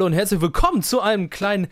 Hallo 0.00 0.06
und 0.06 0.14
herzlich 0.14 0.40
willkommen 0.40 0.82
zu 0.82 1.02
einem 1.02 1.28
kleinen 1.28 1.68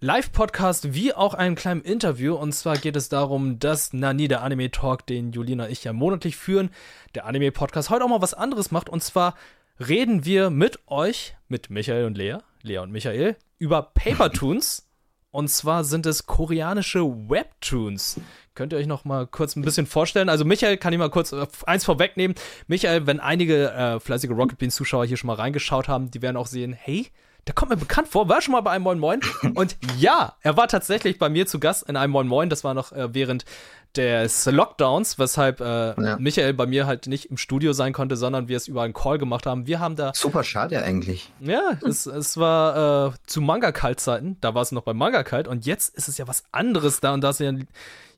Live-Podcast 0.00 0.94
wie 0.94 1.12
auch 1.12 1.34
einem 1.34 1.56
kleinen 1.56 1.82
Interview. 1.82 2.34
Und 2.34 2.54
zwar 2.54 2.78
geht 2.78 2.96
es 2.96 3.10
darum, 3.10 3.58
dass 3.58 3.92
Nani, 3.92 4.28
der 4.28 4.42
Anime-Talk, 4.42 5.04
den 5.06 5.30
Julina 5.30 5.64
und 5.64 5.70
ich 5.70 5.84
ja 5.84 5.92
monatlich 5.92 6.38
führen, 6.38 6.70
der 7.14 7.26
Anime-Podcast 7.26 7.90
heute 7.90 8.06
auch 8.06 8.08
mal 8.08 8.22
was 8.22 8.32
anderes 8.32 8.70
macht. 8.70 8.88
Und 8.88 9.04
zwar 9.04 9.34
reden 9.78 10.24
wir 10.24 10.48
mit 10.48 10.78
euch, 10.86 11.36
mit 11.48 11.68
Michael 11.68 12.06
und 12.06 12.16
Lea, 12.16 12.38
Lea 12.62 12.78
und 12.78 12.92
Michael, 12.92 13.36
über 13.58 13.82
Papertoons. 13.82 14.88
Und 15.30 15.50
zwar 15.50 15.84
sind 15.84 16.06
es 16.06 16.24
koreanische 16.24 17.04
Webtoons. 17.04 18.18
Könnt 18.54 18.72
ihr 18.72 18.78
euch 18.78 18.86
noch 18.86 19.04
mal 19.04 19.26
kurz 19.26 19.54
ein 19.54 19.60
bisschen 19.60 19.84
vorstellen? 19.84 20.30
Also 20.30 20.46
Michael 20.46 20.78
kann 20.78 20.94
ich 20.94 20.98
mal 20.98 21.10
kurz 21.10 21.32
äh, 21.32 21.46
eins 21.66 21.84
vorwegnehmen. 21.84 22.36
Michael, 22.68 23.06
wenn 23.06 23.20
einige 23.20 23.70
äh, 23.70 24.00
fleißige 24.00 24.30
Rocket 24.30 24.56
Beans 24.56 24.76
Zuschauer 24.76 25.04
hier 25.04 25.18
schon 25.18 25.28
mal 25.28 25.34
reingeschaut 25.34 25.88
haben, 25.88 26.10
die 26.10 26.22
werden 26.22 26.38
auch 26.38 26.46
sehen, 26.46 26.72
hey, 26.72 27.10
der 27.46 27.54
kommt 27.54 27.70
mir 27.70 27.76
bekannt 27.76 28.08
vor, 28.08 28.28
war 28.28 28.40
schon 28.40 28.52
mal 28.52 28.60
bei 28.60 28.72
einem 28.72 28.84
Moin 28.84 28.98
Moin. 28.98 29.20
Und 29.54 29.76
ja, 29.98 30.34
er 30.40 30.56
war 30.56 30.68
tatsächlich 30.68 31.18
bei 31.18 31.28
mir 31.28 31.46
zu 31.46 31.60
Gast 31.60 31.88
in 31.88 31.96
einem 31.96 32.12
Moin 32.12 32.26
Moin. 32.26 32.50
Das 32.50 32.64
war 32.64 32.74
noch 32.74 32.92
äh, 32.92 33.14
während 33.14 33.44
des 33.94 34.46
Lockdowns, 34.46 35.18
weshalb 35.18 35.60
äh, 35.60 35.64
ja. 36.00 36.16
Michael 36.18 36.52
bei 36.54 36.66
mir 36.66 36.86
halt 36.86 37.06
nicht 37.06 37.26
im 37.26 37.36
Studio 37.36 37.72
sein 37.72 37.92
konnte, 37.92 38.16
sondern 38.16 38.48
wir 38.48 38.56
es 38.56 38.68
über 38.68 38.82
einen 38.82 38.92
Call 38.92 39.18
gemacht 39.18 39.46
haben. 39.46 39.66
Wir 39.66 39.80
haben 39.80 39.96
da. 39.96 40.12
Super 40.14 40.44
schade 40.44 40.82
eigentlich. 40.82 41.32
Ja, 41.40 41.78
es, 41.86 42.06
es 42.06 42.36
war 42.36 43.08
äh, 43.08 43.12
zu 43.26 43.40
Manga-Kalt-Zeiten. 43.40 44.36
Da 44.40 44.54
war 44.54 44.62
es 44.62 44.72
noch 44.72 44.82
bei 44.82 44.92
Manga-Kalt 44.92 45.48
und 45.48 45.66
jetzt 45.66 45.94
ist 45.96 46.08
es 46.08 46.18
ja 46.18 46.28
was 46.28 46.44
anderes 46.52 47.00
da 47.00 47.14
und 47.14 47.22
da 47.22 47.30
ist 47.30 47.40
ja 47.40 47.52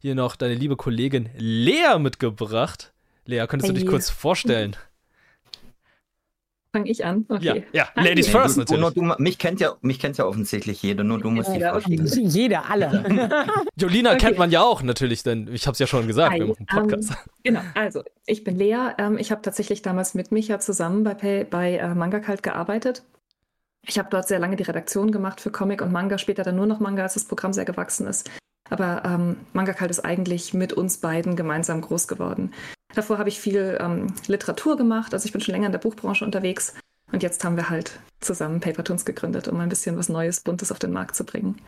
hier 0.01 0.15
noch 0.15 0.37
deine 0.37 0.55
liebe 0.55 0.77
Kollegin 0.77 1.29
Lea 1.37 1.98
mitgebracht. 1.98 2.92
Lea, 3.25 3.47
könntest 3.47 3.70
hey. 3.70 3.75
du 3.75 3.81
dich 3.81 3.91
kurz 3.91 4.11
vorstellen? 4.11 4.75
Fange 6.79 6.91
ich 6.91 7.05
an? 7.05 7.25
Okay. 7.29 7.65
Ja, 7.73 7.87
ja. 7.95 8.03
Ladies 8.03 8.29
first 8.29 8.57
du, 8.57 8.61
natürlich. 8.61 8.95
Du, 8.95 9.03
mich, 9.19 9.39
kennt 9.39 9.61
ja, 9.61 9.75
mich 9.81 9.99
kennt 9.99 10.17
ja 10.17 10.27
offensichtlich 10.27 10.83
jeder, 10.83 11.05
nur 11.05 11.19
du 11.19 11.31
musst 11.31 11.49
ja, 11.49 11.55
die 11.55 11.65
vorstellen. 11.65 12.07
Jeder, 12.29 12.71
alle. 12.71 13.37
Jolina 13.77 14.11
okay. 14.11 14.19
kennt 14.19 14.39
man 14.39 14.51
ja 14.51 14.62
auch 14.62 14.83
natürlich, 14.83 15.23
denn 15.23 15.48
ich 15.53 15.67
habe 15.67 15.73
es 15.73 15.79
ja 15.79 15.87
schon 15.87 16.07
gesagt, 16.07 16.33
Hi, 16.33 16.41
wir 16.41 16.47
machen 16.47 16.67
einen 16.69 16.89
Podcast. 16.89 17.11
Um, 17.11 17.17
genau, 17.43 17.61
also 17.75 18.03
ich 18.27 18.45
bin 18.45 18.57
Lea. 18.57 18.91
Ähm, 18.98 19.19
ich 19.19 19.31
habe 19.31 19.43
tatsächlich 19.43 19.83
damals 19.83 20.15
mit 20.15 20.31
Micha 20.33 20.61
zusammen 20.61 21.05
bei, 21.05 21.47
bei 21.48 21.77
äh, 21.77 21.95
Manga 21.95 22.20
Kalt 22.20 22.43
gearbeitet. 22.43 23.03
Ich 23.83 23.98
habe 23.98 24.09
dort 24.11 24.29
sehr 24.29 24.39
lange 24.39 24.57
die 24.57 24.65
Redaktion 24.65 25.11
gemacht 25.11 25.41
für 25.41 25.51
Comic 25.51 25.83
und 25.83 25.92
Manga, 25.92 26.19
später 26.19 26.45
dann 26.45 26.57
nur 26.57 26.67
noch 26.67 26.81
Manga, 26.81 27.03
als 27.03 27.15
das 27.15 27.25
Programm 27.25 27.53
sehr 27.53 27.65
gewachsen 27.65 28.07
ist. 28.07 28.31
Aber 28.70 29.03
ähm, 29.05 29.37
Manga 29.53 29.73
Kalt 29.73 29.91
ist 29.91 30.05
eigentlich 30.05 30.55
mit 30.55 30.73
uns 30.73 30.98
beiden 30.98 31.37
gemeinsam 31.37 31.81
groß 31.81 32.07
geworden. 32.07 32.53
Davor 32.99 33.19
habe 33.19 33.29
ich 33.29 33.39
viel 33.39 33.79
ähm, 33.81 34.09
Literatur 34.27 34.77
gemacht, 34.77 35.15
also 35.15 35.25
ich 35.25 35.31
bin 35.31 35.41
schon 35.41 35.53
länger 35.53 35.67
in 35.67 35.73
der 35.73 35.79
Buchbranche 35.79 36.25
unterwegs. 36.25 36.75
Und 37.13 37.23
jetzt 37.23 37.45
haben 37.45 37.55
wir 37.55 37.71
halt 37.71 38.01
zusammen 38.19 38.59
Papertoons 38.59 39.05
gegründet, 39.05 39.47
um 39.47 39.61
ein 39.61 39.69
bisschen 39.69 39.97
was 39.97 40.09
Neues, 40.09 40.41
Buntes 40.41 40.73
auf 40.73 40.81
den 40.81 40.91
Markt 40.91 41.15
zu 41.15 41.23
bringen. 41.23 41.61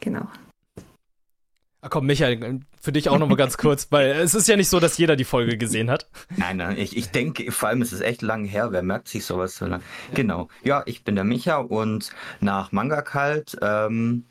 Genau. 0.00 0.26
Ach 1.80 1.90
komm, 1.90 2.06
Michael, 2.06 2.58
für 2.80 2.90
dich 2.90 3.08
auch 3.08 3.20
nochmal 3.20 3.36
ganz 3.36 3.56
kurz, 3.56 3.86
weil 3.90 4.10
es 4.10 4.34
ist 4.34 4.48
ja 4.48 4.56
nicht 4.56 4.68
so, 4.68 4.80
dass 4.80 4.98
jeder 4.98 5.14
die 5.14 5.22
Folge 5.22 5.56
gesehen 5.58 5.92
hat. 5.92 6.10
Nein, 6.36 6.56
nein, 6.56 6.76
ich, 6.76 6.96
ich 6.96 7.12
denke, 7.12 7.52
vor 7.52 7.68
allem 7.68 7.80
ist 7.80 7.92
es 7.92 8.00
echt 8.00 8.22
lang 8.22 8.44
her, 8.44 8.72
wer 8.72 8.82
merkt 8.82 9.06
sich 9.06 9.24
sowas 9.24 9.54
so 9.54 9.66
lang? 9.66 9.80
Genau, 10.12 10.48
ja, 10.64 10.82
ich 10.86 11.04
bin 11.04 11.14
der 11.14 11.22
Micha 11.22 11.58
und 11.58 12.10
nach 12.40 12.72
Manga 12.72 13.02
Kalt 13.02 13.56
ähm, 13.62 14.24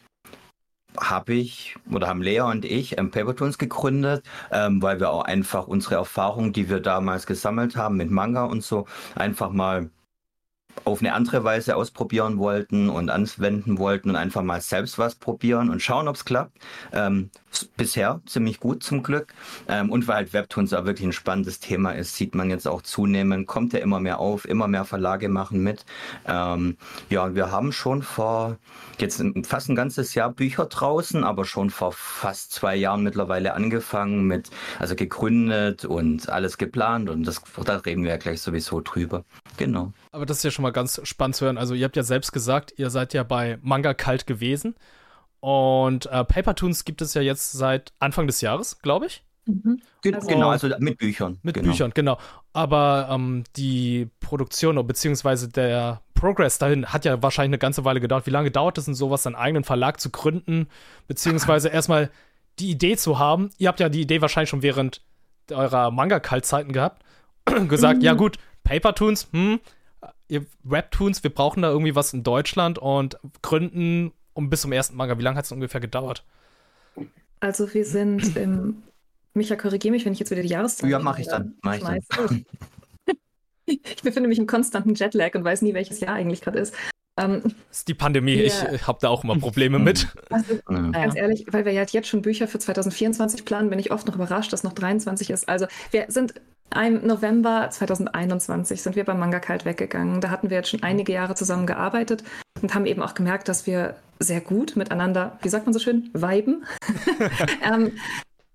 habe 0.99 1.33
ich 1.33 1.75
oder 1.91 2.07
haben 2.07 2.21
Lea 2.21 2.41
und 2.41 2.65
ich 2.65 2.97
ähm, 2.97 3.11
Papertoons 3.11 3.57
gegründet, 3.57 4.25
ähm, 4.51 4.81
weil 4.81 4.99
wir 4.99 5.09
auch 5.11 5.23
einfach 5.23 5.67
unsere 5.67 5.95
Erfahrungen, 5.95 6.53
die 6.53 6.69
wir 6.69 6.79
damals 6.79 7.25
gesammelt 7.27 7.75
haben 7.75 7.97
mit 7.97 8.11
Manga 8.11 8.45
und 8.45 8.63
so, 8.63 8.85
einfach 9.15 9.51
mal 9.51 9.89
auf 10.85 11.01
eine 11.01 11.13
andere 11.13 11.43
Weise 11.43 11.75
ausprobieren 11.75 12.37
wollten 12.37 12.89
und 12.89 13.09
anwenden 13.09 13.77
wollten 13.77 14.09
und 14.09 14.15
einfach 14.15 14.43
mal 14.43 14.61
selbst 14.61 14.97
was 14.97 15.15
probieren 15.15 15.69
und 15.69 15.81
schauen, 15.81 16.07
ob 16.07 16.15
es 16.15 16.25
klappt. 16.25 16.57
Ähm, 16.93 17.29
bisher 17.75 18.21
ziemlich 18.25 18.59
gut 18.59 18.83
zum 18.83 19.03
Glück. 19.03 19.33
Ähm, 19.67 19.91
und 19.91 20.07
weil 20.07 20.17
halt 20.17 20.33
Webtoons 20.33 20.73
auch 20.73 20.85
wirklich 20.85 21.07
ein 21.07 21.13
spannendes 21.13 21.59
Thema 21.59 21.91
ist, 21.91 22.15
sieht 22.15 22.35
man 22.35 22.49
jetzt 22.49 22.67
auch 22.67 22.81
zunehmend, 22.81 23.47
kommt 23.47 23.73
ja 23.73 23.79
immer 23.79 23.99
mehr 23.99 24.19
auf, 24.19 24.45
immer 24.45 24.67
mehr 24.67 24.85
Verlage 24.85 25.29
machen 25.29 25.63
mit. 25.63 25.85
Ähm, 26.27 26.77
ja, 27.09 27.35
wir 27.35 27.51
haben 27.51 27.71
schon 27.71 28.03
vor 28.03 28.57
jetzt 28.99 29.23
fast 29.43 29.69
ein 29.69 29.75
ganzes 29.75 30.15
Jahr 30.15 30.31
Bücher 30.31 30.65
draußen, 30.65 31.23
aber 31.23 31.45
schon 31.45 31.69
vor 31.69 31.91
fast 31.91 32.51
zwei 32.51 32.75
Jahren 32.75 33.03
mittlerweile 33.03 33.53
angefangen 33.53 34.25
mit, 34.25 34.49
also 34.79 34.95
gegründet 34.95 35.85
und 35.85 36.29
alles 36.29 36.57
geplant 36.57 37.09
und 37.09 37.25
das, 37.25 37.41
da 37.63 37.77
reden 37.77 38.03
wir 38.03 38.11
ja 38.11 38.17
gleich 38.17 38.41
sowieso 38.41 38.81
drüber. 38.81 39.23
Genau. 39.57 39.93
Aber 40.11 40.25
das 40.25 40.37
ist 40.37 40.43
ja 40.43 40.51
schon 40.51 40.63
mal 40.63 40.66
ganz 40.71 41.01
spannend 41.03 41.35
zu 41.35 41.45
hören. 41.45 41.57
Also 41.57 41.73
ihr 41.73 41.85
habt 41.85 41.95
ja 41.95 42.03
selbst 42.03 42.31
gesagt, 42.31 42.73
ihr 42.77 42.89
seid 42.89 43.13
ja 43.13 43.23
bei 43.23 43.57
Manga 43.61 43.93
Kalt 43.93 44.27
gewesen. 44.27 44.75
Und 45.39 46.07
äh, 46.07 46.23
Papertoons 46.23 46.85
gibt 46.85 47.01
es 47.01 47.13
ja 47.13 47.21
jetzt 47.21 47.51
seit 47.51 47.93
Anfang 47.99 48.27
des 48.27 48.41
Jahres, 48.41 48.81
glaube 48.81 49.05
ich. 49.05 49.23
Mhm. 49.45 49.81
Also, 50.03 50.27
genau, 50.27 50.49
also 50.49 50.69
mit 50.79 50.97
Büchern. 50.97 51.39
Mit 51.41 51.55
genau. 51.55 51.71
Büchern, 51.71 51.91
genau. 51.93 52.17
Aber 52.53 53.07
ähm, 53.11 53.43
die 53.55 54.09
Produktion 54.19 54.85
beziehungsweise 54.85 55.49
der 55.49 56.01
Progress 56.13 56.57
dahin 56.57 56.87
hat 56.87 57.05
ja 57.05 57.21
wahrscheinlich 57.21 57.49
eine 57.49 57.59
ganze 57.59 57.85
Weile 57.85 58.01
gedauert. 58.01 58.25
Wie 58.25 58.31
lange 58.31 58.51
dauert 58.51 58.77
es 58.77 58.85
denn 58.85 58.95
sowas, 58.95 59.25
einen 59.25 59.35
eigenen 59.35 59.63
Verlag 59.63 59.99
zu 59.99 60.09
gründen, 60.09 60.67
beziehungsweise 61.07 61.69
erstmal 61.73 62.09
die 62.59 62.71
Idee 62.71 62.97
zu 62.97 63.19
haben? 63.19 63.51
Ihr 63.57 63.67
habt 63.67 63.79
ja 63.79 63.89
die 63.89 64.01
Idee 64.01 64.21
wahrscheinlich 64.21 64.49
schon 64.49 64.63
während 64.63 65.01
eurer 65.51 65.91
Manga-Kaltzeiten 65.91 66.73
gehabt. 66.73 67.03
gesagt, 67.69 67.99
mhm. 67.99 68.03
ja 68.03 68.13
gut, 68.13 68.37
Papertoons, 68.63 69.29
hm, 69.31 69.59
ihr 70.27 70.45
Webtoons, 70.63 71.23
wir 71.23 71.33
brauchen 71.33 71.61
da 71.61 71.69
irgendwie 71.69 71.95
was 71.95 72.13
in 72.13 72.23
Deutschland 72.23 72.79
und 72.79 73.17
gründen 73.41 74.11
um 74.33 74.49
bis 74.49 74.61
zum 74.61 74.71
ersten 74.71 74.95
Manga. 74.95 75.17
Wie 75.17 75.23
lange 75.23 75.37
hat 75.37 75.45
es 75.45 75.51
ungefähr 75.51 75.81
gedauert? 75.81 76.23
Also 77.39 77.73
wir 77.73 77.85
sind 77.85 78.35
im 78.37 78.83
Micha, 79.33 79.55
korrigiere 79.55 79.91
mich, 79.91 80.05
wenn 80.05 80.13
ich 80.13 80.19
jetzt 80.19 80.31
wieder 80.31 80.41
die 80.41 80.49
Jahreszeit. 80.49 80.89
Ja, 80.89 80.99
mache 80.99 81.21
ich 81.21 81.27
dann. 81.27 81.55
Mach 81.61 81.75
ich, 81.75 81.83
dann. 81.83 82.45
ich 83.65 84.01
befinde 84.01 84.27
mich 84.29 84.39
im 84.39 84.47
konstanten 84.47 84.95
Jetlag 84.95 85.35
und 85.35 85.43
weiß 85.43 85.61
nie, 85.61 85.73
welches 85.73 85.99
Jahr 85.99 86.15
eigentlich 86.15 86.41
gerade 86.41 86.59
ist. 86.59 86.73
Ähm, 87.17 87.41
das 87.69 87.79
ist 87.79 87.87
die 87.87 87.93
Pandemie. 87.93 88.35
Ja. 88.35 88.71
Ich 88.71 88.87
habe 88.87 88.99
da 89.01 89.09
auch 89.09 89.23
immer 89.23 89.37
Probleme 89.37 89.79
mit. 89.79 90.07
Also, 90.29 90.59
ja. 90.69 90.91
Ganz 90.91 91.15
ehrlich, 91.15 91.45
weil 91.51 91.65
wir 91.65 91.71
ja 91.71 91.83
jetzt 91.83 92.07
schon 92.07 92.21
Bücher 92.21 92.47
für 92.47 92.59
2024 92.59 93.45
planen, 93.45 93.69
bin 93.69 93.79
ich 93.79 93.91
oft 93.91 94.05
noch 94.07 94.15
überrascht, 94.15 94.51
dass 94.51 94.63
noch 94.63 94.73
23 94.73 95.29
ist. 95.29 95.47
Also 95.47 95.67
wir 95.91 96.05
sind 96.09 96.33
im 96.75 97.05
November 97.05 97.69
2021 97.69 98.81
sind 98.81 98.95
wir 98.95 99.05
beim 99.05 99.19
Manga 99.19 99.39
Kalt 99.39 99.65
weggegangen. 99.65 100.21
Da 100.21 100.29
hatten 100.29 100.49
wir 100.49 100.57
jetzt 100.57 100.69
schon 100.69 100.83
einige 100.83 101.13
Jahre 101.13 101.35
zusammen 101.35 101.65
gearbeitet 101.65 102.23
und 102.61 102.73
haben 102.75 102.85
eben 102.85 103.01
auch 103.01 103.13
gemerkt, 103.13 103.47
dass 103.47 103.65
wir 103.65 103.95
sehr 104.19 104.41
gut 104.41 104.75
miteinander, 104.75 105.37
wie 105.41 105.49
sagt 105.49 105.65
man 105.65 105.73
so 105.73 105.79
schön, 105.79 106.09
viben. 106.13 106.65
ähm, 107.63 107.93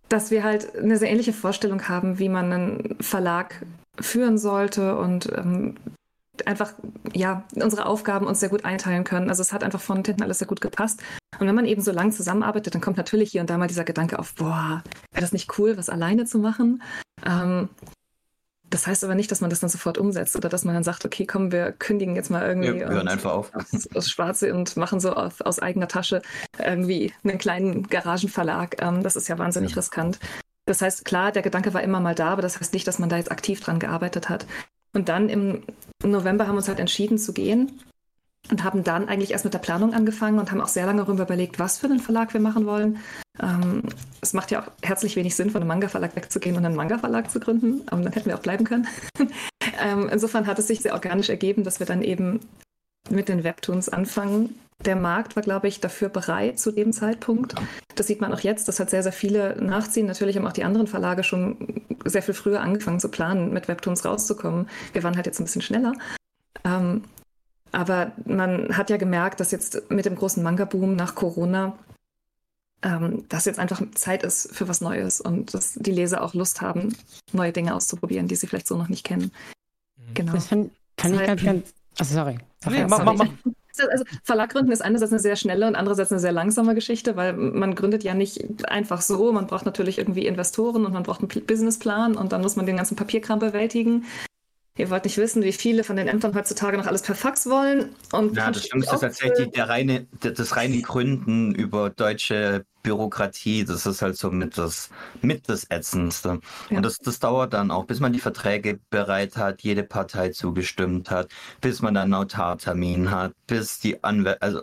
dass 0.09 0.31
wir 0.31 0.45
halt 0.45 0.77
eine 0.77 0.99
sehr 0.99 1.11
ähnliche 1.11 1.33
Vorstellung 1.33 1.89
haben, 1.89 2.19
wie 2.19 2.29
man 2.29 2.53
einen 2.53 2.97
Verlag 3.01 3.65
führen 3.99 4.37
sollte 4.37 4.97
und 4.97 5.31
ähm, 5.35 5.77
einfach, 6.45 6.75
ja, 7.15 7.45
unsere 7.55 7.87
Aufgaben 7.87 8.27
uns 8.27 8.41
sehr 8.41 8.49
gut 8.49 8.65
einteilen 8.65 9.05
können. 9.05 9.31
Also 9.31 9.43
es 9.43 9.53
hat 9.53 9.65
einfach 9.65 9.81
von 9.81 10.05
hinten 10.05 10.23
alles 10.23 10.39
sehr 10.39 10.49
gut 10.49 10.61
gepasst. 10.61 11.03
Und 11.39 11.47
wenn 11.47 11.55
man 11.55 11.67
eben 11.67 11.81
so 11.81 11.93
lang 11.93 12.13
zusammenarbeitet, 12.13 12.75
dann 12.75 12.83
kommt 12.83 12.97
natürlich 12.97 13.33
hier 13.33 13.41
und 13.41 13.51
da 13.51 13.57
mal 13.57 13.69
dieser 13.69 13.85
Gedanke 13.85 14.19
auf, 14.19 14.35
boah, 14.35 14.83
wäre 15.13 15.23
das 15.23 15.33
nicht 15.33 15.59
cool, 15.59 15.77
was 15.77 15.89
alleine 15.89 16.27
zu 16.27 16.39
machen? 16.39 16.83
Ähm, 17.25 17.69
das 18.73 18.87
heißt 18.87 19.05
aber 19.05 19.15
nicht, 19.15 19.31
dass 19.31 19.43
man 19.43 19.51
das 19.51 19.61
dann 19.61 19.69
sofort 19.69 19.99
umsetzt 19.99 20.35
oder 20.35 20.49
dass 20.49 20.65
man 20.65 20.75
dann 20.75 20.83
sagt, 20.83 21.05
okay, 21.05 21.27
komm, 21.27 21.53
wir 21.53 21.73
kündigen 21.73 22.17
jetzt 22.17 22.31
mal 22.31 22.47
irgendwie. 22.47 22.69
Ja, 22.69 22.75
wir 22.75 22.89
hören 22.89 23.09
einfach 23.09 23.33
auf. 23.33 23.53
Aus 23.95 24.09
Schwarze 24.09 24.55
und 24.55 24.77
machen 24.79 24.99
so 24.99 25.13
auf, 25.13 25.43
aus 25.43 25.59
eigener 25.59 25.89
Tasche 25.89 26.23
irgendwie 26.59 27.13
einen 27.23 27.37
kleinen 27.37 27.87
Garagenverlag. 27.89 28.81
Ähm, 28.81 29.03
das 29.03 29.17
ist 29.17 29.29
ja 29.29 29.39
wahnsinnig 29.39 29.73
ja. 29.73 29.77
riskant. 29.77 30.19
Das 30.65 30.81
heißt, 30.81 31.05
klar, 31.05 31.33
der 31.33 31.43
Gedanke 31.43 31.75
war 31.75 31.83
immer 31.83 32.01
mal 32.01 32.15
da, 32.15 32.29
aber 32.29 32.41
das 32.41 32.59
heißt 32.59 32.73
nicht, 32.73 32.87
dass 32.87 32.99
man 32.99 33.11
da 33.11 33.19
jetzt 33.19 33.31
aktiv 33.31 33.61
dran 33.61 33.79
gearbeitet 33.79 34.31
hat. 34.31 34.47
Und 34.95 35.09
dann 35.09 35.29
im 35.29 35.65
November 36.03 36.47
haben 36.47 36.55
wir 36.55 36.59
uns 36.59 36.69
halt 36.69 36.81
entschieden 36.81 37.19
zu 37.19 37.33
gehen 37.35 37.83
und 38.51 38.65
haben 38.65 38.85
dann 38.85 39.09
eigentlich 39.09 39.33
erst 39.33 39.45
mit 39.45 39.55
der 39.55 39.59
Planung 39.59 39.95
angefangen 39.95 40.39
und 40.39 40.51
haben 40.51 40.61
auch 40.61 40.69
sehr 40.69 40.87
lange 40.87 41.03
darüber 41.05 41.25
überlegt, 41.25 41.59
was 41.59 41.79
für 41.79 41.87
einen 41.87 42.01
Verlag 42.01 42.35
wir 42.35 42.41
machen 42.41 42.67
wollen. 42.67 42.99
Ähm, 43.41 43.85
es 44.21 44.33
macht 44.33 44.51
ja 44.51 44.63
auch 44.63 44.71
herzlich 44.83 45.17
wenig 45.17 45.35
Sinn, 45.37 45.51
von 45.51 45.61
einem 45.61 45.69
Manga-Verlag 45.69 46.17
wegzugehen 46.17 46.57
und 46.57 46.65
einen 46.65 46.77
Manga-Verlag 46.77 47.31
zu 47.31 47.41
gründen, 47.41 47.83
aber 47.87 48.03
dann 48.03 48.13
hätten 48.13 48.27
wir 48.27 48.37
auch 48.37 48.43
bleiben 48.43 48.65
können. 48.65 48.87
ähm, 49.83 50.09
insofern 50.13 50.47
hat 50.47 50.59
es 50.59 50.67
sich 50.67 50.81
sehr 50.81 50.95
organisch 50.95 51.31
ergeben, 51.31 51.65
dass 51.65 51.79
wir 51.79 51.87
dann 51.87 52.03
eben 52.03 52.41
mit 53.11 53.29
den 53.29 53.45
Webtoons 53.45 53.89
anfangen. 53.89 54.55
Der 54.85 54.97
Markt 54.97 55.37
war, 55.37 55.43
glaube 55.43 55.69
ich, 55.69 55.81
dafür 55.81 56.09
bereit 56.09 56.59
zu 56.59 56.73
dem 56.73 56.93
Zeitpunkt. 56.93 57.55
Das 57.95 58.09
sieht 58.09 58.21
man 58.21 58.33
auch 58.33 58.41
jetzt, 58.41 58.67
dass 58.67 58.81
halt 58.81 58.91
sehr, 58.91 59.03
sehr 59.03 59.13
viele 59.13 59.57
nachziehen. 59.63 60.07
Natürlich 60.07 60.37
haben 60.37 60.47
auch 60.47 60.53
die 60.53 60.65
anderen 60.65 60.89
Verlage 60.89 61.23
schon 61.23 61.83
sehr 62.05 62.23
viel 62.23 62.35
früher 62.35 62.61
angefangen 62.61 62.99
zu 62.99 63.09
planen, 63.09 63.53
mit 63.53 63.69
Webtoons 63.69 64.05
rauszukommen. 64.05 64.69
Wir 64.93 65.05
waren 65.05 65.15
halt 65.15 65.27
jetzt 65.27 65.41
ein 65.41 65.45
bisschen 65.45 65.63
schneller. 65.63 65.93
Ähm, 66.65 67.05
aber 67.73 68.13
man 68.27 68.77
hat 68.77 68.91
ja 68.91 68.99
gemerkt, 68.99 69.41
dass 69.41 69.51
jetzt 69.51 69.91
mit 69.91 70.05
dem 70.05 70.15
großen 70.15 70.43
Manga-Boom 70.43 70.95
nach 70.95 71.15
Corona, 71.15 71.77
ähm, 72.83 73.25
dass 73.29 73.47
jetzt 73.47 73.59
einfach 73.59 73.83
Zeit 73.95 74.23
ist 74.23 74.55
für 74.55 74.69
was 74.69 74.81
Neues 74.81 75.21
und 75.21 75.55
dass 75.55 75.75
die 75.75 75.91
Leser 75.91 76.23
auch 76.23 76.35
Lust 76.35 76.61
haben, 76.61 76.95
neue 77.33 77.53
Dinge 77.53 77.75
auszuprobieren, 77.75 78.29
die 78.29 78.37
sie 78.37 78.47
vielleicht 78.47 78.67
so 78.67 78.77
noch 78.77 78.89
nicht 78.89 79.05
kennen. 79.05 79.33
Mhm. 79.97 80.15
Genau. 80.15 80.33
Das 80.33 80.49
kann, 80.49 80.71
kann 80.97 81.15
ich 81.15 81.27
ganz, 81.27 81.43
ganz. 81.43 81.75
Also 81.99 82.15
sorry. 82.15 82.39
Nee, 82.69 82.85
mach, 82.87 83.05
mach, 83.05 83.15
mach. 83.15 83.29
Also 83.91 84.05
Verlag 84.23 84.51
gründen 84.51 84.71
ist 84.71 84.83
einerseits 84.83 85.13
eine 85.13 85.21
sehr 85.21 85.37
schnelle 85.37 85.67
und 85.67 85.77
andererseits 85.77 86.13
eine 86.13 86.21
sehr 86.21 86.33
langsame 86.33 86.75
Geschichte, 86.75 87.17
weil 87.17 87.33
man 87.33 87.75
gründet 87.75 88.05
ja 88.05 88.13
nicht 88.13 88.69
einfach 88.69 89.01
so. 89.01 89.33
Man 89.33 89.47
braucht 89.47 89.65
natürlich 89.65 89.97
irgendwie 89.97 90.27
Investoren 90.27 90.85
und 90.85 90.93
man 90.93 91.05
braucht 91.05 91.21
einen 91.21 91.47
Businessplan 91.47 92.17
und 92.17 92.33
dann 92.33 92.43
muss 92.43 92.57
man 92.57 92.67
den 92.67 92.77
ganzen 92.77 92.97
Papierkram 92.97 93.39
bewältigen. 93.39 94.05
Ihr 94.77 94.89
wollt 94.89 95.05
nicht 95.05 95.19
wissen, 95.19 95.43
wie 95.43 95.53
viele 95.53 95.85
von 95.85 95.97
den 95.97 96.09
Ämtern 96.09 96.35
heutzutage 96.35 96.79
noch 96.79 96.87
alles 96.87 97.03
per 97.03 97.15
Fax 97.15 97.47
wollen. 97.47 97.95
Und 98.11 98.35
ja, 98.35 98.51
das 98.51 98.67
Schlimmste 98.67 98.95
ist 98.95 99.01
tatsächlich 99.01 99.51
der 99.51 99.69
reine, 99.69 100.07
das 100.21 100.57
reine 100.57 100.81
Gründen 100.81 101.55
über 101.55 101.91
deutsche 101.91 102.65
Bürokratie. 102.83 103.67
Das 103.67 103.85
ist 103.85 104.01
halt 104.01 104.17
so 104.17 104.31
mit 104.31 104.57
das, 104.57 104.89
mit 105.21 105.47
das 105.51 105.67
Ätzendste. 105.69 106.41
Ja. 106.71 106.79
Und 106.79 106.85
das, 106.85 106.97
das 106.99 107.19
dauert 107.19 107.53
dann 107.53 107.71
auch, 107.71 107.85
bis 107.85 108.01
man 108.01 108.15
die 108.15 108.19
Verträge 108.19 108.81
bereit 108.89 109.37
hat, 109.37 109.61
jede 109.61 109.83
Partei 109.83 110.31
zugestimmt 110.31 111.11
hat, 111.11 111.29
bis 111.61 111.83
man 111.83 111.93
dann 111.93 112.09
Notartermin 112.09 113.11
hat, 113.11 113.35
bis 113.47 113.79
die 113.79 114.03
Anwälte, 114.03 114.41
also 114.41 114.63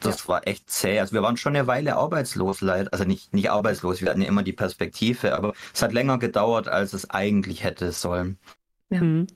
das 0.00 0.24
ja. 0.24 0.28
war 0.28 0.46
echt 0.46 0.68
zäh. 0.68 1.00
Also 1.00 1.14
wir 1.14 1.22
waren 1.22 1.38
schon 1.38 1.56
eine 1.56 1.66
Weile 1.66 1.96
arbeitslos, 1.96 2.60
leider. 2.60 2.92
Also 2.92 3.04
nicht, 3.04 3.32
nicht 3.32 3.50
arbeitslos, 3.50 4.02
wir 4.02 4.10
hatten 4.10 4.20
ja 4.20 4.28
immer 4.28 4.42
die 4.42 4.52
Perspektive, 4.52 5.34
aber 5.34 5.54
es 5.72 5.80
hat 5.80 5.94
länger 5.94 6.18
gedauert, 6.18 6.68
als 6.68 6.92
es 6.92 7.08
eigentlich 7.08 7.64
hätte 7.64 7.92
sollen. 7.92 8.38
Ja. 8.90 9.02
Mhm. 9.02 9.26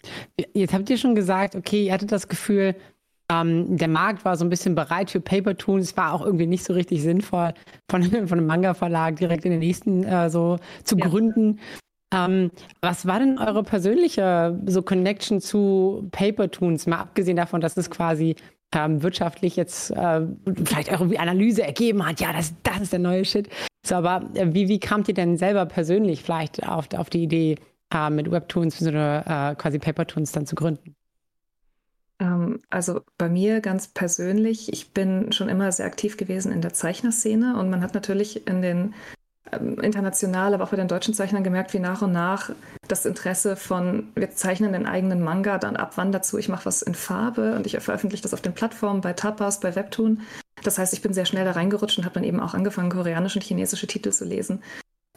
Jetzt 0.55 0.73
habt 0.75 0.88
ihr 0.91 0.99
schon 0.99 1.14
gesagt, 1.14 1.56
okay, 1.56 1.87
ihr 1.87 1.93
hattet 1.93 2.12
das 2.12 2.29
Gefühl, 2.29 2.76
ähm, 3.31 3.76
der 3.76 3.88
Markt 3.88 4.25
war 4.25 4.37
so 4.37 4.44
ein 4.44 4.50
bisschen 4.50 4.75
bereit 4.75 5.11
für 5.11 5.20
Paper-Toons, 5.20 5.97
war 5.97 6.12
auch 6.12 6.25
irgendwie 6.25 6.47
nicht 6.47 6.64
so 6.64 6.73
richtig 6.73 7.02
sinnvoll, 7.02 7.55
von, 7.91 8.02
von 8.29 8.38
einem 8.38 8.47
Manga-Verlag 8.47 9.17
direkt 9.17 9.44
in 9.44 9.52
den 9.52 9.61
nächsten 9.61 10.05
äh, 10.05 10.31
so 10.31 10.58
zu 10.85 10.97
ja. 10.97 11.06
gründen. 11.06 11.61
Ähm, 12.12 12.50
was 12.81 13.06
war 13.06 13.20
denn 13.20 13.38
eure 13.38 13.62
persönliche 13.62 14.58
so 14.67 14.82
Connection 14.82 15.41
zu 15.41 16.08
Paper-Toons, 16.11 16.87
mal 16.87 16.99
abgesehen 16.99 17.37
davon, 17.37 17.61
dass 17.61 17.76
es 17.76 17.88
quasi 17.88 18.35
ähm, 18.75 19.02
wirtschaftlich 19.02 19.56
jetzt 19.56 19.91
äh, 19.93 20.23
vielleicht 20.64 20.91
irgendwie 20.91 21.19
Analyse 21.19 21.62
ergeben 21.62 22.05
hat, 22.06 22.20
ja, 22.20 22.32
das, 22.32 22.55
das 22.62 22.82
ist 22.82 22.93
der 22.93 22.99
neue 23.00 23.25
Shit. 23.25 23.49
So, 23.87 23.97
aber 23.97 24.29
äh, 24.35 24.52
wie, 24.52 24.69
wie 24.69 24.81
kamt 24.81 25.08
ihr 25.08 25.14
denn 25.14 25.37
selber 25.37 25.67
persönlich 25.67 26.23
vielleicht 26.23 26.67
auf, 26.67 26.88
auf 26.97 27.11
die 27.11 27.23
Idee, 27.23 27.56
äh, 27.92 28.10
mit 28.10 28.31
Webtoons 28.31 28.82
oder 28.82 29.50
äh, 29.50 29.54
quasi 29.54 29.78
Papertoons 29.78 30.32
dann 30.32 30.46
zu 30.46 30.54
gründen? 30.54 30.94
Ähm, 32.20 32.60
also 32.70 33.00
bei 33.19 33.28
mir 33.28 33.60
ganz 33.60 33.88
persönlich, 33.88 34.72
ich 34.72 34.92
bin 34.92 35.32
schon 35.32 35.48
immer 35.48 35.72
sehr 35.72 35.87
aktiv 35.87 36.16
gewesen 36.16 36.52
in 36.52 36.60
der 36.60 36.72
Zeichnerszene 36.72 37.58
und 37.58 37.70
man 37.70 37.82
hat 37.82 37.94
natürlich 37.94 38.46
in 38.46 38.62
den 38.62 38.94
ähm, 39.52 39.81
international, 39.81 40.54
aber 40.54 40.64
auch 40.64 40.70
bei 40.70 40.76
den 40.76 40.88
deutschen 40.88 41.14
Zeichnern 41.14 41.42
gemerkt, 41.42 41.72
wie 41.72 41.78
nach 41.78 42.02
und 42.02 42.12
nach 42.12 42.50
das 42.87 43.06
Interesse 43.06 43.56
von, 43.56 44.08
wir 44.14 44.31
zeichnen 44.31 44.72
den 44.72 44.87
eigenen 44.87 45.22
Manga 45.22 45.58
dann 45.58 45.76
abwandert 45.76 46.25
zu, 46.25 46.38
ich 46.38 46.48
mache 46.48 46.66
was 46.66 46.82
in 46.82 46.94
Farbe 46.94 47.54
und 47.56 47.66
ich 47.66 47.78
veröffentliche 47.78 48.22
das 48.22 48.34
auf 48.34 48.42
den 48.42 48.54
Plattformen, 48.54 49.00
bei 49.00 49.14
Tapas, 49.14 49.60
bei 49.60 49.75
Webtoon. 49.75 50.20
Das 50.62 50.78
heißt, 50.78 50.92
ich 50.92 51.00
bin 51.00 51.14
sehr 51.14 51.25
schnell 51.25 51.46
da 51.46 51.52
reingerutscht 51.52 51.96
und 51.96 52.04
habe 52.04 52.14
dann 52.14 52.25
eben 52.25 52.38
auch 52.38 52.52
angefangen, 52.52 52.90
koreanische 52.90 53.38
und 53.38 53.44
chinesische 53.44 53.87
Titel 53.87 54.10
zu 54.10 54.26
lesen 54.26 54.62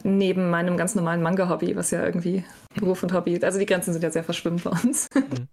neben 0.04 0.50
meinem 0.50 0.76
ganz 0.76 0.94
normalen 0.94 1.22
Manga-Hobby, 1.22 1.74
was 1.76 1.90
ja 1.90 2.04
irgendwie 2.04 2.44
Beruf 2.74 3.02
und 3.02 3.12
Hobby, 3.12 3.42
also 3.42 3.58
die 3.58 3.66
Grenzen 3.66 3.92
sind 3.92 4.02
ja 4.02 4.10
sehr 4.10 4.24
verschwimmt 4.24 4.64
bei 4.64 4.70
uns. 4.70 5.08
Mhm. 5.14 5.48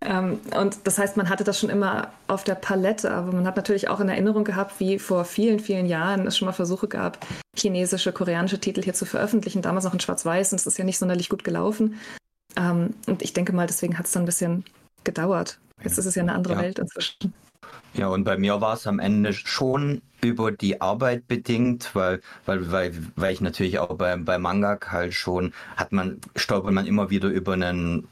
ähm, 0.00 0.40
und 0.58 0.78
das 0.84 0.98
heißt, 0.98 1.16
man 1.16 1.28
hatte 1.28 1.44
das 1.44 1.58
schon 1.58 1.68
immer 1.68 2.12
auf 2.28 2.44
der 2.44 2.54
Palette, 2.54 3.10
aber 3.10 3.32
man 3.32 3.46
hat 3.46 3.56
natürlich 3.56 3.88
auch 3.88 4.00
in 4.00 4.08
Erinnerung 4.08 4.44
gehabt, 4.44 4.78
wie 4.78 4.98
vor 4.98 5.24
vielen, 5.24 5.58
vielen 5.58 5.86
Jahren 5.86 6.26
es 6.26 6.38
schon 6.38 6.46
mal 6.46 6.52
Versuche 6.52 6.88
gab, 6.88 7.18
chinesische, 7.56 8.12
koreanische 8.12 8.60
Titel 8.60 8.82
hier 8.82 8.94
zu 8.94 9.04
veröffentlichen, 9.04 9.62
damals 9.62 9.84
noch 9.84 9.94
in 9.94 10.00
Schwarz-Weiß 10.00 10.52
und 10.52 10.60
es 10.60 10.66
ist 10.66 10.78
ja 10.78 10.84
nicht 10.84 10.98
sonderlich 10.98 11.28
gut 11.28 11.42
gelaufen. 11.42 11.98
Ähm, 12.56 12.94
und 13.06 13.22
ich 13.22 13.32
denke 13.32 13.52
mal, 13.52 13.66
deswegen 13.66 13.98
hat 13.98 14.06
es 14.06 14.12
dann 14.12 14.22
ein 14.22 14.26
bisschen 14.26 14.64
gedauert. 15.04 15.58
Jetzt 15.82 15.98
ist 15.98 16.06
es 16.06 16.14
ja 16.14 16.22
eine 16.22 16.34
andere 16.34 16.54
ja. 16.54 16.60
Welt 16.60 16.78
inzwischen. 16.78 17.32
Ja, 17.94 18.08
und 18.08 18.24
bei 18.24 18.38
mir 18.38 18.60
war 18.60 18.74
es 18.74 18.86
am 18.86 19.00
Ende 19.00 19.32
schon 19.32 20.02
über 20.20 20.52
die 20.52 20.80
Arbeit 20.80 21.26
bedingt, 21.26 21.94
weil, 21.94 22.20
weil, 22.46 22.70
weil, 22.70 22.92
weil 23.16 23.32
ich 23.32 23.40
natürlich 23.40 23.78
auch 23.78 23.96
bei, 23.96 24.14
bei 24.16 24.38
Mangak 24.38 24.92
halt 24.92 25.14
schon, 25.14 25.52
hat 25.76 25.92
man, 25.92 26.20
stolpert 26.36 26.72
man 26.72 26.86
immer 26.86 27.10
wieder 27.10 27.28
über 27.28 27.54
einen 27.54 28.06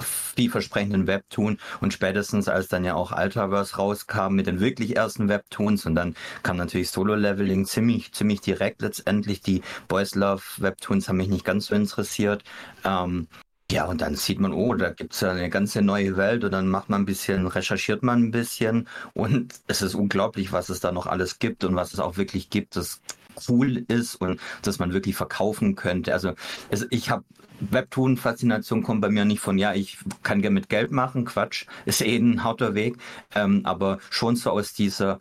vielversprechenden 0.00 1.06
Webtoon 1.06 1.58
und 1.80 1.92
spätestens 1.92 2.48
als 2.48 2.68
dann 2.68 2.84
ja 2.84 2.94
auch 2.94 3.12
Ultraverse 3.16 3.76
rauskam 3.76 4.34
mit 4.34 4.46
den 4.46 4.60
wirklich 4.60 4.96
ersten 4.96 5.28
Webtoons 5.28 5.86
und 5.86 5.94
dann 5.94 6.16
kam 6.42 6.56
natürlich 6.56 6.90
Solo-Leveling 6.90 7.64
ziemlich, 7.64 8.12
ziemlich 8.12 8.40
direkt 8.40 8.82
letztendlich. 8.82 9.40
Die 9.40 9.62
Boys 9.88 10.14
Love 10.14 10.42
Webtoons 10.58 11.08
haben 11.08 11.16
mich 11.16 11.28
nicht 11.28 11.44
ganz 11.44 11.66
so 11.66 11.74
interessiert. 11.74 12.44
Ähm, 12.84 13.28
ja, 13.74 13.86
und 13.86 14.02
dann 14.02 14.14
sieht 14.14 14.38
man, 14.38 14.52
oh, 14.52 14.72
da 14.74 14.90
gibt 14.90 15.14
es 15.14 15.20
ja 15.20 15.32
eine 15.32 15.50
ganze 15.50 15.82
neue 15.82 16.16
Welt 16.16 16.44
und 16.44 16.52
dann 16.52 16.68
macht 16.68 16.90
man 16.90 17.02
ein 17.02 17.06
bisschen, 17.06 17.48
recherchiert 17.48 18.04
man 18.04 18.22
ein 18.22 18.30
bisschen 18.30 18.86
und 19.14 19.52
es 19.66 19.82
ist 19.82 19.96
unglaublich, 19.96 20.52
was 20.52 20.68
es 20.68 20.78
da 20.78 20.92
noch 20.92 21.08
alles 21.08 21.40
gibt 21.40 21.64
und 21.64 21.74
was 21.74 21.92
es 21.92 21.98
auch 21.98 22.16
wirklich 22.16 22.50
gibt, 22.50 22.76
das 22.76 23.00
cool 23.48 23.78
ist 23.88 24.14
und 24.14 24.38
das 24.62 24.78
man 24.78 24.92
wirklich 24.92 25.16
verkaufen 25.16 25.74
könnte. 25.74 26.12
Also 26.12 26.34
es, 26.70 26.86
ich 26.90 27.10
habe 27.10 27.24
Webtoon-Faszination 27.58 28.84
kommt 28.84 29.00
bei 29.00 29.08
mir 29.08 29.24
nicht 29.24 29.40
von, 29.40 29.58
ja, 29.58 29.74
ich 29.74 29.98
kann 30.22 30.40
gerne 30.40 30.54
mit 30.54 30.68
Geld 30.68 30.92
machen, 30.92 31.24
Quatsch, 31.24 31.66
ist 31.84 32.00
eh 32.00 32.16
ein 32.16 32.44
harter 32.44 32.76
Weg, 32.76 32.98
ähm, 33.34 33.62
aber 33.64 33.98
schon 34.08 34.36
so 34.36 34.50
aus 34.50 34.72
dieser 34.72 35.18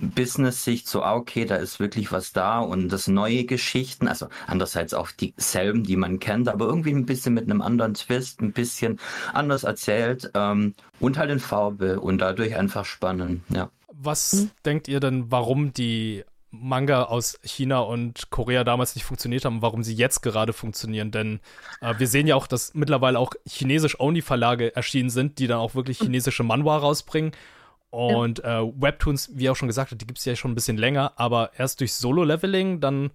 Business-Sicht 0.00 0.88
so, 0.88 1.02
ah, 1.02 1.14
okay, 1.14 1.44
da 1.44 1.56
ist 1.56 1.80
wirklich 1.80 2.12
was 2.12 2.32
da 2.32 2.60
und 2.60 2.88
das 2.90 3.08
neue 3.08 3.44
Geschichten, 3.44 4.08
also 4.08 4.28
andererseits 4.46 4.94
auch 4.94 5.10
dieselben, 5.10 5.84
die 5.84 5.96
man 5.96 6.20
kennt, 6.20 6.48
aber 6.48 6.66
irgendwie 6.66 6.92
ein 6.92 7.06
bisschen 7.06 7.34
mit 7.34 7.44
einem 7.44 7.62
anderen 7.62 7.94
Twist, 7.94 8.40
ein 8.40 8.52
bisschen 8.52 8.98
anders 9.32 9.64
erzählt 9.64 10.30
ähm, 10.34 10.74
und 11.00 11.18
halt 11.18 11.30
in 11.30 11.40
Farbe 11.40 12.00
und 12.00 12.18
dadurch 12.18 12.56
einfach 12.56 12.84
spannend, 12.84 13.42
ja. 13.48 13.70
Was 14.00 14.32
hm? 14.32 14.50
denkt 14.64 14.88
ihr 14.88 15.00
denn, 15.00 15.30
warum 15.32 15.72
die 15.72 16.24
Manga 16.50 17.04
aus 17.04 17.38
China 17.42 17.80
und 17.80 18.30
Korea 18.30 18.64
damals 18.64 18.94
nicht 18.94 19.04
funktioniert 19.04 19.44
haben, 19.44 19.60
warum 19.60 19.82
sie 19.82 19.94
jetzt 19.94 20.22
gerade 20.22 20.52
funktionieren. 20.52 21.10
Denn 21.10 21.40
äh, 21.80 21.94
wir 21.98 22.06
sehen 22.06 22.26
ja 22.26 22.36
auch, 22.36 22.46
dass 22.46 22.74
mittlerweile 22.74 23.18
auch 23.18 23.32
chinesisch-only-Verlage 23.46 24.74
erschienen 24.74 25.10
sind, 25.10 25.38
die 25.38 25.46
dann 25.46 25.58
auch 25.58 25.74
wirklich 25.74 25.98
hm. 25.98 26.06
chinesische 26.06 26.44
Manhwa 26.44 26.78
rausbringen. 26.78 27.32
Und 27.90 28.40
ja. 28.40 28.60
äh, 28.60 28.72
Webtoons, 28.76 29.30
wie 29.34 29.48
auch 29.48 29.56
schon 29.56 29.68
gesagt 29.68 29.90
hat, 29.90 30.00
die 30.00 30.06
gibt 30.06 30.18
es 30.18 30.24
ja 30.24 30.36
schon 30.36 30.52
ein 30.52 30.54
bisschen 30.54 30.76
länger, 30.76 31.12
aber 31.16 31.52
erst 31.56 31.80
durch 31.80 31.94
Solo-Leveling 31.94 32.80
dann 32.80 33.10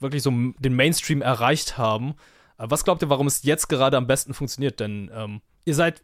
wirklich 0.00 0.22
so 0.22 0.30
den 0.30 0.74
Mainstream 0.74 1.20
erreicht 1.20 1.76
haben. 1.76 2.14
Äh, 2.58 2.66
was 2.68 2.84
glaubt 2.84 3.02
ihr, 3.02 3.10
warum 3.10 3.26
es 3.26 3.42
jetzt 3.42 3.68
gerade 3.68 3.96
am 3.96 4.06
besten 4.06 4.32
funktioniert? 4.32 4.80
Denn 4.80 5.10
ähm, 5.14 5.40
ihr 5.64 5.74
seid, 5.74 6.02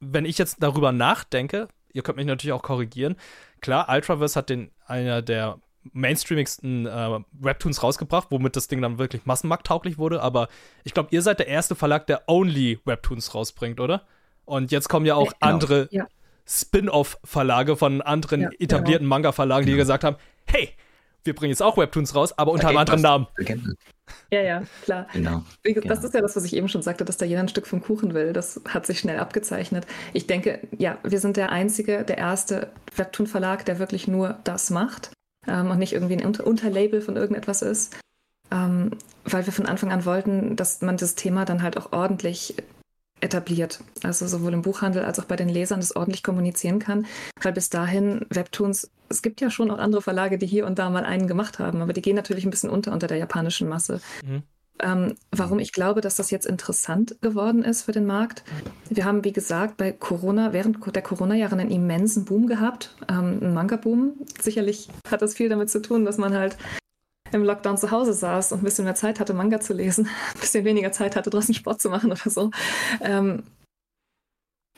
wenn 0.00 0.24
ich 0.24 0.38
jetzt 0.38 0.56
darüber 0.60 0.92
nachdenke, 0.92 1.68
ihr 1.92 2.02
könnt 2.02 2.16
mich 2.16 2.26
natürlich 2.26 2.52
auch 2.52 2.62
korrigieren. 2.62 3.16
Klar, 3.60 3.88
Ultraverse 3.88 4.38
hat 4.38 4.50
den 4.50 4.70
einer 4.86 5.22
der 5.22 5.58
mainstreamigsten 5.92 6.86
äh, 6.86 7.20
Webtoons 7.32 7.82
rausgebracht, 7.82 8.28
womit 8.30 8.54
das 8.54 8.68
Ding 8.68 8.82
dann 8.82 8.98
wirklich 8.98 9.24
massenmarkttauglich 9.26 9.98
wurde. 9.98 10.22
Aber 10.22 10.48
ich 10.84 10.94
glaube, 10.94 11.08
ihr 11.12 11.22
seid 11.22 11.38
der 11.38 11.48
erste 11.48 11.74
Verlag, 11.74 12.06
der 12.06 12.22
only 12.28 12.80
Webtoons 12.84 13.34
rausbringt, 13.34 13.80
oder? 13.80 14.02
Und 14.44 14.70
jetzt 14.70 14.88
kommen 14.88 15.06
ja 15.06 15.14
auch 15.14 15.32
genau. 15.32 15.52
andere 15.52 15.88
ja. 15.90 16.06
Spin-off-Verlage 16.46 17.76
von 17.76 18.00
anderen 18.02 18.42
ja, 18.42 18.50
etablierten 18.58 19.04
genau. 19.04 19.16
Manga-Verlagen, 19.16 19.66
die 19.66 19.76
gesagt 19.76 20.04
haben, 20.04 20.16
hey, 20.46 20.70
wir 21.24 21.34
bringen 21.34 21.50
jetzt 21.50 21.62
auch 21.62 21.76
Webtoons 21.76 22.14
raus, 22.14 22.36
aber 22.36 22.52
unter 22.52 22.68
einem 22.68 22.78
anderen 22.78 23.00
Namen. 23.00 23.26
Ja, 24.30 24.40
ja, 24.40 24.62
klar. 24.82 25.06
Genau. 25.12 25.44
Das 25.62 25.74
genau. 25.74 25.94
ist 25.94 26.14
ja 26.14 26.20
das, 26.20 26.36
was 26.36 26.44
ich 26.44 26.56
eben 26.56 26.68
schon 26.68 26.82
sagte, 26.82 27.04
dass 27.04 27.16
da 27.16 27.24
jeder 27.24 27.40
ein 27.40 27.48
Stück 27.48 27.66
vom 27.66 27.80
Kuchen 27.80 28.14
will. 28.14 28.32
Das 28.32 28.60
hat 28.68 28.86
sich 28.86 28.98
schnell 28.98 29.18
abgezeichnet. 29.18 29.86
Ich 30.12 30.26
denke, 30.26 30.60
ja, 30.76 30.98
wir 31.04 31.20
sind 31.20 31.36
der 31.36 31.52
einzige, 31.52 32.02
der 32.04 32.18
erste 32.18 32.72
Webtoon-Verlag, 32.96 33.64
der 33.64 33.78
wirklich 33.78 34.08
nur 34.08 34.38
das 34.44 34.70
macht 34.70 35.12
ähm, 35.46 35.70
und 35.70 35.78
nicht 35.78 35.92
irgendwie 35.92 36.16
ein 36.16 36.26
Unter 36.26 36.46
Unterlabel 36.46 37.00
von 37.00 37.16
irgendetwas 37.16 37.62
ist. 37.62 37.96
Ähm, 38.50 38.90
weil 39.24 39.46
wir 39.46 39.52
von 39.52 39.66
Anfang 39.66 39.92
an 39.92 40.04
wollten, 40.04 40.56
dass 40.56 40.82
man 40.82 40.96
das 40.96 41.14
Thema 41.14 41.44
dann 41.44 41.62
halt 41.62 41.76
auch 41.76 41.92
ordentlich 41.92 42.56
etabliert. 43.22 43.80
Also 44.02 44.26
sowohl 44.26 44.52
im 44.52 44.62
Buchhandel 44.62 45.04
als 45.04 45.18
auch 45.18 45.24
bei 45.24 45.36
den 45.36 45.48
Lesern 45.48 45.80
das 45.80 45.96
ordentlich 45.96 46.22
kommunizieren 46.22 46.78
kann. 46.78 47.06
Weil 47.40 47.52
bis 47.52 47.70
dahin 47.70 48.26
Webtoons, 48.30 48.90
es 49.08 49.22
gibt 49.22 49.40
ja 49.40 49.50
schon 49.50 49.70
auch 49.70 49.78
andere 49.78 50.02
Verlage, 50.02 50.38
die 50.38 50.46
hier 50.46 50.66
und 50.66 50.78
da 50.78 50.90
mal 50.90 51.04
einen 51.04 51.28
gemacht 51.28 51.58
haben, 51.58 51.82
aber 51.82 51.92
die 51.92 52.02
gehen 52.02 52.16
natürlich 52.16 52.44
ein 52.44 52.50
bisschen 52.50 52.70
unter 52.70 52.92
unter 52.92 53.06
der 53.06 53.18
japanischen 53.18 53.68
Masse. 53.68 54.00
Mhm. 54.24 54.42
Ähm, 54.80 55.14
warum 55.30 55.58
ich 55.58 55.72
glaube, 55.72 56.00
dass 56.00 56.16
das 56.16 56.30
jetzt 56.30 56.46
interessant 56.46 57.16
geworden 57.20 57.62
ist 57.62 57.82
für 57.82 57.92
den 57.92 58.06
Markt. 58.06 58.42
Wir 58.88 59.04
haben, 59.04 59.22
wie 59.22 59.32
gesagt, 59.32 59.76
bei 59.76 59.92
Corona, 59.92 60.52
während 60.52 60.78
der 60.94 61.02
Corona-Jahre 61.02 61.56
einen 61.56 61.70
immensen 61.70 62.24
Boom 62.24 62.46
gehabt, 62.46 62.96
ähm, 63.08 63.38
einen 63.40 63.54
Manga-Boom. 63.54 64.14
Sicherlich 64.40 64.88
hat 65.08 65.22
das 65.22 65.34
viel 65.34 65.48
damit 65.48 65.70
zu 65.70 65.82
tun, 65.82 66.04
dass 66.04 66.18
man 66.18 66.34
halt 66.34 66.56
im 67.32 67.44
Lockdown 67.44 67.78
zu 67.78 67.90
Hause 67.90 68.12
saß 68.12 68.52
und 68.52 68.60
ein 68.60 68.64
bisschen 68.64 68.84
mehr 68.84 68.94
Zeit 68.94 69.20
hatte, 69.20 69.34
Manga 69.34 69.60
zu 69.60 69.72
lesen, 69.72 70.06
ein 70.34 70.40
bisschen 70.40 70.64
weniger 70.64 70.92
Zeit 70.92 71.16
hatte, 71.16 71.30
draußen 71.30 71.54
Sport 71.54 71.80
zu 71.80 71.90
machen 71.90 72.12
oder 72.12 72.30
so. 72.30 72.50
Ähm, 73.00 73.42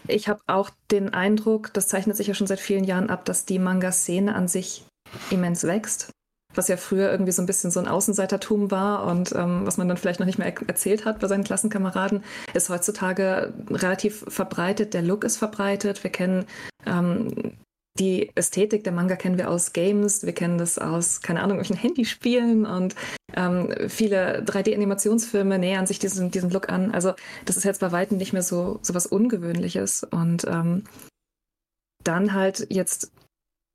ich 0.06 0.28
habe 0.28 0.40
auch 0.46 0.70
den 0.90 1.14
Eindruck, 1.14 1.72
das 1.72 1.88
zeichnet 1.88 2.16
sich 2.16 2.26
ja 2.26 2.34
schon 2.34 2.46
seit 2.46 2.60
vielen 2.60 2.84
Jahren 2.84 3.10
ab, 3.10 3.24
dass 3.24 3.46
die 3.46 3.58
Manga-Szene 3.58 4.34
an 4.34 4.48
sich 4.48 4.84
immens 5.30 5.64
wächst. 5.64 6.10
Was 6.54 6.68
ja 6.68 6.76
früher 6.76 7.10
irgendwie 7.10 7.32
so 7.32 7.42
ein 7.42 7.46
bisschen 7.46 7.72
so 7.72 7.80
ein 7.80 7.88
Außenseitertum 7.88 8.70
war 8.70 9.06
und 9.06 9.32
ähm, 9.32 9.66
was 9.66 9.76
man 9.76 9.88
dann 9.88 9.96
vielleicht 9.96 10.20
noch 10.20 10.26
nicht 10.26 10.38
mehr 10.38 10.54
er 10.54 10.68
erzählt 10.68 11.04
hat 11.04 11.18
bei 11.18 11.26
seinen 11.26 11.42
Klassenkameraden, 11.42 12.22
ist 12.52 12.68
heutzutage 12.68 13.52
relativ 13.70 14.24
verbreitet. 14.28 14.94
Der 14.94 15.02
Look 15.02 15.24
ist 15.24 15.36
verbreitet. 15.36 16.04
Wir 16.04 16.12
kennen 16.12 16.46
ähm, 16.86 17.56
die 17.98 18.30
Ästhetik 18.34 18.82
der 18.82 18.92
Manga 18.92 19.14
kennen 19.16 19.38
wir 19.38 19.50
aus 19.50 19.72
Games, 19.72 20.24
wir 20.24 20.32
kennen 20.32 20.58
das 20.58 20.78
aus, 20.78 21.22
keine 21.22 21.42
Ahnung, 21.42 21.58
irgendwelchen 21.58 21.82
Handyspielen 21.88 22.66
und 22.66 22.96
ähm, 23.36 23.72
viele 23.88 24.42
3D-Animationsfilme 24.42 25.58
nähern 25.58 25.86
sich 25.86 25.98
diesen, 25.98 26.30
diesen 26.30 26.50
Look 26.50 26.68
an. 26.68 26.92
Also 26.92 27.14
das 27.44 27.56
ist 27.56 27.64
jetzt 27.64 27.80
bei 27.80 27.92
Weitem 27.92 28.18
nicht 28.18 28.32
mehr 28.32 28.42
so, 28.42 28.78
so 28.82 28.94
was 28.94 29.06
Ungewöhnliches. 29.06 30.04
Und 30.04 30.44
ähm, 30.44 30.84
dann 32.02 32.34
halt 32.34 32.66
jetzt 32.70 33.12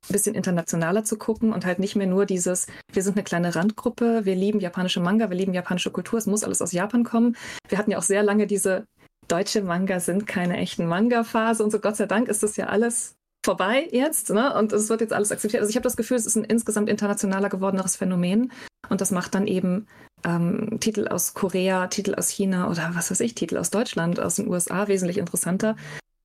ein 0.08 0.12
bisschen 0.12 0.34
internationaler 0.34 1.04
zu 1.04 1.18
gucken 1.18 1.52
und 1.52 1.66
halt 1.66 1.78
nicht 1.78 1.96
mehr 1.96 2.06
nur 2.06 2.24
dieses, 2.24 2.66
wir 2.92 3.02
sind 3.02 3.16
eine 3.16 3.24
kleine 3.24 3.54
Randgruppe, 3.54 4.24
wir 4.24 4.34
lieben 4.34 4.60
japanische 4.60 5.00
Manga, 5.00 5.28
wir 5.28 5.36
lieben 5.36 5.52
japanische 5.52 5.90
Kultur, 5.90 6.18
es 6.18 6.26
muss 6.26 6.44
alles 6.44 6.62
aus 6.62 6.72
Japan 6.72 7.04
kommen. 7.04 7.36
Wir 7.68 7.76
hatten 7.76 7.90
ja 7.90 7.98
auch 7.98 8.02
sehr 8.02 8.22
lange 8.22 8.46
diese 8.46 8.86
deutsche 9.28 9.62
Manga 9.62 10.00
sind 10.00 10.26
keine 10.26 10.56
echten 10.56 10.86
Manga-Phase 10.86 11.62
und 11.62 11.70
so 11.70 11.78
Gott 11.78 11.96
sei 11.96 12.06
Dank 12.06 12.28
ist 12.28 12.42
das 12.42 12.56
ja 12.56 12.66
alles 12.66 13.14
vorbei 13.44 13.88
jetzt, 13.90 14.30
ne? 14.30 14.54
Und 14.54 14.72
es 14.72 14.88
wird 14.88 15.00
jetzt 15.00 15.12
alles 15.12 15.32
akzeptiert. 15.32 15.60
Also 15.60 15.70
ich 15.70 15.76
habe 15.76 15.84
das 15.84 15.96
Gefühl, 15.96 16.16
es 16.16 16.26
ist 16.26 16.36
ein 16.36 16.44
insgesamt 16.44 16.88
internationaler 16.88 17.48
gewordeneres 17.48 17.96
Phänomen. 17.96 18.52
Und 18.88 19.00
das 19.00 19.10
macht 19.10 19.34
dann 19.34 19.46
eben 19.46 19.86
ähm, 20.24 20.78
Titel 20.80 21.08
aus 21.08 21.34
Korea, 21.34 21.86
Titel 21.86 22.14
aus 22.14 22.28
China 22.28 22.68
oder 22.70 22.90
was 22.94 23.10
weiß 23.10 23.20
ich, 23.20 23.34
Titel 23.34 23.56
aus 23.56 23.70
Deutschland, 23.70 24.20
aus 24.20 24.36
den 24.36 24.48
USA 24.48 24.88
wesentlich 24.88 25.18
interessanter, 25.18 25.76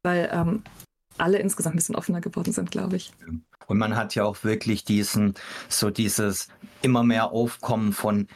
weil 0.03 0.29
ähm, 0.31 0.63
alle 1.17 1.39
insgesamt 1.39 1.75
ein 1.75 1.77
bisschen 1.77 1.95
offener 1.95 2.21
geworden 2.21 2.51
sind, 2.51 2.71
glaube 2.71 2.97
ich. 2.97 3.11
Und 3.67 3.77
man 3.77 3.95
hat 3.95 4.15
ja 4.15 4.23
auch 4.23 4.43
wirklich 4.43 4.83
diesen, 4.83 5.33
so 5.69 5.89
dieses 5.89 6.49
immer 6.81 7.03
mehr 7.03 7.31
Aufkommen 7.31 7.93
von 7.93 8.27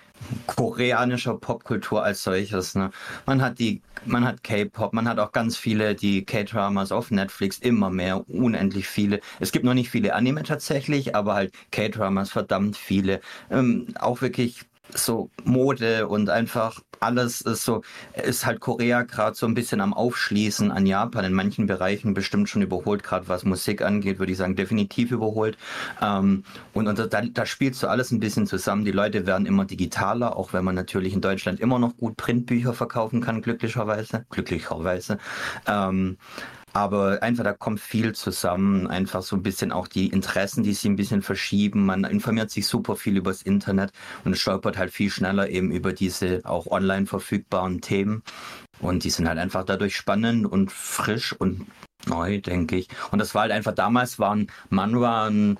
koreanischer 0.47 1.35
Popkultur 1.37 2.03
als 2.03 2.23
solches. 2.23 2.75
Ne? 2.75 2.91
Man 3.25 3.41
hat 3.41 3.59
die, 3.59 3.81
man 4.05 4.25
hat 4.25 4.43
K-Pop, 4.43 4.93
man 4.93 5.07
hat 5.07 5.19
auch 5.19 5.31
ganz 5.31 5.55
viele 5.55 5.95
die 5.95 6.25
K-Dramas 6.25 6.91
auf 6.91 7.11
Netflix, 7.11 7.59
immer 7.59 7.89
mehr, 7.89 8.27
unendlich 8.29 8.87
viele. 8.87 9.21
Es 9.39 9.51
gibt 9.51 9.65
noch 9.65 9.73
nicht 9.73 9.89
viele 9.89 10.15
Anime 10.15 10.43
tatsächlich, 10.43 11.15
aber 11.15 11.35
halt 11.35 11.53
K-Dramas 11.71 12.31
verdammt 12.31 12.75
viele. 12.75 13.21
Ähm, 13.49 13.87
auch 13.99 14.21
wirklich 14.21 14.65
so 14.93 15.29
Mode 15.43 16.07
und 16.07 16.29
einfach 16.29 16.81
alles 16.99 17.41
ist 17.41 17.63
so, 17.63 17.81
ist 18.21 18.45
halt 18.45 18.59
Korea 18.59 19.03
gerade 19.03 19.35
so 19.35 19.45
ein 19.45 19.53
bisschen 19.53 19.81
am 19.81 19.93
Aufschließen 19.93 20.71
an 20.71 20.85
Japan, 20.85 21.25
in 21.25 21.33
manchen 21.33 21.65
Bereichen 21.65 22.13
bestimmt 22.13 22.49
schon 22.49 22.61
überholt, 22.61 23.03
gerade 23.03 23.27
was 23.27 23.45
Musik 23.45 23.81
angeht, 23.81 24.19
würde 24.19 24.31
ich 24.31 24.37
sagen, 24.37 24.55
definitiv 24.55 25.11
überholt. 25.11 25.57
Ähm, 26.01 26.43
und 26.73 26.87
und 26.87 26.99
da, 26.99 27.21
da 27.21 27.45
spielt 27.45 27.75
so 27.75 27.87
alles 27.87 28.11
ein 28.11 28.19
bisschen 28.19 28.47
zusammen. 28.47 28.85
Die 28.85 28.91
Leute 28.91 29.25
werden 29.25 29.45
immer 29.45 29.65
digitaler, 29.65 30.35
auch 30.35 30.53
wenn 30.53 30.65
man 30.65 30.75
natürlich 30.75 31.13
in 31.13 31.21
Deutschland 31.21 31.59
immer 31.59 31.79
noch 31.79 31.95
gut 31.97 32.17
Printbücher 32.17 32.73
verkaufen 32.73 33.21
kann, 33.21 33.41
glücklicherweise. 33.41 34.25
Glücklicherweise. 34.29 35.19
Ähm, 35.67 36.17
aber 36.73 37.21
einfach, 37.23 37.43
da 37.43 37.53
kommt 37.53 37.79
viel 37.79 38.13
zusammen. 38.13 38.87
Einfach 38.87 39.21
so 39.21 39.35
ein 39.35 39.43
bisschen 39.43 39.71
auch 39.71 39.87
die 39.87 40.07
Interessen, 40.07 40.63
die 40.63 40.73
sich 40.73 40.85
ein 40.85 40.95
bisschen 40.95 41.21
verschieben. 41.21 41.85
Man 41.85 42.03
informiert 42.03 42.51
sich 42.51 42.67
super 42.67 42.95
viel 42.95 43.17
übers 43.17 43.41
Internet 43.41 43.91
und 44.23 44.37
stolpert 44.37 44.77
halt 44.77 44.91
viel 44.91 45.09
schneller 45.09 45.49
eben 45.49 45.71
über 45.71 45.93
diese 45.93 46.41
auch 46.43 46.67
online 46.67 47.05
verfügbaren 47.05 47.81
Themen. 47.81 48.23
Und 48.79 49.03
die 49.03 49.09
sind 49.09 49.27
halt 49.27 49.39
einfach 49.39 49.65
dadurch 49.65 49.95
spannend 49.95 50.45
und 50.45 50.71
frisch 50.71 51.33
und 51.33 51.67
neu, 52.07 52.39
denke 52.39 52.77
ich. 52.77 52.87
Und 53.11 53.19
das 53.19 53.35
war 53.35 53.43
halt 53.43 53.51
einfach, 53.51 53.73
damals 53.73 54.19
waren 54.19 54.47
Manhwa 54.69 55.27
ein 55.27 55.59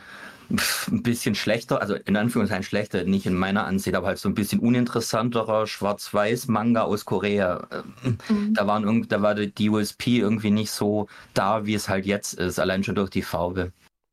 ein 0.49 1.03
bisschen 1.03 1.35
schlechter, 1.35 1.81
also 1.81 1.95
in 1.95 2.15
Anführungszeichen 2.17 2.63
schlechter, 2.63 3.03
nicht 3.03 3.25
in 3.25 3.35
meiner 3.35 3.65
Ansicht, 3.65 3.95
aber 3.95 4.07
halt 4.07 4.17
so 4.17 4.29
ein 4.29 4.35
bisschen 4.35 4.59
uninteressanterer 4.59 5.67
Schwarz-Weiß-Manga 5.67 6.81
aus 6.81 7.05
Korea. 7.05 7.67
Mhm. 8.29 8.53
Da, 8.53 8.65
waren, 8.65 9.07
da 9.07 9.21
war 9.21 9.35
die 9.35 9.69
USP 9.69 10.19
irgendwie 10.19 10.51
nicht 10.51 10.71
so 10.71 11.07
da, 11.33 11.65
wie 11.65 11.75
es 11.75 11.87
halt 11.87 12.05
jetzt 12.05 12.33
ist, 12.33 12.59
allein 12.59 12.83
schon 12.83 12.95
durch 12.95 13.09
die 13.09 13.21
Farbe. 13.21 13.71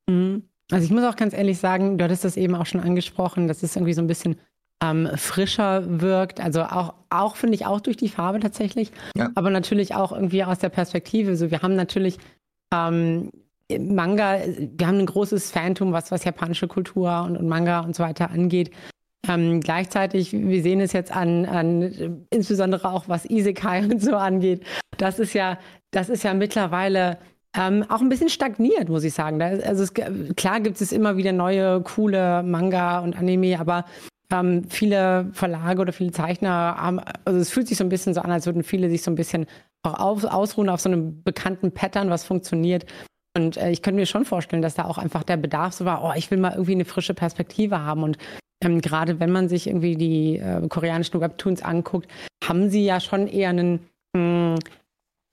Mhm. 0.08 0.44
Also 0.70 0.84
ich 0.84 0.90
muss 0.90 1.04
auch 1.04 1.16
ganz 1.16 1.32
ehrlich 1.32 1.58
sagen, 1.58 1.96
du 1.96 2.04
hattest 2.04 2.24
das 2.24 2.36
eben 2.36 2.54
auch 2.54 2.66
schon 2.66 2.80
angesprochen, 2.80 3.48
dass 3.48 3.62
es 3.62 3.76
irgendwie 3.76 3.94
so 3.94 4.02
ein 4.02 4.08
bisschen 4.08 4.36
ähm, 4.82 5.08
frischer 5.16 6.00
wirkt. 6.02 6.40
Also 6.40 6.62
auch, 6.64 6.94
auch 7.08 7.36
finde 7.36 7.54
ich 7.54 7.66
auch 7.66 7.80
durch 7.80 7.96
die 7.96 8.08
Farbe 8.08 8.40
tatsächlich, 8.40 8.92
ja. 9.16 9.30
aber 9.34 9.50
natürlich 9.50 9.94
auch 9.94 10.12
irgendwie 10.12 10.44
aus 10.44 10.58
der 10.58 10.68
Perspektive. 10.68 11.36
So, 11.36 11.50
wir 11.50 11.62
haben 11.62 11.76
natürlich 11.76 12.18
ähm, 12.74 13.30
Manga, 13.70 14.38
wir 14.76 14.86
haben 14.86 14.98
ein 14.98 15.06
großes 15.06 15.50
Phantom, 15.50 15.92
was, 15.92 16.10
was 16.10 16.24
japanische 16.24 16.68
Kultur 16.68 17.22
und, 17.22 17.36
und 17.36 17.48
Manga 17.48 17.80
und 17.80 17.96
so 17.96 18.02
weiter 18.02 18.30
angeht. 18.30 18.70
Ähm, 19.28 19.60
gleichzeitig, 19.60 20.32
wir 20.32 20.62
sehen 20.62 20.80
es 20.80 20.92
jetzt 20.92 21.14
an, 21.14 21.46
an, 21.46 22.26
insbesondere 22.30 22.88
auch 22.88 23.08
was 23.08 23.24
Isekai 23.24 23.84
und 23.90 24.00
so 24.00 24.16
angeht. 24.16 24.64
Das 24.98 25.18
ist 25.18 25.32
ja, 25.32 25.58
das 25.90 26.08
ist 26.08 26.22
ja 26.22 26.34
mittlerweile 26.34 27.18
ähm, 27.56 27.84
auch 27.88 28.00
ein 28.00 28.08
bisschen 28.08 28.28
stagniert, 28.28 28.88
muss 28.88 29.04
ich 29.04 29.14
sagen. 29.14 29.38
Da, 29.38 29.46
also 29.46 29.82
es, 29.82 29.94
klar 30.36 30.60
gibt 30.60 30.80
es 30.80 30.92
immer 30.92 31.16
wieder 31.16 31.32
neue, 31.32 31.80
coole 31.82 32.42
Manga 32.42 33.00
und 33.00 33.16
Anime, 33.16 33.58
aber 33.58 33.84
ähm, 34.30 34.64
viele 34.68 35.30
Verlage 35.32 35.80
oder 35.80 35.92
viele 35.92 36.12
Zeichner 36.12 36.76
haben, 36.76 37.00
also 37.24 37.38
es 37.38 37.50
fühlt 37.50 37.68
sich 37.68 37.78
so 37.78 37.84
ein 37.84 37.88
bisschen 37.88 38.14
so 38.14 38.20
an, 38.20 38.30
als 38.30 38.46
würden 38.46 38.62
viele 38.62 38.90
sich 38.90 39.02
so 39.02 39.10
ein 39.10 39.14
bisschen 39.14 39.46
auch 39.82 39.98
auf, 39.98 40.24
ausruhen 40.24 40.68
auf 40.68 40.80
so 40.80 40.88
einem 40.88 41.22
bekannten 41.22 41.72
Pattern, 41.72 42.10
was 42.10 42.24
funktioniert. 42.24 42.86
Und 43.36 43.58
äh, 43.58 43.70
ich 43.70 43.82
könnte 43.82 44.00
mir 44.00 44.06
schon 44.06 44.24
vorstellen, 44.24 44.62
dass 44.62 44.74
da 44.74 44.86
auch 44.86 44.96
einfach 44.96 45.22
der 45.22 45.36
Bedarf 45.36 45.74
so 45.74 45.84
war, 45.84 46.02
oh, 46.02 46.12
ich 46.16 46.30
will 46.30 46.38
mal 46.38 46.52
irgendwie 46.52 46.72
eine 46.72 46.86
frische 46.86 47.12
Perspektive 47.12 47.80
haben. 47.82 48.02
Und 48.02 48.16
ähm, 48.64 48.80
gerade 48.80 49.20
wenn 49.20 49.30
man 49.30 49.48
sich 49.48 49.66
irgendwie 49.66 49.94
die 49.94 50.38
äh, 50.38 50.66
koreanischen 50.68 51.20
Webtoons 51.20 51.62
anguckt, 51.62 52.08
haben 52.42 52.70
sie 52.70 52.84
ja 52.84 52.98
schon 52.98 53.26
eher 53.26 53.50
einen, 53.50 53.80
mh, 54.16 54.54
hm, 54.54 54.58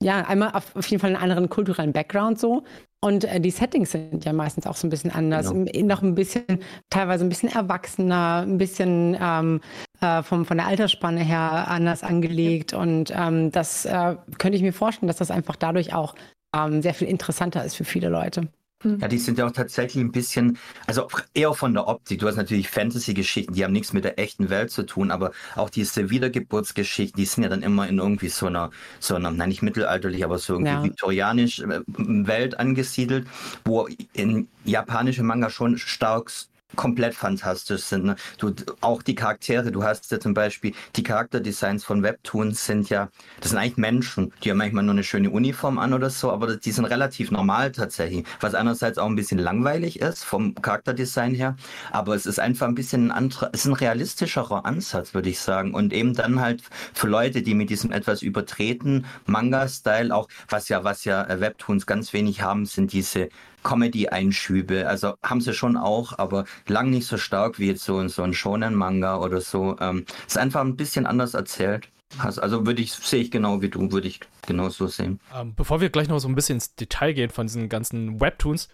ja, 0.03 0.17
einmal 0.17 0.51
auf, 0.51 0.75
auf, 0.75 0.85
jeden 0.87 0.99
Fall 0.99 1.11
einen 1.11 1.23
anderen 1.23 1.49
kulturellen 1.49 1.93
Background 1.93 2.37
so. 2.37 2.63
Und 3.01 3.23
äh, 3.23 3.39
die 3.39 3.51
Settings 3.51 3.91
sind 3.91 4.25
ja 4.25 4.33
meistens 4.33 4.67
auch 4.67 4.75
so 4.75 4.85
ein 4.85 4.89
bisschen 4.89 5.11
anders. 5.11 5.49
Genau. 5.49 5.87
Noch 5.87 6.01
ein 6.01 6.13
bisschen, 6.13 6.43
teilweise 6.89 7.23
ein 7.23 7.29
bisschen 7.29 7.49
erwachsener, 7.49 8.43
ein 8.45 8.57
bisschen 8.57 9.17
ähm, 9.17 9.61
äh, 10.01 10.21
vom, 10.23 10.45
von 10.45 10.57
der 10.57 10.67
Altersspanne 10.67 11.21
her 11.21 11.69
anders 11.69 12.03
angelegt. 12.03 12.73
Und 12.73 13.13
ähm, 13.15 13.51
das 13.51 13.85
äh, 13.85 14.17
könnte 14.39 14.57
ich 14.57 14.61
mir 14.61 14.73
vorstellen, 14.73 15.07
dass 15.07 15.17
das 15.17 15.31
einfach 15.31 15.55
dadurch 15.55 15.93
auch 15.93 16.15
ähm, 16.53 16.81
sehr 16.81 16.93
viel 16.93 17.07
interessanter 17.07 17.63
ist 17.63 17.75
für 17.75 17.85
viele 17.85 18.09
Leute. 18.09 18.47
Hm. 18.83 18.99
Ja, 18.99 19.07
die 19.07 19.17
sind 19.17 19.37
ja 19.37 19.47
auch 19.47 19.51
tatsächlich 19.51 20.03
ein 20.03 20.11
bisschen, 20.11 20.57
also 20.87 21.07
eher 21.33 21.53
von 21.53 21.73
der 21.73 21.87
Optik. 21.87 22.19
Du 22.19 22.27
hast 22.27 22.35
natürlich 22.35 22.69
Fantasy-Geschichten, 22.69 23.53
die 23.53 23.63
haben 23.63 23.71
nichts 23.71 23.93
mit 23.93 24.03
der 24.03 24.19
echten 24.19 24.49
Welt 24.49 24.71
zu 24.71 24.83
tun, 24.83 25.09
aber 25.09 25.31
auch 25.55 25.69
diese 25.69 26.09
Wiedergeburtsgeschichten, 26.09 27.17
die 27.17 27.25
sind 27.25 27.43
ja 27.43 27.49
dann 27.49 27.63
immer 27.63 27.87
in 27.87 27.97
irgendwie 27.97 28.29
so 28.29 28.47
einer, 28.47 28.69
so 28.99 29.15
einer, 29.15 29.31
nein, 29.31 29.49
nicht 29.49 29.61
mittelalterlich, 29.61 30.23
aber 30.23 30.37
so 30.37 30.53
irgendwie 30.53 30.73
ja. 30.73 30.83
viktorianisch 30.83 31.59
äh, 31.59 31.81
Welt 31.87 32.59
angesiedelt, 32.59 33.27
wo 33.65 33.87
in 34.13 34.47
japanische 34.65 35.23
Manga 35.23 35.49
schon 35.49 35.77
stark 35.77 36.29
komplett 36.75 37.13
fantastisch 37.13 37.81
sind. 37.81 38.05
Ne? 38.05 38.15
Du, 38.37 38.53
auch 38.81 39.01
die 39.01 39.15
Charaktere, 39.15 39.71
du 39.71 39.83
hast 39.83 40.11
ja 40.11 40.19
zum 40.19 40.33
Beispiel, 40.33 40.73
die 40.95 41.03
Charakterdesigns 41.03 41.83
von 41.83 42.03
Webtoons 42.03 42.65
sind 42.65 42.89
ja, 42.89 43.09
das 43.39 43.51
sind 43.51 43.59
eigentlich 43.59 43.77
Menschen, 43.77 44.33
die 44.43 44.51
haben 44.51 44.57
manchmal 44.57 44.83
nur 44.83 44.93
eine 44.93 45.03
schöne 45.03 45.29
Uniform 45.29 45.77
an 45.77 45.93
oder 45.93 46.09
so, 46.09 46.31
aber 46.31 46.57
die 46.57 46.71
sind 46.71 46.85
relativ 46.85 47.31
normal 47.31 47.71
tatsächlich, 47.71 48.25
was 48.39 48.55
einerseits 48.55 48.97
auch 48.97 49.07
ein 49.07 49.15
bisschen 49.15 49.39
langweilig 49.39 49.99
ist 49.99 50.23
vom 50.23 50.55
Charakterdesign 50.55 51.35
her, 51.35 51.55
aber 51.91 52.15
es 52.15 52.25
ist 52.25 52.39
einfach 52.39 52.67
ein 52.67 52.75
bisschen 52.75 53.07
ein 53.07 53.11
anderer, 53.11 53.49
es 53.53 53.61
ist 53.61 53.67
ein 53.67 53.73
realistischerer 53.73 54.65
Ansatz, 54.65 55.13
würde 55.13 55.29
ich 55.29 55.39
sagen 55.39 55.73
und 55.73 55.93
eben 55.93 56.13
dann 56.13 56.39
halt 56.39 56.63
für 56.93 57.07
Leute, 57.07 57.41
die 57.41 57.55
mit 57.55 57.69
diesem 57.69 57.91
etwas 57.91 58.21
übertreten 58.21 59.05
Manga-Style 59.25 60.13
auch, 60.13 60.27
was 60.49 60.69
ja, 60.69 60.83
was 60.83 61.05
ja 61.05 61.27
Webtoons 61.39 61.85
ganz 61.85 62.13
wenig 62.13 62.41
haben, 62.41 62.65
sind 62.65 62.93
diese 62.93 63.29
Comedy-Einschübe. 63.63 64.87
Also 64.87 65.15
haben 65.23 65.41
sie 65.41 65.53
schon 65.53 65.77
auch, 65.77 66.17
aber 66.17 66.45
lang 66.67 66.89
nicht 66.89 67.07
so 67.07 67.17
stark 67.17 67.59
wie 67.59 67.67
jetzt 67.67 67.83
so, 67.83 68.07
so 68.07 68.23
ein 68.23 68.33
Shonen-Manga 68.33 69.17
oder 69.17 69.41
so. 69.41 69.77
Ähm, 69.79 70.05
ist 70.27 70.37
einfach 70.37 70.61
ein 70.61 70.75
bisschen 70.75 71.05
anders 71.05 71.33
erzählt. 71.33 71.89
Also 72.19 72.65
würde 72.65 72.81
ich, 72.81 72.93
sehe 72.93 73.21
ich 73.21 73.31
genau 73.31 73.61
wie 73.61 73.69
du, 73.69 73.91
würde 73.91 74.07
ich 74.07 74.19
genau 74.45 74.69
so 74.69 74.87
sehen. 74.87 75.19
Ähm, 75.35 75.55
bevor 75.55 75.81
wir 75.81 75.89
gleich 75.89 76.07
noch 76.07 76.19
so 76.19 76.27
ein 76.27 76.35
bisschen 76.35 76.57
ins 76.57 76.75
Detail 76.75 77.13
gehen 77.13 77.29
von 77.29 77.47
diesen 77.47 77.69
ganzen 77.69 78.21
Webtoons, 78.21 78.69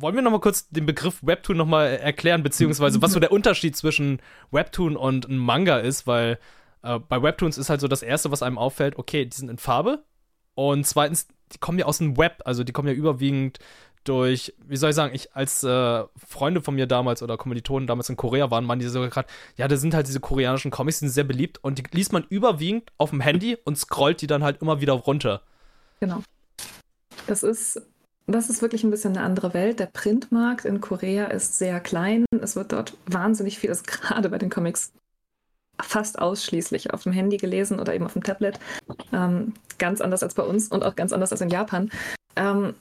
wollen 0.00 0.14
wir 0.14 0.22
noch 0.22 0.30
mal 0.30 0.40
kurz 0.40 0.68
den 0.68 0.86
Begriff 0.86 1.18
Webtoon 1.22 1.56
noch 1.56 1.66
mal 1.66 1.86
erklären, 1.86 2.42
beziehungsweise 2.42 3.02
was 3.02 3.12
so 3.12 3.20
der 3.20 3.32
Unterschied 3.32 3.76
zwischen 3.76 4.20
Webtoon 4.50 4.96
und 4.96 5.28
Manga 5.28 5.78
ist, 5.78 6.06
weil 6.06 6.38
äh, 6.82 6.98
bei 6.98 7.22
Webtoons 7.22 7.58
ist 7.58 7.68
halt 7.68 7.80
so 7.80 7.88
das 7.88 8.02
Erste, 8.02 8.30
was 8.30 8.42
einem 8.42 8.58
auffällt, 8.58 8.96
okay, 8.96 9.26
die 9.26 9.36
sind 9.36 9.50
in 9.50 9.58
Farbe 9.58 10.04
und 10.54 10.86
zweitens, 10.86 11.28
die 11.52 11.58
kommen 11.58 11.78
ja 11.78 11.86
aus 11.86 11.98
dem 11.98 12.16
Web, 12.16 12.42
also 12.44 12.64
die 12.64 12.72
kommen 12.72 12.88
ja 12.88 12.94
überwiegend 12.94 13.58
durch, 14.04 14.54
wie 14.66 14.76
soll 14.76 14.90
ich 14.90 14.96
sagen, 14.96 15.14
ich 15.14 15.34
als 15.34 15.62
äh, 15.64 16.04
Freunde 16.16 16.62
von 16.62 16.74
mir 16.74 16.86
damals 16.86 17.22
oder 17.22 17.36
Kommilitonen 17.36 17.86
damals 17.86 18.08
in 18.08 18.16
Korea 18.16 18.50
waren, 18.50 18.64
meinen 18.64 18.80
die 18.80 18.88
sogar 18.88 19.08
gerade, 19.08 19.28
ja, 19.56 19.68
da 19.68 19.76
sind 19.76 19.94
halt 19.94 20.06
diese 20.06 20.20
koreanischen 20.20 20.70
Comics, 20.70 20.98
die 20.98 21.06
sind 21.06 21.14
sehr 21.14 21.24
beliebt 21.24 21.58
und 21.62 21.78
die 21.78 21.84
liest 21.92 22.12
man 22.12 22.24
überwiegend 22.28 22.90
auf 22.96 23.10
dem 23.10 23.20
Handy 23.20 23.56
und 23.64 23.76
scrollt 23.76 24.20
die 24.20 24.26
dann 24.26 24.44
halt 24.44 24.62
immer 24.62 24.80
wieder 24.80 24.94
runter. 24.94 25.42
Genau. 26.00 26.22
Das 27.26 27.42
ist, 27.42 27.82
das 28.26 28.48
ist 28.50 28.62
wirklich 28.62 28.84
ein 28.84 28.90
bisschen 28.90 29.16
eine 29.16 29.24
andere 29.24 29.54
Welt. 29.54 29.80
Der 29.80 29.86
Printmarkt 29.86 30.64
in 30.64 30.80
Korea 30.80 31.26
ist 31.26 31.58
sehr 31.58 31.80
klein. 31.80 32.24
Es 32.40 32.56
wird 32.56 32.72
dort 32.72 32.96
wahnsinnig 33.06 33.58
viel, 33.58 33.70
ist 33.70 33.86
gerade 33.86 34.28
bei 34.28 34.38
den 34.38 34.50
Comics 34.50 34.92
fast 35.80 36.18
ausschließlich 36.18 36.92
auf 36.92 37.04
dem 37.04 37.12
Handy 37.12 37.36
gelesen 37.36 37.78
oder 37.78 37.94
eben 37.94 38.04
auf 38.04 38.12
dem 38.12 38.22
Tablet. 38.22 38.58
Ähm, 39.12 39.54
ganz 39.78 40.00
anders 40.00 40.22
als 40.22 40.34
bei 40.34 40.42
uns 40.42 40.68
und 40.68 40.82
auch 40.84 40.96
ganz 40.96 41.12
anders 41.12 41.32
als 41.32 41.40
in 41.40 41.50
Japan. 41.50 41.90
Ähm, 42.36 42.74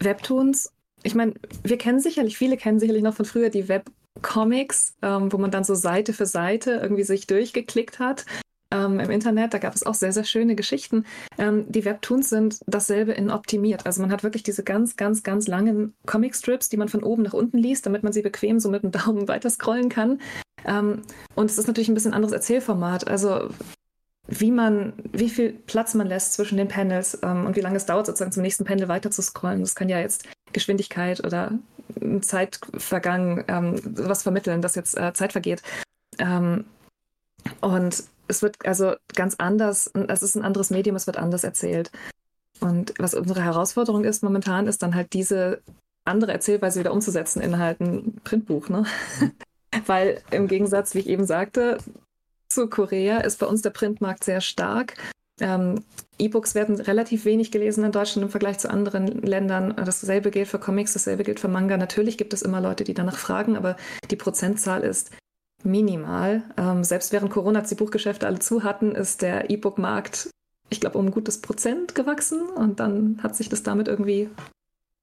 Webtoons 0.00 0.70
ich 1.04 1.14
meine, 1.14 1.34
wir 1.62 1.78
kennen 1.78 2.00
sicherlich, 2.00 2.36
viele 2.36 2.56
kennen 2.56 2.80
sicherlich 2.80 3.02
noch 3.02 3.14
von 3.14 3.26
früher 3.26 3.50
die 3.50 3.68
Webcomics, 3.68 4.96
ähm, 5.02 5.32
wo 5.32 5.38
man 5.38 5.50
dann 5.50 5.62
so 5.62 5.74
Seite 5.74 6.12
für 6.12 6.26
Seite 6.26 6.80
irgendwie 6.82 7.04
sich 7.04 7.26
durchgeklickt 7.26 7.98
hat 7.98 8.24
ähm, 8.70 8.98
im 8.98 9.10
Internet. 9.10 9.52
Da 9.52 9.58
gab 9.58 9.74
es 9.74 9.84
auch 9.84 9.94
sehr, 9.94 10.12
sehr 10.12 10.24
schöne 10.24 10.56
Geschichten. 10.56 11.04
Ähm, 11.36 11.70
die 11.70 11.84
Webtoons 11.84 12.30
sind 12.30 12.60
dasselbe 12.66 13.12
in 13.12 13.30
optimiert. 13.30 13.84
Also 13.84 14.00
man 14.00 14.10
hat 14.10 14.22
wirklich 14.22 14.42
diese 14.42 14.64
ganz, 14.64 14.96
ganz, 14.96 15.22
ganz 15.22 15.46
langen 15.46 15.92
Comicstrips, 16.06 16.70
die 16.70 16.78
man 16.78 16.88
von 16.88 17.02
oben 17.02 17.22
nach 17.22 17.34
unten 17.34 17.58
liest, 17.58 17.84
damit 17.84 18.02
man 18.02 18.14
sie 18.14 18.22
bequem 18.22 18.58
so 18.58 18.70
mit 18.70 18.82
dem 18.82 18.90
Daumen 18.90 19.28
weiter 19.28 19.50
scrollen 19.50 19.90
kann. 19.90 20.22
Ähm, 20.64 21.02
und 21.34 21.50
es 21.50 21.58
ist 21.58 21.66
natürlich 21.66 21.90
ein 21.90 21.94
bisschen 21.94 22.14
anderes 22.14 22.32
Erzählformat. 22.32 23.06
Also 23.06 23.50
wie 24.26 24.50
man, 24.50 24.94
wie 25.12 25.28
viel 25.28 25.52
Platz 25.52 25.94
man 25.94 26.06
lässt 26.06 26.32
zwischen 26.32 26.56
den 26.56 26.68
Panels 26.68 27.18
ähm, 27.22 27.46
und 27.46 27.56
wie 27.56 27.60
lange 27.60 27.76
es 27.76 27.86
dauert, 27.86 28.06
sozusagen 28.06 28.32
zum 28.32 28.42
nächsten 28.42 28.64
Panel 28.64 28.88
weiter 28.88 29.10
zu 29.10 29.22
scrollen. 29.22 29.60
Das 29.60 29.74
kann 29.74 29.88
ja 29.88 29.98
jetzt 29.98 30.26
Geschwindigkeit 30.52 31.24
oder 31.24 31.52
Zeit 32.22 32.60
vergangen, 32.78 33.44
ähm, 33.48 33.80
was 33.84 34.22
vermitteln, 34.22 34.62
dass 34.62 34.74
jetzt 34.74 34.96
äh, 34.96 35.12
Zeit 35.12 35.32
vergeht. 35.32 35.62
Ähm, 36.18 36.64
und 37.60 38.04
es 38.28 38.42
wird 38.42 38.64
also 38.64 38.94
ganz 39.14 39.34
anders, 39.36 39.90
es 40.08 40.22
ist 40.22 40.34
ein 40.34 40.44
anderes 40.44 40.70
Medium, 40.70 40.96
es 40.96 41.06
wird 41.06 41.18
anders 41.18 41.44
erzählt. 41.44 41.90
Und 42.60 42.94
was 42.98 43.14
unsere 43.14 43.42
Herausforderung 43.42 44.04
ist 44.04 44.22
momentan, 44.22 44.66
ist 44.66 44.82
dann 44.82 44.94
halt 44.94 45.12
diese 45.12 45.60
andere 46.04 46.32
Erzählweise 46.32 46.80
wieder 46.80 46.92
umzusetzen 46.92 47.42
in 47.42 47.58
halt 47.58 47.80
ein 47.80 48.20
Printbuch. 48.24 48.68
Ne? 48.68 48.86
Weil 49.86 50.22
im 50.30 50.48
Gegensatz, 50.48 50.94
wie 50.94 51.00
ich 51.00 51.08
eben 51.08 51.26
sagte, 51.26 51.78
zu 52.54 52.68
Korea 52.68 53.18
ist 53.18 53.38
bei 53.38 53.46
uns 53.46 53.62
der 53.62 53.70
Printmarkt 53.70 54.24
sehr 54.24 54.40
stark. 54.40 54.94
Ähm, 55.40 55.82
E-Books 56.18 56.54
werden 56.54 56.80
relativ 56.80 57.24
wenig 57.24 57.50
gelesen 57.50 57.84
in 57.84 57.90
Deutschland 57.90 58.24
im 58.24 58.30
Vergleich 58.30 58.58
zu 58.58 58.70
anderen 58.70 59.08
Ländern. 59.22 59.74
Dasselbe 59.76 60.30
gilt 60.30 60.46
für 60.46 60.60
Comics, 60.60 60.92
dasselbe 60.92 61.24
gilt 61.24 61.40
für 61.40 61.48
Manga. 61.48 61.76
Natürlich 61.76 62.16
gibt 62.16 62.32
es 62.32 62.42
immer 62.42 62.60
Leute, 62.60 62.84
die 62.84 62.94
danach 62.94 63.18
fragen, 63.18 63.56
aber 63.56 63.76
die 64.10 64.16
Prozentzahl 64.16 64.82
ist 64.82 65.10
minimal. 65.64 66.42
Ähm, 66.56 66.84
selbst 66.84 67.12
während 67.12 67.32
Corona, 67.32 67.62
die 67.62 67.74
Buchgeschäfte 67.74 68.26
alle 68.26 68.38
zu 68.38 68.62
hatten, 68.62 68.94
ist 68.94 69.22
der 69.22 69.50
E-Book-Markt, 69.50 70.30
ich 70.70 70.80
glaube, 70.80 70.98
um 70.98 71.06
ein 71.06 71.10
gutes 71.10 71.40
Prozent 71.40 71.94
gewachsen 71.94 72.42
und 72.42 72.78
dann 72.78 73.18
hat 73.22 73.34
sich 73.34 73.48
das 73.48 73.64
damit 73.64 73.88
irgendwie 73.88 74.30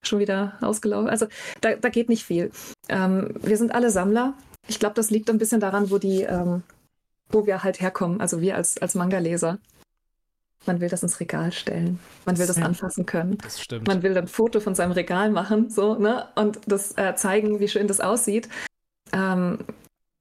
schon 0.04 0.20
wieder 0.20 0.58
ausgelaufen. 0.62 1.10
Also 1.10 1.28
da, 1.60 1.76
da 1.76 1.90
geht 1.90 2.10
nicht 2.10 2.24
viel. 2.24 2.52
Ähm, 2.88 3.34
wir 3.42 3.58
sind 3.58 3.74
alle 3.76 3.92
Sammler. 3.92 4.34
Ich 4.68 4.80
glaube, 4.80 4.96
das 4.96 5.10
liegt 5.10 5.30
ein 5.30 5.38
bisschen 5.38 5.60
daran, 5.60 5.92
wo 5.92 5.98
die, 5.98 6.22
ähm, 6.22 6.64
wo 7.32 7.46
wir 7.46 7.64
halt 7.64 7.82
herkommen, 7.82 8.22
also 8.22 8.42
wir 8.42 8.56
als, 8.56 8.78
als 8.78 8.96
Manga-Leser. 8.96 9.58
Man 10.68 10.80
will 10.80 10.90
das 10.90 11.02
ins 11.02 11.20
Regal 11.20 11.52
stellen. 11.52 12.00
Man 12.26 12.38
will 12.38 12.46
das 12.46 12.62
anfassen 12.62 13.08
können. 13.08 13.38
Das 13.40 13.60
stimmt. 13.60 13.88
Man 13.88 14.04
will 14.04 14.16
ein 14.16 14.28
Foto 14.28 14.60
von 14.60 14.76
seinem 14.76 14.92
Regal 14.92 15.32
machen, 15.32 15.72
so, 15.72 15.96
ne? 15.96 16.28
Und 16.36 16.60
das 16.68 16.96
äh, 16.98 17.16
zeigen, 17.16 17.60
wie 17.60 17.68
schön 17.68 17.88
das 17.88 18.00
aussieht. 18.00 18.48
Ähm, 19.12 19.58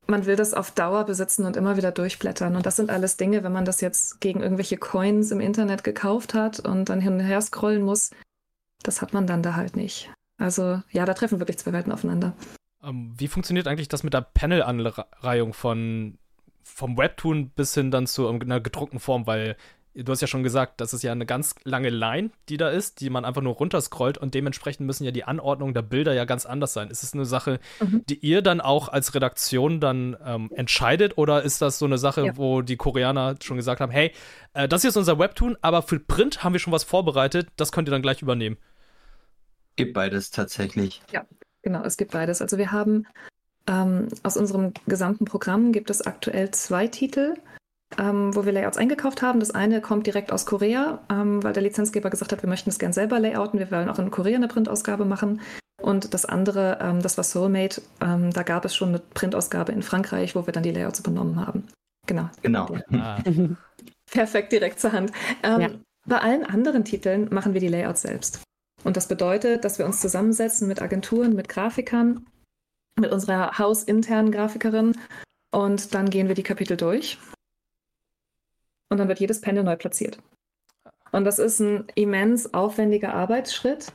man 0.06 0.26
will 0.26 0.36
das 0.36 0.54
auf 0.54 0.70
Dauer 0.70 1.04
besitzen 1.04 1.44
und 1.44 1.56
immer 1.56 1.76
wieder 1.76 1.92
durchblättern. 1.92 2.56
Und 2.56 2.66
das 2.66 2.76
sind 2.76 2.90
alles 2.90 3.16
Dinge, 3.16 3.44
wenn 3.44 3.52
man 3.52 3.64
das 3.64 3.80
jetzt 3.80 4.20
gegen 4.20 4.40
irgendwelche 4.40 4.76
Coins 4.76 5.30
im 5.30 5.40
Internet 5.40 5.84
gekauft 5.84 6.34
hat 6.34 6.58
und 6.60 6.88
dann 6.88 7.00
hin 7.00 7.14
und 7.14 7.20
her 7.20 7.40
scrollen 7.40 7.82
muss, 7.82 8.10
das 8.82 9.02
hat 9.02 9.12
man 9.12 9.26
dann 9.26 9.42
da 9.42 9.56
halt 9.56 9.76
nicht. 9.76 10.10
Also 10.38 10.82
ja, 10.90 11.04
da 11.04 11.14
treffen 11.14 11.38
wirklich 11.38 11.58
zwei 11.58 11.72
Welten 11.72 11.92
aufeinander. 11.92 12.34
Ähm, 12.82 13.12
wie 13.16 13.28
funktioniert 13.28 13.68
eigentlich 13.68 13.88
das 13.88 14.02
mit 14.02 14.14
der 14.14 14.22
Panel-Anreihung 14.22 15.52
von 15.52 16.18
vom 16.74 16.96
Webtoon 16.96 17.50
bis 17.50 17.74
hin 17.74 17.90
dann 17.90 18.06
zu 18.06 18.28
einer 18.28 18.60
gedruckten 18.60 19.00
Form? 19.00 19.26
Weil 19.26 19.56
du 19.94 20.12
hast 20.12 20.20
ja 20.20 20.26
schon 20.26 20.42
gesagt, 20.42 20.80
das 20.80 20.94
ist 20.94 21.02
ja 21.02 21.12
eine 21.12 21.26
ganz 21.26 21.54
lange 21.64 21.90
Line, 21.90 22.30
die 22.48 22.56
da 22.56 22.70
ist, 22.70 23.00
die 23.00 23.10
man 23.10 23.24
einfach 23.24 23.42
nur 23.42 23.54
runterscrollt 23.54 24.18
und 24.18 24.34
dementsprechend 24.34 24.86
müssen 24.86 25.04
ja 25.04 25.10
die 25.10 25.24
Anordnungen 25.24 25.74
der 25.74 25.82
Bilder 25.82 26.12
ja 26.14 26.24
ganz 26.24 26.46
anders 26.46 26.72
sein. 26.72 26.90
Ist 26.90 27.02
es 27.02 27.12
eine 27.12 27.24
Sache, 27.24 27.58
mhm. 27.80 28.04
die 28.08 28.18
ihr 28.18 28.42
dann 28.42 28.60
auch 28.60 28.88
als 28.88 29.14
Redaktion 29.14 29.80
dann 29.80 30.16
ähm, 30.24 30.50
entscheidet 30.54 31.18
oder 31.18 31.42
ist 31.42 31.60
das 31.60 31.78
so 31.78 31.86
eine 31.86 31.98
Sache, 31.98 32.26
ja. 32.26 32.36
wo 32.36 32.62
die 32.62 32.76
Koreaner 32.76 33.36
schon 33.42 33.56
gesagt 33.56 33.80
haben, 33.80 33.90
hey, 33.90 34.12
äh, 34.54 34.68
das 34.68 34.82
hier 34.82 34.90
ist 34.90 34.96
unser 34.96 35.18
Webtoon, 35.18 35.56
aber 35.60 35.82
für 35.82 35.98
Print 35.98 36.44
haben 36.44 36.52
wir 36.52 36.60
schon 36.60 36.72
was 36.72 36.84
vorbereitet, 36.84 37.48
das 37.56 37.72
könnt 37.72 37.88
ihr 37.88 37.92
dann 37.92 38.02
gleich 38.02 38.22
übernehmen? 38.22 38.58
Gibt 39.76 39.94
beides 39.94 40.30
tatsächlich. 40.30 41.02
Ja, 41.12 41.24
genau, 41.62 41.82
es 41.84 41.96
gibt 41.96 42.12
beides. 42.12 42.42
Also 42.42 42.58
wir 42.58 42.70
haben 42.70 43.06
ähm, 43.70 44.08
aus 44.22 44.36
unserem 44.36 44.74
gesamten 44.86 45.24
Programm 45.24 45.72
gibt 45.72 45.88
es 45.88 46.02
aktuell 46.02 46.50
zwei 46.50 46.88
Titel 46.88 47.36
ähm, 47.98 48.34
wo 48.34 48.44
wir 48.44 48.52
Layouts 48.52 48.78
eingekauft 48.78 49.22
haben. 49.22 49.40
Das 49.40 49.50
eine 49.50 49.80
kommt 49.80 50.06
direkt 50.06 50.32
aus 50.32 50.46
Korea, 50.46 51.00
ähm, 51.10 51.42
weil 51.42 51.52
der 51.52 51.62
Lizenzgeber 51.62 52.10
gesagt 52.10 52.32
hat, 52.32 52.42
wir 52.42 52.48
möchten 52.48 52.70
es 52.70 52.78
gerne 52.78 52.92
selber 52.92 53.18
layouten. 53.18 53.58
Wir 53.58 53.70
wollen 53.70 53.88
auch 53.88 53.98
in 53.98 54.10
Korea 54.10 54.36
eine 54.36 54.48
Printausgabe 54.48 55.04
machen. 55.04 55.40
Und 55.80 56.14
das 56.14 56.24
andere, 56.26 56.78
ähm, 56.80 57.02
das 57.02 57.16
war 57.16 57.24
Soulmate. 57.24 57.82
Ähm, 58.00 58.32
da 58.32 58.42
gab 58.42 58.64
es 58.64 58.76
schon 58.76 58.90
eine 58.90 58.98
Printausgabe 58.98 59.72
in 59.72 59.82
Frankreich, 59.82 60.36
wo 60.36 60.46
wir 60.46 60.52
dann 60.52 60.62
die 60.62 60.72
Layouts 60.72 61.00
übernommen 61.00 61.44
haben. 61.44 61.66
Genau. 62.06 62.28
Genau. 62.42 62.68
Ah. 62.92 63.18
Perfekt, 64.10 64.52
direkt 64.52 64.80
zur 64.80 64.92
Hand. 64.92 65.12
Ähm, 65.42 65.60
ja. 65.60 65.68
Bei 66.06 66.18
allen 66.18 66.44
anderen 66.44 66.84
Titeln 66.84 67.28
machen 67.30 67.54
wir 67.54 67.60
die 67.60 67.68
Layouts 67.68 68.02
selbst. 68.02 68.40
Und 68.82 68.96
das 68.96 69.08
bedeutet, 69.08 69.64
dass 69.64 69.78
wir 69.78 69.86
uns 69.86 70.00
zusammensetzen 70.00 70.66
mit 70.66 70.80
Agenturen, 70.80 71.34
mit 71.34 71.48
Grafikern, 71.48 72.26
mit 72.98 73.12
unserer 73.12 73.58
hausinternen 73.58 74.32
Grafikerin 74.32 74.96
und 75.52 75.94
dann 75.94 76.10
gehen 76.10 76.28
wir 76.28 76.34
die 76.34 76.42
Kapitel 76.42 76.76
durch 76.76 77.18
und 78.88 78.98
dann 78.98 79.08
wird 79.08 79.20
jedes 79.20 79.40
Panel 79.40 79.64
neu 79.64 79.76
platziert. 79.76 80.18
Und 81.12 81.24
das 81.24 81.38
ist 81.38 81.60
ein 81.60 81.86
immens 81.94 82.54
aufwendiger 82.54 83.14
Arbeitsschritt, 83.14 83.92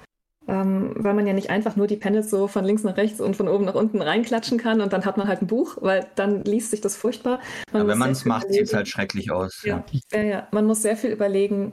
ähm, 0.47 0.93
weil 0.97 1.13
man 1.13 1.25
ja 1.25 1.33
nicht 1.33 1.49
einfach 1.49 1.75
nur 1.75 1.87
die 1.87 1.95
Panels 1.95 2.29
so 2.29 2.47
von 2.47 2.65
links 2.65 2.83
nach 2.83 2.97
rechts 2.97 3.21
und 3.21 3.35
von 3.35 3.47
oben 3.47 3.65
nach 3.65 3.75
unten 3.75 4.01
reinklatschen 4.01 4.57
kann 4.57 4.81
und 4.81 4.93
dann 4.93 5.05
hat 5.05 5.17
man 5.17 5.27
halt 5.27 5.41
ein 5.41 5.47
Buch, 5.47 5.77
weil 5.81 6.07
dann 6.15 6.43
liest 6.43 6.71
sich 6.71 6.81
das 6.81 6.95
furchtbar. 6.95 7.39
Man 7.71 7.83
ja, 7.83 7.87
wenn 7.87 7.97
man 7.97 8.11
es 8.11 8.25
macht, 8.25 8.51
sieht 8.51 8.63
es 8.63 8.73
halt 8.73 8.87
schrecklich 8.87 9.31
aus. 9.31 9.63
Ja. 9.63 9.83
Ja. 10.11 10.21
ja, 10.21 10.47
man 10.51 10.65
muss 10.65 10.81
sehr 10.81 10.97
viel 10.97 11.11
überlegen, 11.11 11.71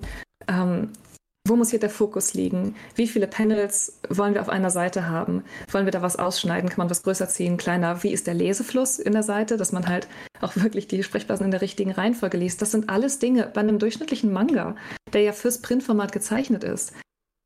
ähm, 0.48 0.90
wo 1.48 1.56
muss 1.56 1.70
hier 1.70 1.80
der 1.80 1.90
Fokus 1.90 2.34
liegen? 2.34 2.76
Wie 2.94 3.08
viele 3.08 3.26
Panels 3.26 3.98
wollen 4.08 4.34
wir 4.34 4.40
auf 4.40 4.48
einer 4.48 4.70
Seite 4.70 5.08
haben? 5.08 5.42
Wollen 5.70 5.86
wir 5.86 5.90
da 5.90 6.00
was 6.00 6.16
ausschneiden? 6.16 6.70
Kann 6.70 6.78
man 6.78 6.90
was 6.90 7.02
größer 7.02 7.28
ziehen, 7.28 7.56
kleiner? 7.56 8.02
Wie 8.02 8.12
ist 8.12 8.26
der 8.26 8.34
Lesefluss 8.34 8.98
in 8.98 9.12
der 9.12 9.24
Seite, 9.24 9.56
dass 9.56 9.72
man 9.72 9.88
halt 9.88 10.08
auch 10.40 10.56
wirklich 10.56 10.86
die 10.86 11.02
Sprechblasen 11.02 11.44
in 11.44 11.50
der 11.50 11.60
richtigen 11.60 11.90
Reihenfolge 11.90 12.38
liest? 12.38 12.62
Das 12.62 12.70
sind 12.70 12.88
alles 12.88 13.18
Dinge 13.18 13.50
bei 13.52 13.60
einem 13.60 13.78
durchschnittlichen 13.78 14.32
Manga, 14.32 14.76
der 15.12 15.22
ja 15.22 15.32
fürs 15.32 15.60
Printformat 15.60 16.12
gezeichnet 16.12 16.64
ist, 16.64 16.92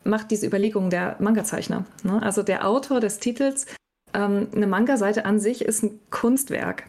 macht 0.04 0.30
diese 0.30 0.46
Überlegungen 0.46 0.90
der 0.90 1.16
Manga-Zeichner. 1.18 1.84
Ne? 2.02 2.22
Also 2.22 2.42
der 2.42 2.68
Autor 2.68 3.00
des 3.00 3.18
Titels, 3.18 3.66
ähm, 4.14 4.48
eine 4.54 4.66
Manga-Seite 4.66 5.24
an 5.24 5.40
sich 5.40 5.64
ist 5.64 5.82
ein 5.82 6.00
Kunstwerk. 6.10 6.84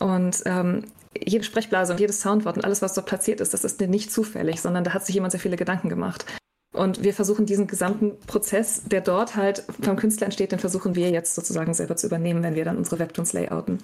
Und 0.00 0.42
ähm, 0.46 0.84
jede 1.16 1.44
Sprechblase 1.44 1.92
und 1.92 2.00
jedes 2.00 2.20
Soundwort 2.20 2.56
und 2.56 2.64
alles, 2.64 2.82
was 2.82 2.94
dort 2.94 3.06
platziert 3.06 3.40
ist, 3.40 3.54
das 3.54 3.64
ist 3.64 3.80
nicht 3.80 4.10
zufällig, 4.10 4.60
sondern 4.60 4.84
da 4.84 4.94
hat 4.94 5.06
sich 5.06 5.14
jemand 5.14 5.32
sehr 5.32 5.40
viele 5.40 5.56
Gedanken 5.56 5.88
gemacht. 5.88 6.24
Und 6.72 7.02
wir 7.02 7.12
versuchen 7.12 7.46
diesen 7.46 7.66
gesamten 7.66 8.18
Prozess, 8.26 8.84
der 8.84 9.00
dort 9.00 9.36
halt 9.36 9.64
vom 9.82 9.96
Künstler 9.96 10.26
entsteht, 10.26 10.52
den 10.52 10.60
versuchen 10.60 10.94
wir 10.94 11.10
jetzt 11.10 11.34
sozusagen 11.34 11.74
selber 11.74 11.96
zu 11.96 12.06
übernehmen, 12.06 12.42
wenn 12.42 12.54
wir 12.54 12.64
dann 12.64 12.76
unsere 12.76 13.00
Webtoons 13.00 13.32
layouten. 13.32 13.78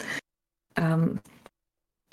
Ähm, 0.77 1.19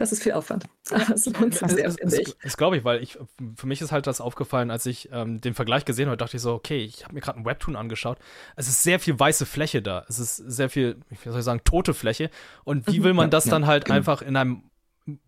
das 0.04 0.12
ist 0.12 0.24
viel 0.24 0.34
Aufwand. 0.34 0.66
Aber 0.92 1.14
es 1.14 1.26
lohnt 1.26 1.56
sich 1.56 1.68
sehr, 1.70 1.92
finde 1.92 2.22
ich. 2.22 2.36
Das 2.44 2.58
glaube 2.58 2.78
ich, 2.78 2.84
weil 2.84 3.02
ich, 3.02 3.18
für 3.56 3.68
mich 3.68 3.82
ist 3.82 3.92
halt 3.94 4.06
das 4.06 4.20
aufgefallen, 4.20 4.70
als 4.70 4.86
ich 4.86 5.10
ähm, 5.14 5.40
den 5.40 5.54
Vergleich 5.54 5.86
gesehen 5.86 6.08
habe, 6.08 6.18
dachte 6.18 6.36
ich 6.36 6.44
so, 6.44 6.54
okay, 6.54 6.84
ich 6.84 7.06
habe 7.06 7.14
mir 7.14 7.22
gerade 7.22 7.40
ein 7.40 7.46
Webtoon 7.46 7.78
angeschaut. 7.78 8.18
Es 8.58 8.68
ist 8.68 8.84
sehr 8.84 9.00
viel 9.00 9.18
weiße 9.18 9.46
Fläche 9.46 9.82
da. 9.82 10.06
Es 10.10 10.20
ist 10.20 10.36
sehr 10.36 10.70
viel, 10.70 10.98
wie 11.10 11.30
soll 11.30 11.40
ich 11.40 11.46
sagen, 11.46 11.62
tote 11.64 11.94
Fläche. 11.94 12.30
Und 12.66 12.86
wie 12.88 13.00
mhm. 13.00 13.04
will 13.06 13.14
man 13.14 13.30
das 13.30 13.46
ja, 13.46 13.52
dann 13.52 13.66
halt 13.66 13.86
genau. 13.86 13.96
einfach 13.96 14.22
in 14.22 14.36
einem 14.36 14.64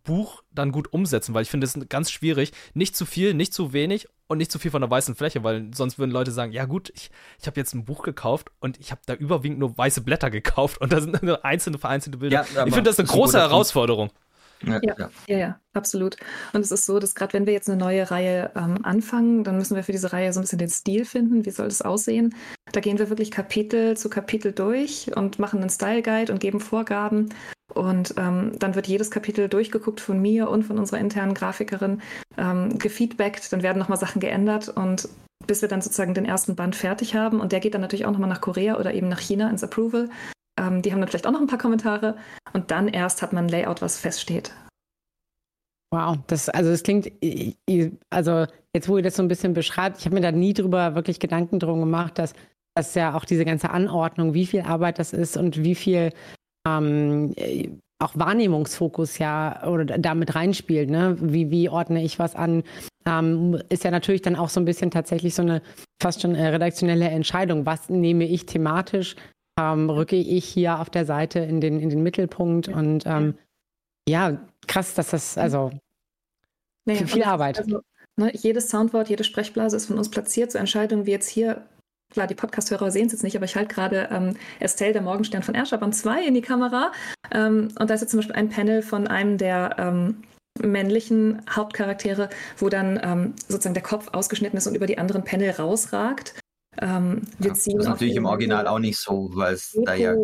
Buch 0.03 0.43
dann 0.51 0.71
gut 0.71 0.91
umsetzen, 0.93 1.33
weil 1.33 1.41
ich 1.41 1.49
finde 1.49 1.65
es 1.65 1.77
ganz 1.89 2.11
schwierig. 2.11 2.51
Nicht 2.73 2.95
zu 2.95 3.05
viel, 3.05 3.33
nicht 3.33 3.53
zu 3.53 3.73
wenig 3.73 4.07
und 4.27 4.37
nicht 4.37 4.51
zu 4.51 4.59
viel 4.59 4.71
von 4.71 4.81
der 4.81 4.89
weißen 4.89 5.15
Fläche, 5.15 5.43
weil 5.43 5.71
sonst 5.73 5.99
würden 5.99 6.11
Leute 6.11 6.31
sagen, 6.31 6.51
ja 6.51 6.65
gut, 6.65 6.91
ich, 6.95 7.11
ich 7.39 7.47
habe 7.47 7.59
jetzt 7.59 7.73
ein 7.73 7.85
Buch 7.85 8.03
gekauft 8.03 8.51
und 8.59 8.79
ich 8.79 8.91
habe 8.91 9.01
da 9.05 9.13
überwiegend 9.13 9.59
nur 9.59 9.77
weiße 9.77 10.01
Blätter 10.01 10.29
gekauft 10.31 10.79
und 10.79 10.93
da 10.93 11.01
sind 11.01 11.21
nur 11.23 11.43
einzelne 11.43 11.77
vereinzelte 11.77 12.17
Bilder. 12.17 12.45
Ja, 12.53 12.65
ich 12.65 12.73
finde 12.73 12.89
das 12.89 12.99
eine 12.99 13.07
große 13.07 13.37
Herausforderung. 13.37 14.11
Ja, 14.63 14.79
ja, 14.81 15.09
ja, 15.27 15.37
ja, 15.37 15.59
absolut. 15.73 16.17
Und 16.53 16.61
es 16.61 16.71
ist 16.71 16.85
so, 16.85 16.99
dass 16.99 17.15
gerade 17.15 17.33
wenn 17.33 17.45
wir 17.45 17.53
jetzt 17.53 17.69
eine 17.69 17.77
neue 17.77 18.09
Reihe 18.09 18.51
ähm, 18.55 18.83
anfangen, 18.83 19.43
dann 19.43 19.57
müssen 19.57 19.75
wir 19.75 19.83
für 19.83 19.91
diese 19.91 20.13
Reihe 20.13 20.31
so 20.33 20.39
ein 20.39 20.43
bisschen 20.43 20.59
den 20.59 20.69
Stil 20.69 21.05
finden. 21.05 21.45
Wie 21.45 21.51
soll 21.51 21.67
das 21.67 21.81
aussehen? 21.81 22.33
Da 22.71 22.79
gehen 22.79 22.97
wir 22.97 23.09
wirklich 23.09 23.31
Kapitel 23.31 23.97
zu 23.97 24.09
Kapitel 24.09 24.51
durch 24.51 25.11
und 25.15 25.39
machen 25.39 25.59
einen 25.59 25.69
Style 25.69 26.01
Guide 26.01 26.31
und 26.31 26.39
geben 26.39 26.59
Vorgaben. 26.59 27.29
Und 27.73 28.13
ähm, 28.17 28.53
dann 28.59 28.75
wird 28.75 28.87
jedes 28.87 29.11
Kapitel 29.11 29.49
durchgeguckt 29.49 29.99
von 29.99 30.19
mir 30.21 30.49
und 30.49 30.63
von 30.63 30.77
unserer 30.79 30.99
internen 30.99 31.33
Grafikerin, 31.33 32.01
ähm, 32.37 32.77
gefeedbackt, 32.77 33.51
dann 33.51 33.63
werden 33.63 33.79
nochmal 33.79 33.97
Sachen 33.99 34.21
geändert 34.21 34.69
und 34.69 35.09
bis 35.45 35.61
wir 35.61 35.69
dann 35.69 35.81
sozusagen 35.81 36.13
den 36.13 36.25
ersten 36.25 36.55
Band 36.55 36.75
fertig 36.75 37.15
haben. 37.15 37.39
Und 37.39 37.51
der 37.51 37.59
geht 37.59 37.73
dann 37.73 37.81
natürlich 37.81 38.05
auch 38.05 38.11
nochmal 38.11 38.29
nach 38.29 38.41
Korea 38.41 38.79
oder 38.79 38.93
eben 38.93 39.09
nach 39.09 39.19
China 39.19 39.49
ins 39.49 39.63
Approval. 39.63 40.09
Ähm, 40.59 40.81
die 40.81 40.91
haben 40.91 40.99
dann 40.99 41.09
vielleicht 41.09 41.27
auch 41.27 41.31
noch 41.31 41.41
ein 41.41 41.47
paar 41.47 41.59
Kommentare 41.59 42.17
und 42.53 42.71
dann 42.71 42.87
erst 42.87 43.21
hat 43.21 43.33
man 43.33 43.45
ein 43.45 43.49
Layout, 43.49 43.81
was 43.81 43.99
feststeht. 43.99 44.51
Wow, 45.91 46.17
das, 46.27 46.49
also 46.49 46.71
es 46.71 46.83
klingt, 46.83 47.11
also 48.09 48.45
jetzt 48.75 48.89
wo 48.89 48.97
ihr 48.97 49.03
das 49.03 49.15
so 49.15 49.23
ein 49.23 49.27
bisschen 49.27 49.53
beschreibt, 49.53 49.99
ich 49.99 50.05
habe 50.05 50.15
mir 50.15 50.21
da 50.21 50.31
nie 50.31 50.53
drüber 50.53 50.95
wirklich 50.95 51.19
Gedanken 51.19 51.59
drum 51.59 51.79
gemacht, 51.79 52.17
dass 52.17 52.33
dass 52.75 52.93
ja 52.93 53.15
auch 53.15 53.25
diese 53.25 53.45
ganze 53.45 53.69
Anordnung, 53.69 54.33
wie 54.33 54.45
viel 54.45 54.61
Arbeit 54.61 54.99
das 54.99 55.13
ist 55.13 55.37
und 55.37 55.63
wie 55.63 55.75
viel 55.75 56.11
ähm, 56.67 57.33
auch 57.99 58.11
Wahrnehmungsfokus 58.15 59.17
ja 59.17 59.65
oder 59.65 59.85
damit 59.85 60.35
reinspielt, 60.35 60.89
ne? 60.89 61.17
Wie, 61.21 61.49
wie 61.51 61.69
ordne 61.69 62.03
ich 62.03 62.19
was 62.19 62.35
an? 62.35 62.63
Ähm, 63.05 63.61
ist 63.69 63.85
ja 63.85 63.91
natürlich 63.91 64.21
dann 64.21 64.35
auch 64.35 64.49
so 64.49 64.59
ein 64.59 64.65
bisschen 64.65 64.91
tatsächlich 64.91 65.33
so 65.33 65.41
eine 65.41 65.61
fast 66.01 66.21
schon 66.21 66.35
äh, 66.35 66.47
redaktionelle 66.47 67.07
Entscheidung. 67.07 67.65
Was 67.65 67.89
nehme 67.89 68.25
ich 68.25 68.45
thematisch? 68.45 69.15
Ähm, 69.59 69.89
rücke 69.89 70.15
ich 70.15 70.45
hier 70.45 70.79
auf 70.79 70.89
der 70.89 71.05
Seite 71.05 71.39
in 71.39 71.61
den, 71.61 71.79
in 71.79 71.89
den 71.89 72.03
Mittelpunkt? 72.03 72.67
Und 72.67 73.05
ähm, 73.05 73.35
ja, 74.07 74.37
krass, 74.67 74.93
dass 74.93 75.11
das, 75.11 75.37
also 75.37 75.71
naja, 76.85 77.05
viel 77.07 77.23
Arbeit. 77.23 77.59
Also, 77.59 77.81
ne, 78.17 78.31
jedes 78.33 78.69
Soundwort, 78.69 79.09
jede 79.09 79.23
Sprechblase 79.23 79.77
ist 79.77 79.87
von 79.87 79.97
uns 79.97 80.09
platziert. 80.09 80.51
So 80.51 80.57
Entscheidungen 80.57 81.05
wie 81.05 81.11
jetzt 81.11 81.29
hier 81.29 81.65
klar, 82.11 82.27
die 82.27 82.35
Podcast-Hörer 82.35 82.91
sehen 82.91 83.07
es 83.07 83.13
jetzt 83.13 83.23
nicht, 83.23 83.35
aber 83.35 83.45
ich 83.45 83.55
halte 83.55 83.73
gerade 83.73 84.09
ähm, 84.11 84.37
Estelle, 84.59 84.93
der 84.93 85.01
Morgenstern 85.01 85.43
von 85.43 85.55
Erschabern 85.55 85.91
2 85.91 86.25
in 86.25 86.33
die 86.33 86.41
Kamera. 86.41 86.91
Ähm, 87.31 87.69
und 87.79 87.89
da 87.89 87.93
ist 87.93 88.01
jetzt 88.01 88.11
zum 88.11 88.19
Beispiel 88.19 88.35
ein 88.35 88.49
Panel 88.49 88.81
von 88.81 89.07
einem 89.07 89.37
der 89.37 89.75
ähm, 89.77 90.23
männlichen 90.61 91.41
Hauptcharaktere, 91.49 92.29
wo 92.57 92.69
dann 92.69 92.99
ähm, 93.03 93.33
sozusagen 93.47 93.73
der 93.73 93.83
Kopf 93.83 94.07
ausgeschnitten 94.13 94.57
ist 94.57 94.67
und 94.67 94.75
über 94.75 94.87
die 94.87 94.97
anderen 94.97 95.23
Panel 95.23 95.51
rausragt. 95.51 96.35
Ähm, 96.81 97.21
wir 97.39 97.49
ja, 97.49 97.53
ziehen 97.53 97.77
das 97.77 97.85
ist 97.85 97.89
natürlich 97.89 98.15
im 98.15 98.25
Original 98.25 98.67
auch 98.67 98.79
nicht 98.79 98.97
so, 98.97 99.29
weil 99.33 99.53
es 99.53 99.77
da 99.85 99.93
ja 99.93 100.15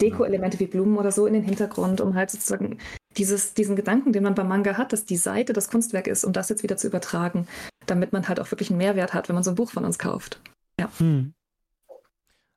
Deko-Elemente 0.00 0.58
wie 0.58 0.66
Blumen 0.66 0.96
oder 0.96 1.12
so 1.12 1.26
in 1.26 1.34
den 1.34 1.42
Hintergrund, 1.42 2.00
um 2.00 2.14
halt 2.14 2.30
sozusagen 2.30 2.78
dieses, 3.16 3.54
diesen 3.54 3.76
Gedanken, 3.76 4.12
den 4.12 4.22
man 4.22 4.34
beim 4.34 4.48
Manga 4.48 4.76
hat, 4.76 4.92
dass 4.92 5.04
die 5.04 5.16
Seite 5.16 5.52
das 5.52 5.68
Kunstwerk 5.68 6.06
ist, 6.06 6.24
um 6.24 6.32
das 6.32 6.48
jetzt 6.48 6.62
wieder 6.62 6.76
zu 6.76 6.86
übertragen, 6.86 7.46
damit 7.86 8.12
man 8.12 8.26
halt 8.28 8.40
auch 8.40 8.50
wirklich 8.50 8.70
einen 8.70 8.78
Mehrwert 8.78 9.14
hat, 9.14 9.28
wenn 9.28 9.34
man 9.34 9.44
so 9.44 9.50
ein 9.50 9.56
Buch 9.56 9.70
von 9.70 9.84
uns 9.84 9.98
kauft. 9.98 10.40
Ja. 10.80 10.88
Hm. 10.98 11.34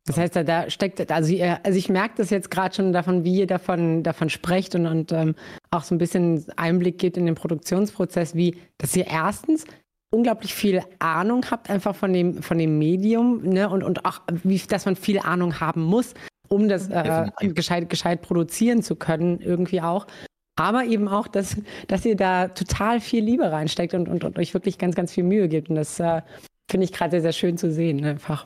Das 0.08 0.18
heißt, 0.18 0.36
da, 0.36 0.70
steckt, 0.70 1.12
also, 1.12 1.34
ihr, 1.34 1.66
also 1.66 1.78
ich 1.78 1.90
merke 1.90 2.14
das 2.18 2.30
jetzt 2.30 2.52
gerade 2.52 2.76
schon 2.76 2.94
davon, 2.94 3.24
wie 3.24 3.40
ihr 3.40 3.48
davon, 3.48 4.04
davon 4.04 4.30
sprecht 4.30 4.76
und, 4.76 4.86
und 4.86 5.12
ähm, 5.12 5.36
auch 5.72 5.84
so 5.84 5.96
ein 5.96 5.98
bisschen 5.98 6.46
Einblick 6.58 7.00
gibt 7.00 7.18
in 7.18 7.26
den 7.26 7.34
Produktionsprozess, 7.34 8.36
wie, 8.36 8.56
dass 8.78 8.96
ihr 8.96 9.08
erstens 9.08 9.66
unglaublich 10.12 10.54
viel 10.54 10.82
Ahnung 11.00 11.46
habt, 11.50 11.70
einfach 11.70 11.96
von 11.96 12.14
dem, 12.14 12.42
von 12.42 12.58
dem 12.58 12.78
Medium, 12.78 13.42
ne, 13.44 13.70
und, 13.70 13.84
und 13.84 14.06
auch, 14.06 14.22
wie, 14.44 14.58
dass 14.58 14.86
man 14.86 14.96
viel 14.96 15.20
Ahnung 15.20 15.60
haben 15.60 15.84
muss, 15.84 16.14
um 16.48 16.70
das 16.70 16.90
äh, 16.90 17.30
gescheit, 17.42 17.90
gescheit 17.90 18.22
produzieren 18.22 18.82
zu 18.82 18.96
können, 18.96 19.42
irgendwie 19.42 19.82
auch. 19.82 20.08
Aber 20.58 20.86
eben 20.86 21.08
auch, 21.10 21.28
dass, 21.28 21.58
dass 21.88 22.06
ihr 22.06 22.16
da 22.16 22.48
total 22.48 23.02
viel 23.02 23.24
Liebe 23.24 23.52
reinsteckt 23.52 23.94
und, 23.94 24.08
und, 24.08 24.24
und 24.24 24.40
euch 24.40 24.54
wirklich 24.54 24.78
ganz, 24.78 24.96
ganz 24.96 25.12
viel 25.12 25.26
Mühe 25.26 25.50
gibt. 25.50 25.70
Und 25.70 25.76
das 25.76 26.00
äh, 26.00 26.22
finde 26.70 26.86
ich 26.86 26.94
gerade 26.94 27.12
sehr, 27.12 27.22
sehr 27.22 27.34
schön 27.34 27.58
zu 27.58 27.72
sehen, 27.72 28.04
einfach. 28.06 28.46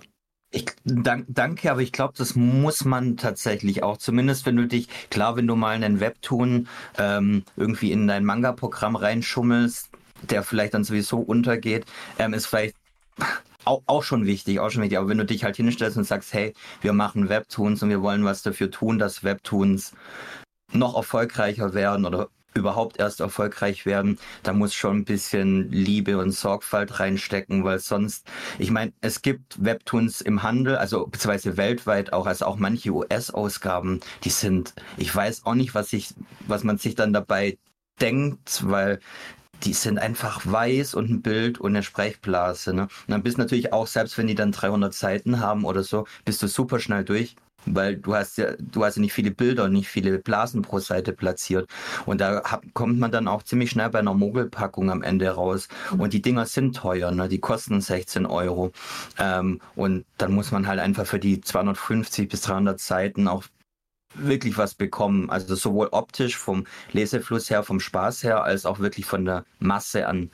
Ich 0.51 0.65
dank, 0.83 1.25
danke, 1.27 1.69
aber 1.69 1.81
ich 1.81 1.91
glaube, 1.91 2.15
das 2.17 2.35
muss 2.35 2.83
man 2.83 3.17
tatsächlich 3.17 3.83
auch. 3.83 3.97
Zumindest 3.97 4.47
wenn 4.47 4.55
du 4.55 4.65
dich, 4.65 4.87
klar, 5.11 5.35
wenn 5.35 5.45
du 5.45 5.55
mal 5.55 5.75
einen 5.75 5.99
Webtoon 5.99 6.67
ähm, 6.97 7.43
irgendwie 7.55 7.91
in 7.91 8.07
dein 8.07 8.25
Manga-Programm 8.25 8.95
reinschummelst, 8.95 9.91
der 10.23 10.43
vielleicht 10.43 10.73
dann 10.73 10.83
sowieso 10.83 11.19
untergeht, 11.19 11.85
ähm, 12.17 12.33
ist 12.33 12.45
vielleicht 12.47 12.75
auch, 13.65 13.83
auch 13.85 14.03
schon 14.03 14.25
wichtig, 14.25 14.59
auch 14.59 14.69
schon 14.69 14.81
wichtig. 14.81 14.97
Aber 14.97 15.09
wenn 15.09 15.17
du 15.17 15.25
dich 15.25 15.43
halt 15.43 15.55
hinstellst 15.55 15.97
und 15.97 16.05
sagst, 16.05 16.33
hey, 16.33 16.53
wir 16.81 16.93
machen 16.93 17.29
Webtoons 17.29 17.83
und 17.83 17.89
wir 17.89 18.01
wollen 18.01 18.25
was 18.25 18.41
dafür 18.41 18.71
tun, 18.71 18.99
dass 18.99 19.23
Webtoons 19.23 19.93
noch 20.71 20.95
erfolgreicher 20.95 21.73
werden 21.73 22.05
oder 22.05 22.29
überhaupt 22.53 22.99
erst 22.99 23.19
erfolgreich 23.19 23.85
werden, 23.85 24.17
da 24.43 24.53
muss 24.53 24.73
schon 24.73 24.97
ein 24.97 25.05
bisschen 25.05 25.71
Liebe 25.71 26.17
und 26.17 26.31
Sorgfalt 26.31 26.99
reinstecken, 26.99 27.63
weil 27.63 27.79
sonst, 27.79 28.27
ich 28.57 28.71
meine, 28.71 28.91
es 29.01 29.21
gibt 29.21 29.63
Webtoons 29.63 30.21
im 30.21 30.41
Handel, 30.43 30.75
also 30.75 31.05
beziehungsweise 31.05 31.57
weltweit 31.57 32.11
auch, 32.11 32.25
also 32.25 32.45
auch 32.45 32.57
manche 32.57 32.89
US-Ausgaben, 32.89 33.99
die 34.23 34.29
sind, 34.29 34.73
ich 34.97 35.15
weiß 35.15 35.45
auch 35.45 35.55
nicht, 35.55 35.75
was 35.75 35.93
ich, 35.93 36.13
was 36.47 36.63
man 36.63 36.77
sich 36.77 36.95
dann 36.95 37.13
dabei 37.13 37.57
denkt, 38.01 38.63
weil 38.65 38.99
die 39.63 39.73
sind 39.73 39.99
einfach 39.99 40.41
weiß 40.45 40.95
und 40.95 41.09
ein 41.09 41.21
Bild 41.21 41.59
und 41.59 41.71
eine 41.71 41.83
Sprechblase. 41.83 42.73
Ne? 42.73 42.83
Und 42.83 42.89
dann 43.07 43.23
bist 43.23 43.37
du 43.37 43.41
natürlich 43.41 43.73
auch, 43.73 43.87
selbst 43.87 44.17
wenn 44.17 44.27
die 44.27 44.35
dann 44.35 44.51
300 44.51 44.93
Seiten 44.93 45.39
haben 45.39 45.65
oder 45.65 45.83
so, 45.83 46.05
bist 46.25 46.41
du 46.41 46.47
super 46.47 46.79
schnell 46.79 47.03
durch 47.03 47.35
weil 47.65 47.97
du 47.97 48.15
hast 48.15 48.37
ja, 48.37 48.53
du 48.57 48.83
hast 48.83 48.95
ja 48.95 49.01
nicht 49.01 49.13
viele 49.13 49.31
Bilder 49.31 49.65
und 49.65 49.73
nicht 49.73 49.87
viele 49.87 50.19
Blasen 50.19 50.61
pro 50.61 50.79
Seite 50.79 51.13
platziert. 51.13 51.69
Und 52.05 52.21
da 52.21 52.41
hab, 52.43 52.63
kommt 52.73 52.99
man 52.99 53.11
dann 53.11 53.27
auch 53.27 53.43
ziemlich 53.43 53.71
schnell 53.71 53.89
bei 53.89 53.99
einer 53.99 54.13
Mogelpackung 54.13 54.89
am 54.89 55.03
Ende 55.03 55.29
raus. 55.29 55.67
Und 55.97 56.13
die 56.13 56.21
Dinger 56.21 56.45
sind 56.45 56.75
teuer, 56.75 57.11
ne? 57.11 57.27
die 57.29 57.39
kosten 57.39 57.81
16 57.81 58.25
Euro. 58.25 58.71
Ähm, 59.17 59.61
und 59.75 60.05
dann 60.17 60.33
muss 60.33 60.51
man 60.51 60.67
halt 60.67 60.79
einfach 60.79 61.05
für 61.05 61.19
die 61.19 61.41
250 61.41 62.29
bis 62.29 62.41
300 62.41 62.79
Seiten 62.79 63.27
auch 63.27 63.43
wirklich 64.15 64.57
was 64.57 64.75
bekommen. 64.75 65.29
Also 65.29 65.55
sowohl 65.55 65.89
optisch 65.91 66.37
vom 66.37 66.65
Lesefluss 66.91 67.49
her, 67.49 67.63
vom 67.63 67.79
Spaß 67.79 68.23
her, 68.23 68.43
als 68.43 68.65
auch 68.65 68.79
wirklich 68.79 69.05
von 69.05 69.25
der 69.25 69.45
Masse 69.59 70.07
an 70.07 70.31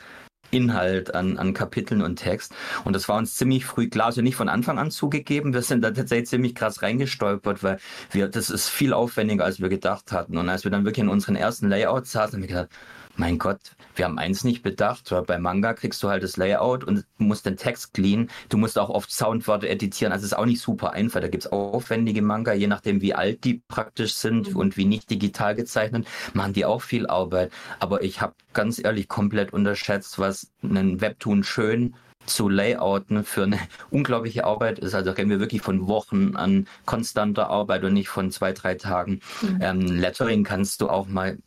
Inhalt 0.52 1.14
an, 1.14 1.38
an 1.38 1.54
Kapiteln 1.54 2.02
und 2.02 2.18
Text. 2.18 2.54
Und 2.84 2.94
das 2.94 3.10
war 3.10 3.18
uns 3.18 3.36
ziemlich 3.36 3.66
früh 3.66 3.90
klar, 3.90 4.08
also 4.08 4.22
nicht 4.22 4.36
von 4.36 4.50
Anfang 4.50 4.80
an 4.80 4.92
zugegeben. 4.92 5.54
Wir 5.54 5.62
sind 5.62 5.82
da 5.82 5.92
tatsächlich 5.92 6.30
ziemlich 6.30 6.56
krass 6.56 6.82
reingestolpert, 6.82 7.64
weil 7.64 7.78
wir, 8.12 8.28
das 8.28 8.50
ist 8.50 8.70
viel 8.70 8.94
aufwendiger, 8.94 9.44
als 9.44 9.60
wir 9.60 9.70
gedacht 9.70 10.12
hatten. 10.12 10.38
Und 10.38 10.50
als 10.50 10.64
wir 10.64 10.72
dann 10.72 10.86
wirklich 10.86 11.04
in 11.04 11.10
unseren 11.10 11.36
ersten 11.36 11.70
Layouts 11.70 12.12
saßen, 12.12 12.36
haben 12.36 12.42
wir 12.42 12.48
gedacht, 12.48 12.70
mein 13.18 13.38
Gott, 13.38 13.60
wir 13.96 14.06
haben 14.06 14.18
eins 14.18 14.44
nicht 14.44 14.62
bedacht, 14.62 15.12
weil 15.12 15.24
bei 15.24 15.38
Manga 15.38 15.74
kriegst 15.74 16.02
du 16.04 16.10
halt 16.10 16.24
das 16.24 16.38
Layout 16.38 16.84
und 16.84 17.06
musst 17.18 17.46
den 17.46 17.58
Text 17.58 17.94
clean. 17.94 18.30
Du 18.50 18.58
musst 18.58 18.78
auch 18.78 18.90
oft 18.90 19.12
Soundworte 19.12 19.70
editieren. 19.70 20.12
Also 20.12 20.26
es 20.26 20.32
ist 20.32 20.38
auch 20.38 20.46
nicht 20.46 20.62
super 20.62 20.92
einfach. 20.92 21.22
Da 21.22 21.28
gibt 21.28 21.46
es 21.46 21.52
aufwendige 21.52 22.22
Manga, 22.22 22.54
je 22.54 22.68
nachdem 22.68 23.02
wie 23.02 23.14
alt 23.14 23.44
die 23.44 23.62
praktisch 23.68 24.16
sind 24.16 24.52
mhm. 24.52 24.58
und 24.58 24.78
wie 24.78 24.86
nicht 24.86 25.10
digital 25.10 25.56
gezeichnet, 25.56 26.08
machen 26.34 26.54
die 26.54 26.66
auch 26.66 26.82
viel 26.82 27.08
Arbeit. 27.08 27.52
Aber 27.80 28.04
ich 28.04 28.22
habe 28.22 28.34
ganz 28.54 28.84
ehrlich 28.84 29.08
komplett 29.08 29.54
unterschätzt, 29.54 30.20
was 30.20 30.52
einen 30.62 31.02
Webtoon 31.02 31.44
schön 31.44 31.96
zu 32.26 32.50
layouten 32.50 33.24
für 33.24 33.44
eine 33.44 33.60
unglaubliche 33.92 34.46
Arbeit 34.46 34.80
ist. 34.80 34.94
Also 34.94 35.12
reden 35.12 35.30
wir 35.30 35.40
wirklich 35.40 35.62
von 35.62 35.88
Wochen 35.88 36.36
an 36.36 36.68
konstanter 36.86 37.50
Arbeit 37.50 37.84
und 37.84 37.94
nicht 37.94 38.10
von 38.10 38.32
zwei, 38.32 38.52
drei 38.52 38.76
Tagen. 38.76 39.22
Mhm. 39.42 39.60
Ähm, 39.62 39.82
Lettering 39.82 40.44
kannst 40.44 40.82
du 40.82 40.90
auch 40.90 41.08
mal 41.08 41.38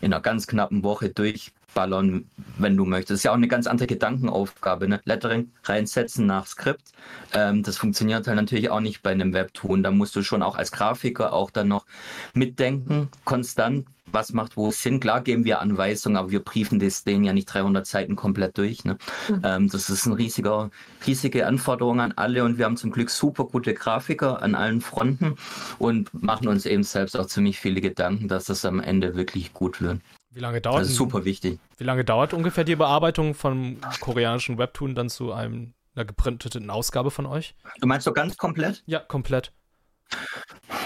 in 0.00 0.12
einer 0.12 0.22
ganz 0.22 0.46
knappen 0.46 0.82
Woche 0.82 1.08
durchballern, 1.10 2.28
wenn 2.58 2.76
du 2.76 2.84
möchtest. 2.84 3.20
ist 3.20 3.22
ja 3.24 3.32
auch 3.32 3.36
eine 3.36 3.48
ganz 3.48 3.66
andere 3.66 3.86
Gedankenaufgabe. 3.86 4.88
Ne? 4.88 5.00
Lettering 5.04 5.50
reinsetzen 5.64 6.26
nach 6.26 6.46
Skript. 6.46 6.92
Ähm, 7.32 7.62
das 7.62 7.76
funktioniert 7.76 8.26
halt 8.26 8.36
natürlich 8.36 8.70
auch 8.70 8.80
nicht 8.80 9.02
bei 9.02 9.10
einem 9.10 9.32
Webtoon. 9.32 9.82
Da 9.82 9.90
musst 9.90 10.16
du 10.16 10.22
schon 10.22 10.42
auch 10.42 10.56
als 10.56 10.72
Grafiker 10.72 11.32
auch 11.32 11.50
dann 11.50 11.68
noch 11.68 11.86
mitdenken, 12.34 13.08
konstant, 13.24 13.86
was 14.12 14.32
macht 14.32 14.56
wo 14.56 14.70
Sinn. 14.70 15.00
Klar 15.00 15.22
geben 15.22 15.44
wir 15.44 15.60
Anweisungen, 15.60 16.16
aber 16.16 16.30
wir 16.30 16.40
briefen 16.40 16.78
das 16.78 17.04
denen 17.04 17.24
ja 17.24 17.32
nicht 17.32 17.46
300 17.46 17.86
Seiten 17.86 18.16
komplett 18.16 18.58
durch. 18.58 18.84
Ne? 18.84 18.98
Mhm. 19.28 19.40
Ähm, 19.44 19.68
das 19.68 19.90
ist 19.90 20.06
ein 20.06 20.12
riesiger, 20.12 20.70
riesige 21.06 21.46
Anforderung 21.46 22.00
an 22.00 22.12
alle 22.16 22.44
und 22.44 22.58
wir 22.58 22.64
haben 22.64 22.76
zum 22.76 22.90
Glück 22.90 23.10
super 23.10 23.44
gute 23.44 23.74
Grafiker 23.74 24.42
an 24.42 24.54
allen 24.54 24.80
Fronten 24.80 25.36
und 25.78 26.12
machen 26.12 26.48
uns 26.48 26.66
eben 26.66 26.82
selbst 26.82 27.16
auch 27.18 27.26
ziemlich 27.26 27.58
viele 27.58 27.80
Gedanken, 27.80 28.28
dass 28.28 28.44
das 28.44 28.64
am 28.64 28.80
Ende 28.80 29.16
wirklich 29.16 29.52
gut 29.52 29.80
wird. 29.80 30.00
Wie 30.30 30.40
lange 30.40 30.60
dauert 30.60 30.82
das 30.82 30.90
ist 30.90 30.96
super 30.96 31.24
wichtig. 31.24 31.58
Wie 31.78 31.84
lange 31.84 32.04
dauert 32.04 32.34
ungefähr 32.34 32.64
die 32.64 32.76
Bearbeitung 32.76 33.34
von 33.34 33.78
koreanischen 34.00 34.58
Webtoon 34.58 34.94
dann 34.94 35.08
zu 35.08 35.32
einem, 35.32 35.72
einer 35.94 36.04
geprinteten 36.04 36.70
Ausgabe 36.70 37.10
von 37.10 37.26
euch? 37.26 37.54
Du 37.80 37.86
meinst 37.86 38.06
doch 38.06 38.14
ganz 38.14 38.36
komplett? 38.36 38.82
Ja, 38.86 39.00
komplett. 39.00 39.52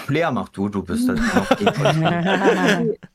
Lea, 0.09 0.29
mach 0.33 0.49
du, 0.49 0.69
du 0.69 0.83
bist 0.83 1.09
das 1.09 1.19
noch 1.19 1.49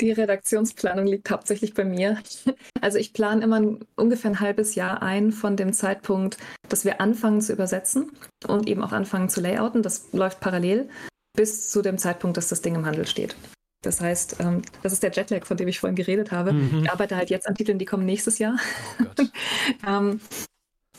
Die 0.00 0.12
Redaktionsplanung 0.12 1.06
liegt 1.06 1.30
hauptsächlich 1.30 1.74
bei 1.74 1.84
mir. 1.84 2.18
Also 2.80 2.98
ich 2.98 3.12
plane 3.12 3.42
immer 3.42 3.60
ungefähr 3.96 4.30
ein 4.30 4.40
halbes 4.40 4.76
Jahr 4.76 5.02
ein 5.02 5.32
von 5.32 5.56
dem 5.56 5.72
Zeitpunkt, 5.72 6.38
dass 6.68 6.84
wir 6.84 7.00
anfangen 7.00 7.40
zu 7.40 7.52
übersetzen 7.52 8.12
und 8.46 8.68
eben 8.68 8.84
auch 8.84 8.92
anfangen 8.92 9.28
zu 9.28 9.40
layouten. 9.40 9.82
Das 9.82 10.12
läuft 10.12 10.38
parallel 10.38 10.88
bis 11.36 11.70
zu 11.70 11.82
dem 11.82 11.98
Zeitpunkt, 11.98 12.36
dass 12.36 12.48
das 12.48 12.62
Ding 12.62 12.76
im 12.76 12.86
Handel 12.86 13.04
steht. 13.04 13.34
Das 13.82 14.00
heißt, 14.00 14.36
ähm, 14.40 14.62
das 14.82 14.92
ist 14.92 15.02
der 15.02 15.10
Jetlag, 15.10 15.44
von 15.44 15.56
dem 15.56 15.68
ich 15.68 15.80
vorhin 15.80 15.96
geredet 15.96 16.30
habe. 16.30 16.52
Mhm. 16.52 16.84
Ich 16.84 16.90
arbeite 16.90 17.16
halt 17.16 17.30
jetzt 17.30 17.48
an 17.48 17.56
Titeln, 17.56 17.78
die 17.78 17.84
kommen 17.84 18.06
nächstes 18.06 18.38
Jahr. 18.38 18.58
Oh 19.00 19.24
ähm, 19.86 20.20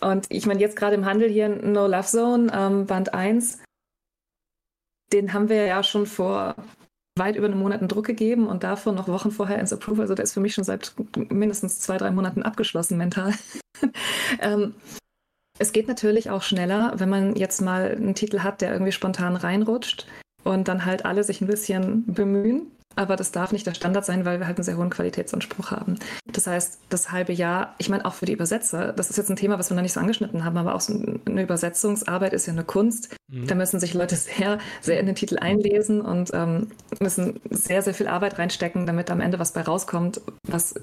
und 0.02 0.28
ich 0.30 0.46
meine, 0.46 0.60
jetzt 0.60 0.76
gerade 0.76 0.96
im 0.96 1.06
Handel 1.06 1.30
hier 1.30 1.50
No 1.50 1.88
Love 1.88 2.08
Zone, 2.08 2.52
ähm, 2.54 2.86
Band 2.86 3.14
1, 3.14 3.60
den 5.12 5.34
haben 5.34 5.50
wir 5.50 5.66
ja 5.66 5.84
schon 5.84 6.06
vor 6.06 6.56
weit 7.20 7.36
über 7.36 7.46
einem 7.46 7.60
Monat 7.60 7.80
einen 7.80 7.88
Druck 7.88 8.06
gegeben 8.06 8.48
und 8.48 8.64
davon 8.64 8.96
noch 8.96 9.08
Wochen 9.08 9.32
vorher 9.32 9.60
ins 9.60 9.74
Approval. 9.74 10.02
Also 10.02 10.16
der 10.16 10.24
ist 10.24 10.34
für 10.34 10.40
mich 10.40 10.54
schon 10.56 10.64
seit 10.64 10.94
mindestens 11.30 11.80
zwei, 11.80 11.98
drei 11.98 12.12
Monaten 12.12 12.42
abgeschlossen 12.42 12.98
mental. 12.98 13.34
ähm, 14.40 14.74
es 15.60 15.74
geht 15.74 15.88
natürlich 15.88 16.30
auch 16.30 16.42
schneller, 16.42 16.94
wenn 16.96 17.10
man 17.10 17.36
jetzt 17.36 17.62
mal 17.62 17.92
einen 17.92 18.16
Titel 18.16 18.40
hat, 18.40 18.62
der 18.62 18.72
irgendwie 18.72 18.94
spontan 18.94 19.36
reinrutscht 19.36 20.08
und 20.44 20.68
dann 20.68 20.86
halt 20.86 21.06
alle 21.06 21.24
sich 21.24 21.42
ein 21.42 21.48
bisschen 21.48 22.06
bemühen. 22.06 22.72
Aber 23.00 23.16
das 23.16 23.32
darf 23.32 23.54
nicht 23.54 23.66
der 23.66 23.74
Standard 23.74 24.04
sein, 24.04 24.26
weil 24.26 24.40
wir 24.40 24.48
halt 24.48 24.58
einen 24.58 24.66
sehr 24.66 24.76
hohen 24.76 24.90
Qualitätsanspruch 24.90 25.72
haben. 25.72 25.98
Das 26.34 26.48
heißt, 26.48 26.80
das 26.90 27.14
halbe 27.14 27.32
Jahr, 27.32 27.76
ich 27.78 27.88
meine 27.88 28.06
auch 28.06 28.14
für 28.14 28.26
die 28.26 28.34
Übersetzer, 28.34 28.92
das 28.92 29.10
ist 29.10 29.16
jetzt 29.16 29.30
ein 29.30 29.38
Thema, 29.38 29.58
was 29.58 29.70
wir 29.72 29.76
noch 29.76 29.82
nicht 29.82 29.94
so 29.94 30.02
angeschnitten 30.02 30.44
haben, 30.44 30.58
aber 30.58 30.76
auch 30.76 30.82
so 30.82 30.94
eine 31.26 31.44
Übersetzungsarbeit 31.44 32.34
ist 32.34 32.46
ja 32.46 32.54
eine 32.54 32.66
Kunst. 32.66 33.16
Mhm. 33.32 33.48
Da 33.48 33.56
müssen 33.56 33.80
sich 33.80 33.94
Leute 33.94 34.18
sehr, 34.18 34.60
sehr 34.82 35.00
in 35.00 35.06
den 35.06 35.16
Titel 35.16 35.38
einlesen 35.40 36.02
und 36.02 36.32
ähm, 36.34 36.68
müssen 37.00 37.40
sehr, 37.50 37.82
sehr 37.82 37.94
viel 37.94 38.10
Arbeit 38.10 38.38
reinstecken, 38.38 38.86
damit 38.86 39.10
am 39.12 39.22
Ende 39.22 39.40
was 39.40 39.54
bei 39.54 39.62
rauskommt, 39.62 40.20
was 40.44 40.76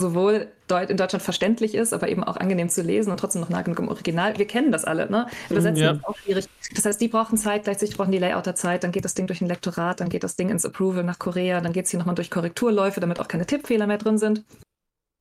sowohl 0.00 0.48
in 0.88 0.96
Deutschland 0.96 1.22
verständlich 1.22 1.74
ist, 1.74 1.94
aber 1.94 2.08
eben 2.08 2.22
auch 2.22 2.36
angenehm 2.36 2.68
zu 2.68 2.82
lesen 2.82 3.10
und 3.10 3.18
trotzdem 3.18 3.40
noch 3.40 3.48
nah 3.48 3.62
genug 3.62 3.78
im 3.78 3.88
Original. 3.88 4.36
Wir 4.36 4.46
kennen 4.46 4.70
das 4.70 4.84
alle, 4.84 5.10
ne? 5.10 5.26
Übersetzen 5.48 5.82
ja. 5.82 5.92
ist 5.92 6.04
auch 6.04 6.16
schwierig. 6.18 6.46
Das 6.74 6.84
heißt, 6.84 7.00
die 7.00 7.08
brauchen 7.08 7.38
Zeit, 7.38 7.64
gleichzeitig 7.64 7.96
brauchen 7.96 8.12
die 8.12 8.18
Layouter 8.18 8.54
Zeit, 8.54 8.84
dann 8.84 8.92
geht 8.92 9.04
das 9.04 9.14
Ding 9.14 9.26
durch 9.26 9.40
ein 9.40 9.46
Lektorat, 9.46 10.00
dann 10.00 10.10
geht 10.10 10.22
das 10.22 10.36
Ding 10.36 10.50
ins 10.50 10.66
Approval 10.66 11.04
nach 11.04 11.18
Korea, 11.18 11.60
dann 11.60 11.72
geht 11.72 11.86
es 11.86 11.90
hier 11.90 11.98
nochmal 11.98 12.14
durch 12.14 12.30
Korrekturläufe, 12.30 13.00
damit 13.00 13.20
auch 13.20 13.28
keine 13.28 13.46
Tippfehler 13.46 13.86
mehr 13.86 13.98
drin 13.98 14.18
sind. 14.18 14.44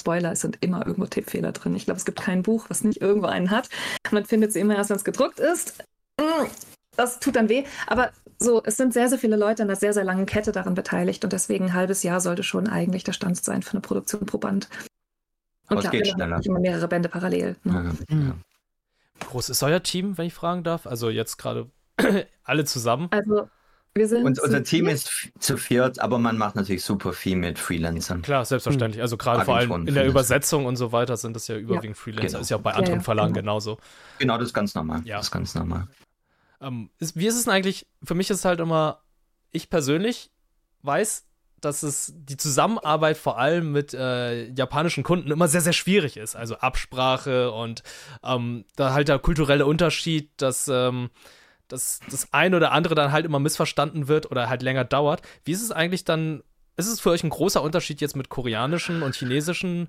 Spoiler, 0.02 0.34
es 0.34 0.42
sind 0.42 0.58
immer 0.62 0.86
irgendwo 0.86 1.08
Tippfehler 1.08 1.54
drin. 1.54 1.76
Ich 1.76 1.86
glaube, 1.86 1.98
es 1.98 2.06
gibt 2.06 2.22
kein 2.22 2.44
Buch, 2.44 2.66
was 2.70 2.84
nicht 2.84 3.02
irgendwo 3.02 3.28
einen 3.28 3.52
hat. 3.52 3.70
Man 4.12 4.26
findet 4.26 4.52
sie 4.52 4.60
immer 4.60 4.76
erst, 4.76 4.90
wenn 4.90 4.98
es 4.98 5.06
gedruckt 5.06 5.40
ist. 5.40 5.84
Mm, 6.20 6.46
das 6.98 7.20
tut 7.20 7.38
dann 7.38 7.50
weh. 7.50 7.64
Aber 7.88 8.12
so, 8.38 8.62
es 8.64 8.78
sind 8.78 8.94
sehr, 8.94 9.10
sehr 9.10 9.18
viele 9.18 9.36
Leute 9.36 9.64
in 9.64 9.70
einer 9.70 9.78
sehr, 9.78 9.94
sehr 9.94 10.04
langen 10.04 10.26
Kette 10.26 10.52
daran 10.52 10.76
beteiligt 10.76 11.24
und 11.24 11.34
deswegen 11.34 11.66
ein 11.66 11.74
halbes 11.74 12.04
Jahr 12.04 12.20
sollte 12.22 12.44
schon 12.44 12.68
eigentlich 12.68 13.04
der 13.04 13.14
Stand 13.14 13.44
sein 13.44 13.62
für 13.62 13.72
eine 13.72 13.82
Produktion 13.82 14.26
pro 14.26 14.38
Band. 14.38 14.70
Und 15.70 15.80
klar, 15.80 15.92
geht 15.92 16.08
schneller. 16.08 16.40
immer 16.44 16.60
mehrere 16.60 16.88
Bände 16.88 17.10
parallel. 17.10 17.56
Ne? 17.64 17.96
Ja, 18.10 18.16
ja. 18.16 18.36
Groß 19.20 19.50
ist 19.50 19.64
euer 19.64 19.82
Team, 19.82 20.18
wenn 20.18 20.28
ich 20.28 20.34
fragen 20.34 20.64
darf? 20.64 20.86
Also 20.86 21.10
jetzt 21.10 21.38
gerade 21.38 21.70
alle 22.44 22.66
zusammen? 22.66 23.08
Also 23.12 23.48
wir 23.98 24.10
sind 24.10 24.26
und 24.26 24.40
unser 24.42 24.62
Team 24.62 24.88
ist 24.88 25.10
zu 25.40 25.56
viert, 25.56 26.00
aber 26.00 26.20
man 26.20 26.38
macht 26.38 26.58
natürlich 26.58 26.84
super 26.84 27.14
viel 27.14 27.38
mit 27.38 27.58
Freelancern. 27.58 28.22
Klar, 28.22 28.44
selbstverständlich. 28.44 29.02
Also 29.02 29.16
gerade 29.16 29.46
vor 29.46 29.56
allem 29.56 29.88
in 29.88 29.96
der 29.96 30.06
Übersetzung 30.06 30.66
und 30.66 30.76
so 30.76 30.92
weiter 30.92 31.16
sind 31.16 31.34
das 31.34 31.48
ja 31.48 31.56
überwiegend 31.56 31.96
ja. 31.96 32.04
Freelancer. 32.04 32.28
Genau. 32.28 32.42
Ist 32.42 32.50
ja 32.50 32.58
auch 32.58 32.62
bei 32.62 32.74
anderen 32.74 33.00
Verlagen 33.00 33.34
genau. 33.34 33.54
genauso. 33.54 33.78
Genau, 34.20 34.38
das 34.38 34.48
ist 34.48 34.54
ganz 34.54 34.76
normal. 34.76 35.02
Ja. 35.06 35.16
Das 35.18 35.28
ist 35.28 35.32
ganz 35.32 35.56
normal. 35.56 35.88
Ähm, 36.62 36.90
ist, 37.00 37.16
wie 37.16 37.28
ist 37.28 37.36
es 37.36 37.46
denn 37.46 37.54
eigentlich? 37.54 37.88
Für 38.04 38.16
mich 38.16 38.30
ist 38.30 38.40
es 38.40 38.46
halt 38.46 38.60
immer, 38.60 39.02
ich 39.52 39.70
persönlich 39.70 40.32
weiß, 40.82 41.26
dass 41.62 41.84
es 41.84 42.14
die 42.16 42.38
Zusammenarbeit 42.38 43.18
vor 43.18 43.40
allem 43.40 43.72
mit 43.72 43.94
äh, 43.94 44.50
japanischen 44.52 45.04
Kunden 45.04 45.32
immer 45.32 45.48
sehr, 45.48 45.62
sehr 45.62 45.74
schwierig 45.74 46.18
ist. 46.18 46.36
Also 46.36 46.58
Absprache 46.58 47.52
und 47.52 47.82
ähm, 48.24 48.66
da 48.76 48.94
halt 48.94 49.08
der 49.08 49.20
kulturelle 49.20 49.66
Unterschied, 49.66 50.30
dass, 50.38 50.68
ähm, 50.68 51.10
dass 51.68 52.02
das 52.10 52.32
eine 52.34 52.58
oder 52.58 52.72
andere 52.72 52.94
dann 52.94 53.12
halt 53.12 53.26
immer 53.26 53.40
missverstanden 53.40 54.08
wird 54.08 54.30
oder 54.30 54.48
halt 54.48 54.62
länger 54.62 54.86
dauert. 54.86 55.22
Wie 55.44 55.54
ist 55.54 55.64
es 55.64 55.72
eigentlich 55.72 56.06
dann? 56.06 56.44
Ist 56.78 56.88
es 56.88 57.00
für 57.00 57.10
euch 57.10 57.24
ein 57.24 57.30
großer 57.30 57.62
Unterschied, 57.62 58.02
jetzt 58.02 58.18
mit 58.18 58.30
koreanischen 58.30 59.02
und 59.02 59.16
chinesischen 59.16 59.88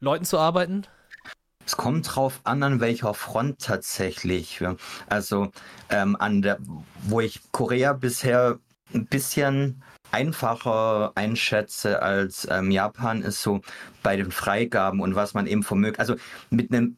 Leuten 0.00 0.24
zu 0.24 0.38
arbeiten? 0.38 0.86
Es 1.66 1.76
kommt 1.76 2.14
drauf 2.14 2.40
an, 2.44 2.62
an 2.62 2.80
welcher 2.80 3.14
Front 3.14 3.60
tatsächlich. 3.60 4.62
Also 5.08 5.50
ähm, 5.88 6.16
an 6.18 6.42
der, 6.42 6.58
wo 7.02 7.20
ich 7.20 7.40
Korea 7.52 7.92
bisher 7.92 8.58
ein 8.92 9.06
bisschen 9.06 9.82
einfacher 10.10 11.12
einschätze 11.16 12.02
als 12.02 12.46
ähm, 12.50 12.70
Japan, 12.70 13.22
ist 13.22 13.42
so 13.42 13.60
bei 14.02 14.16
den 14.16 14.30
Freigaben 14.30 15.00
und 15.00 15.14
was 15.16 15.34
man 15.34 15.46
eben 15.46 15.62
vermögt. 15.62 15.98
Also 15.98 16.16
mit 16.50 16.70
einem 16.70 16.96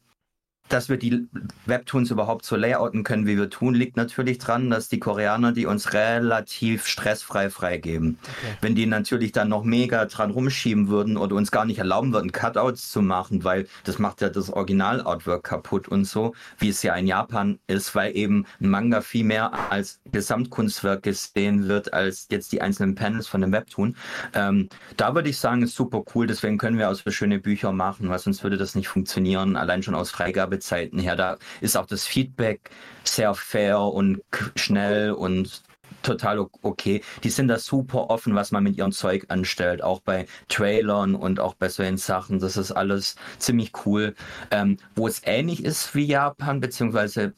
dass 0.68 0.88
wir 0.88 0.96
die 0.96 1.26
Webtoons 1.66 2.10
überhaupt 2.10 2.44
so 2.44 2.56
layouten 2.56 3.04
können, 3.04 3.26
wie 3.26 3.36
wir 3.36 3.50
tun, 3.50 3.74
liegt 3.74 3.96
natürlich 3.96 4.38
dran, 4.38 4.70
dass 4.70 4.88
die 4.88 4.98
Koreaner 4.98 5.52
die 5.52 5.66
uns 5.66 5.92
relativ 5.92 6.86
stressfrei 6.86 7.50
freigeben. 7.50 8.18
Okay. 8.22 8.56
Wenn 8.60 8.74
die 8.74 8.86
natürlich 8.86 9.32
dann 9.32 9.48
noch 9.48 9.64
mega 9.64 10.04
dran 10.06 10.30
rumschieben 10.30 10.88
würden 10.88 11.16
oder 11.16 11.36
uns 11.36 11.50
gar 11.50 11.64
nicht 11.64 11.78
erlauben 11.78 12.12
würden, 12.12 12.32
Cutouts 12.32 12.90
zu 12.90 13.02
machen, 13.02 13.44
weil 13.44 13.66
das 13.84 13.98
macht 13.98 14.20
ja 14.20 14.28
das 14.28 14.50
Original-Artwork 14.50 15.44
kaputt 15.44 15.88
und 15.88 16.04
so, 16.04 16.34
wie 16.58 16.68
es 16.68 16.82
ja 16.82 16.94
in 16.94 17.06
Japan 17.06 17.58
ist, 17.66 17.94
weil 17.94 18.16
eben 18.16 18.46
ein 18.60 18.68
Manga 18.68 19.00
viel 19.00 19.24
mehr 19.24 19.52
als 19.70 20.00
Gesamtkunstwerk 20.10 21.02
gesehen 21.02 21.68
wird, 21.68 21.92
als 21.92 22.26
jetzt 22.30 22.52
die 22.52 22.60
einzelnen 22.60 22.94
Panels 22.94 23.26
von 23.26 23.40
dem 23.40 23.52
Webtoon. 23.52 23.96
Ähm, 24.34 24.68
da 24.96 25.14
würde 25.14 25.30
ich 25.30 25.38
sagen, 25.38 25.62
ist 25.62 25.74
super 25.74 26.02
cool, 26.14 26.26
deswegen 26.26 26.58
können 26.58 26.78
wir 26.78 26.90
auch 26.90 26.94
so 26.94 27.10
schöne 27.10 27.38
Bücher 27.38 27.72
machen, 27.72 28.08
weil 28.08 28.18
sonst 28.18 28.42
würde 28.42 28.56
das 28.56 28.74
nicht 28.74 28.88
funktionieren, 28.88 29.56
allein 29.56 29.82
schon 29.82 29.94
aus 29.94 30.10
Freigabe 30.10 30.55
Ladezeiten 30.56 30.98
her. 30.98 31.16
Da 31.16 31.38
ist 31.60 31.76
auch 31.76 31.86
das 31.86 32.06
Feedback 32.06 32.70
sehr 33.04 33.34
fair 33.34 33.80
und 33.80 34.22
schnell 34.56 35.12
und 35.12 35.62
total 36.02 36.46
okay. 36.62 37.02
Die 37.24 37.30
sind 37.30 37.48
da 37.48 37.58
super 37.58 38.10
offen, 38.10 38.34
was 38.34 38.52
man 38.52 38.62
mit 38.62 38.76
ihrem 38.76 38.92
Zeug 38.92 39.26
anstellt, 39.28 39.82
auch 39.82 40.00
bei 40.00 40.26
Trailern 40.48 41.14
und 41.14 41.40
auch 41.40 41.54
bei 41.54 41.68
solchen 41.68 41.96
Sachen. 41.96 42.38
Das 42.38 42.56
ist 42.56 42.72
alles 42.72 43.16
ziemlich 43.38 43.72
cool. 43.84 44.14
Ähm, 44.50 44.76
wo 44.94 45.08
es 45.08 45.22
ähnlich 45.24 45.64
ist 45.64 45.94
wie 45.94 46.04
Japan, 46.04 46.60
beziehungsweise 46.60 47.34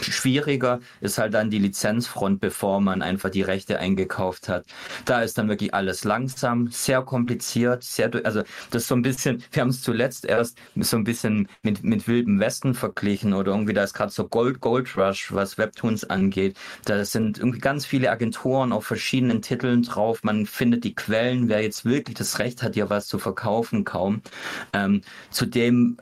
schwieriger 0.00 0.80
ist 1.00 1.18
halt 1.18 1.34
dann 1.34 1.50
die 1.50 1.58
Lizenzfront, 1.58 2.40
bevor 2.40 2.80
man 2.80 3.02
einfach 3.02 3.30
die 3.30 3.42
Rechte 3.42 3.78
eingekauft 3.78 4.48
hat. 4.48 4.66
Da 5.04 5.22
ist 5.22 5.38
dann 5.38 5.48
wirklich 5.48 5.74
alles 5.74 6.04
langsam, 6.04 6.68
sehr 6.68 7.02
kompliziert, 7.02 7.82
sehr, 7.84 8.10
also 8.24 8.42
das 8.70 8.82
ist 8.82 8.88
so 8.88 8.94
ein 8.94 9.02
bisschen, 9.02 9.42
wir 9.52 9.62
haben 9.62 9.70
es 9.70 9.82
zuletzt 9.82 10.24
erst 10.24 10.58
so 10.76 10.96
ein 10.96 11.04
bisschen 11.04 11.48
mit, 11.62 11.82
mit 11.84 12.06
Wildem 12.08 12.40
Westen 12.40 12.74
verglichen 12.74 13.34
oder 13.34 13.52
irgendwie 13.52 13.72
da 13.72 13.84
ist 13.84 13.94
gerade 13.94 14.12
so 14.12 14.28
Gold, 14.28 14.60
Gold 14.60 14.96
Rush, 14.96 15.32
was 15.32 15.58
Webtoons 15.58 16.04
angeht. 16.04 16.56
Da 16.84 17.04
sind 17.04 17.38
irgendwie 17.38 17.60
ganz 17.60 17.86
viele 17.86 18.10
Agenturen 18.10 18.72
auf 18.72 18.86
verschiedenen 18.86 19.42
Titeln 19.42 19.82
drauf. 19.82 20.22
Man 20.22 20.46
findet 20.46 20.84
die 20.84 20.94
Quellen, 20.94 21.48
wer 21.48 21.62
jetzt 21.62 21.84
wirklich 21.84 22.16
das 22.16 22.38
Recht 22.38 22.62
hat, 22.62 22.74
hier 22.74 22.90
was 22.90 23.06
zu 23.06 23.18
verkaufen, 23.18 23.84
kaum. 23.84 24.22
Ähm, 24.72 25.02
zudem 25.30 25.96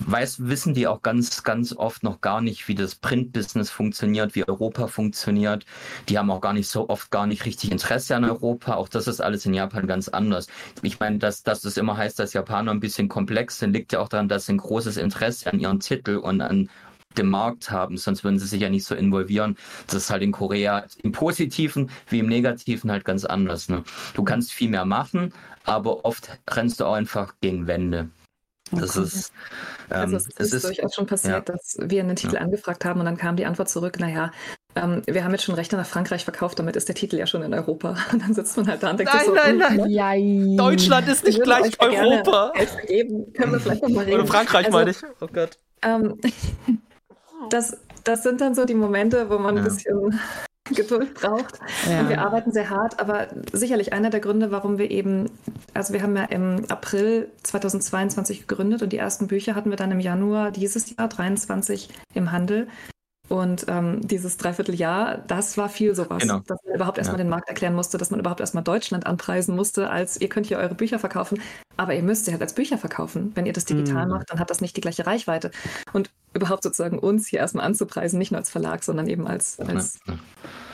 weiß, 0.00 0.46
wissen 0.46 0.74
die 0.74 0.86
auch 0.86 1.02
ganz, 1.02 1.42
ganz 1.42 1.72
oft 1.72 2.02
noch 2.02 2.20
gar 2.20 2.40
nicht, 2.40 2.68
wie 2.68 2.74
das 2.74 2.94
Print-Business 2.94 3.70
funktioniert, 3.70 4.34
wie 4.34 4.46
Europa 4.46 4.86
funktioniert. 4.86 5.64
Die 6.08 6.18
haben 6.18 6.30
auch 6.30 6.40
gar 6.40 6.52
nicht 6.52 6.68
so 6.68 6.88
oft 6.88 7.10
gar 7.10 7.26
nicht 7.26 7.44
richtig 7.44 7.72
Interesse 7.72 8.16
an 8.16 8.24
Europa. 8.24 8.74
Auch 8.74 8.88
das 8.88 9.06
ist 9.06 9.20
alles 9.20 9.46
in 9.46 9.54
Japan 9.54 9.86
ganz 9.86 10.08
anders. 10.08 10.46
Ich 10.82 11.00
meine, 11.00 11.18
dass, 11.18 11.42
dass 11.42 11.60
das 11.60 11.76
immer 11.76 11.96
heißt, 11.96 12.18
dass 12.18 12.32
Japaner 12.32 12.70
ein 12.70 12.80
bisschen 12.80 13.08
komplex 13.08 13.58
sind, 13.58 13.72
liegt 13.72 13.92
ja 13.92 14.00
auch 14.00 14.08
daran, 14.08 14.28
dass 14.28 14.46
sie 14.46 14.52
ein 14.52 14.58
großes 14.58 14.96
Interesse 14.96 15.52
an 15.52 15.60
ihren 15.60 15.80
Titel 15.80 16.16
und 16.16 16.40
an 16.40 16.68
dem 17.16 17.30
Markt 17.30 17.70
haben, 17.70 17.96
sonst 17.96 18.22
würden 18.22 18.38
sie 18.38 18.46
sich 18.46 18.60
ja 18.60 18.68
nicht 18.68 18.84
so 18.84 18.94
involvieren. 18.94 19.56
Das 19.86 19.96
ist 19.96 20.10
halt 20.10 20.22
in 20.22 20.32
Korea 20.32 20.84
im 21.02 21.12
Positiven 21.12 21.90
wie 22.08 22.20
im 22.20 22.28
Negativen 22.28 22.90
halt 22.90 23.04
ganz 23.04 23.24
anders. 23.24 23.68
Ne? 23.68 23.82
Du 24.14 24.22
kannst 24.24 24.52
viel 24.52 24.70
mehr 24.70 24.84
machen, 24.84 25.32
aber 25.64 26.04
oft 26.04 26.38
rennst 26.48 26.80
du 26.80 26.84
auch 26.84 26.94
einfach 26.94 27.34
gegen 27.40 27.66
Wände. 27.66 28.10
Das 28.70 28.96
okay. 28.96 29.06
ist, 29.06 29.32
ähm, 29.90 29.96
also 29.96 30.16
es, 30.16 30.28
es 30.36 30.52
ist, 30.52 30.64
durchaus 30.64 30.94
schon 30.94 31.06
passiert, 31.06 31.48
ja. 31.48 31.54
dass 31.54 31.76
wir 31.80 32.02
einen 32.02 32.16
Titel 32.16 32.34
ja. 32.34 32.40
angefragt 32.40 32.84
haben 32.84 33.00
und 33.00 33.06
dann 33.06 33.16
kam 33.16 33.36
die 33.36 33.46
Antwort 33.46 33.68
zurück, 33.68 33.98
naja, 33.98 34.30
ähm, 34.74 35.02
wir 35.06 35.24
haben 35.24 35.32
jetzt 35.32 35.44
schon 35.44 35.54
Rechte 35.54 35.76
nach 35.76 35.86
Frankreich 35.86 36.24
verkauft, 36.24 36.58
damit 36.58 36.76
ist 36.76 36.88
der 36.88 36.94
Titel 36.94 37.16
ja 37.16 37.26
schon 37.26 37.42
in 37.42 37.54
Europa. 37.54 37.96
Und 38.12 38.22
dann 38.22 38.34
sitzt 38.34 38.56
man 38.56 38.68
halt 38.68 38.82
da 38.82 38.90
und 38.90 38.98
denkt 38.98 39.12
nein, 39.12 39.26
so, 39.26 39.34
nein, 39.34 39.58
nein, 39.58 39.86
nein. 39.88 40.56
Deutschland 40.56 41.08
ist 41.08 41.24
nicht 41.24 41.42
gleich 41.42 41.80
Europa. 41.80 42.52
Geben. 42.86 43.32
Können 43.32 43.52
wir 43.52 43.60
vielleicht 43.60 43.82
noch 43.82 43.88
mal 43.88 44.04
reden. 44.04 44.20
Oder 44.20 44.26
Frankreich 44.26 44.66
also, 44.66 44.78
meine 44.78 44.90
ich. 44.90 44.98
Oh 45.20 45.26
Gott. 45.32 45.58
Ähm, 45.82 46.20
das, 47.50 47.76
das 48.04 48.22
sind 48.22 48.40
dann 48.40 48.54
so 48.54 48.64
die 48.64 48.74
Momente, 48.74 49.30
wo 49.30 49.38
man 49.38 49.56
ja. 49.56 49.62
ein 49.62 49.68
bisschen 49.68 50.20
Geduld 50.74 51.14
braucht. 51.14 51.58
Ja. 51.88 52.00
Und 52.00 52.08
wir 52.08 52.20
arbeiten 52.20 52.52
sehr 52.52 52.70
hart, 52.70 53.00
aber 53.00 53.28
sicherlich 53.52 53.92
einer 53.92 54.10
der 54.10 54.20
Gründe, 54.20 54.50
warum 54.50 54.78
wir 54.78 54.90
eben, 54.90 55.30
also 55.74 55.92
wir 55.92 56.02
haben 56.02 56.16
ja 56.16 56.24
im 56.24 56.64
April 56.68 57.28
2022 57.42 58.46
gegründet 58.46 58.82
und 58.82 58.92
die 58.92 58.98
ersten 58.98 59.26
Bücher 59.26 59.54
hatten 59.54 59.70
wir 59.70 59.76
dann 59.76 59.90
im 59.90 60.00
Januar 60.00 60.50
dieses 60.50 60.96
Jahr 60.96 61.08
23 61.08 61.88
im 62.14 62.32
Handel. 62.32 62.68
Und 63.28 63.66
ähm, 63.68 64.00
dieses 64.06 64.38
Dreivierteljahr, 64.38 65.18
das 65.26 65.58
war 65.58 65.68
viel 65.68 65.94
sowas, 65.94 66.22
genau. 66.22 66.40
dass 66.46 66.58
man 66.64 66.74
überhaupt 66.74 66.96
erstmal 66.96 67.18
ja. 67.18 67.24
den 67.24 67.30
Markt 67.30 67.48
erklären 67.48 67.74
musste, 67.74 67.98
dass 67.98 68.10
man 68.10 68.20
überhaupt 68.20 68.40
erstmal 68.40 68.64
Deutschland 68.64 69.06
anpreisen 69.06 69.54
musste, 69.54 69.90
als 69.90 70.18
ihr 70.20 70.28
könnt 70.28 70.46
hier 70.46 70.58
eure 70.58 70.74
Bücher 70.74 70.98
verkaufen, 70.98 71.40
aber 71.76 71.94
ihr 71.94 72.02
müsst 72.02 72.24
sie 72.24 72.32
halt 72.32 72.40
als 72.40 72.54
Bücher 72.54 72.78
verkaufen. 72.78 73.32
Wenn 73.34 73.44
ihr 73.44 73.52
das 73.52 73.66
digital 73.66 74.06
mhm. 74.06 74.12
macht, 74.12 74.30
dann 74.30 74.38
hat 74.38 74.48
das 74.48 74.62
nicht 74.62 74.76
die 74.76 74.80
gleiche 74.80 75.06
Reichweite. 75.06 75.50
Und 75.92 76.10
überhaupt 76.32 76.62
sozusagen 76.62 76.98
uns 76.98 77.26
hier 77.26 77.40
erstmal 77.40 77.66
anzupreisen, 77.66 78.18
nicht 78.18 78.32
nur 78.32 78.38
als 78.38 78.50
Verlag, 78.50 78.82
sondern 78.82 79.06
eben 79.08 79.26
als, 79.26 79.58
als 79.60 80.00
ja. 80.06 80.14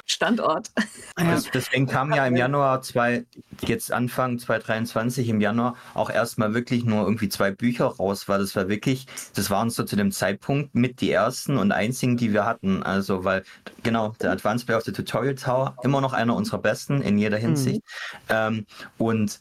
Standort. 0.06 0.70
Ja. 1.18 1.40
Deswegen 1.54 1.86
kam 1.86 2.12
ja 2.12 2.26
im 2.26 2.36
Januar 2.36 2.82
zwei, 2.82 3.24
jetzt 3.62 3.92
Anfang 3.92 4.38
2023 4.38 5.28
im 5.28 5.40
Januar 5.40 5.76
auch 5.94 6.10
erstmal 6.10 6.54
wirklich 6.54 6.84
nur 6.84 7.04
irgendwie 7.04 7.28
zwei 7.28 7.50
Bücher 7.50 7.86
raus, 7.86 8.28
weil 8.28 8.40
das 8.40 8.54
war 8.56 8.68
wirklich, 8.68 9.06
das 9.34 9.48
waren 9.48 9.70
so 9.70 9.84
zu 9.84 9.96
dem 9.96 10.12
Zeitpunkt 10.12 10.74
mit 10.74 11.00
die 11.00 11.10
ersten 11.10 11.56
und 11.56 11.72
einzigen, 11.72 12.16
die 12.16 12.32
wir 12.32 12.44
hatten. 12.44 12.82
Also, 12.82 13.24
weil, 13.24 13.44
genau, 13.82 14.14
der 14.20 14.32
Advanced 14.32 14.66
Play 14.66 14.76
of 14.76 14.82
the 14.82 14.92
Tutorial 14.92 15.36
Tower, 15.36 15.76
immer 15.82 16.00
noch 16.00 16.12
einer 16.12 16.34
unserer 16.34 16.58
besten 16.58 17.00
in 17.00 17.16
jeder 17.16 17.38
Hinsicht. 17.38 17.76
Mhm. 17.76 18.28
Ähm, 18.28 18.66
und 18.98 19.38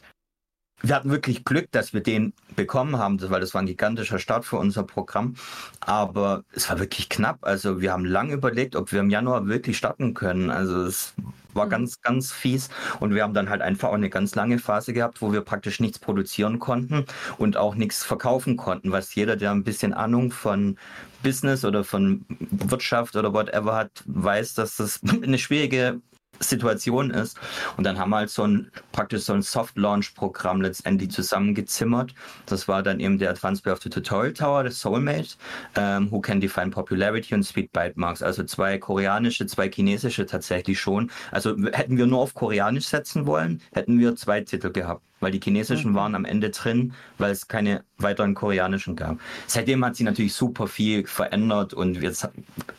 wir 0.83 0.95
hatten 0.95 1.09
wirklich 1.09 1.45
Glück, 1.45 1.71
dass 1.71 1.93
wir 1.93 2.03
den 2.03 2.33
bekommen 2.57 2.97
haben, 2.97 3.17
weil 3.29 3.39
das 3.39 3.53
war 3.53 3.61
ein 3.61 3.67
gigantischer 3.67 4.19
Start 4.19 4.43
für 4.43 4.57
unser 4.57 4.83
Programm. 4.83 5.35
Aber 5.79 6.43
es 6.53 6.69
war 6.69 6.77
wirklich 6.77 7.07
knapp. 7.07 7.39
Also 7.41 7.79
wir 7.79 7.93
haben 7.93 8.03
lange 8.03 8.33
überlegt, 8.33 8.75
ob 8.75 8.91
wir 8.91 8.99
im 8.99 9.09
Januar 9.09 9.47
wirklich 9.47 9.77
starten 9.77 10.13
können. 10.13 10.49
Also 10.49 10.83
es 10.83 11.13
war 11.53 11.67
mhm. 11.67 11.69
ganz, 11.69 12.01
ganz 12.01 12.33
fies. 12.33 12.69
Und 12.99 13.15
wir 13.15 13.23
haben 13.23 13.33
dann 13.33 13.49
halt 13.49 13.61
einfach 13.61 13.89
auch 13.89 13.93
eine 13.93 14.09
ganz 14.09 14.35
lange 14.35 14.59
Phase 14.59 14.91
gehabt, 14.91 15.21
wo 15.21 15.31
wir 15.31 15.41
praktisch 15.41 15.79
nichts 15.79 15.99
produzieren 15.99 16.59
konnten 16.59 17.05
und 17.37 17.55
auch 17.55 17.75
nichts 17.75 18.03
verkaufen 18.03 18.57
konnten, 18.57 18.91
was 18.91 19.15
jeder, 19.15 19.37
der 19.37 19.51
ein 19.51 19.63
bisschen 19.63 19.93
Ahnung 19.93 20.31
von 20.31 20.77
Business 21.23 21.63
oder 21.63 21.85
von 21.85 22.25
Wirtschaft 22.51 23.15
oder 23.15 23.33
whatever 23.33 23.73
hat, 23.73 24.03
weiß, 24.05 24.55
dass 24.55 24.75
das 24.75 24.99
eine 25.23 25.37
schwierige 25.37 26.01
Situation 26.39 27.11
ist. 27.11 27.37
Und 27.77 27.85
dann 27.85 27.97
haben 27.97 28.09
wir 28.09 28.17
halt 28.17 28.29
so 28.29 28.43
ein 28.43 28.71
praktisch 28.91 29.23
so 29.23 29.33
ein 29.33 29.41
Soft-Launch-Programm 29.41 30.61
letztendlich 30.61 31.11
zusammengezimmert. 31.11 32.13
Das 32.45 32.67
war 32.67 32.83
dann 32.83 32.99
eben 32.99 33.17
der 33.17 33.31
Advanced 33.31 33.65
of 33.67 33.81
the 33.81 33.89
Tutorial 33.89 34.33
Tower, 34.33 34.63
das 34.63 34.79
Soulmate, 34.79 35.35
ähm, 35.75 36.11
Who 36.11 36.19
Can 36.21 36.41
Define 36.41 36.69
Popularity 36.71 37.33
und 37.33 37.43
Speed 37.43 37.71
Byte 37.71 37.97
Marks. 37.97 38.21
Also 38.21 38.43
zwei 38.43 38.77
koreanische, 38.77 39.45
zwei 39.47 39.69
chinesische 39.69 40.25
tatsächlich 40.25 40.79
schon. 40.79 41.11
Also 41.31 41.55
hätten 41.71 41.97
wir 41.97 42.05
nur 42.05 42.19
auf 42.19 42.33
Koreanisch 42.33 42.85
setzen 42.85 43.25
wollen, 43.25 43.61
hätten 43.73 43.99
wir 43.99 44.15
zwei 44.15 44.41
Titel 44.41 44.71
gehabt 44.71 45.03
weil 45.23 45.31
die 45.31 45.39
chinesischen 45.41 45.91
mhm. 45.91 45.95
waren 45.95 46.15
am 46.15 46.25
Ende 46.25 46.49
drin, 46.51 46.93
weil 47.17 47.31
es 47.31 47.47
keine 47.47 47.83
weiteren 47.97 48.35
koreanischen 48.35 48.95
gab. 48.95 49.17
Seitdem 49.47 49.83
hat 49.83 49.95
sich 49.95 50.05
natürlich 50.05 50.33
super 50.33 50.67
viel 50.67 51.07
verändert 51.07 51.73
und 51.73 52.01
jetzt 52.01 52.27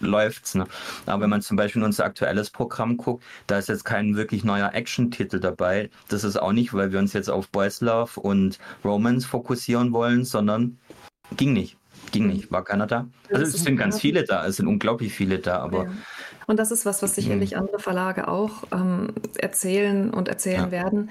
läuft's. 0.01 0.55
Ne? 0.55 0.67
Aber 1.07 1.23
wenn 1.23 1.31
man 1.31 1.43
zum 1.43 1.57
Beispiel 1.57 1.81
in 1.81 1.87
unser 1.87 2.05
aktuelles 2.05 2.51
Programm 2.51 2.97
guckt, 2.97 3.25
da 3.47 3.59
ist 3.59 3.69
jetzt 3.69 3.85
kein 3.85 4.17
wirklich 4.17 4.45
neuer 4.45 4.73
Action-Titel 4.75 5.41
dabei. 5.41 5.91
Das 6.09 6.23
ist 6.23 6.37
auch 6.37 6.53
nicht, 6.53 6.73
weil 6.75 6.93
wir 6.93 6.99
uns 6.99 7.13
jetzt 7.15 7.31
auf 7.31 7.49
Boys 7.49 7.81
Love 7.81 8.21
und 8.21 8.59
Romance 8.85 9.27
fokussieren 9.27 9.93
wollen, 9.93 10.25
sondern 10.25 10.79
ging 11.37 11.53
nicht. 11.53 11.77
Ging 12.13 12.27
nicht, 12.27 12.53
war 12.53 12.63
keiner 12.65 12.87
da. 12.87 13.09
Also 13.31 13.57
es 13.57 13.65
sind 13.65 13.77
ganz 13.77 14.01
viele 14.01 14.25
da, 14.25 14.47
es 14.47 14.57
sind 14.57 14.69
unglaublich 14.69 15.13
viele 15.13 15.39
da, 15.39 15.59
aber. 15.59 15.85
Ja. 15.85 15.91
Und 16.47 16.59
das 16.59 16.71
ist 16.71 16.85
was, 16.85 17.03
was 17.03 17.15
sicherlich 17.15 17.53
mhm. 17.53 17.61
andere 17.61 17.79
Verlage 17.79 18.29
auch 18.29 18.65
ähm, 18.73 19.09
erzählen 19.39 20.11
und 20.11 20.29
erzählen 20.29 20.65
ja. 20.65 20.71
werden 20.71 21.11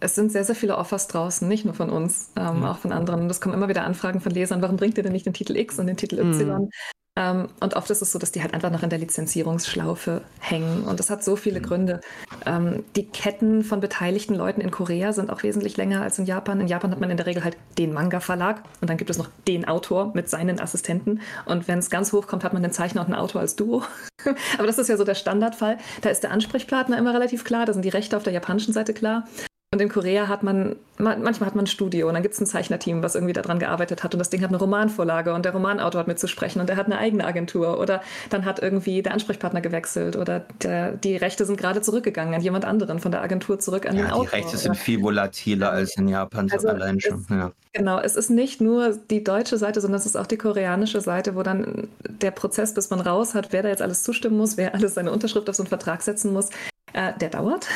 es 0.00 0.14
sind 0.14 0.32
sehr, 0.32 0.44
sehr 0.44 0.54
viele 0.54 0.76
Offers 0.76 1.08
draußen, 1.08 1.48
nicht 1.48 1.64
nur 1.64 1.74
von 1.74 1.90
uns, 1.90 2.30
ähm, 2.36 2.58
mhm. 2.58 2.64
auch 2.64 2.78
von 2.78 2.92
anderen. 2.92 3.22
Und 3.22 3.30
es 3.30 3.40
kommen 3.40 3.54
immer 3.54 3.68
wieder 3.68 3.84
Anfragen 3.84 4.20
von 4.20 4.32
Lesern, 4.32 4.62
warum 4.62 4.76
bringt 4.76 4.96
ihr 4.96 5.02
denn 5.02 5.12
nicht 5.12 5.26
den 5.26 5.34
Titel 5.34 5.56
X 5.56 5.78
und 5.78 5.86
den 5.86 5.96
Titel 5.96 6.18
Y? 6.18 6.62
Mhm. 6.62 6.70
Ähm, 7.18 7.48
und 7.58 7.74
oft 7.74 7.90
ist 7.90 8.00
es 8.00 8.12
so, 8.12 8.18
dass 8.18 8.30
die 8.30 8.42
halt 8.42 8.54
einfach 8.54 8.70
noch 8.70 8.84
in 8.84 8.90
der 8.90 8.98
Lizenzierungsschlaufe 9.00 10.22
hängen. 10.38 10.84
Und 10.84 11.00
das 11.00 11.10
hat 11.10 11.24
so 11.24 11.34
viele 11.34 11.58
mhm. 11.58 11.64
Gründe. 11.64 12.00
Ähm, 12.46 12.84
die 12.94 13.06
Ketten 13.06 13.64
von 13.64 13.80
beteiligten 13.80 14.36
Leuten 14.36 14.60
in 14.60 14.70
Korea 14.70 15.12
sind 15.12 15.30
auch 15.30 15.42
wesentlich 15.42 15.76
länger 15.76 16.02
als 16.02 16.18
in 16.20 16.26
Japan. 16.26 16.60
In 16.60 16.68
Japan 16.68 16.92
hat 16.92 17.00
man 17.00 17.10
in 17.10 17.16
der 17.16 17.26
Regel 17.26 17.42
halt 17.42 17.56
den 17.76 17.92
Manga-Verlag 17.92 18.62
und 18.80 18.88
dann 18.88 18.98
gibt 18.98 19.10
es 19.10 19.18
noch 19.18 19.28
den 19.48 19.66
Autor 19.66 20.12
mit 20.14 20.30
seinen 20.30 20.60
Assistenten. 20.60 21.20
Und 21.44 21.66
wenn 21.66 21.80
es 21.80 21.90
ganz 21.90 22.12
hoch 22.12 22.28
kommt, 22.28 22.44
hat 22.44 22.52
man 22.52 22.62
den 22.62 22.72
Zeichner 22.72 23.00
und 23.00 23.08
einen 23.08 23.16
Autor 23.16 23.40
als 23.40 23.56
Duo. 23.56 23.82
Aber 24.58 24.66
das 24.68 24.78
ist 24.78 24.88
ja 24.88 24.96
so 24.96 25.04
der 25.04 25.16
Standardfall. 25.16 25.78
Da 26.02 26.10
ist 26.10 26.22
der 26.22 26.30
Ansprechpartner 26.30 26.98
immer 26.98 27.14
relativ 27.14 27.42
klar, 27.42 27.66
da 27.66 27.72
sind 27.72 27.84
die 27.84 27.88
Rechte 27.88 28.16
auf 28.16 28.22
der 28.22 28.32
japanischen 28.32 28.72
Seite 28.72 28.94
klar. 28.94 29.24
Und 29.70 29.82
in 29.82 29.90
Korea 29.90 30.28
hat 30.28 30.42
man, 30.42 30.76
manchmal 30.96 31.46
hat 31.46 31.54
man 31.54 31.64
ein 31.64 31.66
Studio 31.66 32.08
und 32.08 32.14
dann 32.14 32.22
gibt 32.22 32.32
es 32.32 32.40
ein 32.40 32.46
Zeichnerteam, 32.46 33.02
was 33.02 33.14
irgendwie 33.14 33.34
daran 33.34 33.58
gearbeitet 33.58 34.02
hat 34.02 34.14
und 34.14 34.18
das 34.18 34.30
Ding 34.30 34.40
hat 34.40 34.48
eine 34.48 34.56
Romanvorlage 34.56 35.34
und 35.34 35.44
der 35.44 35.52
Romanautor 35.52 36.00
hat 36.00 36.08
mitzusprechen 36.08 36.62
und 36.62 36.70
der 36.70 36.76
hat 36.76 36.86
eine 36.86 36.96
eigene 36.96 37.26
Agentur 37.26 37.78
oder 37.78 38.00
dann 38.30 38.46
hat 38.46 38.62
irgendwie 38.62 39.02
der 39.02 39.12
Ansprechpartner 39.12 39.60
gewechselt 39.60 40.16
oder 40.16 40.46
der, 40.62 40.92
die 40.92 41.16
Rechte 41.16 41.44
sind 41.44 41.58
gerade 41.58 41.82
zurückgegangen 41.82 42.32
an 42.32 42.40
jemand 42.40 42.64
anderen 42.64 42.98
von 42.98 43.12
der 43.12 43.20
Agentur 43.20 43.58
zurück 43.58 43.86
an 43.86 43.94
ja, 43.94 44.04
den 44.04 44.10
Autor. 44.10 44.24
Die 44.24 44.36
Rechte 44.36 44.56
sind 44.56 44.74
viel 44.74 45.02
volatiler 45.02 45.70
als 45.70 45.98
in 45.98 46.08
Japan 46.08 46.50
also 46.50 46.68
allein 46.68 46.98
schon. 46.98 47.20
Es, 47.20 47.28
ja. 47.28 47.52
Genau, 47.74 48.00
es 48.00 48.16
ist 48.16 48.30
nicht 48.30 48.62
nur 48.62 48.96
die 49.10 49.22
deutsche 49.22 49.58
Seite, 49.58 49.82
sondern 49.82 50.00
es 50.00 50.06
ist 50.06 50.16
auch 50.16 50.26
die 50.26 50.38
koreanische 50.38 51.02
Seite, 51.02 51.36
wo 51.36 51.42
dann 51.42 51.88
der 52.08 52.30
Prozess, 52.30 52.72
bis 52.72 52.88
man 52.88 53.00
raus 53.00 53.34
hat, 53.34 53.52
wer 53.52 53.62
da 53.62 53.68
jetzt 53.68 53.82
alles 53.82 54.02
zustimmen 54.02 54.38
muss, 54.38 54.56
wer 54.56 54.74
alles 54.74 54.94
seine 54.94 55.12
Unterschrift 55.12 55.50
auf 55.50 55.56
so 55.56 55.62
einen 55.62 55.68
Vertrag 55.68 56.00
setzen 56.00 56.32
muss, 56.32 56.48
äh, 56.94 57.12
der 57.20 57.28
dauert. 57.28 57.66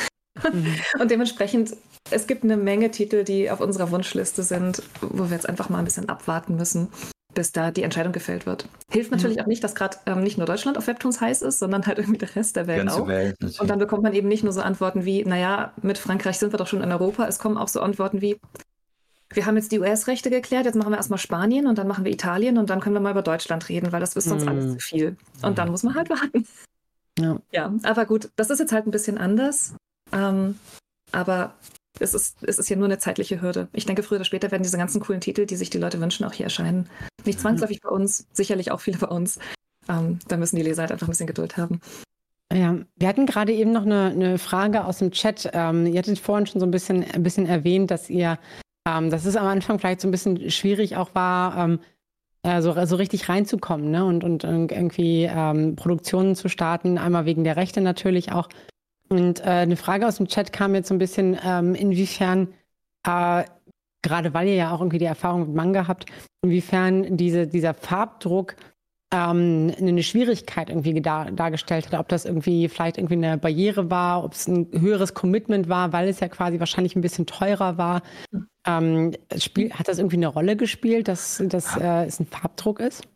Mhm. 0.53 0.75
Und 1.01 1.11
dementsprechend, 1.11 1.77
es 2.11 2.27
gibt 2.27 2.45
eine 2.45 2.57
Menge 2.57 2.91
Titel, 2.91 3.25
die 3.25 3.51
auf 3.51 3.61
unserer 3.61 3.91
Wunschliste 3.91 4.43
sind, 4.43 4.83
wo 5.01 5.25
wir 5.25 5.37
jetzt 5.37 5.49
einfach 5.49 5.69
mal 5.69 5.79
ein 5.79 5.85
bisschen 5.85 6.09
abwarten 6.09 6.57
müssen, 6.57 6.89
bis 7.35 7.53
da 7.53 7.71
die 7.71 7.83
Entscheidung 7.83 8.13
gefällt 8.13 8.47
wird. 8.47 8.69
Hilft 8.91 9.11
mhm. 9.11 9.17
natürlich 9.17 9.37
mhm. 9.39 9.43
auch 9.45 9.47
nicht, 9.47 9.65
dass 9.65 9.75
gerade 9.75 9.99
ähm, 10.07 10.23
nicht 10.23 10.39
nur 10.39 10.47
Deutschland 10.47 10.79
auf 10.79 10.87
Webtoons 10.87 11.21
heiß 11.21 11.43
ist, 11.43 11.59
sondern 11.59 11.87
halt 11.87 11.99
irgendwie 11.99 12.19
der 12.19 12.35
Rest 12.35 12.57
der 12.57 12.67
Welt 12.67 12.87
Ganze 12.87 13.03
auch. 13.03 13.09
Welt, 13.09 13.37
Und 13.59 13.71
dann 13.71 13.79
bekommt 13.79 14.03
man 14.03 14.15
eben 14.15 14.29
nicht 14.29 14.45
nur 14.45 14.53
so 14.53 14.61
Antworten 14.61 15.05
wie, 15.05 15.25
naja, 15.25 15.73
mit 15.83 15.99
Frankreich 15.99 16.39
sind 16.39 16.53
wir 16.53 16.59
doch 16.59 16.67
schon 16.67 16.83
in 16.83 16.93
Europa. 16.93 17.27
Es 17.27 17.39
kommen 17.39 17.57
auch 17.57 17.69
so 17.69 17.81
Antworten 17.81 18.21
wie, 18.21 18.39
wir 19.33 19.47
haben 19.47 19.57
jetzt 19.57 19.73
die 19.73 19.79
US-Rechte 19.79 20.31
geklärt, 20.31 20.67
jetzt 20.67 20.75
machen 20.75 20.91
wir 20.91 20.97
erstmal 20.97 21.19
Spanien 21.19 21.67
und 21.67 21.79
dann 21.79 21.89
machen 21.89 22.05
wir 22.05 22.13
Italien 22.13 22.59
und 22.59 22.69
dann 22.71 22.81
können 22.81 22.95
wir 22.95 23.01
mal 23.01 23.13
über 23.13 23.23
Deutschland 23.23 23.69
reden, 23.69 23.93
weil 23.93 24.01
das 24.01 24.15
ist 24.15 24.29
sonst 24.29 24.43
mhm. 24.43 24.49
alles 24.49 24.73
zu 24.75 24.79
viel. 24.79 25.17
Und 25.43 25.59
dann 25.59 25.71
muss 25.71 25.83
man 25.83 25.95
halt 25.95 26.11
warten. 26.11 26.47
Ja. 27.19 27.39
ja, 27.51 27.75
aber 27.83 28.07
gut, 28.07 28.31
das 28.37 28.51
ist 28.51 28.59
jetzt 28.59 28.73
halt 28.73 28.87
ein 28.87 28.91
bisschen 28.91 29.19
anders. 29.19 29.75
Ähm, 30.13 30.59
aber 31.13 31.55
es 31.99 32.15
ist, 32.15 32.43
es 32.43 32.59
ist 32.59 32.69
ja 32.71 32.77
nur 32.77 32.87
eine 32.87 32.99
zeitliche 32.99 33.41
Hürde. 33.41 33.69
Ich 33.73 33.87
denke, 33.87 34.03
früher 34.03 34.19
oder 34.19 34.25
später 34.25 34.51
werden 34.51 34.63
diese 34.63 34.79
ganzen 34.79 35.01
coolen 35.01 35.21
Titel, 35.21 35.47
die 35.47 35.57
sich 35.57 35.71
die 35.71 35.79
Leute 35.79 36.01
wünschen, 36.01 36.25
auch 36.25 36.33
hier 36.33 36.45
erscheinen. 36.45 36.89
Nicht 37.25 37.41
zwangsläufig 37.41 37.81
bei 37.81 37.91
uns, 37.91 38.27
sicherlich 38.33 38.71
auch 38.71 38.81
viele 38.81 38.99
bei 38.99 39.09
uns. 39.09 39.39
Ähm, 39.89 40.19
da 40.29 40.37
müssen 40.37 40.57
die 40.57 40.63
Leser 40.63 40.83
halt 40.83 40.93
einfach 40.93 41.07
ein 41.07 41.11
bisschen 41.11 41.27
Geduld 41.27 41.57
haben. 41.57 41.81
Ja, 42.53 42.77
wir 42.97 43.09
hatten 43.09 43.27
gerade 43.27 43.53
eben 43.53 43.73
noch 43.73 43.87
eine, 43.87 44.11
eine 44.11 44.39
Frage 44.39 44.85
aus 44.85 44.99
dem 44.99 45.11
Chat. 45.11 45.51
Ähm, 45.53 45.87
ihr 45.87 45.99
hattet 45.99 46.19
vorhin 46.19 46.47
schon 46.47 46.61
so 46.61 46.67
ein 46.67 46.71
bisschen, 46.71 47.05
ein 47.11 47.23
bisschen 47.23 47.47
erwähnt, 47.47 47.91
dass 47.91 48.11
ihr, 48.11 48.39
ähm, 48.87 49.11
dass 49.11 49.25
es 49.25 49.37
am 49.37 49.47
Anfang 49.47 49.79
vielleicht 49.79 50.03
so 50.03 50.09
ein 50.09 50.11
bisschen 50.11 50.51
schwierig 50.51 50.97
auch 50.97 51.15
war, 51.15 51.57
ähm, 51.57 51.81
äh, 52.43 52.61
so, 52.61 52.75
so 52.85 52.97
richtig 52.97 53.29
reinzukommen 53.29 53.91
ne? 53.91 54.05
und, 54.05 54.25
und 54.25 54.45
irgendwie 54.45 55.25
ähm, 55.25 55.77
Produktionen 55.77 56.37
zu 56.37 56.49
starten. 56.49 56.99
Einmal 56.99 57.25
wegen 57.25 57.45
der 57.45 57.57
Rechte 57.57 57.81
natürlich 57.81 58.33
auch. 58.33 58.49
Und 59.13 59.41
äh, 59.41 59.43
eine 59.43 59.77
Frage 59.77 60.09
aus 60.09 60.17
dem 60.17 60.27
Chat 60.27 60.55
kam 60.55 60.75
jetzt 60.75 60.89
so 60.89 60.95
ein 60.95 60.99
bisschen, 60.99 61.39
ähm, 61.45 61.75
inwiefern, 61.75 62.49
äh, 63.07 63.45
gerade 64.01 64.33
weil 64.33 64.49
ihr 64.49 64.55
ja 64.55 64.75
auch 64.75 64.81
irgendwie 64.81 64.97
die 64.97 65.05
Erfahrung 65.05 65.41
mit 65.41 65.55
Manga 65.55 65.87
habt, 65.87 66.07
inwiefern 66.41 67.19
diese, 67.19 67.47
dieser 67.47 67.75
Farbdruck 67.75 68.57
ähm, 69.13 69.71
eine 69.79 70.03
Schwierigkeit 70.03 70.71
irgendwie 70.71 70.99
dar 71.03 71.31
dargestellt 71.31 71.93
hat, 71.93 72.01
ob 72.01 72.09
das 72.09 72.25
irgendwie 72.25 72.71
vielleicht 72.71 72.97
irgendwie 72.97 73.17
eine 73.17 73.37
Barriere 73.37 73.91
war, 73.91 74.25
ob 74.25 74.33
es 74.33 74.49
ein 74.49 74.69
höheres 74.73 75.13
Commitment 75.13 75.69
war, 75.69 75.93
weil 75.93 76.09
es 76.09 76.21
ja 76.21 76.29
quasi 76.29 76.59
wahrscheinlich 76.59 76.97
ein 76.97 77.03
bisschen 77.03 77.27
teurer 77.27 77.77
war. 77.77 78.01
Ähm, 78.67 79.13
spiel, 79.37 79.75
hat 79.75 79.89
das 79.89 79.99
irgendwie 79.99 80.17
eine 80.17 80.29
Rolle 80.29 80.57
gespielt, 80.57 81.07
dass, 81.07 81.43
dass 81.49 81.77
äh, 81.77 82.07
es 82.07 82.19
ein 82.19 82.25
Farbdruck 82.25 82.81
ist? 82.81 83.07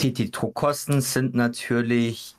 Die, 0.00 0.12
die 0.12 0.30
Druckkosten 0.30 1.00
sind 1.00 1.34
natürlich 1.34 2.36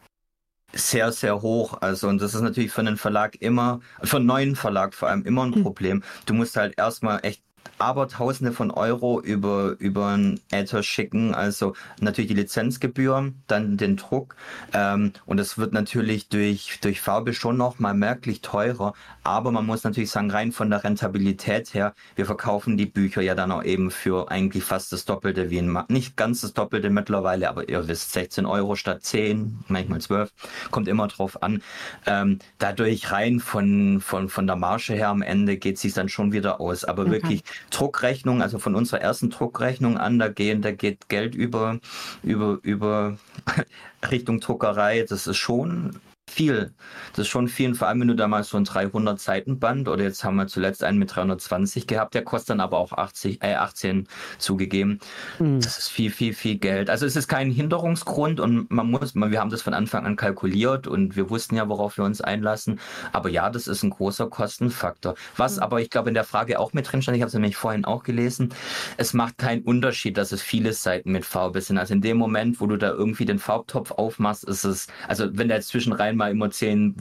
sehr, 0.74 1.12
sehr 1.12 1.42
hoch. 1.42 1.78
Also, 1.82 2.08
und 2.08 2.22
das 2.22 2.34
ist 2.34 2.42
natürlich 2.42 2.72
für 2.72 2.82
einen 2.82 2.98
Verlag 2.98 3.36
immer, 3.42 3.80
für 4.04 4.18
einen 4.18 4.26
neuen 4.26 4.56
Verlag 4.56 4.94
vor 4.94 5.10
allem 5.10 5.24
immer 5.26 5.46
ein 5.46 5.56
hm. 5.56 5.64
Problem. 5.64 6.04
Du 6.26 6.34
musst 6.34 6.56
halt 6.56 6.78
erstmal 6.78 7.20
echt 7.24 7.44
aber 7.80 8.08
Tausende 8.10 8.52
von 8.52 8.72
Euro 8.72 9.22
über, 9.22 9.76
über 9.80 10.08
einen 10.08 10.40
Ether 10.52 10.84
schicken. 10.84 11.34
Also 11.34 11.74
natürlich 12.00 12.28
die 12.28 12.36
Lizenzgebühr, 12.36 13.32
dann 13.48 13.78
den 13.78 13.96
Druck. 13.96 14.36
Ähm, 14.74 15.14
und 15.26 15.40
es 15.40 15.58
wird 15.58 15.74
natürlich 15.74 16.28
durch, 16.28 16.80
durch 16.82 17.02
Farbe 17.02 17.34
schon 17.34 17.58
noch 17.58 17.80
mal 17.80 17.94
merklich 17.94 18.42
teurer. 18.42 18.94
Aber 19.24 19.52
man 19.52 19.66
muss 19.66 19.84
natürlich 19.84 20.12
sagen, 20.12 20.30
rein 20.30 20.52
von 20.52 20.70
der 20.70 20.84
Rentabilität 20.84 21.74
her, 21.74 21.94
wir 22.16 22.26
verkaufen 22.26 22.78
die 22.78 22.86
Bücher 22.86 23.22
ja 23.22 23.34
dann 23.34 23.52
auch 23.52 23.64
eben 23.64 23.92
für 23.92 24.30
eigentlich 24.30 24.64
fast 24.64 24.92
das 24.92 25.06
Doppelte 25.06 25.50
wie 25.50 25.60
ein, 25.60 25.70
Ma 25.70 25.86
nicht 25.88 26.18
ganz 26.18 26.42
das 26.42 26.54
Doppelte 26.54 26.90
mittlerweile, 26.90 27.50
aber 27.50 27.70
ihr 27.70 27.88
wisst, 27.88 28.12
16 28.12 28.46
Euro 28.46 28.76
statt 28.76 29.04
10, 29.04 29.66
manchmal 29.68 30.02
12, 30.02 30.32
kommt 30.72 30.88
immer 30.90 31.08
drauf 31.08 31.42
an. 31.42 31.62
Ähm, 32.06 32.40
dadurch 32.58 33.12
rein 33.12 33.40
von, 33.40 34.02
von, 34.02 34.28
von 34.28 34.48
der 34.48 34.58
Marge 34.58 34.94
her 34.94 35.10
am 35.10 35.22
Ende 35.22 35.58
geht 35.58 35.76
es 35.76 35.82
sich 35.82 35.94
dann 35.94 36.10
schon 36.10 36.34
wieder 36.34 36.60
aus. 36.60 36.84
Aber 36.84 37.04
okay. 37.04 37.12
wirklich 37.12 37.44
Druckrechnung, 37.70 38.42
also 38.42 38.60
von 38.60 38.76
unserer 38.76 39.02
ersten 39.02 39.30
Druckrechnung 39.30 39.98
an, 39.98 40.20
da 40.20 40.28
gehen, 40.28 40.62
da 40.62 40.72
geht 40.72 41.10
Geld 41.10 41.36
über, 41.36 41.80
über, 42.24 42.60
über 42.62 43.18
Richtung 44.12 44.40
Druckerei. 44.40 45.06
Das 45.08 45.28
ist 45.28 45.38
schon 45.38 46.00
viel. 46.30 46.74
Das 47.12 47.20
ist 47.20 47.28
schon 47.28 47.48
viel, 47.48 47.76
vor 47.76 47.88
allem 47.88 48.02
wenn 48.02 48.08
du 48.08 48.16
damals 48.16 48.50
so 48.50 48.58
ein 48.58 48.64
300 48.64 49.20
Seiten 49.20 49.60
Band 49.60 49.88
oder 49.88 50.04
jetzt 50.04 50.24
haben 50.24 50.36
wir 50.36 50.48
zuletzt 50.48 50.84
einen 50.84 51.00
mit 51.00 51.16
320 51.16 51.88
gehabt, 51.88 52.14
der 52.14 52.24
kostet 52.24 52.52
dann 52.52 52.60
aber 52.60 52.78
auch 52.78 52.94
80, 52.94 53.44
äh, 53.44 53.56
18 53.56 54.08
zugegeben. 54.38 55.00
Mhm. 55.40 55.62
Das 55.62 55.78
ist 55.78 55.90
viel, 55.90 56.12
viel, 56.12 56.34
viel 56.34 56.58
Geld. 56.58 56.90
Also 56.90 57.06
es 57.06 57.16
ist 57.16 57.28
kein 57.28 57.52
Hinderungsgrund 57.52 58.40
und 58.40 58.70
man 58.72 58.90
muss, 58.90 59.16
wir 59.16 59.40
haben 59.40 59.50
das 59.50 59.62
von 59.62 59.74
Anfang 59.74 60.06
an 60.06 60.16
kalkuliert 60.16 60.88
und 60.88 61.16
wir 61.16 61.30
wussten 61.30 61.56
ja, 61.56 61.68
worauf 61.70 61.98
wir 61.98 62.06
uns 62.06 62.22
einlassen. 62.22 62.80
Aber 63.12 63.30
ja, 63.30 63.50
das 63.50 63.68
ist 63.68 63.84
ein 63.84 63.90
großer 63.90 64.30
Kostenfaktor. 64.30 65.16
Was 65.38 65.58
mhm. 65.58 65.64
aber 65.64 65.82
ich 65.82 65.90
glaube 65.90 66.10
in 66.10 66.16
der 66.16 66.24
Frage 66.24 66.60
auch 66.60 66.74
mit 66.74 66.92
drin 66.92 67.02
stand, 67.02 67.16
ich 67.16 67.22
habe 67.22 67.30
es 67.30 67.34
nämlich 67.34 67.56
vorhin 67.56 67.86
auch 67.86 68.04
gelesen, 68.04 68.54
es 68.98 69.14
macht 69.14 69.38
keinen 69.38 69.64
Unterschied, 69.64 70.18
dass 70.18 70.32
es 70.32 70.42
viele 70.42 70.74
Seiten 70.74 71.12
mit 71.12 71.26
Farbe 71.26 71.62
sind. 71.62 71.78
Also 71.78 71.94
in 71.94 72.02
dem 72.02 72.18
Moment, 72.18 72.60
wo 72.62 72.68
du 72.68 72.78
da 72.78 72.90
irgendwie 72.90 73.26
den 73.26 73.40
Farbtopf 73.40 73.92
aufmachst, 73.92 74.44
ist 74.44 74.64
es, 74.64 74.88
also 75.08 75.28
wenn 75.34 75.48
der 75.48 75.58
jetzt 75.58 75.70
zwischen 75.70 75.94
rein 75.94 76.18
mal 76.20 76.30
immer 76.30 76.52
zehn 76.52 76.96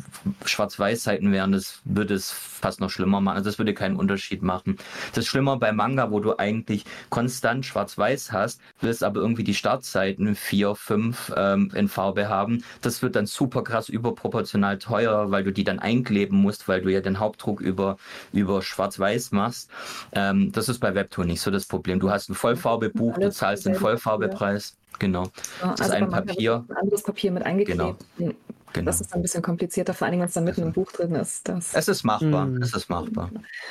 Schwarz-Weiß-Seiten 0.47 1.31
wären, 1.31 1.53
das 1.53 1.81
würde 1.85 2.15
es 2.15 2.31
fast 2.31 2.81
noch 2.81 2.89
schlimmer 2.89 3.21
machen. 3.21 3.37
Also 3.37 3.51
das 3.51 3.59
würde 3.59 3.75
keinen 3.75 3.97
Unterschied 3.97 4.43
machen. 4.43 4.79
Das 5.11 5.25
ist 5.25 5.27
schlimmer 5.27 5.59
bei 5.59 5.73
Manga, 5.73 6.11
wo 6.11 6.21
du 6.21 6.39
eigentlich 6.39 6.85
konstant 7.11 7.67
Schwarz-Weiß 7.67 8.33
hast, 8.33 8.61
willst 8.81 9.05
aber 9.05 9.21
irgendwie 9.21 9.45
die 9.45 9.55
Startseiten 9.55 10.35
vier, 10.35 10.75
fünf 10.75 11.31
ähm, 11.37 11.71
in 11.75 11.89
Farbe 11.89 12.29
haben. 12.29 12.65
Das 12.81 13.03
wird 13.03 13.17
dann 13.17 13.27
super 13.27 13.63
krass 13.63 13.91
überproportional 13.91 14.79
teuer, 14.79 15.31
weil 15.31 15.45
du 15.45 15.53
die 15.53 15.65
dann 15.65 15.79
einkleben 15.79 16.39
musst, 16.39 16.69
weil 16.69 16.81
du 16.81 16.89
ja 16.91 17.01
den 17.01 17.19
Hauptdruck 17.19 17.61
über, 17.61 17.99
über 18.33 18.63
Schwarz-Weiß 18.63 19.33
machst. 19.33 19.71
Ähm, 20.13 20.53
das 20.53 20.69
ist 20.69 20.79
bei 20.79 20.95
Webtoon 20.95 21.27
nicht 21.27 21.43
so 21.43 21.51
das 21.51 21.67
Problem. 21.67 22.01
Du 22.01 22.11
hast 22.11 22.31
ein 22.31 22.35
Vollfarbebuch, 22.35 23.19
du 23.19 23.31
zahlst 23.31 23.67
den 23.67 23.75
Vollfarbepreis. 23.75 24.77
Genau. 24.99 25.25
Das 25.61 25.81
also 25.81 25.85
ist 25.85 25.91
ein 25.93 26.09
Papier. 26.09 26.65
Ein 26.69 26.77
anderes 26.77 27.03
Papier 27.03 27.31
mit 27.31 27.45
eingeklebt. 27.45 27.97
Genau. 28.17 28.33
Genau. 28.73 28.87
Das 28.87 29.01
ist 29.01 29.15
ein 29.15 29.23
bisschen 29.23 29.43
komplizierter, 29.43 29.95
vor 29.95 30.07
allem 30.07 30.21
wenn 30.21 30.27
es 30.27 30.35
dann 30.35 30.45
mitten 30.45 30.63
im 30.63 30.73
Buch 30.73 30.93
drin 30.93 31.15
ist. 31.15 31.49
Das 31.49 31.75
es 31.75 31.89
ist 31.89 32.05
machbar, 32.05 32.47
mm. 32.47 32.63
es 32.63 32.75
ist 32.75 32.89
machbar. 32.89 33.31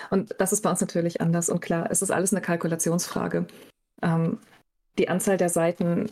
Und 0.10 0.36
das 0.39 0.54
ist 0.54 0.62
bei 0.62 0.70
uns 0.70 0.82
natürlich 0.82 1.22
anders 1.22 1.50
und 1.50 1.62
klar, 1.62 1.88
es 1.89 2.02
ist 2.02 2.12
alles 2.12 2.34
eine 2.34 2.41
Kalkulationsfrage. 2.41 3.45
Ähm, 4.02 4.39
die 4.98 5.10
Anzahl 5.10 5.38
der 5.38 5.50
Seiten, 5.50 6.10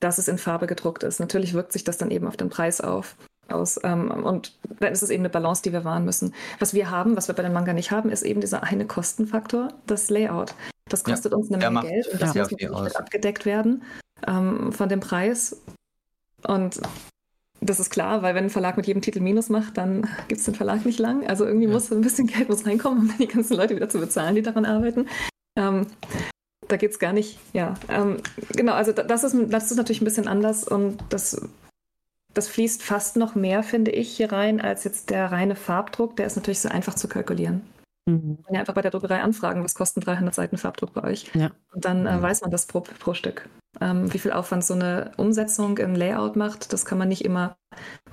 dass 0.00 0.18
es 0.18 0.28
in 0.28 0.38
Farbe 0.38 0.66
gedruckt 0.66 1.02
ist, 1.02 1.20
natürlich 1.20 1.54
wirkt 1.54 1.72
sich 1.72 1.84
das 1.84 1.98
dann 1.98 2.10
eben 2.10 2.26
auf 2.26 2.36
den 2.36 2.50
Preis 2.50 2.80
auf. 2.80 3.16
Aus, 3.48 3.78
ähm, 3.84 4.10
und 4.10 4.52
dann 4.80 4.92
ist 4.92 5.02
es 5.02 5.10
eben 5.10 5.22
eine 5.22 5.30
Balance, 5.30 5.62
die 5.62 5.72
wir 5.72 5.84
wahren 5.84 6.04
müssen. 6.04 6.34
Was 6.58 6.74
wir 6.74 6.90
haben, 6.90 7.16
was 7.16 7.28
wir 7.28 7.34
bei 7.34 7.44
den 7.44 7.52
Manga 7.52 7.72
nicht 7.72 7.92
haben, 7.92 8.10
ist 8.10 8.22
eben 8.22 8.40
dieser 8.40 8.64
eine 8.64 8.86
Kostenfaktor, 8.86 9.68
das 9.86 10.10
Layout. 10.10 10.54
Das 10.88 11.04
kostet 11.04 11.32
ja, 11.32 11.38
uns 11.38 11.52
eine 11.52 11.70
Menge 11.70 11.88
Geld 11.88 12.08
und 12.08 12.22
das 12.22 12.34
muss 12.34 12.50
natürlich 12.50 12.96
abgedeckt 12.96 13.46
werden 13.46 13.82
ähm, 14.26 14.72
von 14.72 14.88
dem 14.88 15.00
Preis. 15.00 15.60
Und 16.46 16.80
das 17.66 17.80
ist 17.80 17.90
klar, 17.90 18.22
weil 18.22 18.34
wenn 18.34 18.44
ein 18.44 18.50
Verlag 18.50 18.76
mit 18.76 18.86
jedem 18.86 19.02
Titel 19.02 19.20
Minus 19.20 19.48
macht, 19.48 19.76
dann 19.76 20.08
gibt 20.28 20.40
es 20.40 20.44
den 20.44 20.54
Verlag 20.54 20.84
nicht 20.84 20.98
lang. 20.98 21.26
Also 21.26 21.44
irgendwie 21.44 21.66
ja. 21.66 21.72
muss 21.72 21.90
ein 21.90 22.00
bisschen 22.00 22.26
Geld 22.26 22.48
muss 22.48 22.66
reinkommen, 22.66 23.10
um 23.10 23.18
die 23.18 23.26
ganzen 23.26 23.56
Leute 23.56 23.76
wieder 23.76 23.88
zu 23.88 23.98
bezahlen, 23.98 24.34
die 24.34 24.42
daran 24.42 24.64
arbeiten. 24.64 25.06
Ähm, 25.56 25.86
da 26.68 26.76
geht 26.76 26.90
es 26.90 26.98
gar 26.98 27.12
nicht, 27.12 27.38
ja. 27.52 27.74
Ähm, 27.88 28.18
genau, 28.54 28.72
also 28.72 28.92
das 28.92 29.24
ist, 29.24 29.36
das 29.48 29.70
ist 29.70 29.76
natürlich 29.76 30.00
ein 30.00 30.06
bisschen 30.06 30.28
anders 30.28 30.66
und 30.66 30.98
das, 31.10 31.48
das 32.34 32.48
fließt 32.48 32.82
fast 32.82 33.16
noch 33.16 33.34
mehr, 33.34 33.62
finde 33.62 33.92
ich, 33.92 34.16
hier 34.16 34.32
rein, 34.32 34.60
als 34.60 34.84
jetzt 34.84 35.10
der 35.10 35.30
reine 35.30 35.56
Farbdruck. 35.56 36.16
Der 36.16 36.26
ist 36.26 36.36
natürlich 36.36 36.60
so 36.60 36.68
einfach 36.68 36.94
zu 36.94 37.08
kalkulieren. 37.08 37.62
Mhm. 38.06 38.38
Man 38.44 38.54
ja 38.54 38.60
einfach 38.60 38.74
bei 38.74 38.82
der 38.82 38.90
Druckerei 38.90 39.20
anfragen, 39.20 39.64
was 39.64 39.74
kosten 39.74 40.00
300 40.00 40.34
Seiten 40.34 40.56
Farbdruck 40.58 40.94
bei 40.94 41.04
euch? 41.04 41.30
Ja. 41.34 41.50
Und 41.72 41.84
dann 41.84 42.06
äh, 42.06 42.20
weiß 42.20 42.42
man 42.42 42.50
das 42.50 42.66
pro, 42.66 42.80
pro 42.80 43.14
Stück. 43.14 43.48
Ähm, 43.80 44.12
wie 44.12 44.18
viel 44.18 44.32
Aufwand 44.32 44.64
so 44.64 44.74
eine 44.74 45.12
Umsetzung 45.16 45.78
im 45.78 45.94
Layout 45.94 46.36
macht, 46.36 46.72
das 46.72 46.84
kann 46.84 46.98
man 46.98 47.08
nicht 47.08 47.24
immer 47.24 47.56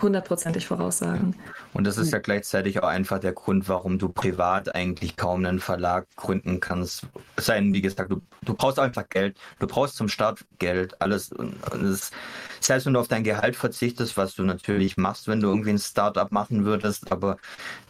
hundertprozentig 0.02 0.68
voraussagen. 0.68 1.36
Und 1.74 1.86
das 1.86 1.98
ist 1.98 2.12
ja 2.12 2.20
gleichzeitig 2.20 2.82
auch 2.82 2.88
einfach 2.88 3.20
der 3.20 3.34
Grund, 3.34 3.70
warum 3.70 4.00
du 4.00 4.10
privat 4.10 4.76
eigentlich 4.76 5.16
kaum 5.16 5.46
einen 5.46 5.60
Verlag 5.60 6.08
gründen 6.16 6.60
kannst. 6.60 7.08
Sein, 7.38 7.74
wie 7.74 7.82
gesagt, 7.82 8.12
du, 8.12 8.22
du 8.42 8.54
brauchst 8.54 8.80
einfach 8.80 9.08
Geld, 9.10 9.38
du 9.60 9.68
brauchst 9.68 9.96
zum 9.96 10.10
Start 10.10 10.44
Geld, 10.60 11.02
alles. 11.02 11.32
Und 11.32 11.56
das, 11.72 12.12
selbst 12.60 12.86
wenn 12.86 12.94
du 12.94 13.00
auf 13.00 13.08
dein 13.08 13.24
Gehalt 13.24 13.56
verzichtest, 13.56 14.18
was 14.18 14.36
du 14.36 14.44
natürlich 14.44 14.98
machst, 14.98 15.28
wenn 15.28 15.40
du 15.40 15.48
irgendwie 15.48 15.72
ein 15.72 15.80
Startup 15.80 16.32
machen 16.32 16.66
würdest, 16.66 17.12
aber 17.12 17.38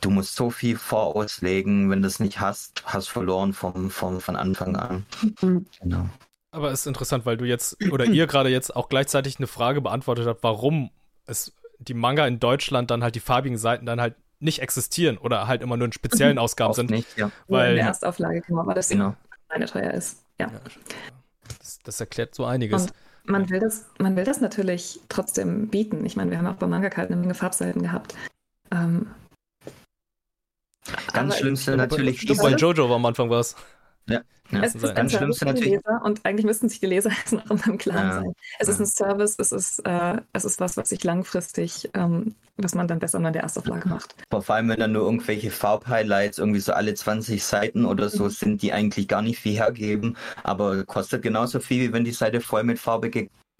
du 0.01 0.09
musst 0.09 0.35
so 0.35 0.49
viel 0.49 0.77
vorauslegen, 0.77 1.89
wenn 1.89 2.01
du 2.01 2.07
es 2.07 2.19
nicht 2.19 2.39
hast, 2.39 2.83
hast 2.85 3.09
verloren 3.09 3.53
vom, 3.53 3.89
vom, 3.89 4.21
von 4.21 4.35
Anfang 4.35 4.75
an. 4.75 5.05
Mhm. 5.41 5.65
Genau. 5.81 6.09
Aber 6.53 6.71
es 6.71 6.81
ist 6.81 6.85
interessant, 6.85 7.25
weil 7.25 7.35
du 7.35 7.45
jetzt 7.45 7.77
oder 7.91 8.05
ihr 8.05 8.27
gerade 8.27 8.49
jetzt 8.49 8.75
auch 8.75 8.87
gleichzeitig 8.87 9.37
eine 9.37 9.47
Frage 9.47 9.81
beantwortet 9.81 10.27
habt, 10.27 10.43
warum 10.43 10.91
es 11.25 11.51
die 11.79 11.95
Manga 11.95 12.25
in 12.27 12.39
Deutschland 12.39 12.91
dann 12.91 13.03
halt 13.03 13.15
die 13.15 13.19
farbigen 13.19 13.57
Seiten 13.57 13.85
dann 13.85 13.99
halt 13.99 14.15
nicht 14.39 14.59
existieren 14.59 15.17
oder 15.17 15.47
halt 15.47 15.61
immer 15.61 15.77
nur 15.77 15.87
in 15.87 15.93
speziellen 15.93 16.37
Ausgaben 16.39 16.73
sind. 16.73 16.91
Nicht, 16.91 17.17
ja. 17.17 17.31
Weil 17.47 17.71
in 17.71 17.75
der 17.77 17.87
Erstauflage, 17.87 18.41
genau, 18.41 18.65
weil 18.65 18.75
das 18.75 18.89
genau. 18.89 19.15
eine 19.49 19.65
teuer 19.65 19.91
ist. 19.91 20.23
Ja. 20.39 20.47
ja 20.47 20.61
das, 21.59 21.79
das, 21.79 21.99
erklärt 21.99 22.35
so 22.35 22.45
einiges. 22.45 22.83
Und 22.83 22.93
man 23.25 23.49
will, 23.49 23.59
das, 23.59 23.85
man 23.99 24.15
will 24.15 24.23
das 24.23 24.39
natürlich 24.39 24.99
trotzdem 25.09 25.69
bieten. 25.69 26.05
Ich 26.05 26.15
meine, 26.15 26.29
wir 26.29 26.37
haben 26.37 26.47
auch 26.47 26.55
bei 26.55 26.67
Manga 26.67 26.95
halt 26.95 27.09
eine 27.09 27.19
Menge 27.19 27.33
Farbseiten 27.33 27.81
gehabt. 27.81 28.13
Ähm, 28.71 29.07
Ganz 31.13 31.37
schlimmste 31.37 31.77
natürlich. 31.77 32.21
Stimmt, 32.21 32.41
bei 32.41 32.51
Jojo 32.51 32.89
war 32.89 32.97
am 32.97 33.05
Anfang 33.05 33.29
was. 33.29 33.55
Ja, 34.07 34.21
ja. 34.51 34.61
Es 34.61 34.75
ist 34.75 34.95
ganz 34.95 35.13
schlimmste 35.13 35.45
natürlich. 35.45 35.71
Leser 35.71 36.01
und 36.03 36.25
eigentlich 36.25 36.45
müssten 36.45 36.69
sich 36.69 36.79
die 36.79 36.85
Leser 36.85 37.09
jetzt 37.17 37.31
noch 37.31 37.49
immer 37.49 37.67
im 37.67 37.77
Klaren 37.77 38.07
ja, 38.07 38.13
sein. 38.21 38.33
Es 38.59 38.67
ja. 38.67 38.73
ist 38.73 38.79
ein 38.79 38.85
Service, 38.85 39.35
es 39.37 39.51
ist, 39.51 39.79
äh, 39.85 40.21
es 40.33 40.45
ist 40.45 40.59
was, 40.59 40.77
was 40.77 40.89
sich 40.89 41.03
langfristig, 41.03 41.89
ähm, 41.93 42.35
was 42.57 42.75
man 42.75 42.87
dann 42.87 42.99
besser 42.99 43.19
mal 43.19 43.29
in 43.29 43.33
der 43.33 43.43
Erstauflage 43.43 43.87
macht. 43.87 44.15
Vor 44.29 44.47
allem, 44.49 44.69
wenn 44.69 44.79
dann 44.79 44.91
nur 44.91 45.03
irgendwelche 45.03 45.51
Farbhighlights 45.51 46.37
irgendwie 46.37 46.59
so 46.59 46.73
alle 46.73 46.93
20 46.93 47.43
Seiten 47.43 47.85
oder 47.85 48.09
so 48.09 48.25
mhm. 48.25 48.29
sind, 48.29 48.61
die 48.61 48.73
eigentlich 48.73 49.07
gar 49.07 49.21
nicht 49.21 49.39
viel 49.39 49.55
hergeben, 49.55 50.17
aber 50.43 50.83
kostet 50.83 51.21
genauso 51.21 51.59
viel, 51.59 51.89
wie 51.89 51.93
wenn 51.93 52.03
die 52.03 52.11
Seite 52.11 52.41
voll 52.41 52.63
mit 52.63 52.79
Farbe 52.79 53.09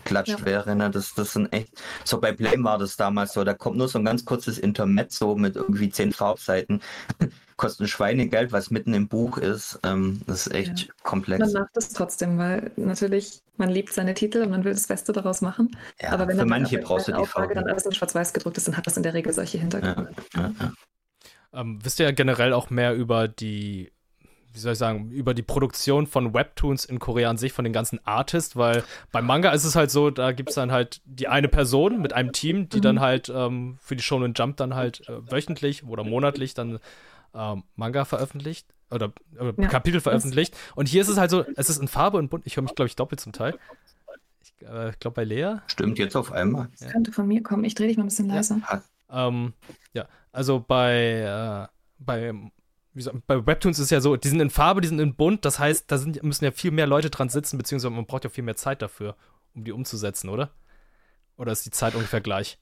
geklatscht 0.04 0.40
ja. 0.40 0.46
wäre. 0.46 0.76
Ne? 0.76 0.90
Das, 0.90 1.14
das 1.14 1.34
sind 1.34 1.52
echt, 1.54 1.70
so 2.04 2.20
bei 2.20 2.32
Blame 2.32 2.64
war 2.64 2.78
das 2.78 2.98
damals 2.98 3.34
so, 3.34 3.44
da 3.44 3.54
kommt 3.54 3.78
nur 3.78 3.88
so 3.88 4.00
ein 4.00 4.06
ganz 4.06 4.26
kurzes 4.26 4.58
Intermezzo 4.58 5.36
mit 5.36 5.56
irgendwie 5.56 5.90
zehn 5.90 6.12
Farbseiten 6.12 6.82
kostet 7.58 7.82
ein 7.82 7.88
Schweinegeld, 7.88 8.52
was 8.52 8.72
mitten 8.72 8.94
im 8.94 9.08
Buch 9.08 9.38
ist. 9.38 9.80
Ähm, 9.84 10.22
das 10.28 10.48
ist 10.48 10.54
echt 10.54 10.80
ja. 10.80 10.94
komplex. 11.04 11.40
Man 11.54 11.64
macht 11.64 11.78
es 11.78 11.90
trotzdem, 11.90 12.38
weil 12.38 12.72
natürlich 12.76 13.42
man 13.58 13.70
liebt 13.70 13.94
seine 13.94 14.14
Titel 14.14 14.42
und 14.42 14.50
man 14.50 14.64
will 14.64 14.74
das 14.74 14.88
Beste 14.88 15.14
daraus 15.14 15.42
machen. 15.42 15.76
Ja, 16.02 16.12
Aber 16.12 16.28
wenn 16.28 16.40
für 16.40 16.46
manche 16.46 16.80
brauchst 16.80 17.08
du 17.08 17.12
die 17.12 17.18
Auflage 17.18 17.56
dann 17.56 17.66
alles 17.68 17.86
in 17.86 17.94
Schwarz-Weiß 17.94 18.34
gedruckt 18.34 18.58
ist, 18.58 18.68
dann 18.68 18.76
hat 18.76 18.88
das 18.88 18.98
in 18.98 19.04
der 19.04 19.14
Regel 19.14 19.32
solche 19.34 19.60
Hintergründe. 19.60 20.12
Ja, 20.34 20.52
ähm, 21.54 21.80
wisst 21.84 22.00
ihr 22.00 22.08
ja 22.08 22.12
generell 22.12 22.52
auch 22.52 22.70
mehr 22.70 22.96
über 22.96 23.28
die 23.28 23.92
wie 24.54 24.60
soll 24.60 24.74
ich 24.74 24.78
sagen, 24.78 25.10
über 25.12 25.34
die 25.34 25.42
Produktion 25.42 26.08
von 26.08 26.34
Webtoons 26.34 26.86
in 26.86 27.00
Korea 27.00 27.30
an 27.30 27.38
sich, 27.38 27.54
von 27.54 27.64
den 27.64 27.74
ganzen 27.74 28.00
Artists, 28.06 28.56
weil 28.56 28.84
beim 29.12 29.26
Manga 29.26 29.52
ist 29.52 29.64
es 29.64 29.76
halt 29.76 29.92
so, 29.92 30.12
da 30.12 30.32
gibt 30.32 30.50
es 30.50 30.56
dann 30.56 30.72
halt 30.72 31.02
die 31.06 31.28
eine 31.28 31.48
Person 31.48 32.02
mit 32.02 32.14
einem 32.14 32.32
Team, 32.32 32.70
die 32.70 32.78
mhm. 32.78 32.82
dann 32.82 33.00
halt 33.00 33.30
ähm, 33.34 33.78
für 33.82 33.96
die 33.96 34.04
Shonen 34.04 34.34
Jump 34.36 34.58
dann 34.58 34.76
halt 34.76 35.08
äh, 35.10 35.32
wöchentlich 35.32 35.84
oder 35.84 36.04
monatlich 36.04 36.54
dann 36.54 36.80
ähm, 37.34 37.64
Manga 37.76 38.06
veröffentlicht 38.06 38.68
oder, 38.92 39.12
oder 39.40 39.54
ja, 39.58 39.68
Kapitel 39.68 40.00
veröffentlicht. 40.00 40.56
Und 40.76 40.88
hier 40.88 41.02
ist 41.02 41.08
es 41.08 41.18
halt 41.18 41.32
so, 41.32 41.44
es 41.56 41.70
ist 41.70 41.82
in 41.82 41.88
Farbe 41.88 42.18
und 42.18 42.30
bunt. 42.30 42.46
Ich 42.46 42.56
höre 42.56 42.64
mich, 42.64 42.76
glaube 42.76 42.88
ich, 42.88 42.96
doppelt 42.96 43.20
zum 43.20 43.34
Teil. 43.34 43.58
Ich 44.42 44.54
äh, 44.68 44.92
glaube 45.00 45.16
bei 45.16 45.24
Lea. 45.24 45.58
Stimmt 45.68 45.98
jetzt 46.00 46.16
auf 46.16 46.32
einmal. 46.32 46.68
Das 46.72 46.82
ja. 46.82 46.92
könnte 46.92 47.12
von 47.12 47.28
mir 47.28 47.42
kommen. 47.42 47.64
Ich 47.64 47.76
drehe 47.76 47.88
dich 47.88 47.98
mal 47.98 48.04
ein 48.04 48.10
bisschen 48.10 48.28
leiser. 48.28 48.60
Ja, 48.70 49.28
ähm, 49.28 49.54
ja. 49.94 50.08
also 50.32 50.64
bei, 50.66 51.70
äh, 51.70 51.74
bei, 52.00 52.34
gesagt, 53.00 53.18
bei 53.28 53.46
Webtoons 53.46 53.80
ist 53.80 53.86
es 53.86 53.90
ja 53.90 54.02
so, 54.02 54.16
die 54.16 54.28
sind 54.28 54.40
in 54.40 54.50
Farbe, 54.50 54.82
die 54.82 54.88
sind 54.88 55.00
in 55.00 55.16
bunt. 55.16 55.46
Das 55.46 55.60
heißt, 55.60 55.92
da 55.92 55.98
sind, 55.98 56.22
müssen 56.24 56.46
ja 56.46 56.52
viel 56.52 56.72
mehr 56.72 56.88
Leute 56.88 57.10
dran 57.10 57.30
sitzen, 57.30 57.58
beziehungsweise 57.58 57.94
man 57.94 58.06
braucht 58.06 58.24
ja 58.24 58.30
viel 58.30 58.44
mehr 58.44 58.56
Zeit 58.56 58.82
dafür, 58.82 59.16
um 59.54 59.64
die 59.64 59.72
umzusetzen, 59.72 60.30
oder? 60.30 60.52
Oder 61.38 61.52
ist 61.52 61.66
die 61.66 61.72
Zeit 61.72 61.96
ungefähr 61.96 62.22
gleich? 62.22 62.60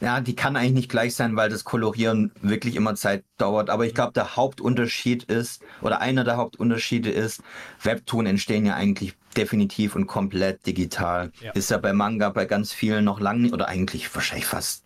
Ja, 0.00 0.20
die 0.20 0.36
kann 0.36 0.54
eigentlich 0.54 0.74
nicht 0.74 0.90
gleich 0.90 1.14
sein, 1.14 1.34
weil 1.34 1.48
das 1.48 1.64
Kolorieren 1.64 2.30
wirklich 2.40 2.76
immer 2.76 2.94
Zeit 2.94 3.24
dauert. 3.36 3.68
Aber 3.68 3.84
ich 3.84 3.94
glaube, 3.94 4.12
der 4.12 4.36
Hauptunterschied 4.36 5.24
ist, 5.24 5.62
oder 5.82 6.00
einer 6.00 6.24
der 6.24 6.36
Hauptunterschiede 6.36 7.10
ist, 7.10 7.42
Webtoon 7.82 8.26
entstehen 8.26 8.64
ja 8.64 8.74
eigentlich 8.74 9.14
definitiv 9.36 9.96
und 9.96 10.06
komplett 10.06 10.66
digital. 10.66 11.32
Ja. 11.40 11.52
Ist 11.52 11.70
ja 11.70 11.78
bei 11.78 11.92
Manga 11.92 12.30
bei 12.30 12.44
ganz 12.44 12.72
vielen 12.72 13.04
noch 13.04 13.18
lang, 13.18 13.52
oder 13.52 13.66
eigentlich 13.66 14.14
wahrscheinlich 14.14 14.46
fast 14.46 14.84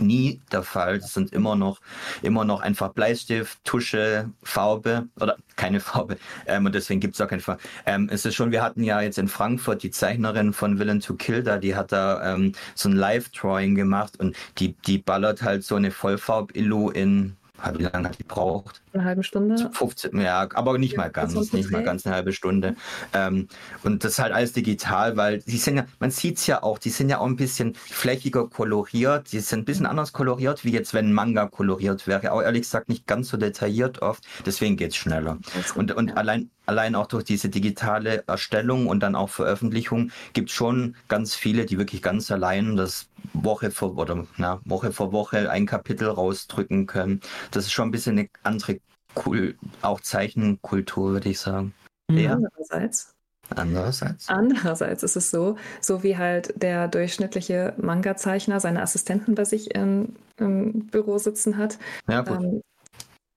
nie 0.00 0.40
der 0.52 0.62
Fall. 0.62 0.98
Das 0.98 1.14
sind 1.14 1.32
immer 1.32 1.56
noch, 1.56 1.80
immer 2.22 2.44
noch 2.44 2.60
einfach 2.60 2.92
Bleistift, 2.92 3.58
Tusche, 3.64 4.30
Farbe 4.42 5.08
oder 5.20 5.36
keine 5.56 5.80
Farbe. 5.80 6.16
Ähm, 6.46 6.66
und 6.66 6.74
deswegen 6.74 7.00
gibt 7.00 7.14
es 7.14 7.20
auch 7.20 7.28
keine 7.28 7.42
Farbe. 7.42 7.62
Ähm, 7.86 8.08
es 8.10 8.24
ist 8.24 8.34
schon, 8.34 8.50
wir 8.50 8.62
hatten 8.62 8.82
ja 8.82 9.00
jetzt 9.00 9.18
in 9.18 9.28
Frankfurt 9.28 9.82
die 9.82 9.90
Zeichnerin 9.90 10.52
von 10.52 10.78
Villain 10.78 11.00
to 11.00 11.14
Kill 11.14 11.42
da, 11.42 11.58
die 11.58 11.74
hat 11.74 11.92
da 11.92 12.34
ähm, 12.34 12.52
so 12.74 12.88
ein 12.88 12.96
Live-Drawing 12.96 13.74
gemacht 13.74 14.18
und 14.18 14.36
die, 14.58 14.74
die 14.86 14.98
ballert 14.98 15.42
halt 15.42 15.64
so 15.64 15.76
eine 15.76 15.90
Vollfarb-Illu 15.90 16.90
in 16.90 17.36
wie 17.78 17.84
lange 17.84 18.08
hat 18.08 18.18
die 18.18 18.22
gebraucht? 18.22 18.82
Eine 18.92 19.04
halbe 19.04 19.22
Stunde? 19.22 19.70
15, 19.72 20.20
ja, 20.20 20.48
aber 20.54 20.78
nicht 20.78 20.96
mal 20.96 21.10
ganz, 21.10 21.34
nicht 21.52 21.70
mal 21.70 21.82
ganz 21.82 22.06
eine 22.06 22.14
halbe 22.14 22.32
Stunde. 22.32 22.76
Ähm, 23.12 23.48
und 23.82 24.04
das 24.04 24.12
ist 24.12 24.18
halt 24.18 24.32
alles 24.32 24.52
digital, 24.52 25.16
weil 25.16 25.40
die 25.40 25.56
sind 25.56 25.76
ja, 25.76 25.86
man 25.98 26.10
sieht 26.10 26.38
es 26.38 26.46
ja 26.46 26.62
auch, 26.62 26.78
die 26.78 26.90
sind 26.90 27.08
ja 27.08 27.18
auch 27.18 27.26
ein 27.26 27.36
bisschen 27.36 27.74
flächiger 27.74 28.48
koloriert, 28.48 29.32
die 29.32 29.40
sind 29.40 29.60
ein 29.60 29.64
bisschen 29.64 29.86
anders 29.86 30.12
koloriert, 30.12 30.64
wie 30.64 30.72
jetzt, 30.72 30.94
wenn 30.94 31.08
ein 31.08 31.12
Manga 31.12 31.46
koloriert 31.46 32.06
wäre. 32.06 32.32
Auch 32.32 32.42
ehrlich 32.42 32.62
gesagt 32.62 32.88
nicht 32.88 33.06
ganz 33.06 33.28
so 33.28 33.36
detailliert 33.36 34.02
oft, 34.02 34.24
deswegen 34.46 34.76
geht 34.76 34.90
es 34.90 34.96
schneller. 34.96 35.38
Und, 35.74 35.92
und 35.92 36.16
allein, 36.16 36.50
allein 36.66 36.94
auch 36.94 37.06
durch 37.06 37.24
diese 37.24 37.48
digitale 37.48 38.24
Erstellung 38.26 38.86
und 38.86 39.00
dann 39.00 39.14
auch 39.14 39.28
Veröffentlichung 39.28 40.10
gibt 40.32 40.50
es 40.50 40.54
schon 40.54 40.96
ganz 41.08 41.34
viele, 41.34 41.66
die 41.66 41.78
wirklich 41.78 42.02
ganz 42.02 42.30
allein 42.30 42.76
das 42.76 43.08
Woche 43.32 43.70
vor 43.70 43.96
oder 43.96 44.26
na, 44.36 44.60
Woche 44.64 44.92
vor 44.92 45.12
Woche 45.12 45.50
ein 45.50 45.66
Kapitel 45.66 46.08
rausdrücken 46.08 46.86
können. 46.86 47.20
Das 47.50 47.64
ist 47.64 47.72
schon 47.72 47.88
ein 47.88 47.92
bisschen 47.92 48.18
eine 48.18 48.28
andere 48.42 48.80
cool, 49.24 49.54
auch 49.82 50.00
Zeichenkultur, 50.00 51.12
würde 51.12 51.28
ich 51.28 51.38
sagen. 51.38 51.74
Mhm. 52.10 52.18
Ja. 52.18 52.32
Andererseits 52.32 53.14
Andererseits. 53.50 54.28
Andererseits 54.28 55.02
ist 55.02 55.16
es 55.16 55.30
so, 55.30 55.56
so 55.80 56.02
wie 56.02 56.16
halt 56.16 56.54
der 56.62 56.88
durchschnittliche 56.88 57.74
Manga-Zeichner 57.76 58.60
seine 58.60 58.82
Assistenten 58.82 59.34
bei 59.34 59.44
sich 59.44 59.74
im, 59.74 60.16
im 60.38 60.86
Büro 60.86 61.18
sitzen 61.18 61.56
hat, 61.56 61.78
Ja, 62.08 62.24
ähm, 62.26 62.62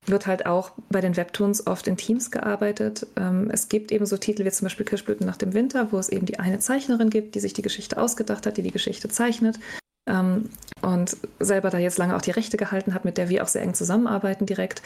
wird 0.07 0.27
halt 0.27 0.45
auch 0.45 0.71
bei 0.89 1.01
den 1.01 1.17
Webtoons 1.17 1.67
oft 1.67 1.87
in 1.87 1.97
Teams 1.97 2.31
gearbeitet. 2.31 3.07
Ähm, 3.15 3.49
es 3.51 3.69
gibt 3.69 3.91
eben 3.91 4.05
so 4.05 4.17
Titel 4.17 4.45
wie 4.45 4.51
zum 4.51 4.65
Beispiel 4.65 4.85
Kirschblüten 4.85 5.25
nach 5.25 5.37
dem 5.37 5.53
Winter, 5.53 5.91
wo 5.91 5.99
es 5.99 6.09
eben 6.09 6.25
die 6.25 6.39
eine 6.39 6.59
Zeichnerin 6.59 7.09
gibt, 7.09 7.35
die 7.35 7.39
sich 7.39 7.53
die 7.53 7.61
Geschichte 7.61 7.97
ausgedacht 7.97 8.45
hat, 8.45 8.57
die 8.57 8.63
die 8.63 8.71
Geschichte 8.71 9.09
zeichnet 9.09 9.59
ähm, 10.07 10.49
und 10.81 11.17
selber 11.39 11.69
da 11.69 11.77
jetzt 11.77 11.97
lange 11.97 12.15
auch 12.15 12.21
die 12.21 12.31
Rechte 12.31 12.57
gehalten 12.57 12.93
hat, 12.93 13.05
mit 13.05 13.17
der 13.17 13.29
wir 13.29 13.43
auch 13.43 13.47
sehr 13.47 13.61
eng 13.61 13.73
zusammenarbeiten 13.73 14.45
direkt. 14.45 14.81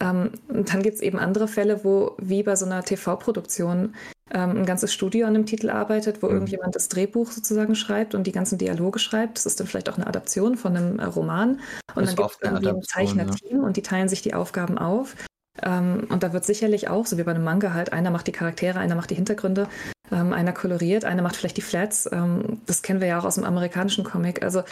Ähm, 0.00 0.32
und 0.48 0.72
dann 0.72 0.82
gibt 0.82 0.96
es 0.96 1.02
eben 1.02 1.18
andere 1.18 1.48
Fälle, 1.48 1.82
wo 1.84 2.14
wie 2.18 2.42
bei 2.42 2.54
so 2.56 2.66
einer 2.66 2.82
TV-Produktion 2.82 3.94
ähm, 4.32 4.58
ein 4.58 4.66
ganzes 4.66 4.92
Studio 4.92 5.26
an 5.26 5.34
einem 5.34 5.46
Titel 5.46 5.70
arbeitet, 5.70 6.22
wo 6.22 6.26
Mhm. 6.26 6.34
irgendjemand 6.34 6.74
das 6.74 6.88
Drehbuch 6.88 7.30
sozusagen 7.30 7.74
schreibt 7.74 8.14
und 8.14 8.26
die 8.26 8.32
ganzen 8.32 8.58
Dialoge 8.58 8.98
schreibt. 8.98 9.38
Das 9.38 9.46
ist 9.46 9.60
dann 9.60 9.66
vielleicht 9.66 9.88
auch 9.88 9.96
eine 9.96 10.06
Adaption 10.06 10.56
von 10.56 10.76
einem 10.76 10.98
äh, 10.98 11.04
Roman. 11.04 11.60
Und 11.94 12.04
Ist 12.04 12.18
dann 12.18 12.24
gibt 12.24 12.30
es 12.32 12.38
irgendwie 12.42 12.68
ein 12.68 12.82
Zeichnerteam 12.82 13.64
und 13.64 13.76
die 13.76 13.82
teilen 13.82 14.08
sich 14.08 14.22
die 14.22 14.34
Aufgaben 14.34 14.78
auf. 14.78 15.14
Ähm, 15.62 16.06
und 16.10 16.22
da 16.22 16.32
wird 16.32 16.44
sicherlich 16.44 16.88
auch, 16.88 17.06
so 17.06 17.16
wie 17.18 17.22
bei 17.22 17.30
einem 17.30 17.44
Manga 17.44 17.72
halt, 17.72 17.92
einer 17.92 18.10
macht 18.10 18.26
die 18.26 18.32
Charaktere, 18.32 18.78
einer 18.78 18.94
macht 18.94 19.10
die 19.10 19.14
Hintergründe, 19.14 19.68
ähm, 20.12 20.32
einer 20.32 20.52
koloriert, 20.52 21.04
einer 21.04 21.22
macht 21.22 21.36
vielleicht 21.36 21.56
die 21.56 21.62
Flats. 21.62 22.08
Ähm, 22.12 22.60
das 22.66 22.82
kennen 22.82 23.00
wir 23.00 23.08
ja 23.08 23.18
auch 23.18 23.24
aus 23.24 23.36
dem 23.36 23.44
amerikanischen 23.44 24.04
Comic. 24.04 24.42
Also 24.42 24.64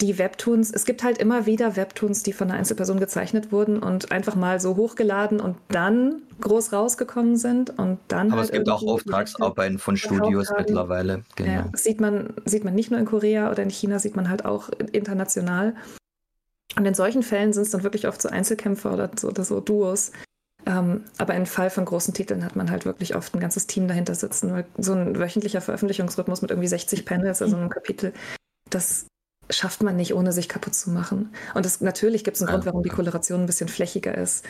die 0.00 0.18
Webtoons, 0.18 0.70
es 0.70 0.84
gibt 0.84 1.02
halt 1.02 1.18
immer 1.18 1.46
wieder 1.46 1.76
Webtoons, 1.76 2.22
die 2.22 2.32
von 2.32 2.48
einer 2.48 2.58
Einzelperson 2.58 3.00
gezeichnet 3.00 3.50
wurden 3.50 3.80
und 3.80 4.12
einfach 4.12 4.36
mal 4.36 4.60
so 4.60 4.76
hochgeladen 4.76 5.40
und 5.40 5.56
dann 5.68 6.22
groß 6.40 6.72
rausgekommen 6.72 7.36
sind 7.36 7.76
und 7.78 7.98
dann 8.06 8.28
Aber 8.28 8.42
halt 8.42 8.50
es 8.50 8.52
gibt 8.52 8.68
auch 8.68 8.82
Auftragsarbeiten 8.82 9.78
von 9.78 9.96
Studios 9.96 10.52
mittlerweile. 10.56 11.24
Genau. 11.34 11.50
ja, 11.50 11.68
das 11.72 11.82
sieht 11.82 12.00
man, 12.00 12.34
sieht 12.44 12.64
man 12.64 12.74
nicht 12.74 12.90
nur 12.90 13.00
in 13.00 13.06
Korea 13.06 13.50
oder 13.50 13.62
in 13.62 13.70
China, 13.70 13.98
sieht 13.98 14.14
man 14.14 14.28
halt 14.28 14.44
auch 14.44 14.68
international. 14.92 15.74
Und 16.76 16.86
in 16.86 16.94
solchen 16.94 17.24
Fällen 17.24 17.52
sind 17.52 17.64
es 17.64 17.70
dann 17.70 17.82
wirklich 17.82 18.06
oft 18.06 18.22
so 18.22 18.28
Einzelkämpfer 18.28 18.92
oder 18.92 19.10
so, 19.18 19.28
oder 19.28 19.42
so 19.42 19.60
Duos. 19.60 20.12
Ähm, 20.64 21.04
aber 21.16 21.34
im 21.34 21.46
Fall 21.46 21.70
von 21.70 21.84
großen 21.84 22.14
Titeln 22.14 22.44
hat 22.44 22.54
man 22.54 22.70
halt 22.70 22.84
wirklich 22.84 23.16
oft 23.16 23.34
ein 23.34 23.40
ganzes 23.40 23.66
Team 23.66 23.88
dahinter 23.88 24.14
sitzen. 24.14 24.52
Weil 24.52 24.66
so 24.76 24.92
ein 24.92 25.18
wöchentlicher 25.18 25.60
Veröffentlichungsrhythmus 25.60 26.42
mit 26.42 26.52
irgendwie 26.52 26.68
60 26.68 27.04
Panels, 27.04 27.42
also 27.42 27.56
einem 27.56 27.70
Kapitel, 27.70 28.12
das 28.70 29.06
schafft 29.50 29.82
man 29.82 29.96
nicht, 29.96 30.14
ohne 30.14 30.32
sich 30.32 30.48
kaputt 30.48 30.74
zu 30.74 30.90
machen. 30.90 31.34
Und 31.54 31.64
das, 31.64 31.80
natürlich 31.80 32.24
gibt 32.24 32.36
es 32.36 32.42
einen 32.42 32.48
Ja. 32.48 32.54
Grund, 32.54 32.66
warum 32.66 32.82
die 32.82 32.88
Koloration 32.90 33.40
ein 33.40 33.46
bisschen 33.46 33.68
flächiger 33.68 34.16
ist. 34.16 34.44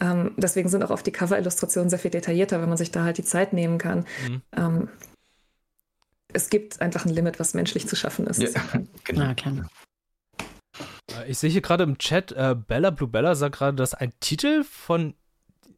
Ähm, 0.00 0.32
deswegen 0.36 0.68
sind 0.68 0.82
auch 0.82 0.90
oft 0.90 1.06
die 1.06 1.12
Cover-Illustrationen 1.12 1.88
sehr 1.90 1.98
viel 1.98 2.10
detaillierter, 2.10 2.60
wenn 2.60 2.68
man 2.68 2.78
sich 2.78 2.90
da 2.90 3.04
halt 3.04 3.18
die 3.18 3.24
Zeit 3.24 3.52
nehmen 3.52 3.78
kann. 3.78 4.06
Mhm. 4.28 4.42
Ähm, 4.56 4.88
es 6.32 6.50
gibt 6.50 6.80
einfach 6.80 7.04
ein 7.06 7.12
Limit, 7.12 7.38
was 7.38 7.54
menschlich 7.54 7.86
zu 7.86 7.94
schaffen 7.96 8.26
ist. 8.26 8.42
Ja, 8.42 8.48
genau. 9.04 9.24
Na 9.24 9.34
klar. 9.34 9.68
Äh, 11.20 11.30
Ich 11.30 11.38
sehe 11.38 11.50
hier 11.50 11.62
gerade 11.62 11.84
im 11.84 11.98
Chat, 11.98 12.32
äh, 12.32 12.54
Bella 12.56 12.90
Blue 12.90 13.08
Bella 13.08 13.34
sagt 13.34 13.56
gerade, 13.56 13.76
dass 13.76 13.94
ein 13.94 14.12
Titel 14.20 14.64
von 14.64 15.14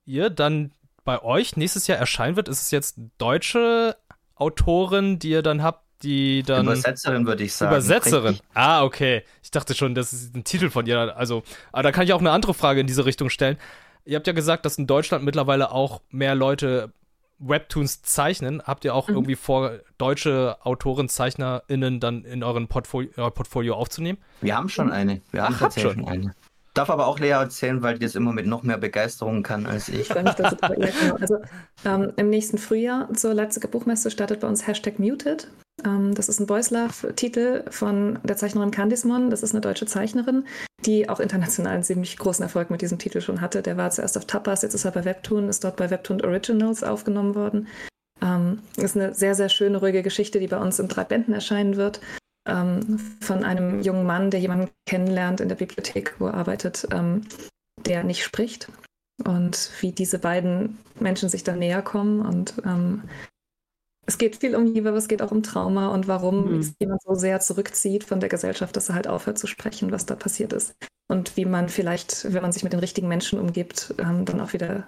ihr 0.05 0.31
dann 0.31 0.73
bei 1.05 1.23
euch 1.23 1.57
nächstes 1.57 1.87
Jahr 1.87 1.99
erscheinen 1.99 2.37
wird. 2.37 2.49
Ist 2.49 2.63
es 2.63 2.71
jetzt 2.71 2.97
deutsche 3.19 3.97
Autorin, 4.35 5.19
die 5.19 5.31
ihr 5.31 5.43
dann 5.43 5.63
habt, 5.63 5.86
die 6.03 6.43
dann. 6.43 6.67
Übersetzerin 6.67 7.27
würde 7.27 7.45
ich 7.45 7.55
sagen. 7.55 7.73
Übersetzerin. 7.73 8.29
Richtig? 8.35 8.47
Ah, 8.55 8.85
okay. 8.85 9.23
Ich 9.43 9.51
dachte 9.51 9.75
schon, 9.75 9.95
das 9.95 10.13
ist 10.13 10.35
ein 10.35 10.45
Titel 10.45 10.71
von 10.71 10.87
ihr. 10.87 11.17
Also, 11.17 11.43
aber 11.73 11.83
da 11.83 11.93
kann 11.93 12.05
ich 12.05 12.13
auch 12.13 12.21
eine 12.21 12.31
andere 12.31 12.55
Frage 12.55 12.81
in 12.81 12.87
diese 12.87 13.05
Richtung 13.07 13.31
stellen. 13.31 13.57
Ihr 14.05 14.17
habt 14.17 14.27
ja 14.27 14.33
gesagt, 14.33 14.65
dass 14.65 14.79
in 14.79 14.87
Deutschland 14.87 15.25
mittlerweile 15.25 15.73
auch 15.73 16.01
mehr 16.11 16.35
Leute 16.35 16.93
Webtoons 17.39 18.03
zeichnen. 18.03 18.63
Habt 18.65 18.85
ihr 18.85 18.95
auch 18.95 19.09
Mhm. 19.09 19.15
irgendwie 19.17 19.35
vor, 19.37 19.73
deutsche 19.99 20.57
Autoren, 20.63 21.09
ZeichnerInnen 21.09 22.01
dann 22.01 22.25
in 22.25 22.43
euren 22.43 22.69
Portfolio, 22.69 23.11
euer 23.17 23.31
Portfolio 23.31 23.75
aufzunehmen? 23.75 24.19
Wir 24.41 24.57
haben 24.57 24.69
schon 24.69 24.91
eine. 24.91 25.21
Wir 25.33 25.43
haben 25.43 25.59
tatsächlich 25.59 25.93
schon. 25.95 26.09
eine. 26.09 26.35
Darf 26.75 26.91
aber 26.91 27.07
auch 27.07 27.19
Lea 27.19 27.31
erzählen, 27.31 27.83
weil 27.83 27.95
die 27.99 28.05
das 28.05 28.15
immer 28.15 28.33
mit 28.33 28.47
noch 28.47 28.63
mehr 28.63 28.77
Begeisterung 28.79 29.43
kann 29.43 29.65
als 29.67 29.89
ich. 29.89 30.01
Ich 30.01 30.09
freue 30.09 30.25
mich, 30.25 30.35
dass 30.35 30.51
du 30.51 30.57
dabei 30.57 30.77
bist. 30.77 31.01
Genau. 31.01 31.17
Also 31.17 31.37
ähm, 31.87 32.13
im 32.17 32.29
nächsten 32.31 32.59
Frühjahr 32.59 33.13
zur 33.15 33.33
Leipziger 33.33 33.69
Buchmesse 33.69 34.11
startet 34.11 34.41
bei 34.41 34.49
uns 34.49 34.67
Hashtag 34.67 34.99
Muted. 34.99 35.49
Ähm, 35.85 36.15
das 36.15 36.29
ist 36.29 36.41
ein 36.41 36.47
Boys 36.47 36.71
Love-Titel 36.71 37.65
von 37.71 38.19
der 38.23 38.37
Zeichnerin 38.37 38.71
Candismon. 38.71 39.31
Das 39.31 39.43
ist 39.43 39.53
eine 39.53 39.61
deutsche 39.61 39.87
Zeichnerin, 39.87 40.47
die 40.85 41.09
auch 41.09 41.21
international 41.21 41.75
einen 41.75 41.83
ziemlich 41.83 42.17
großen 42.17 42.43
Erfolg 42.43 42.71
mit 42.71 42.83
diesem 42.83 42.99
Titel 42.99 43.21
schon 43.21 43.41
hatte. 43.41 43.63
Der 43.63 43.77
war 43.77 43.91
zuerst 43.91 44.17
auf 44.17 44.27
Tapas, 44.27 44.63
jetzt 44.63 44.75
ist 44.75 44.85
er 44.85 44.93
bei 44.93 45.05
Webtoon, 45.05 45.49
ist 45.49 45.65
dort 45.65 45.77
bei 45.77 45.91
Webtoon 45.91 46.23
Originals 46.23 46.83
aufgenommen 46.83 47.35
worden. 47.35 47.69
Ähm, 48.23 48.61
ist 48.77 48.97
eine 48.97 49.15
sehr, 49.15 49.35
sehr 49.35 49.49
schöne, 49.49 49.79
ruhige 49.79 50.03
Geschichte, 50.03 50.41
die 50.41 50.49
bei 50.49 50.59
uns 50.59 50.79
in 50.79 50.89
drei 50.89 51.05
Bänden 51.05 51.35
erscheinen 51.35 51.77
wird. 51.77 52.01
Ähm, 52.49 52.99
von 53.21 53.45
einem 53.45 53.83
jungen 53.83 54.07
Mann, 54.07 54.31
der 54.31 54.41
jemanden 54.41 54.71
kennenlernt 54.89 55.41
in 55.41 55.49
der 55.49 55.57
Bibliothek, 55.57 56.15
wo 56.19 56.27
er 56.27 56.35
arbeitet, 56.35 56.87
ähm, 56.93 57.23
der 57.85 58.05
nicht 58.05 58.25
spricht 58.25 58.69
und 59.25 59.71
wie 59.81 59.93
diese 59.93 60.19
beiden 60.19 60.79
Menschen 60.99 61.29
sich 61.29 61.45
dann 61.45 61.59
näher 61.59 61.83
kommen. 61.83 62.21
Und 62.21 62.55
ähm, 62.65 63.03
es 64.07 64.19
geht 64.19 64.37
viel 64.37 64.55
um 64.57 64.67
Liebe, 64.67 64.89
aber 64.89 64.99
es 64.99 65.09
geht 65.09 65.21
auch 65.23 65.33
um 65.33 65.43
Trauma 65.43 65.89
und 65.89 66.07
warum 66.09 66.59
Mhm. 66.59 66.75
jemand 66.81 67.03
so 67.03 67.15
sehr 67.15 67.41
zurückzieht 67.41 68.05
von 68.05 68.21
der 68.21 68.29
Gesellschaft, 68.29 68.77
dass 68.77 68.89
er 68.89 68.95
halt 68.95 69.09
aufhört 69.09 69.39
zu 69.39 69.47
sprechen, 69.47 69.91
was 69.93 70.07
da 70.07 70.15
passiert 70.15 70.53
ist. 70.53 70.75
Und 71.09 71.37
wie 71.37 71.45
man 71.45 71.69
vielleicht, 71.69 72.33
wenn 72.33 72.43
man 72.43 72.53
sich 72.53 72.63
mit 72.65 72.73
den 72.73 72.81
richtigen 72.81 73.09
Menschen 73.09 73.39
umgibt, 73.39 73.95
ähm, 73.99 74.25
dann 74.25 74.41
auch 74.41 74.53
wieder 74.53 74.87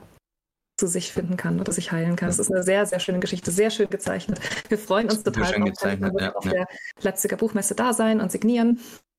zu 0.78 0.86
sich 0.86 1.12
finden 1.12 1.36
kann 1.36 1.58
oder 1.60 1.72
sich 1.72 1.90
heilen 1.90 2.14
kann. 2.14 2.28
Es 2.28 2.38
ist 2.38 2.52
eine 2.52 2.62
sehr, 2.62 2.86
sehr 2.86 3.00
schöne 3.00 3.18
Geschichte, 3.18 3.50
sehr 3.50 3.70
schön 3.70 3.90
gezeichnet. 3.90 4.38
Wir 4.68 4.78
freuen 4.78 5.10
uns 5.10 5.24
total 5.24 5.46
schön 5.46 5.62
drauf. 5.62 5.70
gezeichnet, 5.70 6.14
ja, 6.20 6.34
auf 6.34 6.44
ja. 6.44 6.52
der 6.52 6.66
Leipziger 7.02 7.36
Buchmesse 7.36 7.74
da 7.74 7.92
sein 7.92 8.20
und 8.20 8.30
signieren. 8.30 8.78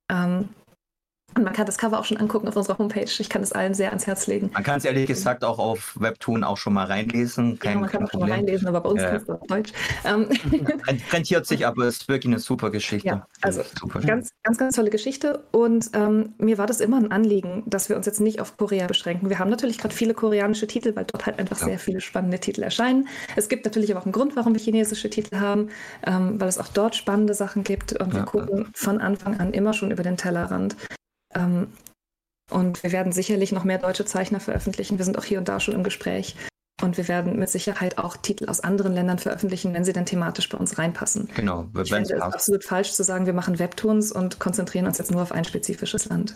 Ähm, 0.10 0.50
und 1.36 1.44
man 1.44 1.54
kann 1.54 1.66
das 1.66 1.78
Cover 1.78 2.00
auch 2.00 2.06
schon 2.06 2.18
angucken 2.18 2.48
auf 2.48 2.56
unserer 2.56 2.78
Homepage. 2.78 3.10
Ich 3.20 3.30
kann 3.30 3.42
es 3.44 3.52
allen 3.52 3.74
sehr 3.74 3.90
ans 3.90 4.08
Herz 4.08 4.28
legen. 4.28 4.50
Man 4.54 4.64
kann 4.64 4.78
es 4.78 4.86
ehrlich 4.86 5.08
gesagt 5.08 5.44
auch 5.44 5.60
auf 5.60 5.96
Webtoon 6.00 6.44
auch 6.44 6.58
schon 6.58 6.74
mal 6.74 6.86
reinlesen. 6.86 7.52
Ja, 7.52 7.58
Kein, 7.72 7.82
man 7.82 7.90
kann 7.90 8.04
auch 8.06 8.12
schon 8.12 8.22
mal 8.22 8.32
reinlesen, 8.32 8.68
aber 8.68 8.82
bei 8.82 8.90
uns 8.90 9.02
Ja. 9.02 9.10
kannst 9.12 9.30
du 9.30 9.34
auf 9.34 9.48
Deutsch. 9.48 9.72
Ähm, 10.06 10.28
Rent- 10.88 11.14
Rentiert 11.14 11.46
sich, 11.46 11.66
aber 11.66 11.84
es 11.86 11.98
ist 11.98 12.08
wirklich 12.08 12.32
eine 12.34 12.40
super 12.40 12.70
Geschichte. 12.72 13.08
Ja, 13.08 13.28
also 13.42 13.62
super. 13.80 14.00
ganz, 14.02 14.32
ganz, 14.44 14.58
ganz 14.58 14.76
tolle 14.76 14.90
Geschichte. 14.90 15.44
Und 15.52 15.92
ähm, 15.94 16.34
mir 16.38 16.58
war 16.58 16.68
das 16.68 16.80
immer 16.80 16.98
ein 16.98 17.12
Anliegen, 17.12 17.64
dass 17.66 17.90
wir 17.90 17.96
uns 17.96 18.06
jetzt 18.06 18.20
nicht 18.22 18.42
auf 18.42 18.58
Korea 18.58 18.88
beschränken. 18.88 19.30
Wir 19.30 19.40
haben 19.40 19.50
natürlich 19.50 19.78
gerade 19.78 19.94
viele 19.94 20.14
koreanische 20.14 20.68
Titel, 20.68 20.96
weil 20.96 21.06
dort 21.06 21.26
halt 21.26 21.40
einfach 21.40 21.60
Ja. 21.60 21.66
sehr 21.66 21.80
viele 21.80 22.02
spannende 22.02 22.40
Titel 22.40 22.64
erscheinen. 22.64 23.08
Es 23.36 23.50
gibt 23.50 23.66
natürlich 23.66 23.92
aber 23.92 24.02
auch 24.02 24.06
einen 24.06 24.14
Grund, 24.14 24.36
warum 24.36 24.54
wir 24.54 24.62
chinesische 24.62 25.10
Titel 25.10 25.38
haben, 25.38 25.70
ähm, 26.06 26.40
weil 26.40 26.48
es 26.48 26.58
auch 26.58 26.68
dort 26.70 26.96
spannende 26.96 27.34
Sachen 27.34 27.64
gibt. 27.64 27.94
Und 28.00 28.14
wir 28.14 28.20
Ja, 28.20 28.26
gucken 28.26 28.68
von 28.74 29.00
Anfang 29.00 29.40
an 29.40 29.54
immer 29.54 29.74
schon 29.74 29.92
über 29.92 30.04
den 30.04 30.18
Tellerrand. 30.18 30.76
Ähm, 31.34 31.68
und 32.50 32.84
wir 32.84 32.92
werden 32.92 33.12
sicherlich 33.12 33.52
noch 33.52 33.64
mehr 33.64 33.78
deutsche 33.78 34.06
Zeichner 34.06 34.40
veröffentlichen. 34.40 34.98
Wir 34.98 35.06
sind 35.06 35.18
auch 35.18 35.24
hier 35.24 35.38
und 35.38 35.48
da 35.48 35.60
schon 35.60 35.76
im 35.76 35.84
Gespräch. 35.84 36.36
Und 36.82 36.98
wir 36.98 37.08
werden 37.08 37.38
mit 37.38 37.50
Sicherheit 37.50 37.98
auch 37.98 38.16
Titel 38.18 38.48
aus 38.50 38.62
anderen 38.62 38.94
Ländern 38.94 39.20
veröffentlichen, 39.20 39.74
wenn 39.74 39.84
sie 39.84 39.94
dann 39.94 40.06
thematisch 40.06 40.48
bei 40.48 40.58
uns 40.58 40.78
reinpassen. 40.78 41.30
Genau, 41.36 41.68
Ich 41.72 41.92
wenn 41.92 42.04
es 42.04 42.10
finde 42.10 42.26
es 42.26 42.34
absolut 42.34 42.64
falsch 42.64 42.94
zu 42.94 43.04
sagen, 43.04 43.26
wir 43.26 43.34
machen 43.34 43.60
Webtoons 43.60 44.12
und 44.12 44.40
konzentrieren 44.40 44.88
uns 44.88 44.98
jetzt 44.98 45.12
nur 45.12 45.22
auf 45.22 45.32
ein 45.32 45.44
spezifisches 45.44 46.06
Land. 46.06 46.36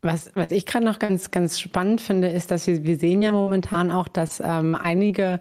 Was, 0.00 0.30
was 0.34 0.52
ich 0.52 0.64
gerade 0.64 0.84
noch 0.84 1.00
ganz, 1.00 1.32
ganz 1.32 1.58
spannend 1.58 2.00
finde, 2.00 2.28
ist, 2.28 2.52
dass 2.52 2.68
wir, 2.68 2.84
wir 2.84 2.98
sehen 2.98 3.20
ja 3.20 3.32
momentan 3.32 3.90
auch, 3.90 4.06
dass 4.06 4.38
ähm, 4.38 4.76
einige 4.76 5.40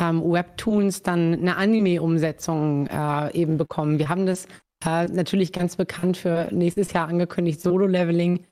ähm, 0.00 0.22
Webtoons 0.22 1.02
dann 1.02 1.34
eine 1.34 1.56
Anime-Umsetzung 1.56 2.86
äh, 2.86 3.32
eben 3.34 3.58
bekommen. 3.58 3.98
Wir 3.98 4.08
haben 4.08 4.24
das 4.24 4.48
äh, 4.84 5.06
natürlich 5.06 5.52
ganz 5.52 5.76
bekannt 5.76 6.16
für 6.16 6.48
nächstes 6.52 6.92
Jahr 6.92 7.08
angekündigt, 7.08 7.60
Solo-Leveling. 7.60 8.44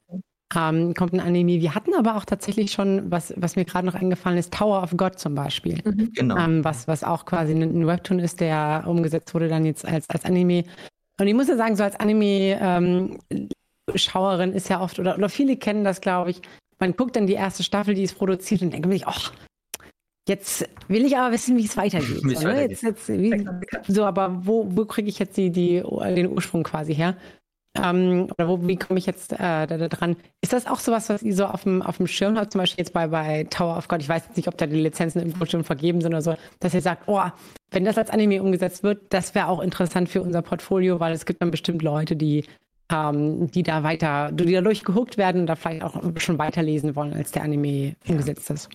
Ähm, 0.55 0.95
kommt 0.95 1.13
ein 1.13 1.19
Anime. 1.21 1.61
Wir 1.61 1.75
hatten 1.75 1.93
aber 1.95 2.17
auch 2.17 2.25
tatsächlich 2.25 2.71
schon, 2.71 3.11
was, 3.11 3.35
was 3.37 3.57
mir 3.57 3.65
gerade 3.65 3.85
noch 3.87 3.95
eingefallen 3.95 4.39
ist, 4.39 4.53
Tower 4.53 4.81
of 4.83 4.97
God 4.97 5.19
zum 5.19 5.35
Beispiel. 5.35 5.83
Genau. 6.15 6.37
Ähm, 6.37 6.65
was, 6.65 6.87
was 6.87 7.03
auch 7.03 7.25
quasi 7.25 7.53
ein, 7.53 7.85
Webtoon 7.87 8.21
ist, 8.21 8.41
der 8.41 8.85
umgesetzt 8.87 9.35
wurde 9.35 9.49
dann 9.49 9.67
jetzt 9.67 9.85
als, 9.85 10.09
als 10.09 10.25
Anime. 10.25 10.63
Und 11.21 11.27
ich 11.27 11.35
muss 11.35 11.49
ja 11.49 11.57
sagen, 11.57 11.75
so 11.75 11.83
als 11.83 11.99
Anime-Schauerin 11.99 14.53
ist 14.53 14.69
ja 14.69 14.81
oft, 14.81 15.01
oder, 15.01 15.17
oder 15.17 15.29
viele 15.29 15.57
kennen 15.57 15.83
das, 15.83 16.01
glaube 16.01 16.31
ich, 16.31 16.41
man 16.79 16.95
guckt 16.95 17.17
dann 17.17 17.27
die 17.27 17.35
erste 17.35 17.63
Staffel, 17.63 17.95
die 17.95 18.03
ist 18.03 18.17
produziert 18.17 18.63
und 18.63 18.73
denkt 18.73 18.91
sich, 18.91 19.07
ach, 19.07 19.33
jetzt 20.29 20.69
will 20.89 21.05
ich 21.05 21.17
aber 21.17 21.33
wissen, 21.33 21.57
wie 21.57 21.65
es 21.65 21.77
weitergeht. 21.77 22.21
Wie 22.25 22.33
es 22.35 22.41
so, 22.41 22.49
weitergeht. 22.49 22.71
jetzt, 22.71 22.83
jetzt, 22.83 23.09
wie, 23.09 23.49
so, 23.89 24.05
aber 24.05 24.47
wo, 24.47 24.67
wo 24.71 24.85
kriege 24.85 25.09
ich 25.09 25.19
jetzt 25.19 25.37
die, 25.37 25.51
die, 25.51 25.83
den 25.83 26.31
Ursprung 26.31 26.63
quasi 26.63 26.95
her? 26.95 27.17
Ähm, 27.83 28.29
oder 28.37 28.49
wo, 28.49 28.67
wie 28.67 28.77
komme 28.77 28.99
ich 28.99 29.07
jetzt 29.07 29.33
äh, 29.33 29.67
da, 29.67 29.67
da 29.67 29.89
dran? 29.89 30.17
Ist 30.41 30.53
das 30.53 30.67
auch 30.67 30.79
sowas, 30.79 31.09
was 31.09 31.23
ihr 31.23 31.35
so 31.35 31.47
auf 31.47 31.65
dem, 31.65 31.83
auf 31.83 31.99
dem 31.99 32.07
Schirm 32.07 32.39
habt, 32.39 32.53
zum 32.53 32.61
Beispiel 32.61 32.83
jetzt 32.83 32.93
bei, 32.93 33.09
bei 33.09 33.45
Tower 33.51 33.77
of 33.77 33.89
God? 33.89 34.01
Ich 34.01 34.09
weiß 34.09 34.25
jetzt 34.27 34.37
nicht, 34.37 34.49
ob 34.49 34.57
da 34.57 34.67
die 34.67 34.81
Lizenzen 34.81 35.21
irgendwo 35.21 35.45
schon 35.47 35.65
vergeben 35.65 36.01
sind 36.01 36.13
oder 36.13 36.23
so, 36.23 36.37
dass 36.61 36.75
ihr 36.75 36.81
sagt, 36.81 37.05
oh, 37.07 37.23
wenn 37.71 37.85
das 37.85 37.99
als 37.99 38.11
Anime 38.11 38.43
umgesetzt 38.43 38.83
wird, 38.83 39.03
das 39.11 39.35
wäre 39.35 39.49
auch 39.49 39.61
interessant 39.61 40.09
für 40.09 40.23
unser 40.23 40.43
Portfolio, 40.43 41.01
weil 41.01 41.13
es 41.13 41.27
gibt 41.27 41.43
dann 41.43 41.51
bestimmt 41.51 41.83
Leute, 41.83 42.17
die, 42.17 42.45
ähm, 42.91 43.51
die 43.51 43.63
da 43.63 43.83
weiter, 43.83 44.31
die 44.33 44.53
dadurch 44.53 44.85
gehuckt 44.85 45.19
werden 45.19 45.43
und 45.43 45.47
da 45.47 45.57
vielleicht 45.57 45.83
auch 45.83 46.01
schon 46.19 46.39
weiterlesen 46.39 46.97
wollen, 46.97 47.13
als 47.13 47.33
der 47.33 47.43
Anime 47.43 47.97
umgesetzt 48.09 48.51
ist. 48.51 48.71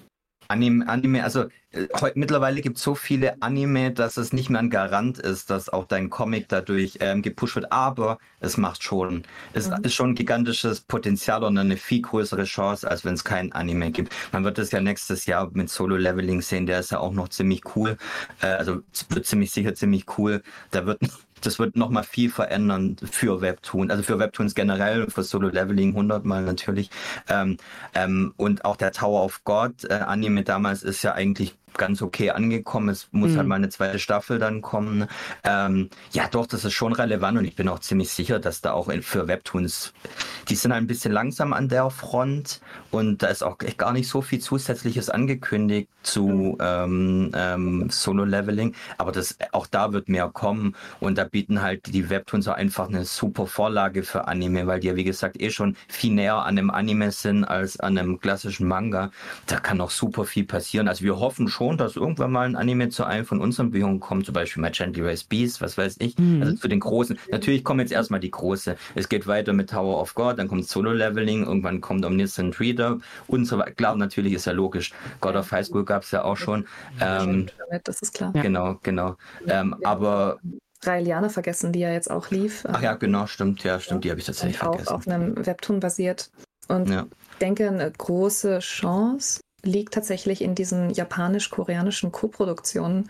Anime, 0.52 0.86
Anime, 0.90 1.24
also 1.24 1.46
äh, 1.72 1.88
heute 2.02 2.20
mittlerweile 2.20 2.60
gibt 2.60 2.76
es 2.78 2.84
so 2.84 2.94
viele 2.94 3.42
Anime, 3.42 3.92
dass 3.92 4.18
es 4.18 4.34
nicht 4.34 4.50
mehr 4.50 4.60
ein 4.60 4.70
Garant 4.70 5.18
ist, 5.18 5.50
dass 5.50 5.70
auch 5.70 5.86
dein 5.86 6.10
Comic 6.10 6.50
dadurch 6.50 6.98
ähm, 7.00 7.22
gepusht 7.22 7.56
wird. 7.56 7.72
Aber 7.72 8.18
es 8.42 8.58
macht 8.58 8.84
schon, 8.84 9.24
es 9.54 9.70
mhm. 9.70 9.78
ist 9.84 9.94
schon 9.94 10.10
ein 10.10 10.16
gigantisches 10.16 10.82
Potenzial 10.82 11.46
und 11.46 11.58
eine 11.58 11.78
viel 11.78 12.02
größere 12.02 12.44
Chance, 12.44 12.90
als 12.90 13.06
wenn 13.06 13.14
es 13.14 13.24
kein 13.24 13.54
Anime 13.54 13.92
gibt. 13.92 14.14
Man 14.34 14.44
wird 14.44 14.60
es 14.60 14.72
ja 14.72 14.82
nächstes 14.82 15.26
Jahr 15.26 15.50
mit 15.54 15.70
Solo 15.70 15.96
Leveling 15.96 16.42
sehen, 16.42 16.66
der 16.66 16.82
ist 16.82 16.92
ja 16.92 17.00
auch 17.00 17.14
noch 17.14 17.30
ziemlich 17.30 17.62
cool. 17.76 17.98
Äh, 18.42 18.48
also 18.48 18.82
wird 19.10 19.26
ziemlich 19.26 19.52
sicher 19.52 19.74
ziemlich 19.74 20.06
cool. 20.18 20.42
Da 20.72 20.86
wird 20.86 21.00
das 21.46 21.60
wird 21.60 21.76
nochmal 21.76 22.04
viel 22.04 22.30
verändern 22.30 22.96
für 23.04 23.42
Webtoon, 23.42 23.92
also 23.92 24.04
für 24.04 24.20
Webtoons 24.20 24.56
generell, 24.56 25.10
für 25.10 25.24
Solo 25.24 25.50
Leveling 25.50 25.94
hundertmal 25.94 26.44
natürlich. 26.44 26.90
Ähm, 27.30 27.58
ähm, 27.94 28.34
und 28.38 28.66
auch 28.66 28.76
der 28.76 28.92
Tower 28.92 29.24
of 29.24 29.44
God 29.44 29.86
äh, 29.86 29.94
Anime 29.94 30.44
damals 30.44 30.84
ist 30.84 31.04
ja 31.04 31.14
eigentlich 31.14 31.56
ganz 31.78 32.02
okay 32.02 32.32
angekommen. 32.32 32.90
Es 32.90 33.08
muss 33.12 33.30
halt 33.30 33.34
mhm. 33.34 33.38
halt 33.38 33.48
mal 33.48 33.56
eine 33.56 33.70
zweite 33.70 34.00
Staffel 34.00 34.40
dann 34.40 34.62
kommen. 34.62 35.08
Ähm, 35.44 35.90
ja, 36.12 36.28
doch, 36.28 36.46
das 36.46 36.66
ist 36.66 36.74
schon 36.74 36.94
relevant 36.94 37.38
und 37.38 37.46
ich 37.46 37.56
bin 37.56 37.68
auch 37.68 37.80
ziemlich 37.80 38.10
sicher, 38.10 38.40
dass 38.40 38.62
da 38.62 38.74
auch 38.74 38.92
für 39.02 39.28
Webtoons, 39.28 39.94
die 40.50 40.56
sind 40.56 40.74
halt 40.74 40.84
ein 40.84 40.88
bisschen 40.88 41.12
langsam 41.12 41.54
an 41.54 41.70
der 41.70 41.90
Front 41.90 42.62
und 42.92 43.24
da 43.24 43.28
ist 43.28 43.44
auch 43.44 43.58
gar 43.58 43.94
nicht 43.94 44.08
so 44.08 44.22
viel 44.22 44.40
Zusätzliches 44.40 45.10
angekündigt 45.10 45.90
zu 46.04 46.28
mhm. 46.28 46.58
ähm, 46.60 47.32
ähm, 47.36 47.90
Solo-Leveling, 47.90 48.76
aber 48.98 49.12
das, 49.12 49.38
auch 49.52 49.68
da 49.68 49.94
wird 49.94 50.10
mehr 50.10 50.30
kommen 50.30 50.76
und 51.00 51.18
da 51.18 51.24
bieten 51.24 51.62
halt 51.62 51.94
die 51.94 52.10
Webtoons 52.10 52.48
auch 52.48 52.56
einfach 52.56 52.88
eine 52.88 53.06
super 53.06 53.48
Vorlage 53.48 54.04
für 54.04 54.28
Anime, 54.28 54.68
weil 54.68 54.80
die 54.80 54.88
ja 54.88 54.96
wie 54.96 55.04
gesagt 55.04 55.40
eh 55.40 55.52
schon 55.52 55.76
viel 55.88 56.14
näher 56.14 56.36
an 56.36 56.58
einem 56.58 56.70
Anime 56.70 57.12
sind 57.12 57.44
als 57.44 57.80
an 57.80 57.98
einem 57.98 58.20
klassischen 58.20 58.68
Manga. 58.68 59.12
Da 59.46 59.60
kann 59.60 59.78
noch 59.78 59.92
super 59.92 60.26
viel 60.26 60.46
passieren. 60.46 60.88
Also 60.88 61.04
wir 61.04 61.20
hoffen 61.20 61.48
schon, 61.48 61.61
schon, 61.62 61.78
dass 61.78 61.96
irgendwann 61.96 62.32
mal 62.32 62.48
ein 62.48 62.56
Anime 62.56 62.90
zu 62.90 63.04
einem 63.04 63.24
von 63.24 63.40
unseren 63.40 63.70
Büchern 63.70 64.00
kommt, 64.00 64.26
zum 64.26 64.34
Beispiel 64.34 64.64
My 64.64 64.72
Gently 64.72 65.04
Race 65.04 65.24
Beast, 65.24 65.62
was 65.62 65.78
weiß 65.78 65.98
ich. 66.00 66.18
Mhm. 66.18 66.42
Also 66.42 66.56
zu 66.56 66.68
den 66.68 66.80
großen. 66.80 67.20
Natürlich 67.30 67.64
kommen 67.64 67.82
jetzt 67.82 67.92
erstmal 67.92 68.20
die 68.20 68.32
große. 68.32 68.76
Es 68.96 69.10
geht 69.10 69.28
weiter 69.28 69.54
mit 69.54 69.70
Tower 69.70 70.02
of 70.02 70.16
God, 70.16 70.40
dann 70.40 70.48
kommt 70.48 70.68
Solo 70.68 70.92
Leveling, 70.92 71.46
irgendwann 71.46 71.80
kommt 71.80 72.04
Omniscient 72.04 72.60
Reader 72.60 72.98
und 73.28 73.46
so 73.46 73.60
weiter. 73.60 73.72
Klar, 73.72 73.96
natürlich 73.96 74.34
ist 74.34 74.46
ja 74.46 74.54
logisch. 74.54 74.92
God 75.20 75.36
of 75.36 75.52
High 75.52 75.66
School 75.66 75.86
gab 75.86 76.02
es 76.02 76.10
ja 76.10 76.24
auch 76.24 76.38
schon. 76.38 76.66
Ähm, 77.00 77.48
das 77.84 78.02
ist 78.02 78.16
klar. 78.16 78.34
Genau, 78.34 78.80
genau. 78.82 79.18
Ähm, 79.48 79.76
aber 79.84 80.40
Raeliana 80.84 81.30
vergessen, 81.30 81.72
die 81.72 81.80
ja 81.82 81.92
jetzt 81.92 82.10
auch 82.10 82.32
lief. 82.32 82.66
Ach 82.68 82.82
ja, 82.82 82.96
genau, 82.96 83.28
stimmt, 83.28 83.64
ja, 83.64 83.80
stimmt, 83.80 84.04
die 84.04 84.10
habe 84.10 84.20
ich 84.20 84.26
tatsächlich 84.26 84.64
auch 84.64 84.70
vergessen. 84.70 84.88
Auch 84.90 84.96
auf 84.96 85.08
einem 85.08 85.46
Webtoon 85.46 85.80
basiert. 85.80 86.32
Und 86.68 86.90
ja. 86.90 87.06
ich 87.34 87.38
denke, 87.38 87.68
eine 87.68 87.92
große 87.92 88.60
Chance 88.60 89.42
liegt 89.64 89.94
tatsächlich 89.94 90.42
in 90.42 90.56
diesen 90.56 90.90
japanisch-koreanischen 90.90 92.12
Co-Produktionen. 92.12 93.10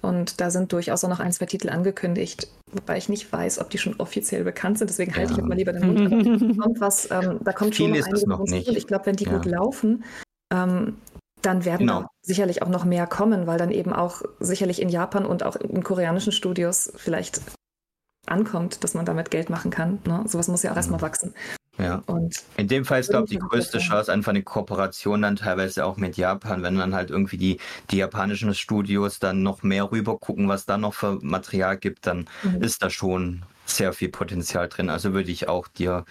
Und 0.00 0.40
da 0.40 0.50
sind 0.50 0.72
durchaus 0.72 1.04
auch 1.04 1.08
noch 1.08 1.20
ein, 1.20 1.32
zwei 1.32 1.46
Titel 1.46 1.70
angekündigt, 1.70 2.48
wobei 2.72 2.98
ich 2.98 3.08
nicht 3.08 3.32
weiß, 3.32 3.60
ob 3.60 3.70
die 3.70 3.78
schon 3.78 4.00
offiziell 4.00 4.42
bekannt 4.42 4.78
sind. 4.78 4.90
Deswegen 4.90 5.14
halte 5.14 5.30
ja. 5.30 5.30
ich 5.30 5.36
jetzt 5.38 5.48
mal 5.48 5.56
lieber 5.56 5.72
den 5.72 5.86
Mund. 5.86 6.56
da 6.58 6.62
kommt 6.62 6.80
was, 6.80 7.10
ähm, 7.10 7.38
da 7.44 7.52
kommt 7.52 7.76
Viel 7.76 8.02
schon 8.02 8.28
noch 8.28 8.40
einige 8.40 8.70
noch 8.70 8.76
Ich 8.76 8.86
glaube, 8.88 9.06
wenn 9.06 9.16
die 9.16 9.24
ja. 9.24 9.32
gut 9.32 9.44
laufen, 9.44 10.04
ähm, 10.52 10.96
dann 11.40 11.64
werden 11.64 11.86
genau. 11.86 12.06
sicherlich 12.22 12.62
auch 12.62 12.68
noch 12.68 12.84
mehr 12.84 13.06
kommen, 13.06 13.46
weil 13.46 13.58
dann 13.58 13.70
eben 13.70 13.92
auch 13.92 14.22
sicherlich 14.40 14.82
in 14.82 14.88
Japan 14.88 15.24
und 15.24 15.44
auch 15.44 15.56
in 15.56 15.82
koreanischen 15.84 16.32
Studios 16.32 16.92
vielleicht 16.96 17.40
ankommt, 18.26 18.84
dass 18.84 18.94
man 18.94 19.04
damit 19.04 19.30
Geld 19.30 19.50
machen 19.50 19.70
kann. 19.70 20.00
Ne? 20.06 20.24
Sowas 20.26 20.48
muss 20.48 20.62
ja 20.62 20.72
auch 20.72 20.76
erstmal 20.76 21.00
wachsen. 21.00 21.34
Ja. 21.78 22.02
Und 22.06 22.36
in 22.56 22.68
dem 22.68 22.84
Fall 22.84 23.00
ist, 23.00 23.10
glaube 23.10 23.24
ich, 23.24 23.30
die 23.30 23.38
größte 23.38 23.78
Chance 23.78 24.12
einfach 24.12 24.30
eine 24.30 24.42
Kooperation 24.42 25.22
dann 25.22 25.36
teilweise 25.36 25.84
auch 25.86 25.96
mit 25.96 26.16
Japan, 26.16 26.62
wenn 26.62 26.76
dann 26.76 26.94
halt 26.94 27.10
irgendwie 27.10 27.38
die, 27.38 27.58
die 27.90 27.96
japanischen 27.96 28.54
Studios 28.54 29.18
dann 29.18 29.42
noch 29.42 29.62
mehr 29.62 29.90
rüber 29.90 30.18
gucken, 30.18 30.48
was 30.48 30.66
da 30.66 30.76
noch 30.76 30.94
für 30.94 31.18
Material 31.22 31.78
gibt, 31.78 32.06
dann 32.06 32.28
mhm. 32.42 32.62
ist 32.62 32.82
da 32.82 32.90
schon 32.90 33.42
sehr 33.76 33.92
viel 33.92 34.08
Potenzial 34.08 34.68
drin. 34.68 34.90
Also 34.90 35.12
würde 35.12 35.30
ich 35.30 35.48
auch 35.48 35.68
dir 35.68 36.04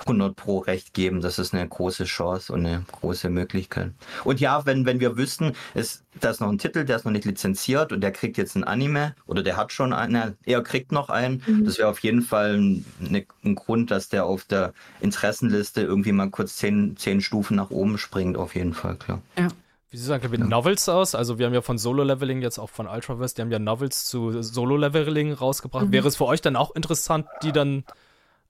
100 0.00 0.34
pro 0.36 0.58
recht 0.58 0.94
geben. 0.94 1.20
Das 1.20 1.38
ist 1.38 1.54
eine 1.54 1.68
große 1.68 2.04
Chance 2.04 2.52
und 2.52 2.64
eine 2.64 2.84
große 2.92 3.28
Möglichkeit. 3.30 3.92
Und 4.24 4.40
ja, 4.40 4.64
wenn, 4.66 4.86
wenn 4.86 5.00
wir 5.00 5.16
wüssten, 5.16 5.52
ist, 5.74 6.04
da 6.20 6.30
ist 6.30 6.40
noch 6.40 6.48
ein 6.48 6.58
Titel, 6.58 6.84
der 6.84 6.96
ist 6.96 7.04
noch 7.04 7.12
nicht 7.12 7.24
lizenziert 7.24 7.92
und 7.92 8.00
der 8.00 8.12
kriegt 8.12 8.38
jetzt 8.38 8.56
ein 8.56 8.64
Anime 8.64 9.14
oder 9.26 9.42
der 9.42 9.56
hat 9.56 9.72
schon 9.72 9.92
einen, 9.92 10.36
er 10.44 10.62
kriegt 10.62 10.92
noch 10.92 11.10
einen. 11.10 11.42
Mhm. 11.46 11.64
Das 11.64 11.78
wäre 11.78 11.88
auf 11.88 12.00
jeden 12.00 12.22
Fall 12.22 12.54
eine, 12.54 13.26
ein 13.44 13.54
Grund, 13.54 13.90
dass 13.90 14.08
der 14.08 14.24
auf 14.24 14.44
der 14.44 14.72
Interessenliste 15.00 15.82
irgendwie 15.82 16.12
mal 16.12 16.30
kurz 16.30 16.56
zehn, 16.56 16.96
zehn 16.96 17.20
Stufen 17.20 17.56
nach 17.56 17.70
oben 17.70 17.98
springt, 17.98 18.36
auf 18.36 18.54
jeden 18.54 18.74
Fall, 18.74 18.96
klar. 18.96 19.20
Ja. 19.36 19.48
Wie 19.90 19.96
sieht 19.96 20.06
es 20.06 20.10
eigentlich 20.10 20.30
mit 20.30 20.40
ja. 20.40 20.46
Novels 20.46 20.88
aus? 20.88 21.14
Also 21.14 21.38
wir 21.38 21.46
haben 21.46 21.54
ja 21.54 21.62
von 21.62 21.78
Solo-Leveling 21.78 22.42
jetzt 22.42 22.58
auch 22.58 22.68
von 22.68 22.86
Ultraverse, 22.86 23.34
die 23.34 23.42
haben 23.42 23.50
ja 23.50 23.58
Novels 23.58 24.04
zu 24.04 24.42
Solo-Leveling 24.42 25.32
rausgebracht. 25.32 25.86
Mhm. 25.86 25.92
Wäre 25.92 26.08
es 26.08 26.16
für 26.16 26.26
euch 26.26 26.42
dann 26.42 26.56
auch 26.56 26.74
interessant, 26.74 27.26
die 27.42 27.52
dann 27.52 27.84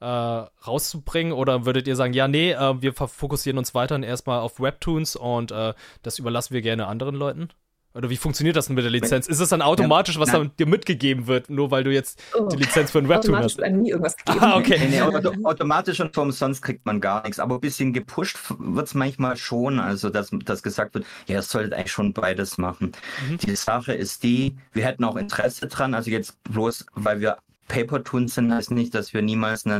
äh, 0.01 0.05
rauszubringen? 0.05 1.33
Oder 1.33 1.65
würdet 1.65 1.87
ihr 1.87 1.95
sagen, 1.95 2.13
ja, 2.13 2.27
nee, 2.27 2.53
äh, 2.53 2.83
wir 2.83 2.93
fokussieren 2.93 3.59
uns 3.59 3.75
weiterhin 3.75 4.03
erstmal 4.03 4.41
auf 4.41 4.61
Webtoons 4.61 5.15
und 5.15 5.53
äh, 5.53 5.75
das 6.03 6.19
überlassen 6.19 6.55
wir 6.55 6.63
gerne 6.63 6.87
anderen 6.89 7.15
Leuten? 7.15 7.51
Oder 7.99 8.11
wie 8.11 8.17
funktioniert 8.17 8.55
das 8.55 8.67
denn 8.67 8.77
mit 8.77 8.85
der 8.85 8.93
Lizenz? 8.93 9.27
Ist 9.27 9.41
es 9.41 9.49
dann 9.49 9.61
automatisch, 9.61 10.21
was 10.21 10.31
dann 10.31 10.53
dir 10.57 10.67
mitgegeben 10.67 11.27
wird, 11.27 11.51
nur 11.51 11.73
weil 11.73 11.83
du 11.83 11.93
jetzt 11.93 12.23
oh. 12.33 12.47
die 12.47 12.57
Lizenz 12.57 12.93
für 12.93 12.99
ein 12.99 13.09
Webtoon 13.09 13.35
hast? 13.35 13.59
Automatisch 13.59 13.77
nie 13.77 13.91
irgendwas 13.91 14.17
gegeben. 14.17 14.39
Ah, 14.41 14.57
okay. 14.57 14.79
Nee, 14.79 14.89
nee, 14.89 15.01
auto 15.03 15.33
automatisch 15.43 15.99
und 15.99 16.17
umsonst 16.17 16.63
kriegt 16.63 16.87
man 16.87 17.01
gar 17.01 17.25
nichts. 17.25 17.41
Aber 17.41 17.57
ein 17.57 17.61
bisschen 17.61 17.93
gepusht 17.93 18.39
wird 18.57 18.87
es 18.87 18.95
manchmal 18.95 19.37
schon. 19.37 19.81
Also, 19.81 20.11
dass, 20.11 20.31
dass 20.45 20.63
gesagt 20.63 20.95
wird, 20.95 21.07
ja, 21.27 21.41
es 21.41 21.49
sollte 21.49 21.75
eigentlich 21.75 21.91
schon 21.91 22.13
beides 22.13 22.57
machen. 22.57 22.93
Mhm. 23.29 23.39
Die 23.39 23.57
Sache 23.57 23.95
ist 23.95 24.23
die, 24.23 24.57
wir 24.73 24.85
hätten 24.85 25.03
auch 25.03 25.17
Interesse 25.17 25.67
dran. 25.67 25.95
Also 25.95 26.13
jetzt 26.13 26.41
bloß, 26.45 26.87
weil 26.95 27.21
wir 27.21 27.39
Paper-Toons 27.69 28.35
sind, 28.35 28.53
heißt 28.53 28.71
nicht, 28.71 28.95
dass 28.95 29.15
wir 29.15 29.23
niemals 29.23 29.67
eine, 29.67 29.77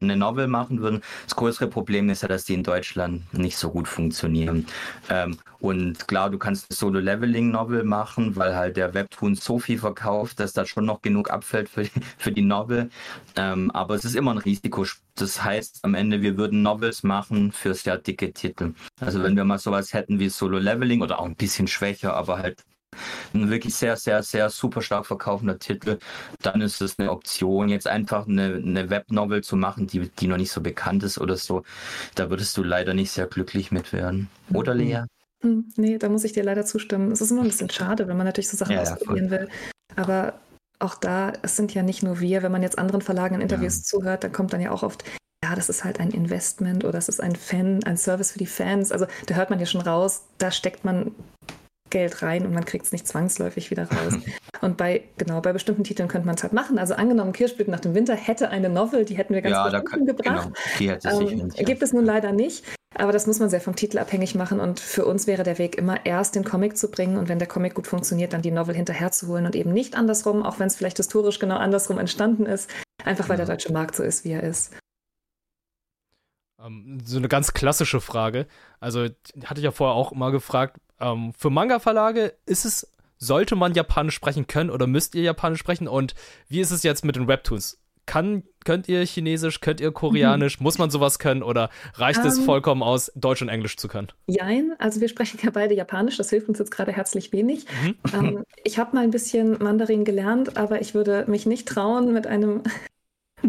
eine, 0.00 0.16
Novel 0.16 0.48
machen 0.48 0.80
würden. 0.80 1.02
Das 1.24 1.36
größere 1.36 1.68
Problem 1.68 2.08
ist 2.08 2.22
ja, 2.22 2.28
dass 2.28 2.44
die 2.44 2.54
in 2.54 2.62
Deutschland 2.62 3.22
nicht 3.32 3.56
so 3.56 3.70
gut 3.70 3.86
funktionieren. 3.86 4.66
Ähm, 5.08 5.38
und 5.60 6.08
klar, 6.08 6.30
du 6.30 6.38
kannst 6.38 6.66
eine 6.70 6.76
Solo-Leveling-Novel 6.76 7.84
machen, 7.84 8.36
weil 8.36 8.56
halt 8.56 8.76
der 8.76 8.94
Webtoon 8.94 9.34
so 9.34 9.58
viel 9.58 9.78
verkauft, 9.78 10.40
dass 10.40 10.52
da 10.52 10.66
schon 10.66 10.84
noch 10.84 11.02
genug 11.02 11.30
abfällt 11.30 11.68
für, 11.68 11.84
für 12.18 12.32
die 12.32 12.42
Novel. 12.42 12.90
Ähm, 13.36 13.70
aber 13.70 13.94
es 13.94 14.04
ist 14.04 14.16
immer 14.16 14.32
ein 14.32 14.38
Risiko. 14.38 14.86
Das 15.14 15.42
heißt, 15.42 15.80
am 15.84 15.94
Ende, 15.94 16.22
wir 16.22 16.36
würden 16.36 16.62
Novels 16.62 17.02
machen 17.02 17.52
für 17.52 17.74
sehr 17.74 17.98
dicke 17.98 18.32
Titel. 18.32 18.74
Also 19.00 19.22
wenn 19.22 19.36
wir 19.36 19.44
mal 19.44 19.58
sowas 19.58 19.92
hätten 19.92 20.18
wie 20.18 20.28
Solo-Leveling 20.28 21.02
oder 21.02 21.20
auch 21.20 21.26
ein 21.26 21.36
bisschen 21.36 21.68
schwächer, 21.68 22.14
aber 22.14 22.38
halt 22.38 22.64
ein 23.34 23.50
wirklich 23.50 23.74
sehr, 23.74 23.96
sehr, 23.96 24.22
sehr 24.22 24.50
super 24.50 24.82
stark 24.82 25.06
verkaufender 25.06 25.58
Titel, 25.58 25.98
dann 26.42 26.60
ist 26.60 26.80
es 26.80 26.98
eine 26.98 27.10
Option, 27.10 27.68
jetzt 27.68 27.86
einfach 27.86 28.26
eine, 28.26 28.54
eine 28.54 28.90
Webnovel 28.90 29.42
zu 29.42 29.56
machen, 29.56 29.86
die, 29.86 30.08
die 30.08 30.26
noch 30.26 30.36
nicht 30.36 30.52
so 30.52 30.60
bekannt 30.60 31.02
ist 31.02 31.18
oder 31.18 31.36
so. 31.36 31.62
Da 32.14 32.30
würdest 32.30 32.56
du 32.56 32.62
leider 32.62 32.94
nicht 32.94 33.10
sehr 33.10 33.26
glücklich 33.26 33.70
mit 33.70 33.92
werden. 33.92 34.28
Oder 34.52 34.74
mhm. 34.74 34.80
Lea? 34.80 35.02
Hm, 35.42 35.68
nee, 35.76 35.98
da 35.98 36.08
muss 36.08 36.24
ich 36.24 36.32
dir 36.32 36.44
leider 36.44 36.64
zustimmen. 36.64 37.12
Es 37.12 37.20
ist 37.20 37.30
immer 37.30 37.42
ein 37.42 37.48
bisschen 37.48 37.70
schade, 37.70 38.08
wenn 38.08 38.16
man 38.16 38.26
natürlich 38.26 38.48
so 38.48 38.56
Sachen 38.56 38.74
ja, 38.74 38.82
ausprobieren 38.82 39.26
ja, 39.26 39.30
will. 39.30 39.48
Aber 39.94 40.34
auch 40.78 40.94
da, 40.94 41.32
es 41.42 41.56
sind 41.56 41.74
ja 41.74 41.82
nicht 41.82 42.02
nur 42.02 42.20
wir, 42.20 42.42
wenn 42.42 42.52
man 42.52 42.62
jetzt 42.62 42.78
anderen 42.78 43.00
Verlagen 43.02 43.36
in 43.36 43.40
Interviews 43.40 43.78
ja. 43.78 43.82
zuhört, 43.84 44.24
dann 44.24 44.32
kommt 44.32 44.52
dann 44.52 44.60
ja 44.60 44.70
auch 44.70 44.82
oft, 44.82 45.04
ja, 45.42 45.54
das 45.54 45.68
ist 45.68 45.84
halt 45.84 46.00
ein 46.00 46.10
Investment 46.10 46.84
oder 46.84 46.92
das 46.92 47.08
ist 47.08 47.20
ein 47.20 47.36
Fan, 47.36 47.82
ein 47.84 47.96
Service 47.96 48.32
für 48.32 48.38
die 48.38 48.46
Fans. 48.46 48.92
Also 48.92 49.06
da 49.26 49.34
hört 49.34 49.50
man 49.50 49.60
ja 49.60 49.66
schon 49.66 49.80
raus, 49.80 50.24
da 50.38 50.50
steckt 50.50 50.84
man 50.84 51.14
Geld 51.96 52.20
rein 52.20 52.44
und 52.44 52.52
man 52.52 52.66
kriegt 52.66 52.84
es 52.84 52.92
nicht 52.92 53.08
zwangsläufig 53.08 53.70
wieder 53.70 53.84
raus. 53.84 54.18
und 54.60 54.76
bei, 54.76 55.04
genau, 55.16 55.40
bei 55.40 55.54
bestimmten 55.54 55.82
Titeln 55.82 56.10
könnte 56.10 56.26
man 56.26 56.34
es 56.34 56.42
halt 56.42 56.52
machen. 56.52 56.78
Also 56.78 56.92
angenommen, 56.92 57.32
Kirschblüten 57.32 57.72
nach 57.72 57.80
dem 57.80 57.94
Winter 57.94 58.14
hätte 58.14 58.50
eine 58.50 58.68
Novel, 58.68 59.06
die 59.06 59.16
hätten 59.16 59.32
wir 59.32 59.40
ganz 59.40 59.72
ja, 59.72 59.80
gut 59.80 60.06
gebracht. 60.06 60.44
Genau. 60.44 60.56
Die 60.78 60.90
hätte 60.90 61.08
ähm, 61.08 61.50
sich 61.50 61.64
Gibt 61.64 61.82
es 61.82 61.94
nun 61.94 62.04
leider 62.04 62.32
nicht. 62.32 62.64
Aber 62.94 63.12
das 63.12 63.26
muss 63.26 63.38
man 63.38 63.48
sehr 63.48 63.62
vom 63.62 63.76
Titel 63.76 63.98
abhängig 63.98 64.34
machen. 64.34 64.60
Und 64.60 64.78
für 64.78 65.06
uns 65.06 65.26
wäre 65.26 65.42
der 65.42 65.56
Weg 65.56 65.78
immer 65.78 66.04
erst 66.04 66.34
den 66.34 66.44
Comic 66.44 66.76
zu 66.76 66.90
bringen 66.90 67.16
und 67.16 67.30
wenn 67.30 67.38
der 67.38 67.48
Comic 67.48 67.72
gut 67.72 67.86
funktioniert, 67.86 68.34
dann 68.34 68.42
die 68.42 68.50
Novel 68.50 68.74
hinterherzuholen 68.74 69.46
und 69.46 69.56
eben 69.56 69.72
nicht 69.72 69.96
andersrum, 69.96 70.42
auch 70.42 70.58
wenn 70.58 70.66
es 70.66 70.76
vielleicht 70.76 70.98
historisch 70.98 71.38
genau 71.38 71.56
andersrum 71.56 71.98
entstanden 71.98 72.44
ist. 72.44 72.70
Einfach 73.04 73.30
weil 73.30 73.38
der 73.38 73.46
deutsche 73.46 73.72
Markt 73.72 73.96
so 73.96 74.02
ist, 74.02 74.26
wie 74.26 74.32
er 74.32 74.42
ist. 74.42 74.76
Ähm, 76.62 76.98
so 77.02 77.16
eine 77.16 77.28
ganz 77.28 77.54
klassische 77.54 78.02
Frage. 78.02 78.46
Also 78.80 79.04
hatte 79.44 79.60
ich 79.60 79.64
ja 79.64 79.70
vorher 79.70 79.94
auch 79.94 80.12
mal 80.12 80.30
gefragt, 80.30 80.78
ähm, 81.00 81.32
für 81.36 81.50
Manga-Verlage 81.50 82.34
ist 82.46 82.64
es, 82.64 82.92
sollte 83.18 83.56
man 83.56 83.74
Japanisch 83.74 84.14
sprechen 84.14 84.46
können 84.46 84.70
oder 84.70 84.86
müsst 84.86 85.14
ihr 85.14 85.22
Japanisch 85.22 85.60
sprechen? 85.60 85.88
Und 85.88 86.14
wie 86.48 86.60
ist 86.60 86.70
es 86.70 86.82
jetzt 86.82 87.04
mit 87.04 87.16
den 87.16 87.28
Webtoons? 87.28 87.78
Kann, 88.04 88.44
könnt 88.64 88.88
ihr 88.88 89.04
Chinesisch, 89.04 89.60
könnt 89.60 89.80
ihr 89.80 89.90
Koreanisch? 89.90 90.60
Mhm. 90.60 90.64
Muss 90.64 90.78
man 90.78 90.90
sowas 90.90 91.18
können 91.18 91.42
oder 91.42 91.70
reicht 91.94 92.20
um, 92.20 92.26
es 92.26 92.38
ähm. 92.38 92.44
vollkommen 92.44 92.82
aus, 92.84 93.10
Deutsch 93.16 93.42
und 93.42 93.48
Englisch 93.48 93.76
zu 93.76 93.88
können? 93.88 94.08
Jein, 94.28 94.74
also 94.78 95.00
wir 95.00 95.08
sprechen 95.08 95.40
ja 95.42 95.50
beide 95.50 95.74
Japanisch, 95.74 96.16
das 96.16 96.30
hilft 96.30 96.48
uns 96.48 96.60
jetzt 96.60 96.70
gerade 96.70 96.92
herzlich 96.92 97.32
wenig. 97.32 97.66
Mhm. 97.82 97.96
Ähm, 98.14 98.44
ich 98.62 98.78
habe 98.78 98.94
mal 98.94 99.02
ein 99.02 99.10
bisschen 99.10 99.58
Mandarin 99.60 100.04
gelernt, 100.04 100.56
aber 100.56 100.80
ich 100.80 100.94
würde 100.94 101.24
mich 101.26 101.46
nicht 101.46 101.66
trauen, 101.66 102.12
mit 102.12 102.28
einem 102.28 102.62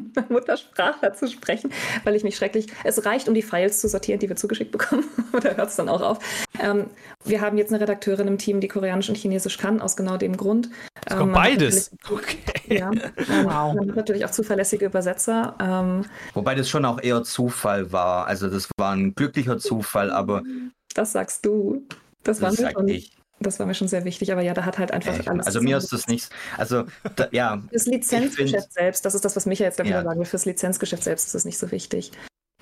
Muttersprachler 0.30 1.14
zu 1.14 1.28
sprechen, 1.28 1.72
weil 2.04 2.16
ich 2.16 2.24
mich 2.24 2.36
schrecklich. 2.36 2.68
Es 2.84 3.06
reicht, 3.06 3.28
um 3.28 3.34
die 3.34 3.42
Files 3.42 3.80
zu 3.80 3.88
sortieren, 3.88 4.20
die 4.20 4.30
wir 4.30 4.36
zugeschickt 4.36 4.72
bekommen. 4.72 5.04
da 5.32 5.56
hört 5.56 5.70
es 5.70 5.76
dann 5.76 5.90
auch 5.90 6.02
auf. 6.02 6.20
Ähm, 6.60 6.88
wir 7.26 7.42
haben 7.42 7.58
jetzt 7.58 7.72
eine 7.72 7.82
Redakteurin 7.82 8.28
im 8.28 8.38
Team, 8.38 8.60
die 8.60 8.68
Koreanisch 8.68 9.10
und 9.10 9.16
Chinesisch 9.16 9.58
kann, 9.58 9.82
aus 9.82 9.96
genau 9.96 10.18
dem 10.18 10.38
Grund. 10.38 10.70
Ähm, 11.10 11.32
beides. 11.32 11.92
Okay. 12.10 12.38
Ja, 12.68 12.92
ähm, 12.92 13.46
wow. 13.46 13.76
Natürlich 13.96 14.26
auch 14.26 14.32
zuverlässige 14.32 14.86
Übersetzer. 14.86 15.56
Ähm, 15.60 16.06
Wobei 16.34 16.56
das 16.56 16.70
schon 16.70 16.86
auch 16.86 17.02
eher 17.02 17.24
Zufall 17.24 17.92
war. 17.92 18.28
Also 18.28 18.50
das 18.50 18.70
war 18.78 18.94
ein 18.94 19.16
glücklicher 19.16 19.58
Zufall, 19.58 20.12
aber. 20.12 20.44
Das 20.94 21.14
sagst 21.14 21.46
du. 21.46 21.86
Das, 22.24 22.40
das 22.40 22.62
war 22.62 22.72
schon. 22.72 22.88
Ich. 22.88 23.17
Das 23.40 23.60
war 23.60 23.66
mir 23.68 23.76
schon 23.76 23.88
sehr 23.88 24.04
wichtig, 24.04 24.32
aber 24.32 24.42
ja, 24.42 24.54
da 24.54 24.66
hat 24.66 24.80
halt 24.80 24.92
einfach 24.92 25.18
Echt? 25.18 25.28
alles. 25.28 25.46
Also 25.46 25.62
mir 25.62 25.78
ist 25.78 25.94
das 25.94 26.08
nicht. 26.08 26.30
Also 26.58 26.86
da, 27.16 27.28
ja. 27.32 27.62
Fürs 27.70 27.86
Lizenzgeschäft 27.86 28.74
selbst, 28.74 29.06
das 29.06 29.14
ist 29.14 29.24
das, 29.26 29.36
was 29.36 29.46
Micha 29.46 29.64
jetzt 29.64 29.80
dafür 29.80 29.92
ja. 29.92 30.04
sagen 30.04 30.20
will. 30.20 30.26
Fürs 30.26 30.46
Lizenzgeschäft 30.46 31.04
selbst 31.04 31.28
ist 31.28 31.36
das 31.36 31.46
nicht 31.46 31.58
so 31.58 31.72
wichtig. 31.72 32.12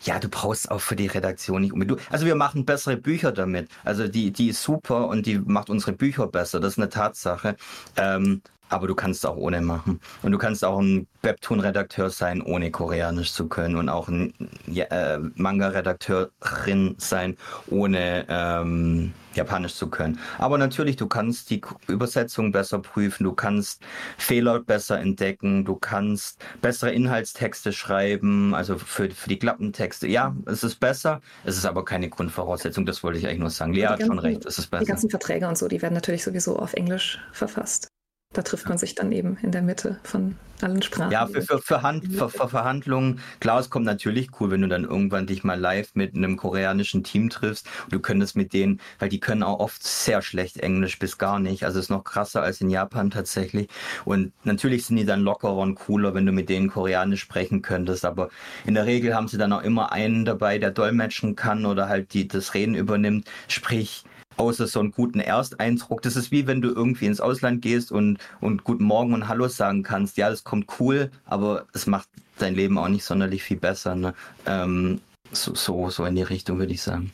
Ja, 0.02 0.20
du 0.20 0.28
brauchst 0.28 0.70
auch 0.70 0.82
für 0.82 0.96
die 0.96 1.08
Redaktion 1.08 1.62
nicht 1.62 1.72
unbedingt. 1.72 2.02
Also 2.12 2.26
wir 2.26 2.36
machen 2.36 2.66
bessere 2.66 2.98
Bücher 2.98 3.32
damit. 3.32 3.70
Also 3.84 4.08
die, 4.08 4.32
die 4.32 4.50
ist 4.50 4.62
super 4.62 5.08
und 5.08 5.26
die 5.26 5.40
macht 5.40 5.70
unsere 5.70 5.94
Bücher 5.94 6.28
besser. 6.28 6.60
Das 6.60 6.74
ist 6.74 6.78
eine 6.78 6.90
Tatsache. 6.90 7.56
Ähm, 7.96 8.42
aber 8.70 8.88
du 8.88 8.96
kannst 8.96 9.26
auch 9.26 9.38
ohne 9.38 9.62
machen. 9.62 10.00
Und 10.22 10.32
du 10.32 10.38
kannst 10.38 10.64
auch 10.64 10.80
ein 10.80 11.08
Webtoon-Redakteur 11.22 12.10
sein, 12.10 12.42
ohne 12.42 12.72
Koreanisch 12.72 13.34
zu 13.34 13.48
können. 13.48 13.76
Und 13.76 13.90
auch 13.90 14.08
ein 14.08 14.34
äh, 14.68 15.18
Manga-Redakteurin 15.36 16.96
sein, 16.98 17.38
ohne 17.68 18.26
ähm, 18.30 19.14
Japanisch 19.36 19.76
zu 19.76 19.90
können. 19.90 20.20
Aber 20.38 20.58
natürlich, 20.58 20.96
du 20.96 21.08
kannst 21.08 21.50
die 21.50 21.62
Übersetzung 21.88 22.52
besser 22.52 22.80
prüfen, 22.80 23.24
du 23.24 23.34
kannst 23.34 23.82
Fehler 24.18 24.60
besser 24.60 25.00
entdecken, 25.00 25.66
du 25.66 25.76
kannst 25.76 26.44
bessere 26.62 26.92
Inhaltstexte 26.92 27.74
schreiben, 27.74 28.56
also 28.56 28.78
für, 28.78 29.10
für 29.12 29.30
die 29.30 29.40
Klappentexte. 29.40 30.08
Ja, 30.08 30.36
es 30.46 30.64
ist 30.64 30.80
besser, 30.80 31.22
es 31.44 31.58
ist 31.58 31.66
aber 31.66 31.86
keine 31.86 32.10
Grundvoraussetzung, 32.10 32.86
das 32.86 33.04
wollte 33.04 33.20
ich 33.20 33.28
eigentlich 33.28 33.40
nur 33.40 33.50
sagen. 33.50 33.74
Lea 33.74 33.88
hat 33.88 34.02
schon 34.02 34.20
recht, 34.20 34.46
es 34.46 34.58
ist 34.58 34.68
besser. 34.68 34.84
Die 34.84 34.90
ganzen 34.90 35.10
Verträge 35.10 35.48
und 35.48 35.58
so, 35.58 35.68
die 35.68 35.82
werden 35.82 35.94
natürlich 35.94 36.24
sowieso 36.24 36.58
auf 36.58 36.74
Englisch 36.74 37.20
verfasst. 37.32 37.90
Da 38.34 38.42
trifft 38.42 38.68
man 38.68 38.78
sich 38.78 38.96
dann 38.96 39.12
eben 39.12 39.38
in 39.42 39.52
der 39.52 39.62
Mitte 39.62 40.00
von 40.04 40.36
allen 40.62 40.82
Sprachen. 40.82 41.12
Ja, 41.12 41.28
für, 41.28 41.42
für, 41.42 41.60
für, 41.60 42.30
für, 42.30 42.50
Verhandlungen, 42.50 43.20
klar, 43.40 43.60
es 43.60 43.70
kommt 43.70 43.86
natürlich 43.86 44.30
cool, 44.40 44.52
wenn 44.52 44.62
du 44.62 44.68
dann 44.68 44.84
irgendwann 44.84 45.28
dich 45.28 45.44
mal 45.44 45.60
live 45.60 45.92
mit 45.96 46.16
einem 46.16 46.38
koreanischen 46.38 47.04
Team 47.04 47.30
triffst 47.30 47.68
und 47.86 47.94
du 47.94 48.00
könntest 48.00 48.36
mit 48.36 48.54
denen, 48.54 48.82
weil 49.00 49.10
die 49.10 49.20
können 49.20 49.44
auch 49.44 49.60
oft 49.60 49.84
sehr 49.84 50.22
schlecht 50.22 50.58
Englisch 50.58 51.00
bis 51.00 51.18
gar 51.18 51.40
nicht. 51.40 51.64
Also 51.64 51.80
es 51.80 51.86
ist 51.86 51.90
noch 51.90 52.04
krasser 52.04 52.42
als 52.42 52.62
in 52.62 52.70
Japan 52.70 53.10
tatsächlich. 53.10 53.70
Und 54.06 54.34
natürlich 54.44 54.86
sind 54.86 54.98
die 54.98 55.06
dann 55.06 55.22
lockerer 55.22 55.58
und 55.58 55.76
cooler, 55.76 56.14
wenn 56.14 56.26
du 56.26 56.32
mit 56.32 56.50
denen 56.50 56.70
Koreanisch 56.70 57.22
sprechen 57.22 57.62
könntest. 57.62 58.06
Aber 58.06 58.30
in 58.66 58.74
der 58.74 58.86
Regel 58.86 59.16
haben 59.16 59.28
sie 59.28 59.38
dann 59.38 59.54
auch 59.54 59.64
immer 59.64 59.92
einen 59.92 60.26
dabei, 60.26 60.58
der 60.58 60.72
dolmetschen 60.72 61.36
kann 61.36 61.66
oder 61.66 61.88
halt 61.88 62.14
die 62.14 62.28
das 62.28 62.54
Reden 62.54 62.76
übernimmt. 62.76 63.30
Sprich, 63.48 64.04
außer 64.38 64.68
so 64.68 64.80
einen 64.80 64.92
guten 64.92 65.20
Ersteindruck. 65.20 66.02
Das 66.02 66.16
ist 66.16 66.32
wie 66.32 66.48
wenn 66.48 66.62
du 66.62 66.70
irgendwie 66.70 67.06
ins 67.06 67.22
Ausland 67.22 67.62
gehst 67.62 67.92
und, 67.92 68.18
und 68.42 68.64
Guten 68.64 68.84
Morgen 68.84 69.14
und 69.14 69.28
Hallo 69.28 69.48
sagen 69.48 69.84
kannst. 69.84 70.18
Ja, 70.18 70.30
das 70.30 70.44
kommt 70.44 70.80
cool, 70.80 71.12
aber 71.26 71.66
es 71.74 71.88
macht 71.88 72.10
dein 72.38 72.56
Leben 72.56 72.78
auch 72.78 72.90
nicht 72.90 73.06
sonderlich 73.06 73.44
viel 73.44 73.58
besser. 73.58 73.96
Ne? 73.96 74.14
Ähm, 74.46 75.02
so, 75.32 75.56
so, 75.56 75.90
so 75.90 76.06
in 76.06 76.16
die 76.16 76.24
Richtung 76.24 76.60
würde 76.60 76.74
ich 76.74 76.82
sagen. 76.82 77.12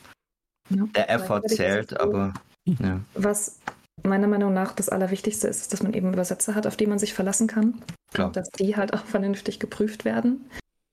Ja, 0.69 0.86
Der 0.95 1.09
Effort 1.09 1.41
zählt, 1.47 1.99
aber. 1.99 2.34
Ja. 2.65 2.99
Was 3.15 3.57
meiner 4.03 4.28
Meinung 4.28 4.53
nach 4.53 4.74
das 4.74 4.89
Allerwichtigste 4.89 5.47
ist, 5.47 5.61
ist, 5.61 5.74
dass 5.74 5.84
man 5.84 5.93
eben 5.93 6.13
Übersetzer 6.13 6.55
hat, 6.55 6.65
auf 6.65 6.78
die 6.78 6.88
man 6.88 6.99
sich 6.99 7.13
verlassen 7.13 7.47
kann. 7.47 7.82
Klar. 8.13 8.32
Dass 8.32 8.49
die 8.49 8.76
halt 8.76 8.93
auch 8.93 9.05
vernünftig 9.05 9.59
geprüft 9.59 10.05
werden. 10.05 10.49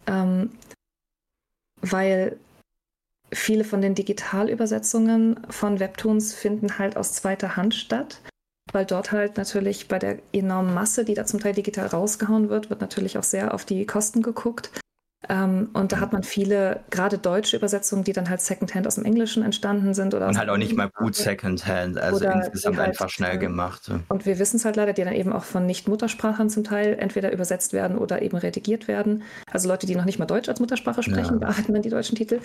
Ähm, 0.07 0.51
weil 1.81 2.39
viele 3.33 3.65
von 3.65 3.81
den 3.81 3.95
Digitalübersetzungen 3.95 5.41
von 5.51 5.81
Webtoons 5.81 6.35
finden 6.35 6.79
halt 6.79 6.97
aus 6.97 7.13
zweiter 7.13 7.57
Hand 7.57 7.75
statt, 7.75 8.21
weil 8.73 8.85
dort 8.85 9.13
halt 9.13 9.37
natürlich 9.37 9.89
bei 9.89 9.99
der 9.99 10.19
enormen 10.33 10.75
Masse, 10.75 11.05
die 11.05 11.15
da 11.15 11.27
zum 11.27 11.41
Teil 11.41 11.55
digital 11.55 11.87
rausgehauen 11.87 12.49
wird, 12.49 12.71
wird 12.71 12.81
natürlich 12.81 13.19
auch 13.19 13.23
sehr 13.23 13.55
auf 13.55 13.65
die 13.65 13.87
Kosten 13.87 14.23
geguckt. 14.23 14.71
Ähm, 15.29 15.71
und 15.73 15.91
da 15.91 15.99
hat 15.99 16.13
man 16.13 16.23
viele, 16.23 16.81
gerade 16.91 17.19
deutsche 17.19 17.57
Übersetzungen, 17.57 18.05
die 18.05 18.13
dann 18.13 18.31
halt 18.31 18.41
Secondhand 18.41 18.87
aus 18.87 18.95
dem 18.95 19.05
Englischen 19.05 19.43
entstanden 19.43 19.93
sind. 19.93 20.15
Oder 20.15 20.29
und 20.29 20.39
halt 20.39 20.49
auch 20.49 20.57
nicht 20.57 20.77
mal 20.77 20.89
gut 20.91 21.17
Secondhand, 21.17 21.99
also 21.99 22.25
insgesamt 22.25 22.79
halt, 22.79 22.91
einfach 22.91 23.11
schnell 23.11 23.37
gemacht. 23.37 23.91
Und 24.09 24.27
wir 24.27 24.39
wissen 24.39 24.57
es 24.57 24.65
halt 24.65 24.77
leider, 24.77 24.93
die 24.93 25.03
dann 25.03 25.15
eben 25.15 25.33
auch 25.33 25.43
von 25.43 25.67
Nicht-Muttersprachern 25.67 26.51
zum 26.51 26.63
Teil 26.63 26.97
entweder 27.01 27.33
übersetzt 27.33 27.73
werden 27.73 27.99
oder 27.99 28.23
eben 28.23 28.37
redigiert 28.37 28.87
werden. 28.87 29.25
Also 29.51 29.69
Leute, 29.69 29.87
die 29.87 29.97
noch 29.97 30.05
nicht 30.05 30.21
mal 30.21 30.27
Deutsch 30.27 30.49
als 30.49 30.61
Muttersprache 30.61 31.03
sprechen, 31.03 31.41
ja. 31.41 31.49
behalten 31.49 31.73
dann 31.73 31.83
die 31.83 31.91
deutschen 31.91 32.15
Titel. 32.15 32.39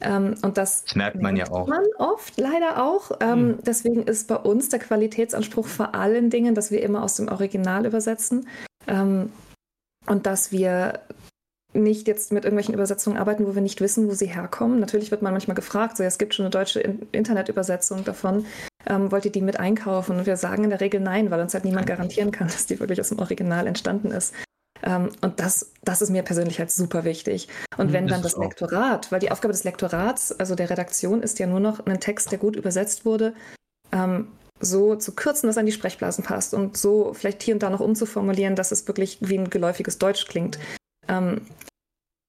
Ähm, 0.00 0.34
und 0.42 0.58
das, 0.58 0.84
das, 0.84 0.96
merkt 0.96 1.20
man 1.20 1.36
ja 1.36 1.50
auch. 1.50 1.66
Man 1.66 1.84
oft 1.98 2.38
leider 2.38 2.84
auch. 2.84 3.12
Ähm, 3.20 3.48
mhm. 3.48 3.58
Deswegen 3.64 4.02
ist 4.02 4.28
bei 4.28 4.36
uns 4.36 4.68
der 4.68 4.80
Qualitätsanspruch 4.80 5.66
vor 5.66 5.94
allen 5.94 6.30
Dingen, 6.30 6.54
dass 6.54 6.70
wir 6.70 6.82
immer 6.82 7.02
aus 7.02 7.16
dem 7.16 7.28
Original 7.28 7.86
übersetzen 7.86 8.48
ähm, 8.86 9.32
und 10.06 10.26
dass 10.26 10.52
wir 10.52 11.00
nicht 11.74 12.06
jetzt 12.06 12.32
mit 12.32 12.44
irgendwelchen 12.44 12.74
Übersetzungen 12.74 13.16
arbeiten, 13.16 13.46
wo 13.46 13.54
wir 13.54 13.62
nicht 13.62 13.80
wissen, 13.80 14.08
wo 14.08 14.14
sie 14.14 14.26
herkommen. 14.26 14.78
Natürlich 14.78 15.10
wird 15.10 15.22
man 15.22 15.32
manchmal 15.32 15.56
gefragt, 15.56 15.96
so 15.96 16.02
ja, 16.02 16.08
es 16.08 16.18
gibt 16.18 16.34
schon 16.34 16.44
eine 16.44 16.50
deutsche 16.50 16.80
Internetübersetzung 16.80 18.04
davon. 18.04 18.46
Ähm, 18.86 19.10
wollt 19.10 19.24
ihr 19.24 19.32
die 19.32 19.40
mit 19.40 19.58
einkaufen? 19.58 20.18
Und 20.18 20.26
wir 20.26 20.36
sagen 20.36 20.64
in 20.64 20.70
der 20.70 20.80
Regel 20.80 21.00
nein, 21.00 21.30
weil 21.30 21.40
uns 21.40 21.54
halt 21.54 21.64
niemand 21.64 21.86
garantieren 21.86 22.30
kann, 22.30 22.46
dass 22.52 22.66
die 22.66 22.78
wirklich 22.78 23.00
aus 23.00 23.08
dem 23.08 23.18
Original 23.18 23.66
entstanden 23.66 24.10
ist. 24.10 24.34
Ähm, 24.84 25.10
und 25.22 25.40
das, 25.40 25.72
das 25.82 26.02
ist 26.02 26.10
mir 26.10 26.22
persönlich 26.22 26.58
halt 26.58 26.70
super 26.70 27.04
wichtig. 27.04 27.48
Und 27.76 27.92
wenn 27.92 28.06
das 28.06 28.16
dann 28.16 28.22
das 28.22 28.36
Lektorat, 28.36 29.10
weil 29.10 29.20
die 29.20 29.30
Aufgabe 29.30 29.52
des 29.52 29.64
Lektorats, 29.64 30.32
also 30.32 30.54
der 30.54 30.70
Redaktion, 30.70 31.22
ist 31.22 31.38
ja 31.38 31.46
nur 31.46 31.60
noch 31.60 31.84
einen 31.86 32.00
Text, 32.00 32.30
der 32.30 32.38
gut 32.38 32.56
übersetzt 32.56 33.04
wurde, 33.04 33.34
ähm, 33.92 34.28
so 34.60 34.94
zu 34.96 35.14
kürzen, 35.14 35.46
dass 35.46 35.56
er 35.56 35.60
an 35.60 35.66
die 35.66 35.72
Sprechblasen 35.72 36.24
passt 36.24 36.54
und 36.54 36.76
so 36.76 37.12
vielleicht 37.14 37.42
hier 37.42 37.54
und 37.54 37.62
da 37.62 37.70
noch 37.70 37.80
umzuformulieren, 37.80 38.56
dass 38.56 38.72
es 38.72 38.86
wirklich 38.86 39.18
wie 39.20 39.38
ein 39.38 39.50
geläufiges 39.50 39.98
Deutsch 39.98 40.26
klingt. 40.26 40.58
Ähm, 41.08 41.40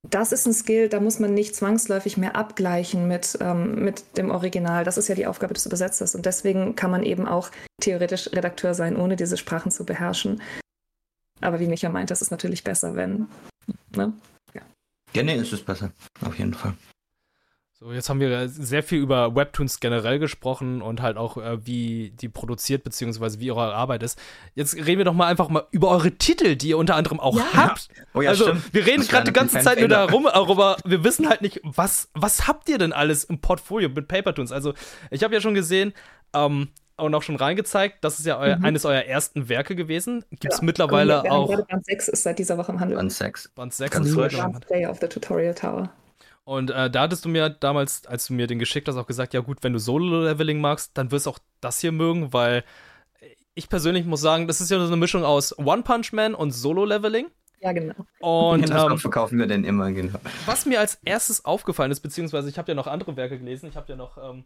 das 0.09 0.31
ist 0.31 0.45
ein 0.45 0.53
Skill, 0.53 0.87
da 0.87 0.99
muss 0.99 1.19
man 1.19 1.33
nicht 1.33 1.55
zwangsläufig 1.55 2.15
mehr 2.15 2.35
abgleichen 2.35 3.07
mit, 3.07 3.39
mit 3.65 4.17
dem 4.17 4.29
Original. 4.29 4.83
Das 4.83 4.99
ist 4.99 5.07
ja 5.07 5.15
die 5.15 5.25
Aufgabe 5.25 5.55
des 5.55 5.65
Übersetzers. 5.65 6.13
Und 6.13 6.27
deswegen 6.27 6.75
kann 6.75 6.91
man 6.91 7.01
eben 7.01 7.27
auch 7.27 7.49
theoretisch 7.81 8.31
Redakteur 8.31 8.75
sein, 8.75 8.97
ohne 8.97 9.15
diese 9.15 9.35
Sprachen 9.35 9.71
zu 9.71 9.83
beherrschen. 9.83 10.41
Aber 11.41 11.59
wie 11.59 11.67
Micha 11.67 11.89
meint, 11.89 12.11
das 12.11 12.21
ist 12.21 12.31
natürlich 12.31 12.63
besser, 12.63 12.95
wenn. 12.95 13.27
Ne? 13.95 14.13
Ja. 14.53 14.61
ja, 15.13 15.23
nee, 15.23 15.35
es 15.35 15.51
ist 15.53 15.65
besser. 15.65 15.91
Auf 16.21 16.37
jeden 16.37 16.53
Fall. 16.53 16.73
So, 17.77 17.91
jetzt 17.91 18.07
haben 18.07 18.21
wir 18.21 18.47
sehr 18.47 18.83
viel 18.83 18.99
über 18.99 19.35
Webtoons 19.35 19.81
generell 19.81 20.17
gesprochen 20.17 20.81
und 20.81 21.01
halt 21.01 21.17
auch, 21.17 21.35
äh, 21.35 21.65
wie 21.65 22.11
die 22.11 22.29
produziert, 22.29 22.85
beziehungsweise 22.85 23.41
wie 23.41 23.51
eure 23.51 23.75
Arbeit 23.75 24.01
ist. 24.01 24.17
Jetzt 24.53 24.75
reden 24.75 24.99
wir 24.99 25.03
doch 25.03 25.13
mal 25.13 25.27
einfach 25.27 25.49
mal 25.49 25.67
über 25.71 25.89
eure 25.89 26.11
Titel, 26.11 26.55
die 26.55 26.69
ihr 26.69 26.77
unter 26.77 26.95
anderem 26.95 27.19
auch 27.19 27.37
ja. 27.37 27.45
habt. 27.53 27.89
Oh 28.13 28.21
ja, 28.21 28.29
also, 28.29 28.45
stimmt. 28.45 28.73
wir 28.73 28.85
reden 28.85 29.05
gerade 29.05 29.25
die 29.25 29.33
ganze 29.33 29.59
Zeit 29.59 29.79
nur 29.79 29.89
darum, 29.89 30.25
aber 30.25 30.77
wir 30.85 31.03
wissen 31.03 31.27
halt 31.27 31.41
nicht, 31.41 31.59
was, 31.63 32.07
was 32.13 32.47
habt 32.47 32.69
ihr 32.69 32.77
denn 32.77 32.93
alles 32.93 33.25
im 33.25 33.41
Portfolio 33.41 33.89
mit 33.89 34.07
Papertoons? 34.07 34.53
Also, 34.53 34.73
ich 35.11 35.21
habe 35.25 35.33
ja 35.33 35.41
schon 35.41 35.53
gesehen, 35.53 35.93
ähm, 36.33 36.69
auch 36.97 37.09
noch 37.09 37.23
schon 37.23 37.35
reingezeigt. 37.35 38.03
Das 38.03 38.19
ist 38.19 38.25
ja 38.25 38.39
euer, 38.39 38.57
mhm. 38.57 38.65
eines 38.65 38.85
eurer 38.85 39.05
ersten 39.05 39.49
Werke 39.49 39.75
gewesen. 39.75 40.23
Gibt 40.29 40.53
es 40.53 40.59
ja, 40.59 40.65
mittlerweile 40.65 41.23
wir 41.23 41.31
auch. 41.31 41.47
Band 41.67 41.85
6 41.85 42.07
ist 42.09 42.23
seit 42.23 42.39
dieser 42.39 42.57
Woche 42.57 42.71
im 42.71 42.79
Handel. 42.79 42.97
Band 42.97 43.11
6. 43.11 43.49
Band 43.49 43.73
6 43.73 43.91
Ganz 43.91 44.07
ist 44.07 44.13
frisch. 44.13 44.39
Day 44.69 44.85
of 44.87 44.99
the 44.99 45.07
Tutorial 45.07 45.53
Tower. 45.53 45.89
Und 46.45 46.69
äh, 46.69 46.91
da 46.91 47.01
hattest 47.01 47.25
du 47.25 47.29
mir 47.29 47.49
damals, 47.49 48.05
als 48.05 48.27
du 48.27 48.33
mir 48.33 48.47
den 48.47 48.59
geschickt 48.59 48.87
hast, 48.87 48.97
auch 48.97 49.07
gesagt, 49.07 49.33
ja 49.33 49.41
gut, 49.41 49.63
wenn 49.63 49.73
du 49.73 49.79
Solo-Leveling 49.79 50.61
magst, 50.61 50.91
dann 50.93 51.11
wirst 51.11 51.25
du 51.25 51.31
auch 51.31 51.39
das 51.59 51.79
hier 51.79 51.91
mögen, 51.91 52.33
weil 52.33 52.63
ich 53.55 53.67
persönlich 53.67 54.05
muss 54.05 54.21
sagen, 54.21 54.47
das 54.47 54.61
ist 54.61 54.69
ja 54.69 54.77
so 54.79 54.85
eine 54.85 54.97
Mischung 54.97 55.23
aus 55.23 55.57
One 55.57 55.81
Punch 55.81 56.13
Man 56.13 56.35
und 56.35 56.51
Solo-Leveling. 56.51 57.27
Ja, 57.61 57.71
genau. 57.71 57.95
Und 58.19 58.69
ja, 58.69 58.91
ähm, 58.91 58.97
verkaufen 58.99 59.39
wir 59.39 59.47
denn 59.47 59.63
immer, 59.63 59.91
genau. 59.91 60.19
Was 60.45 60.67
mir 60.67 60.79
als 60.79 60.99
erstes 61.03 61.45
aufgefallen 61.45 61.91
ist, 61.91 62.01
beziehungsweise 62.01 62.49
ich 62.49 62.59
habe 62.59 62.71
ja 62.71 62.75
noch 62.75 62.85
andere 62.85 63.15
Werke 63.15 63.39
gelesen, 63.39 63.67
ich 63.67 63.75
habe 63.75 63.87
ja 63.89 63.95
noch 63.95 64.17
ähm, 64.17 64.45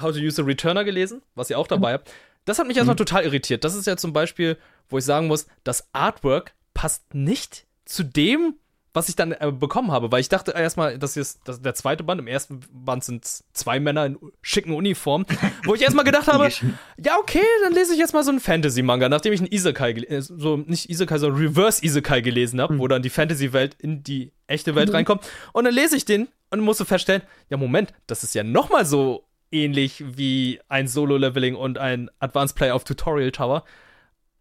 How 0.00 0.12
to 0.12 0.18
Use 0.18 0.40
a 0.40 0.44
Returner 0.44 0.84
gelesen, 0.84 1.22
was 1.34 1.50
ihr 1.50 1.58
auch 1.58 1.66
dabei 1.66 1.90
mhm. 1.90 1.94
habt. 1.94 2.10
Das 2.44 2.58
hat 2.58 2.66
mich 2.66 2.76
erstmal 2.76 2.94
mhm. 2.94 2.98
total 2.98 3.24
irritiert. 3.24 3.64
Das 3.64 3.74
ist 3.74 3.86
ja 3.86 3.96
zum 3.96 4.12
Beispiel, 4.12 4.56
wo 4.88 4.98
ich 4.98 5.04
sagen 5.04 5.26
muss, 5.26 5.46
das 5.64 5.88
Artwork 5.92 6.54
passt 6.74 7.14
nicht 7.14 7.66
zu 7.84 8.02
dem, 8.02 8.54
was 8.94 9.08
ich 9.08 9.16
dann 9.16 9.32
äh, 9.32 9.50
bekommen 9.50 9.90
habe, 9.90 10.12
weil 10.12 10.20
ich 10.20 10.28
dachte 10.28 10.52
erstmal, 10.52 10.98
das 10.98 11.16
ist 11.16 11.40
das, 11.44 11.62
der 11.62 11.74
zweite 11.74 12.04
Band. 12.04 12.20
Im 12.20 12.26
ersten 12.26 12.60
Band 12.70 13.04
sind 13.04 13.24
zwei 13.24 13.80
Männer 13.80 14.04
in 14.04 14.18
schicken 14.42 14.74
Uniformen, 14.74 15.26
wo 15.64 15.74
ich 15.74 15.82
erstmal 15.82 16.04
gedacht 16.04 16.26
habe, 16.26 16.50
ja, 16.98 17.16
okay, 17.18 17.42
dann 17.62 17.72
lese 17.72 17.94
ich 17.94 17.98
jetzt 17.98 18.12
mal 18.12 18.22
so 18.22 18.30
einen 18.30 18.40
Fantasy-Manga, 18.40 19.08
nachdem 19.08 19.32
ich 19.32 19.40
einen 19.40 19.50
Isekai, 19.50 19.92
äh, 19.92 20.20
so 20.20 20.58
nicht 20.58 20.90
Isekai, 20.90 21.18
sondern 21.18 21.40
Reverse 21.40 21.84
Isekai 21.84 22.20
gelesen 22.20 22.60
habe, 22.60 22.74
mhm. 22.74 22.78
wo 22.80 22.88
dann 22.88 23.02
die 23.02 23.10
Fantasy-Welt 23.10 23.76
in 23.78 24.02
die 24.02 24.32
echte 24.46 24.74
Welt 24.74 24.90
mhm. 24.90 24.96
reinkommt. 24.96 25.22
Und 25.52 25.64
dann 25.64 25.74
lese 25.74 25.96
ich 25.96 26.04
den 26.04 26.28
und 26.50 26.60
musste 26.60 26.84
feststellen, 26.84 27.22
ja, 27.48 27.56
Moment, 27.56 27.94
das 28.06 28.24
ist 28.24 28.34
ja 28.34 28.42
nochmal 28.42 28.84
so 28.84 29.24
ähnlich 29.52 30.02
wie 30.16 30.60
ein 30.68 30.88
Solo-Leveling 30.88 31.54
und 31.54 31.78
ein 31.78 32.10
Advanced 32.18 32.56
Play 32.56 32.70
auf 32.70 32.84
Tutorial 32.84 33.30
Tower. 33.30 33.64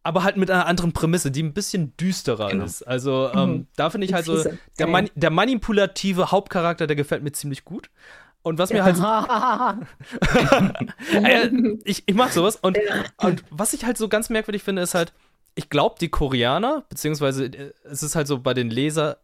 aber 0.04 0.24
halt 0.24 0.38
mit 0.38 0.50
einer 0.50 0.66
anderen 0.66 0.94
Prämisse, 0.94 1.30
die 1.30 1.44
ein 1.44 1.54
bisschen 1.54 1.96
düsterer 1.98 2.50
genau. 2.50 2.66
ist. 2.66 2.82
Also 2.84 3.30
ähm, 3.34 3.52
mhm. 3.52 3.68
da 3.76 3.90
finde 3.90 4.08
ich 4.08 4.14
halt 4.14 4.26
so, 4.26 4.44
der, 4.80 4.88
man 4.88 5.10
der 5.16 5.30
manipulative 5.30 6.32
Hauptcharakter, 6.32 6.88
der 6.88 6.96
gefällt 6.96 7.22
mir 7.24 7.32
ziemlich 7.32 7.66
gut. 7.66 7.90
Und 8.44 8.58
was 8.58 8.74
mir 8.74 8.84
halt. 8.84 8.98
äh, 11.14 11.50
ich, 11.84 12.04
ich 12.06 12.16
mag 12.16 12.32
sowas. 12.32 12.56
Und, 12.56 12.80
und 13.18 13.44
was 13.52 13.74
ich 13.74 13.86
halt 13.86 13.98
so 13.98 14.10
ganz 14.10 14.30
merkwürdig 14.30 14.64
finde, 14.64 14.82
ist 14.82 14.96
halt, 14.96 15.14
ich 15.54 15.70
glaube, 15.70 15.96
die 16.00 16.10
Koreaner, 16.10 16.84
beziehungsweise 16.90 17.46
äh, 17.46 17.74
es 17.84 18.02
ist 18.02 18.16
halt 18.16 18.28
so 18.28 18.40
bei 18.40 18.54
den 18.54 18.70
Leser 18.70 19.18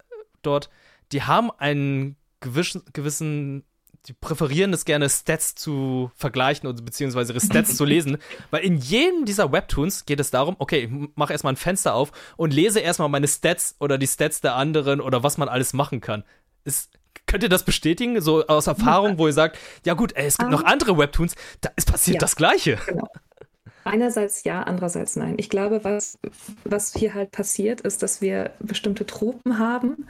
dort, 0.43 0.69
die 1.11 1.23
haben 1.23 1.49
einen 1.57 2.15
gewissen, 2.39 2.83
gewissen 2.93 3.63
die 4.07 4.13
präferieren 4.13 4.71
es 4.73 4.85
gerne, 4.85 5.09
Stats 5.09 5.55
zu 5.55 6.11
vergleichen 6.15 6.67
oder 6.67 6.81
beziehungsweise 6.81 7.33
ihre 7.33 7.41
Stats 7.41 7.75
zu 7.75 7.83
lesen, 7.83 8.17
weil 8.51 8.63
in 8.63 8.77
jedem 8.77 9.25
dieser 9.25 9.51
Webtoons 9.51 10.05
geht 10.05 10.19
es 10.19 10.31
darum, 10.31 10.55
okay, 10.59 10.85
ich 10.85 11.09
mache 11.15 11.33
erstmal 11.33 11.53
ein 11.53 11.57
Fenster 11.57 11.93
auf 11.93 12.11
und 12.37 12.53
lese 12.53 12.79
erstmal 12.79 13.09
meine 13.09 13.27
Stats 13.27 13.75
oder 13.79 13.97
die 13.97 14.07
Stats 14.07 14.39
der 14.39 14.55
anderen 14.55 15.01
oder 15.01 15.23
was 15.23 15.37
man 15.37 15.49
alles 15.49 15.73
machen 15.73 15.99
kann. 15.99 16.23
Ist, 16.63 16.91
könnt 17.25 17.43
ihr 17.43 17.49
das 17.49 17.63
bestätigen, 17.63 18.21
so 18.21 18.47
aus 18.47 18.67
Erfahrung, 18.67 19.17
wo 19.17 19.27
ihr 19.27 19.33
sagt, 19.33 19.57
ja 19.85 19.93
gut, 19.93 20.13
ey, 20.15 20.27
es 20.27 20.37
gibt 20.37 20.51
noch 20.51 20.63
andere 20.63 20.97
Webtoons, 20.97 21.35
da 21.59 21.69
ist 21.75 21.91
passiert 21.91 22.15
ja, 22.15 22.19
das 22.19 22.35
Gleiche. 22.35 22.77
Genau. 22.87 23.07
Einerseits 23.83 24.43
ja, 24.43 24.63
andererseits 24.63 25.15
nein. 25.15 25.35
Ich 25.37 25.49
glaube, 25.49 25.85
was, 25.85 26.19
was 26.65 26.93
hier 26.93 27.13
halt 27.13 27.31
passiert, 27.31 27.79
ist, 27.79 28.03
dass 28.03 28.19
wir 28.19 28.51
bestimmte 28.59 29.05
Tropen 29.05 29.59
haben, 29.59 30.05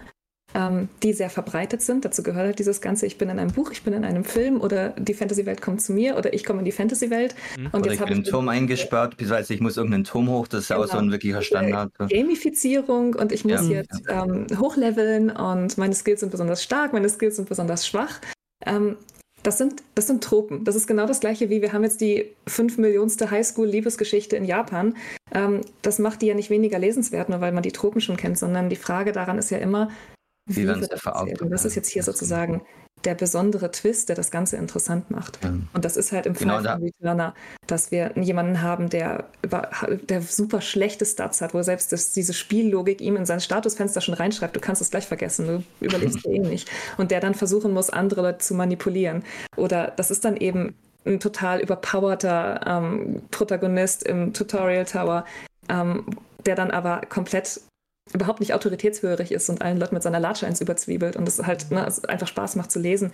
ähm, 0.57 0.89
die 1.03 1.13
sehr 1.13 1.29
verbreitet 1.29 1.83
sind. 1.83 2.03
Dazu 2.03 2.23
gehört 2.23 2.47
halt 2.47 2.59
dieses 2.59 2.81
Ganze, 2.81 3.05
ich 3.05 3.19
bin 3.19 3.29
in 3.29 3.37
einem 3.37 3.51
Buch, 3.51 3.71
ich 3.71 3.83
bin 3.83 3.93
in 3.93 4.03
einem 4.03 4.23
Film 4.23 4.59
oder 4.59 4.89
die 4.97 5.13
Fantasy-Welt 5.13 5.61
kommt 5.61 5.81
zu 5.81 5.93
mir 5.93 6.17
oder 6.17 6.33
ich 6.33 6.43
komme 6.43 6.59
in 6.59 6.65
die 6.65 6.71
Fantasy-Welt. 6.71 7.35
Mhm. 7.57 7.65
Und 7.67 7.81
oder 7.81 7.91
jetzt 7.91 8.01
ich 8.01 8.07
bin 8.07 8.17
im 8.17 8.23
Turm 8.23 8.49
eingesperrt, 8.49 9.11
beziehungsweise 9.11 9.53
ich 9.53 9.61
muss 9.61 9.77
irgendeinen 9.77 10.03
Turm 10.03 10.29
hoch, 10.29 10.47
das 10.47 10.63
ist 10.63 10.69
ja 10.69 10.77
genau. 10.77 10.87
auch 10.87 10.91
so 10.91 10.97
ein 10.97 11.11
wirklicher 11.11 11.43
Standard. 11.43 11.91
Gamifizierung 12.09 13.13
und 13.13 13.31
ich 13.31 13.45
muss 13.45 13.69
ja, 13.69 13.75
jetzt 13.75 14.01
ja. 14.07 14.25
Ähm, 14.25 14.47
hochleveln 14.57 15.29
und 15.29 15.77
meine 15.77 15.93
Skills 15.93 16.21
sind 16.21 16.31
besonders 16.31 16.63
stark, 16.63 16.91
meine 16.91 17.07
Skills 17.09 17.35
sind 17.35 17.47
besonders 17.47 17.85
schwach. 17.85 18.19
Ähm, 18.65 18.95
das 19.43 19.59
sind, 19.59 19.83
das 19.93 20.07
sind 20.07 20.23
Tropen. 20.23 20.65
Das 20.65 20.75
ist 20.75 20.87
genau 20.87 21.05
das 21.05 21.19
gleiche 21.19 21.51
wie 21.51 21.61
wir 21.61 21.71
haben 21.71 21.83
jetzt 21.83 22.01
die 22.01 22.33
fünf 22.47 22.79
Millionste 22.79 23.29
Highschool-Liebesgeschichte 23.29 24.35
in 24.35 24.43
Japan. 24.43 24.95
Ähm, 25.31 25.61
das 25.83 25.99
macht 25.99 26.23
die 26.23 26.25
ja 26.25 26.33
nicht 26.33 26.49
weniger 26.49 26.79
lesenswert, 26.79 27.29
nur 27.29 27.41
weil 27.41 27.51
man 27.51 27.61
die 27.61 27.71
Tropen 27.71 28.01
schon 28.01 28.17
kennt, 28.17 28.39
sondern 28.39 28.69
die 28.69 28.75
Frage 28.75 29.11
daran 29.11 29.37
ist 29.37 29.51
ja 29.51 29.59
immer, 29.59 29.89
wie 30.47 30.67
wird 30.67 30.81
das 30.81 31.05
erzählt? 31.05 31.41
Und 31.41 31.49
das 31.49 31.65
ist 31.65 31.75
jetzt 31.75 31.89
hier 31.89 32.03
sozusagen 32.03 32.61
der 33.03 33.15
besondere 33.15 33.71
Twist, 33.71 34.09
der 34.09 34.15
das 34.15 34.31
Ganze 34.31 34.57
interessant 34.57 35.11
macht. 35.11 35.43
Ja. 35.43 35.53
Und 35.73 35.85
das 35.85 35.97
ist 35.97 36.11
halt 36.11 36.25
im 36.25 36.33
genau 36.33 36.55
Fall 36.55 36.63
da. 36.63 36.73
von 36.73 36.83
Returner, 36.83 37.35
dass 37.67 37.91
wir 37.91 38.11
jemanden 38.15 38.61
haben, 38.61 38.89
der, 38.89 39.25
der 40.09 40.21
super 40.21 40.61
schlechte 40.61 41.05
Stats 41.05 41.41
hat, 41.41 41.53
wo 41.53 41.61
selbst 41.61 41.91
das, 41.91 42.11
diese 42.11 42.33
Spiellogik 42.33 43.01
ihm 43.01 43.15
in 43.15 43.25
sein 43.25 43.39
Statusfenster 43.39 44.01
schon 44.01 44.15
reinschreibt, 44.15 44.55
du 44.55 44.59
kannst 44.59 44.81
es 44.81 44.89
gleich 44.89 45.05
vergessen, 45.05 45.47
du 45.47 45.63
überlebst 45.85 46.25
dir 46.25 46.31
eh 46.33 46.39
nicht. 46.39 46.69
Und 46.97 47.11
der 47.11 47.19
dann 47.19 47.35
versuchen 47.35 47.71
muss, 47.71 47.89
andere 47.89 48.21
Leute 48.21 48.39
zu 48.39 48.55
manipulieren. 48.55 49.23
Oder 49.55 49.93
das 49.95 50.09
ist 50.09 50.25
dann 50.25 50.35
eben 50.35 50.73
ein 51.05 51.19
total 51.19 51.61
überpowerter 51.61 52.61
ähm, 52.65 53.21
Protagonist 53.31 54.03
im 54.03 54.33
Tutorial 54.33 54.85
Tower, 54.85 55.25
ähm, 55.69 56.05
der 56.45 56.55
dann 56.55 56.71
aber 56.71 57.01
komplett 57.07 57.61
überhaupt 58.13 58.39
nicht 58.39 58.53
autoritätshörig 58.53 59.31
ist 59.31 59.49
und 59.49 59.61
allen 59.61 59.77
Leuten 59.77 59.95
mit 59.95 60.03
seiner 60.03 60.19
Latsche 60.19 60.47
eins 60.47 60.61
überzwiebelt 60.61 61.15
und 61.15 61.27
es 61.27 61.41
halt 61.43 61.71
ne, 61.71 61.85
es 61.85 62.03
einfach 62.05 62.27
Spaß 62.27 62.55
macht 62.55 62.71
zu 62.71 62.79
lesen. 62.79 63.11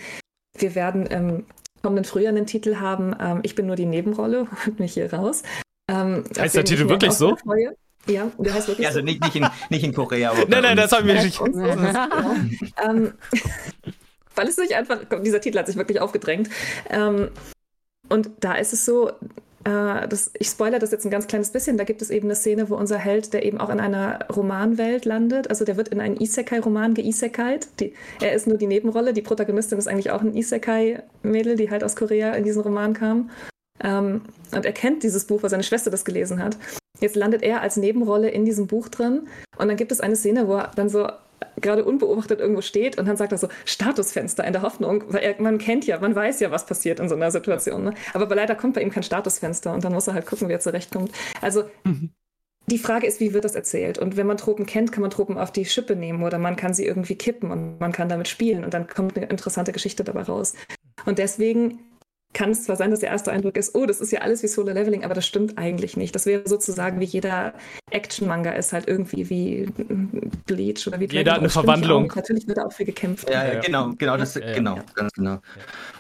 Wir 0.58 0.76
werden 0.76 1.06
im 1.08 1.46
kommenden 1.82 2.06
Frühjahr 2.06 2.30
einen 2.30 2.46
Titel 2.46 2.78
haben, 2.78 3.16
ähm, 3.20 3.39
Ich 3.44 3.56
bin 3.56 3.66
nur 3.66 3.76
die 3.76 3.86
Nebenrolle, 3.86 4.48
holt 4.66 4.80
mich 4.80 4.94
hier 4.94 5.14
raus. 5.14 5.44
Ähm, 5.89 6.24
heißt 6.38 6.56
der 6.56 6.66
Titel 6.66 6.88
wirklich 6.89 7.12
so? 7.14 7.36
Freue. 7.36 7.76
Ja, 8.06 8.30
der 8.38 8.54
heißt 8.54 8.68
wirklich 8.68 8.86
also 8.88 9.00
so. 9.00 9.06
nicht, 9.06 9.24
nicht, 9.24 9.36
in, 9.36 9.48
nicht 9.70 9.84
in 9.84 9.94
Korea. 9.94 10.32
Aber 10.32 10.46
nein, 10.48 10.64
nein, 10.64 10.78
das 10.78 10.91
haben 10.91 11.08
wir 11.08 11.22
nicht. 11.22 11.39
Uns, 11.39 11.56
ähm, 12.86 13.14
weil 14.36 14.48
es 14.48 14.56
sich 14.56 14.76
einfach, 14.76 15.00
dieser 15.24 15.39
Titel 15.39 15.60
hat 15.60 15.68
sich 15.68 15.78
wirklich 15.78 16.02
aufgedrängt. 16.02 16.50
Ähm, 16.89 17.30
und 18.10 18.32
da 18.41 18.56
ist 18.56 18.74
es 18.74 18.86
so, 18.86 19.12
äh, 19.66 20.07
das, 20.07 20.32
ich 20.38 20.47
spoilere 20.47 20.80
das 20.80 20.91
jetzt 20.91 21.05
ein 21.05 21.11
ganz 21.11 21.28
kleines 21.28 21.51
bisschen. 21.51 21.78
Da 21.78 21.84
gibt 21.84 22.01
es 22.01 22.09
eben 22.09 22.28
eine 22.28 22.36
Szene, 22.36 22.70
wo 22.70 22.76
unser 22.76 22.97
Held, 22.97 23.34
der 23.34 23.45
eben 23.45 23.59
auch 23.59 23.70
in 23.70 23.80
einer 23.80 24.28
Romanwelt 24.30 25.05
landet, 25.05 25.49
also 25.49 25.66
der 25.66 25.78
wird 25.78 25.89
in 25.89 26.01
einen 26.01 26.18
Isekai-Roman 26.18 26.93
geisekait. 26.93 27.68
Er 28.22 28.34
ist 28.34 28.47
nur 28.47 28.57
die 28.57 28.68
Nebenrolle. 28.68 29.14
Die 29.14 29.22
Protagonistin 29.22 29.78
ist 29.78 29.88
eigentlich 29.88 30.11
auch 30.11 30.22
ein 30.22 30.36
Isekai-Mädel, 30.36 31.55
die 31.55 31.70
halt 31.72 31.84
aus 31.84 31.95
Korea 31.95 32.34
in 32.34 32.43
diesen 32.43 32.61
Roman 32.61 32.93
kam. 32.93 33.30
Ähm, 33.82 34.22
und 34.53 34.66
er 34.66 34.74
kennt 34.74 35.03
dieses 35.03 35.26
Buch, 35.26 35.43
weil 35.43 35.49
seine 35.49 35.64
Schwester 35.64 35.91
das 35.91 36.05
gelesen 36.05 36.43
hat. 36.43 36.57
Jetzt 36.99 37.16
landet 37.16 37.41
er 37.41 37.61
als 37.61 37.78
Nebenrolle 37.78 38.30
in 38.30 38.45
diesem 38.45 38.68
Buch 38.68 38.89
drin. 38.89 39.28
Und 39.57 39.68
dann 39.68 39.78
gibt 39.78 39.91
es 39.91 39.99
eine 39.99 40.16
Szene, 40.16 40.47
wo 40.47 40.55
er 40.55 40.72
dann 40.76 40.89
so 40.89 41.07
gerade 41.62 41.84
unbeobachtet 41.86 42.39
irgendwo 42.39 42.62
steht 42.62 42.98
und 42.98 43.08
dann 43.08 43.18
sagt 43.18 43.32
er 43.32 43.38
so 43.38 43.48
Statusfenster 43.66 44.44
in 44.44 44.54
der 44.54 44.62
Hoffnung, 44.62 45.04
weil 45.08 45.24
er, 45.24 45.41
man 45.41 45.58
kennt 45.58 45.86
ja, 45.86 46.00
man 46.00 46.16
weiß 46.16 46.39
ja, 46.39 46.52
was 46.52 46.66
passiert 46.66 47.00
in 47.00 47.10
so 47.10 47.16
einer 47.16 47.32
Situation. 47.32 47.84
Ne? 47.84 47.94
Aber 48.14 48.34
leider 48.36 48.56
kommt 48.56 48.76
bei 48.76 48.82
ihm 48.82 48.91
kein 48.91 49.04
Statusfenster 49.04 49.74
und 49.74 49.84
dann 49.84 49.94
muss 49.94 50.08
er 50.08 50.14
halt 50.14 50.26
gucken, 50.26 50.50
wie 50.50 50.54
er 50.54 50.60
zurechtkommt. 50.60 51.12
Also 51.41 51.64
mhm. 51.84 52.12
die 52.68 52.78
Frage 52.78 53.08
ist, 53.08 53.20
wie 53.20 53.34
wird 53.34 53.46
das 53.46 53.56
erzählt? 53.56 53.98
Und 53.98 54.18
wenn 54.18 54.28
man 54.28 54.38
Tropen 54.38 54.66
kennt, 54.66 54.91
kann 54.91 55.02
man 55.02 55.12
Tropen 55.12 55.38
auf 55.38 55.52
die 55.52 55.66
Schippe 55.66 55.96
nehmen 55.96 56.24
oder 56.24 56.38
man 56.38 56.56
kann 56.56 56.74
sie 56.74 56.86
irgendwie 56.86 57.16
kippen 57.16 57.52
und 57.52 57.80
man 57.80 57.91
kann 57.91 58.10
damit 58.10 58.28
spielen 58.28 58.64
und 58.64 58.74
dann 58.74 58.88
kommt 58.88 59.18
eine 59.18 59.28
interessante 59.28 59.72
Geschichte 59.72 60.04
dabei 60.04 60.24
raus. 60.24 60.54
Und 61.06 61.20
deswegen 61.20 61.80
kann 62.34 62.51
es 62.51 62.63
zwar 62.65 62.75
sein, 62.75 62.91
dass 62.91 62.99
der 62.99 63.09
erste 63.09 63.31
Eindruck 63.31 63.57
ist, 63.57 63.75
oh, 63.75 63.86
das 63.86 64.01
ist 64.01 64.11
ja 64.11 64.21
alles 64.21 64.43
wie 64.43 64.47
Solo 64.47 64.73
Leveling, 64.73 65.03
aber 65.03 65.13
das 65.13 65.25
stimmt 65.25 65.57
eigentlich 65.57 65.95
nicht. 65.97 66.15
Das 66.15 66.25
wäre 66.25 66.47
sozusagen 66.47 66.99
wie 66.99 67.05
jeder 67.05 67.53
Action-Manga 67.91 68.51
ist 68.51 68.73
halt 68.73 68.88
irgendwie 68.88 69.29
wie 69.29 69.69
Bleach 70.45 70.88
oder 70.88 70.99
wie 70.99 71.05
Jeder 71.05 71.34
hat 71.34 71.39
eine 71.39 71.49
Verwandlung. 71.49 72.11
Natürlich 72.15 72.47
wird 72.47 72.57
da 72.57 72.65
auch 72.65 72.73
viel 72.73 72.86
gekämpft. 72.86 73.29
Ja, 73.29 73.45
ja, 73.45 73.59
genau, 73.59 73.91
genau, 73.97 74.17
das, 74.17 74.36
ja, 74.36 74.53
genau, 74.53 74.77
ja. 74.77 74.84
ganz 74.95 75.13
genau. 75.13 75.39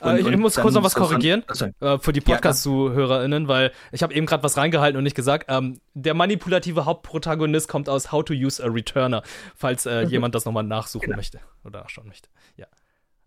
Äh, 0.01 0.09
und, 0.09 0.19
ich, 0.19 0.27
ich 0.27 0.37
muss 0.37 0.55
kurz 0.55 0.73
noch 0.73 0.83
was 0.83 0.95
korrigieren 0.95 1.43
äh, 1.79 1.99
für 1.99 2.13
die 2.13 2.21
Podcast-ZuhörerInnen, 2.21 3.47
weil 3.47 3.71
ich 3.91 4.01
habe 4.03 4.13
eben 4.13 4.25
gerade 4.25 4.43
was 4.43 4.57
reingehalten 4.57 4.97
und 4.97 5.03
nicht 5.03 5.15
gesagt. 5.15 5.45
Ähm, 5.49 5.79
der 5.93 6.15
manipulative 6.15 6.85
Hauptprotagonist 6.85 7.67
kommt 7.67 7.89
aus 7.89 8.11
How 8.11 8.25
to 8.25 8.33
Use 8.33 8.63
a 8.63 8.67
Returner, 8.67 9.21
falls 9.55 9.85
äh, 9.85 10.03
mhm. 10.03 10.09
jemand 10.09 10.35
das 10.35 10.45
nochmal 10.45 10.63
nachsuchen 10.63 11.05
genau. 11.05 11.17
möchte 11.17 11.39
oder 11.63 11.81
nachschauen 11.81 12.07
möchte. 12.07 12.29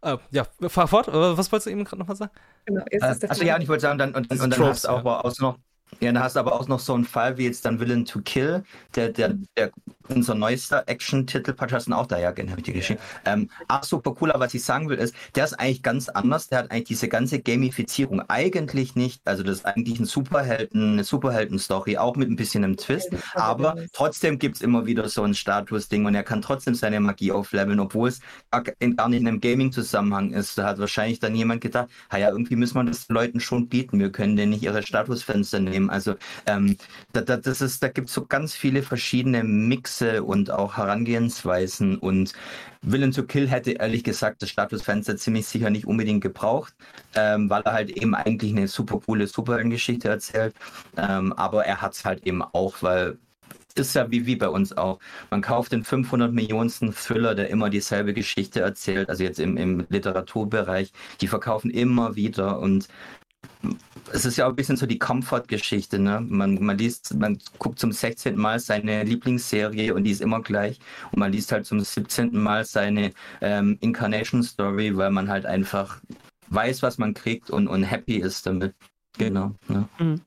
Ja. 0.07 0.14
Uh, 0.14 0.18
ja, 0.30 0.68
fahr 0.68 0.88
fort. 0.88 1.09
Was 1.09 1.50
wolltest 1.50 1.66
du 1.66 1.70
eben 1.70 1.84
gerade 1.84 1.98
nochmal 1.98 2.16
sagen? 2.16 2.32
Genau, 2.64 2.84
äh, 2.90 3.00
also 3.00 3.44
ja, 3.44 3.59
ich 3.59 3.68
wollte 3.68 3.82
sagen, 3.82 3.98
dann, 3.98 4.14
und, 4.14 4.30
und, 4.30 4.40
und 4.40 4.50
dann 4.50 4.50
Tropes, 4.50 4.70
hast 4.70 4.84
du 4.84 4.88
auch, 4.88 5.04
ja. 5.04 5.20
auch 5.20 5.38
noch 5.40 5.59
ja, 6.00 6.12
dann 6.12 6.22
hast 6.22 6.36
du 6.36 6.40
aber 6.40 6.52
auch 6.52 6.66
noch 6.68 6.80
so 6.80 6.94
einen 6.94 7.04
Fall 7.04 7.38
wie 7.38 7.44
jetzt 7.44 7.64
dann 7.64 7.80
Villain 7.80 8.04
to 8.04 8.20
Kill, 8.20 8.64
der, 8.94 9.11
der, 9.11 9.34
der 9.57 9.70
unser 10.09 10.34
neuester 10.34 10.84
Action-Titel, 10.86 11.52
Patrick 11.52 11.76
auch 11.92 12.07
da, 12.07 12.18
ja, 12.18 12.30
genau, 12.30 12.52
habe 12.52 12.61
ich 12.61 12.64
dir 12.64 12.74
geschrieben. 12.74 13.00
Ähm, 13.24 13.50
ach, 13.68 13.84
super 13.84 14.14
cool, 14.20 14.32
aber 14.32 14.46
was 14.46 14.54
ich 14.54 14.64
sagen 14.64 14.88
will, 14.88 14.98
ist, 14.98 15.14
der 15.34 15.44
ist 15.44 15.54
eigentlich 15.54 15.82
ganz 15.82 16.09
anders. 16.09 16.48
Der 16.48 16.61
hat 16.61 16.70
eigentlich 16.70 16.88
diese 16.88 17.09
ganze 17.09 17.38
Gamifizierung 17.38 18.22
eigentlich 18.28 18.94
nicht. 18.94 19.20
Also, 19.24 19.42
das 19.42 19.59
ist 19.59 19.66
eigentlich 19.66 20.00
ein 20.00 20.07
Superhelden, 20.07 20.92
eine 20.92 21.04
Superhelden-Story, 21.04 21.98
auch 21.98 22.16
mit 22.16 22.30
ein 22.30 22.36
bisschen 22.36 22.64
einem 22.64 22.76
Twist. 22.76 23.11
Aber 23.34 23.76
trotzdem 23.92 24.38
gibt 24.38 24.57
es 24.57 24.62
immer 24.62 24.86
wieder 24.86 25.09
so 25.09 25.22
ein 25.22 25.34
Status-Ding 25.34 26.07
und 26.07 26.14
er 26.14 26.22
kann 26.22 26.42
trotzdem 26.42 26.74
seine 26.74 27.00
Magie 27.00 27.32
aufleveln, 27.32 27.80
obwohl 27.80 28.09
es 28.09 28.20
gar 28.50 29.09
nicht 29.09 29.20
in 29.20 29.28
einem 29.28 29.40
Gaming-Zusammenhang 29.40 30.32
ist. 30.32 30.57
Da 30.59 30.68
hat 30.68 30.78
wahrscheinlich 30.78 31.18
dann 31.18 31.34
jemand 31.34 31.61
gedacht, 31.61 31.88
ja, 32.12 32.30
irgendwie 32.30 32.57
müssen 32.57 32.74
wir 32.74 32.84
das 32.84 33.09
Leuten 33.09 33.40
schon 33.40 33.68
bieten. 33.68 33.98
Wir 33.98 34.11
können 34.11 34.36
denen 34.36 34.50
nicht 34.50 34.62
ihre 34.62 34.82
Statusfenster 34.82 35.61
nehmen. 35.61 35.90
Also 35.90 36.14
ähm, 36.46 36.76
da, 37.12 37.20
da, 37.20 37.36
das 37.36 37.61
ist, 37.61 37.82
da 37.82 37.88
gibt 37.88 38.09
es 38.09 38.14
so 38.14 38.24
ganz 38.26 38.54
viele 38.54 38.82
verschiedene 38.82 39.44
Mixe 39.97 40.22
und 40.22 40.51
auch 40.51 40.76
Herangehensweisen 40.76 41.99
und 41.99 42.32
Villain 42.82 43.12
to 43.12 43.24
Kill 43.24 43.49
hätte 43.49 43.72
ehrlich 43.72 44.05
gesagt 44.05 44.42
das 44.42 44.51
Statusfenster 44.51 45.16
ziemlich 45.16 45.47
sicher 45.47 45.70
nicht 45.70 45.86
unbedingt 45.86 46.22
gebraucht, 46.22 46.74
ähm, 47.14 47.51
weil 47.51 47.62
er 47.62 47.72
halt 47.72 47.90
eben 47.90 48.14
eigentlich 48.14 48.53
eine 48.53 48.68
super 48.68 49.01
coole 49.05 49.26
Superheldengeschichte 49.26 50.09
erzählt. 50.09 50.55
Ähm, 50.97 51.32
aber 51.32 51.64
er 51.64 51.80
hat 51.80 51.94
es 51.94 52.05
halt 52.05 52.26
eben 52.26 52.42
auch, 52.42 52.82
weil 52.82 53.18
ist 53.74 53.94
ja 53.94 54.11
wie, 54.11 54.24
wie 54.24 54.36
bei 54.36 54.49
uns 54.49 54.74
auch. 54.74 54.99
Man 55.30 55.42
kauft 55.42 55.72
den 55.72 55.84
500 55.84 56.32
Millionensten 56.32 56.94
Thriller, 56.94 57.34
der 57.34 57.51
immer 57.51 57.68
dieselbe 57.68 58.14
Geschichte 58.14 58.61
erzählt, 58.61 59.11
also 59.11 59.22
jetzt 59.22 59.38
im, 59.38 59.59
im 59.59 59.86
Literaturbereich. 59.90 60.92
Die 61.20 61.28
verkaufen 61.28 61.70
immer 61.70 62.16
wieder 62.16 62.59
und 62.59 62.88
es 64.12 64.24
ist 64.24 64.36
ja 64.36 64.46
auch 64.46 64.50
ein 64.50 64.57
bisschen 64.57 64.76
so 64.76 64.86
die 64.86 64.98
Comfort-Geschichte, 64.98 65.98
ne? 65.98 66.20
Man, 66.20 66.62
man 66.62 66.78
liest, 66.78 67.14
man 67.14 67.38
guckt 67.59 67.78
zum 67.78 67.92
16. 67.92 68.36
Mal 68.36 68.59
seine 68.61 69.04
Lieblingsserie 69.04 69.94
und 69.94 70.04
die 70.04 70.11
ist 70.11 70.20
immer 70.20 70.42
gleich. 70.42 70.78
Und 71.12 71.18
man 71.18 71.32
liest 71.32 71.52
halt 71.52 71.66
zum 71.66 71.80
17. 71.80 72.36
Mal 72.36 72.64
seine 72.64 73.12
ähm, 73.40 73.78
Incarnation-Story, 73.80 74.96
weil 74.96 75.11
man 75.11 75.28
halt 75.28 75.46
einfach 75.46 76.00
weiß, 76.48 76.82
was 76.82 76.98
man 76.98 77.14
kriegt 77.14 77.50
und, 77.50 77.68
und 77.68 77.82
happy 77.82 78.16
ist 78.16 78.46
damit. 78.46 78.74
Genau. 79.18 79.52
Ne? 79.68 80.20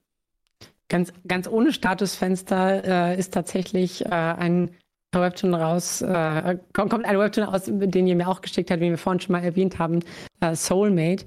Ganz, 0.90 1.14
ganz 1.28 1.48
ohne 1.48 1.72
Statusfenster 1.72 3.12
äh, 3.12 3.20
ist 3.20 3.34
tatsächlich 3.34 4.06
äh, 4.06 4.10
ein 4.10 4.72
Webtoon 5.12 5.54
raus, 5.54 6.02
äh, 6.02 6.58
kommt 6.74 6.94
ein 7.06 7.20
Webtoon 7.20 7.46
aus, 7.46 7.64
den 7.66 8.08
ihr 8.08 8.16
mir 8.16 8.28
auch 8.28 8.42
geschickt 8.42 8.70
habt, 8.70 8.82
wie 8.82 8.90
wir 8.90 8.98
vorhin 8.98 9.20
schon 9.20 9.34
mal 9.34 9.44
erwähnt 9.44 9.80
haben, 9.80 10.02
äh, 10.40 10.56
Soulmate. 10.56 11.26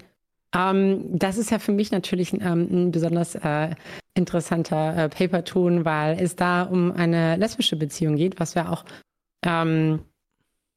Ähm, 0.54 1.18
das 1.18 1.38
ist 1.38 1.50
ja 1.50 1.58
für 1.58 1.72
mich 1.72 1.90
natürlich 1.90 2.32
ähm, 2.34 2.68
ein 2.70 2.90
besonders 2.90 3.34
äh, 3.34 3.70
interessanter 4.14 4.96
äh, 4.96 5.08
Paper-Tun, 5.08 5.84
weil 5.84 6.20
es 6.20 6.36
da 6.36 6.62
um 6.64 6.92
eine 6.92 7.36
lesbische 7.36 7.76
Beziehung 7.76 8.16
geht, 8.16 8.38
was 8.38 8.54
ja 8.54 8.68
auch, 8.68 8.84
ähm, 9.46 10.00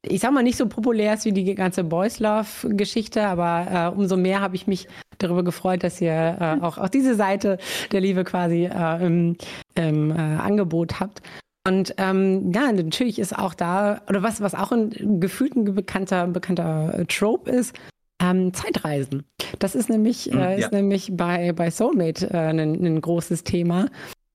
ich 0.01 0.21
sag 0.21 0.31
mal, 0.31 0.43
nicht 0.43 0.57
so 0.57 0.67
populär 0.67 1.15
ist 1.15 1.25
wie 1.25 1.33
die 1.33 1.55
ganze 1.55 1.83
Boys 1.83 2.19
Love-Geschichte, 2.19 3.27
aber 3.27 3.93
äh, 3.93 3.97
umso 3.97 4.15
mehr 4.15 4.39
habe 4.39 4.55
ich 4.55 4.67
mich 4.67 4.87
darüber 5.17 5.43
gefreut, 5.43 5.83
dass 5.83 5.99
ihr 5.99 6.37
äh, 6.39 6.63
auch, 6.63 6.77
auch 6.77 6.89
diese 6.89 7.15
Seite 7.15 7.57
der 7.91 8.01
Liebe 8.01 8.23
quasi 8.23 8.65
äh, 8.65 9.05
im, 9.05 9.37
im 9.75 10.11
äh, 10.11 10.13
Angebot 10.13 10.99
habt. 10.99 11.21
Und 11.67 11.95
ähm, 11.97 12.51
ja, 12.53 12.71
natürlich 12.71 13.17
ist 13.17 13.37
auch 13.37 13.55
da, 13.55 14.01
oder 14.07 14.21
was, 14.21 14.39
was 14.39 14.53
auch 14.53 14.71
ein 14.71 15.19
gefühlt 15.19 15.55
ein 15.55 15.73
bekannter, 15.73 16.27
bekannter 16.27 17.05
Trope 17.07 17.49
ist, 17.49 17.75
ähm, 18.21 18.53
Zeitreisen. 18.53 19.25
Das 19.59 19.75
ist 19.75 19.89
nämlich, 19.89 20.25
hm, 20.25 20.39
äh, 20.39 20.55
ist 20.55 20.71
ja. 20.71 20.77
nämlich 20.77 21.09
bei, 21.15 21.53
bei 21.53 21.69
Soulmate 21.69 22.29
äh, 22.31 22.37
ein, 22.37 22.59
ein 22.59 23.01
großes 23.01 23.43
Thema. 23.43 23.87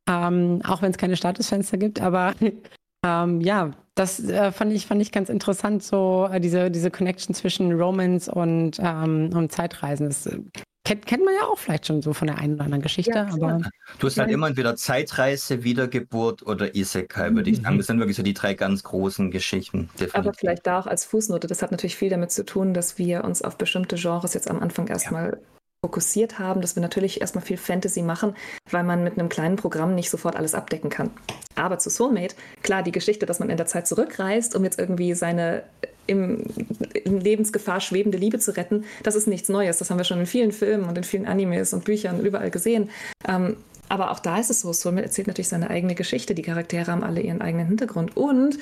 Ähm, 0.08 0.60
auch 0.66 0.82
wenn 0.82 0.90
es 0.90 0.98
keine 0.98 1.16
Statusfenster 1.16 1.78
gibt, 1.78 2.00
aber 2.00 2.34
ähm, 3.06 3.40
ja, 3.40 3.72
das 3.94 4.20
äh, 4.20 4.50
fand, 4.50 4.72
ich, 4.72 4.86
fand 4.86 5.02
ich 5.02 5.12
ganz 5.12 5.28
interessant, 5.28 5.82
so 5.82 6.28
äh, 6.30 6.40
diese, 6.40 6.70
diese 6.70 6.90
Connection 6.90 7.34
zwischen 7.34 7.72
Romance 7.72 8.30
und, 8.30 8.78
ähm, 8.80 9.30
und 9.34 9.52
Zeitreisen. 9.52 10.06
Das 10.06 10.26
äh, 10.26 10.38
Kennt, 10.82 11.06
kennt 11.06 11.24
man 11.24 11.34
ja 11.34 11.46
auch 11.46 11.58
vielleicht 11.58 11.86
schon 11.86 12.00
so 12.00 12.14
von 12.14 12.26
der 12.26 12.38
einen 12.38 12.54
oder 12.54 12.64
anderen 12.64 12.82
Geschichte. 12.82 13.12
Ja, 13.12 13.28
aber 13.30 13.60
du 13.98 14.06
hast 14.06 14.18
halt 14.18 14.30
immer 14.30 14.48
entweder 14.48 14.76
Zeitreise, 14.76 15.62
Wiedergeburt 15.62 16.42
oder 16.46 16.74
Isekai, 16.74 17.34
würde 17.34 17.50
ich 17.50 17.60
sagen. 17.60 17.76
Das 17.76 17.86
sind 17.86 17.98
wirklich 17.98 18.16
so 18.16 18.22
die 18.22 18.32
drei 18.32 18.54
ganz 18.54 18.82
großen 18.82 19.30
Geschichten. 19.30 19.90
Definitiv. 19.94 20.14
Aber 20.14 20.32
vielleicht 20.32 20.66
da 20.66 20.80
auch 20.80 20.86
als 20.86 21.04
Fußnote, 21.04 21.46
das 21.46 21.60
hat 21.60 21.70
natürlich 21.70 21.96
viel 21.96 22.08
damit 22.08 22.32
zu 22.32 22.46
tun, 22.46 22.72
dass 22.72 22.96
wir 22.96 23.24
uns 23.24 23.42
auf 23.42 23.58
bestimmte 23.58 23.96
Genres 23.96 24.32
jetzt 24.32 24.50
am 24.50 24.60
Anfang 24.60 24.86
erstmal 24.86 25.32
ja. 25.32 25.59
Fokussiert 25.84 26.38
haben, 26.38 26.60
dass 26.60 26.76
wir 26.76 26.82
natürlich 26.82 27.20
erstmal 27.20 27.44
viel 27.44 27.56
Fantasy 27.56 28.02
machen, 28.02 28.34
weil 28.70 28.84
man 28.84 29.02
mit 29.02 29.18
einem 29.18 29.30
kleinen 29.30 29.56
Programm 29.56 29.94
nicht 29.94 30.10
sofort 30.10 30.36
alles 30.36 30.54
abdecken 30.54 30.90
kann. 30.90 31.10
Aber 31.54 31.78
zu 31.78 31.88
Soulmate, 31.88 32.36
klar, 32.62 32.82
die 32.82 32.92
Geschichte, 32.92 33.24
dass 33.24 33.40
man 33.40 33.48
in 33.48 33.56
der 33.56 33.66
Zeit 33.66 33.86
zurückreist, 33.86 34.54
um 34.54 34.64
jetzt 34.64 34.78
irgendwie 34.78 35.14
seine 35.14 35.62
im, 36.06 36.44
in 36.92 37.20
Lebensgefahr 37.20 37.80
schwebende 37.80 38.18
Liebe 38.18 38.38
zu 38.38 38.56
retten, 38.56 38.84
das 39.02 39.14
ist 39.14 39.26
nichts 39.26 39.48
Neues. 39.48 39.78
Das 39.78 39.90
haben 39.90 39.98
wir 39.98 40.04
schon 40.04 40.20
in 40.20 40.26
vielen 40.26 40.52
Filmen 40.52 40.84
und 40.84 40.98
in 40.98 41.04
vielen 41.04 41.26
Animes 41.26 41.72
und 41.72 41.84
Büchern 41.84 42.20
überall 42.20 42.50
gesehen. 42.50 42.90
Ähm, 43.26 43.56
aber 43.88 44.10
auch 44.10 44.18
da 44.18 44.38
ist 44.38 44.50
es 44.50 44.60
so, 44.60 44.72
Soulmate 44.72 45.06
erzählt 45.06 45.28
natürlich 45.28 45.48
seine 45.48 45.70
eigene 45.70 45.94
Geschichte. 45.94 46.34
Die 46.34 46.42
Charaktere 46.42 46.90
haben 46.90 47.02
alle 47.02 47.20
ihren 47.20 47.40
eigenen 47.40 47.66
Hintergrund. 47.66 48.16
Und 48.16 48.58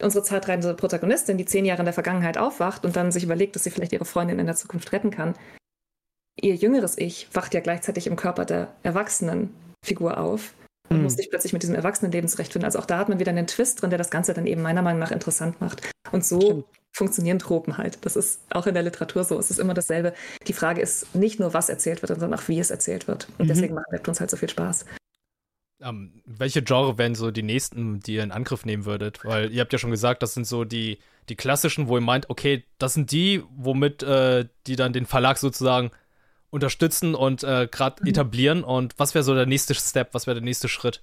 unsere 0.00 0.24
zeitreisende 0.24 0.74
Protagonistin, 0.74 1.36
die 1.36 1.44
zehn 1.44 1.64
Jahre 1.64 1.80
in 1.80 1.86
der 1.86 1.94
Vergangenheit 1.94 2.38
aufwacht 2.38 2.84
und 2.84 2.96
dann 2.96 3.12
sich 3.12 3.24
überlegt, 3.24 3.54
dass 3.54 3.64
sie 3.64 3.70
vielleicht 3.70 3.92
ihre 3.92 4.06
Freundin 4.06 4.38
in 4.38 4.46
der 4.46 4.56
Zukunft 4.56 4.92
retten 4.92 5.10
kann, 5.10 5.34
ihr 6.42 6.54
jüngeres 6.54 6.98
Ich 6.98 7.28
wacht 7.32 7.54
ja 7.54 7.60
gleichzeitig 7.60 8.06
im 8.06 8.16
Körper 8.16 8.44
der 8.44 8.68
erwachsenen 8.82 9.54
Figur 9.84 10.18
auf 10.18 10.54
und 10.90 10.98
mhm. 10.98 11.02
muss 11.04 11.14
sich 11.14 11.30
plötzlich 11.30 11.52
mit 11.52 11.62
diesem 11.62 11.76
Erwachsenenleben 11.76 12.28
zurechtfinden. 12.28 12.64
Also 12.66 12.78
auch 12.78 12.86
da 12.86 12.98
hat 12.98 13.08
man 13.08 13.20
wieder 13.20 13.30
einen 13.30 13.46
Twist 13.46 13.80
drin, 13.80 13.90
der 13.90 13.98
das 13.98 14.10
Ganze 14.10 14.34
dann 14.34 14.46
eben 14.46 14.62
meiner 14.62 14.82
Meinung 14.82 14.98
nach 14.98 15.12
interessant 15.12 15.60
macht. 15.60 15.88
Und 16.10 16.24
so 16.24 16.40
Stimmt. 16.40 16.64
funktionieren 16.92 17.38
Tropen 17.38 17.78
halt. 17.78 17.98
Das 18.04 18.16
ist 18.16 18.40
auch 18.50 18.66
in 18.66 18.74
der 18.74 18.82
Literatur 18.82 19.22
so. 19.24 19.38
Es 19.38 19.50
ist 19.50 19.58
immer 19.58 19.74
dasselbe. 19.74 20.14
Die 20.48 20.52
Frage 20.52 20.80
ist 20.80 21.14
nicht 21.14 21.38
nur, 21.38 21.54
was 21.54 21.68
erzählt 21.68 22.02
wird, 22.02 22.08
sondern 22.08 22.38
auch, 22.38 22.48
wie 22.48 22.58
es 22.58 22.70
erzählt 22.70 23.06
wird. 23.06 23.28
Und 23.38 23.44
mhm. 23.44 23.48
deswegen 23.48 23.74
macht 23.74 23.90
Webtoons 23.90 24.20
halt 24.20 24.30
so 24.30 24.36
viel 24.36 24.48
Spaß. 24.48 24.84
Um, 25.82 25.88
ähm, 25.88 26.22
welche 26.26 26.62
Genre 26.62 26.98
wären 26.98 27.14
so 27.14 27.30
die 27.30 27.42
nächsten, 27.42 28.00
die 28.00 28.14
ihr 28.14 28.24
in 28.24 28.32
Angriff 28.32 28.66
nehmen 28.66 28.84
würdet? 28.84 29.24
Weil 29.24 29.50
ihr 29.52 29.60
habt 29.60 29.72
ja 29.72 29.78
schon 29.78 29.92
gesagt, 29.92 30.22
das 30.22 30.34
sind 30.34 30.46
so 30.46 30.64
die, 30.64 30.98
die 31.28 31.36
klassischen, 31.36 31.88
wo 31.88 31.96
ihr 31.96 32.02
meint, 32.02 32.28
okay, 32.28 32.64
das 32.78 32.94
sind 32.94 33.12
die, 33.12 33.42
womit 33.56 34.02
äh, 34.02 34.46
die 34.66 34.76
dann 34.76 34.92
den 34.92 35.06
Verlag 35.06 35.38
sozusagen 35.38 35.90
unterstützen 36.50 37.14
und 37.14 37.42
äh, 37.42 37.68
gerade 37.70 38.02
mhm. 38.02 38.08
etablieren? 38.08 38.64
Und 38.64 38.98
was 38.98 39.14
wäre 39.14 39.24
so 39.24 39.34
der 39.34 39.46
nächste 39.46 39.74
Step? 39.74 40.10
Was 40.12 40.26
wäre 40.26 40.34
der 40.34 40.44
nächste 40.44 40.68
Schritt? 40.68 41.02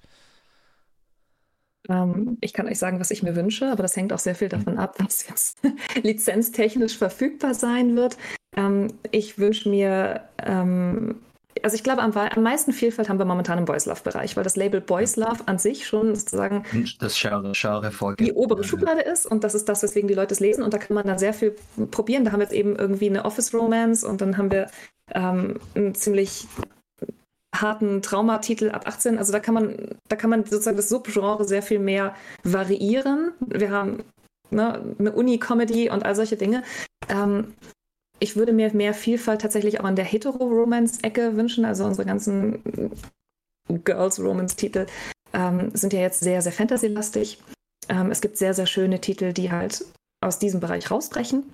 Ähm, 1.88 2.38
ich 2.40 2.52
kann 2.52 2.66
euch 2.66 2.78
sagen, 2.78 3.00
was 3.00 3.10
ich 3.10 3.22
mir 3.22 3.34
wünsche, 3.36 3.70
aber 3.70 3.82
das 3.82 3.96
hängt 3.96 4.12
auch 4.12 4.18
sehr 4.18 4.34
viel 4.34 4.48
davon 4.48 4.78
ab, 4.78 4.96
was 4.98 5.28
jetzt 5.28 5.60
lizenztechnisch 6.02 6.96
verfügbar 6.96 7.54
sein 7.54 7.96
wird. 7.96 8.16
Ähm, 8.56 8.88
ich 9.10 9.38
wünsche 9.38 9.68
mir 9.68 10.28
ähm, 10.38 11.20
also 11.62 11.74
ich 11.74 11.82
glaube, 11.82 12.02
am, 12.02 12.12
am, 12.16 12.42
meisten 12.42 12.72
Vielfalt 12.72 13.08
haben 13.08 13.18
wir 13.18 13.24
momentan 13.24 13.58
im 13.58 13.64
Boys 13.64 13.86
Love-Bereich, 13.86 14.36
weil 14.36 14.44
das 14.44 14.56
Label 14.56 14.80
Boys 14.80 15.16
Love 15.16 15.46
an 15.46 15.58
sich 15.58 15.86
schon 15.86 16.14
sozusagen 16.14 16.64
das 16.98 17.18
Genre, 17.18 17.52
Genre 17.54 18.16
die 18.18 18.32
obere 18.32 18.64
Schublade 18.64 19.02
ist 19.02 19.26
und 19.26 19.44
das 19.44 19.54
ist 19.54 19.68
das, 19.68 19.82
weswegen 19.82 20.08
die 20.08 20.14
Leute 20.14 20.34
es 20.34 20.40
lesen 20.40 20.62
und 20.62 20.74
da 20.74 20.78
kann 20.78 20.94
man 20.94 21.06
dann 21.06 21.18
sehr 21.18 21.34
viel 21.34 21.56
probieren. 21.90 22.24
Da 22.24 22.32
haben 22.32 22.40
wir 22.40 22.44
jetzt 22.44 22.54
eben 22.54 22.76
irgendwie 22.76 23.08
eine 23.08 23.24
Office 23.24 23.54
Romance 23.54 24.04
und 24.04 24.20
dann 24.20 24.36
haben 24.36 24.50
wir 24.50 24.68
ähm, 25.14 25.58
einen 25.74 25.94
ziemlich 25.94 26.46
harten 27.54 28.02
Traumatitel 28.02 28.70
ab 28.70 28.86
18. 28.86 29.18
Also 29.18 29.32
da 29.32 29.40
kann 29.40 29.54
man, 29.54 29.96
da 30.08 30.16
kann 30.16 30.30
man 30.30 30.44
sozusagen 30.44 30.76
das 30.76 30.88
Subgenre 30.88 31.44
sehr 31.44 31.62
viel 31.62 31.78
mehr 31.78 32.14
variieren. 32.44 33.32
Wir 33.40 33.70
haben 33.70 34.04
ne, 34.50 34.94
eine 34.98 35.12
Uni-Comedy 35.12 35.90
und 35.90 36.04
all 36.04 36.14
solche 36.14 36.36
Dinge. 36.36 36.62
Ähm, 37.08 37.54
ich 38.20 38.36
würde 38.36 38.52
mir 38.52 38.72
mehr 38.74 38.94
Vielfalt 38.94 39.40
tatsächlich 39.40 39.80
auch 39.80 39.84
an 39.84 39.96
der 39.96 40.04
Hetero-Romance-Ecke 40.04 41.36
wünschen. 41.36 41.64
Also 41.64 41.84
unsere 41.84 42.06
ganzen 42.06 42.92
Girls-Romance-Titel 43.68 44.86
ähm, 45.32 45.70
sind 45.74 45.92
ja 45.92 46.00
jetzt 46.00 46.20
sehr, 46.20 46.42
sehr 46.42 46.52
Fantasy-lastig. 46.52 47.38
Ähm, 47.88 48.10
es 48.10 48.20
gibt 48.20 48.36
sehr, 48.36 48.54
sehr 48.54 48.66
schöne 48.66 49.00
Titel, 49.00 49.32
die 49.32 49.50
halt 49.50 49.84
aus 50.20 50.38
diesem 50.38 50.60
Bereich 50.60 50.90
rausbrechen. 50.90 51.44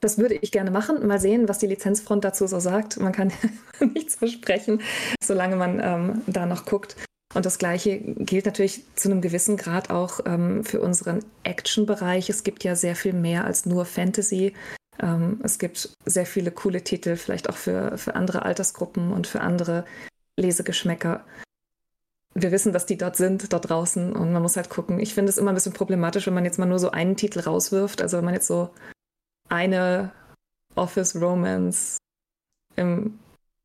Das 0.00 0.18
würde 0.18 0.34
ich 0.34 0.52
gerne 0.52 0.70
machen. 0.70 1.06
Mal 1.06 1.20
sehen, 1.20 1.48
was 1.48 1.58
die 1.58 1.66
Lizenzfront 1.66 2.24
dazu 2.24 2.46
so 2.46 2.60
sagt. 2.60 2.98
Man 2.98 3.12
kann 3.12 3.32
nichts 3.94 4.16
versprechen, 4.16 4.82
solange 5.22 5.56
man 5.56 5.80
ähm, 5.82 6.22
da 6.26 6.46
noch 6.46 6.66
guckt. 6.66 6.96
Und 7.34 7.44
das 7.44 7.58
Gleiche 7.58 7.98
gilt 7.98 8.46
natürlich 8.46 8.84
zu 8.94 9.10
einem 9.10 9.20
gewissen 9.20 9.56
Grad 9.56 9.90
auch 9.90 10.20
ähm, 10.24 10.64
für 10.64 10.80
unseren 10.80 11.24
Action-Bereich. 11.42 12.30
Es 12.30 12.44
gibt 12.44 12.62
ja 12.62 12.76
sehr 12.76 12.94
viel 12.94 13.12
mehr 13.12 13.44
als 13.44 13.66
nur 13.66 13.84
Fantasy. 13.84 14.54
Ähm, 15.00 15.40
es 15.42 15.58
gibt 15.58 15.90
sehr 16.06 16.26
viele 16.26 16.52
coole 16.52 16.82
Titel, 16.84 17.16
vielleicht 17.16 17.48
auch 17.48 17.56
für, 17.56 17.98
für 17.98 18.14
andere 18.14 18.42
Altersgruppen 18.42 19.12
und 19.12 19.26
für 19.26 19.40
andere 19.40 19.84
Lesegeschmäcker. 20.36 21.24
Wir 22.34 22.52
wissen, 22.52 22.72
dass 22.72 22.86
die 22.86 22.96
dort 22.96 23.16
sind, 23.16 23.52
dort 23.52 23.68
draußen, 23.68 24.14
und 24.14 24.32
man 24.32 24.42
muss 24.42 24.56
halt 24.56 24.70
gucken. 24.70 25.00
Ich 25.00 25.14
finde 25.14 25.30
es 25.30 25.38
immer 25.38 25.52
ein 25.52 25.54
bisschen 25.54 25.72
problematisch, 25.72 26.26
wenn 26.26 26.34
man 26.34 26.44
jetzt 26.44 26.58
mal 26.58 26.66
nur 26.66 26.78
so 26.78 26.90
einen 26.90 27.16
Titel 27.16 27.40
rauswirft. 27.40 28.00
Also 28.00 28.16
wenn 28.16 28.24
man 28.24 28.34
jetzt 28.34 28.46
so 28.46 28.70
eine 29.48 30.12
Office 30.76 31.14
Romance 31.16 31.98
im, 32.76 33.18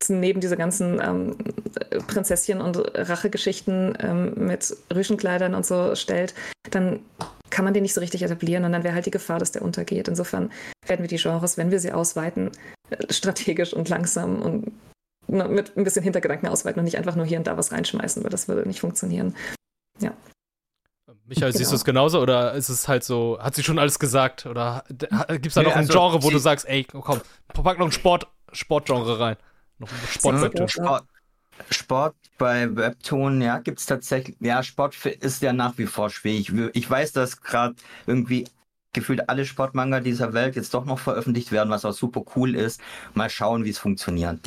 neben 0.08 0.40
diese 0.40 0.56
ganzen 0.56 1.02
ähm, 1.02 1.36
Prinzesschen 2.08 2.62
und 2.62 2.78
Rachegeschichten 2.78 3.98
ähm, 4.00 4.34
mit 4.36 4.76
Rüschenkleidern 4.94 5.54
und 5.54 5.66
so 5.66 5.96
stellt, 5.96 6.34
dann 6.72 7.02
kann 7.50 7.66
man 7.66 7.74
den 7.74 7.84
nicht 7.84 7.94
so 7.94 8.00
richtig 8.00 8.24
etablieren 8.24 8.64
und 8.64 8.72
dann 8.72 8.84
wäre 8.84 8.94
halt 8.94 9.06
die 9.06 9.12
Gefahr, 9.12 9.40
dass 9.40 9.52
der 9.52 9.62
untergeht. 9.62 10.08
Insofern 10.08 10.52
werden 10.86 11.02
wir 11.02 11.08
die 11.08 11.18
Genres, 11.18 11.58
wenn 11.58 11.72
wir 11.72 11.80
sie 11.80 11.92
ausweiten, 11.92 12.52
strategisch 13.10 13.74
und 13.74 13.90
langsam 13.90 14.42
und 14.42 14.72
mit 15.28 15.78
ein 15.78 15.84
bisschen 15.84 16.04
Hintergedanken 16.04 16.48
ausweiten 16.48 16.80
und 16.80 16.86
nicht 16.86 16.98
einfach 16.98 17.16
nur 17.16 17.26
hier 17.26 17.38
und 17.38 17.48
da 17.48 17.58
was 17.58 17.72
reinschmeißen, 17.72 18.24
weil 18.24 18.32
das 18.32 18.48
würde 18.48 18.68
nicht 18.68 18.80
funktionieren. 18.80 19.36
Ja. 20.00 20.14
Michael, 21.26 21.52
genau. 21.52 21.58
siehst 21.58 21.72
du 21.72 21.76
es 21.76 21.86
genauso 21.86 22.22
oder 22.22 22.54
ist 22.54 22.70
es 22.70 22.88
halt 22.88 23.04
so, 23.04 23.38
hat 23.40 23.54
sie 23.54 23.64
schon 23.64 23.78
alles 23.78 24.00
gesagt? 24.00 24.48
Oder 24.48 24.84
gibt 24.88 25.48
es 25.48 25.54
da 25.54 25.62
nee, 25.62 25.68
noch 25.68 25.76
ein 25.76 25.88
also 25.88 25.94
Genre, 25.94 26.24
wo 26.24 26.30
du 26.32 26.40
sagst, 26.40 26.68
ey, 26.68 26.84
komm, 26.86 27.22
pack 27.54 27.78
noch 27.78 27.86
ein 27.86 27.92
Sport, 27.92 28.28
Sportgenre 28.52 29.20
rein? 29.20 29.38
Noch 29.80 29.92
ein 29.92 29.98
Sport, 30.10 30.72
Sport, 30.72 31.08
Sport 31.70 32.16
bei 32.38 32.76
Webtoon, 32.76 33.42
ja, 33.42 33.60
gibt 33.60 33.80
es 33.80 33.86
tatsächlich, 33.86 34.38
ja, 34.40 34.62
Sport 34.64 34.96
ist 35.06 35.42
ja 35.42 35.54
nach 35.54 35.78
wie 35.78 35.86
vor 35.86 36.10
schwierig. 36.10 36.52
Ich 36.74 36.90
weiß, 36.90 37.14
dass 37.14 37.42
gerade 37.42 37.76
irgendwie 38.06 38.46
gefühlt 38.94 39.30
alle 39.30 39.46
Sportmanga 39.46 40.00
dieser 40.00 40.34
Welt 40.34 40.56
jetzt 40.56 40.74
doch 40.74 40.86
noch 40.86 41.00
veröffentlicht 41.00 41.52
werden, 41.52 41.70
was 41.70 41.86
auch 41.86 41.94
super 41.94 42.24
cool 42.36 42.56
ist. 42.56 42.82
Mal 43.14 43.30
schauen, 43.30 43.64
wie 43.64 43.70
es 43.70 43.78
funktioniert. 43.78 44.40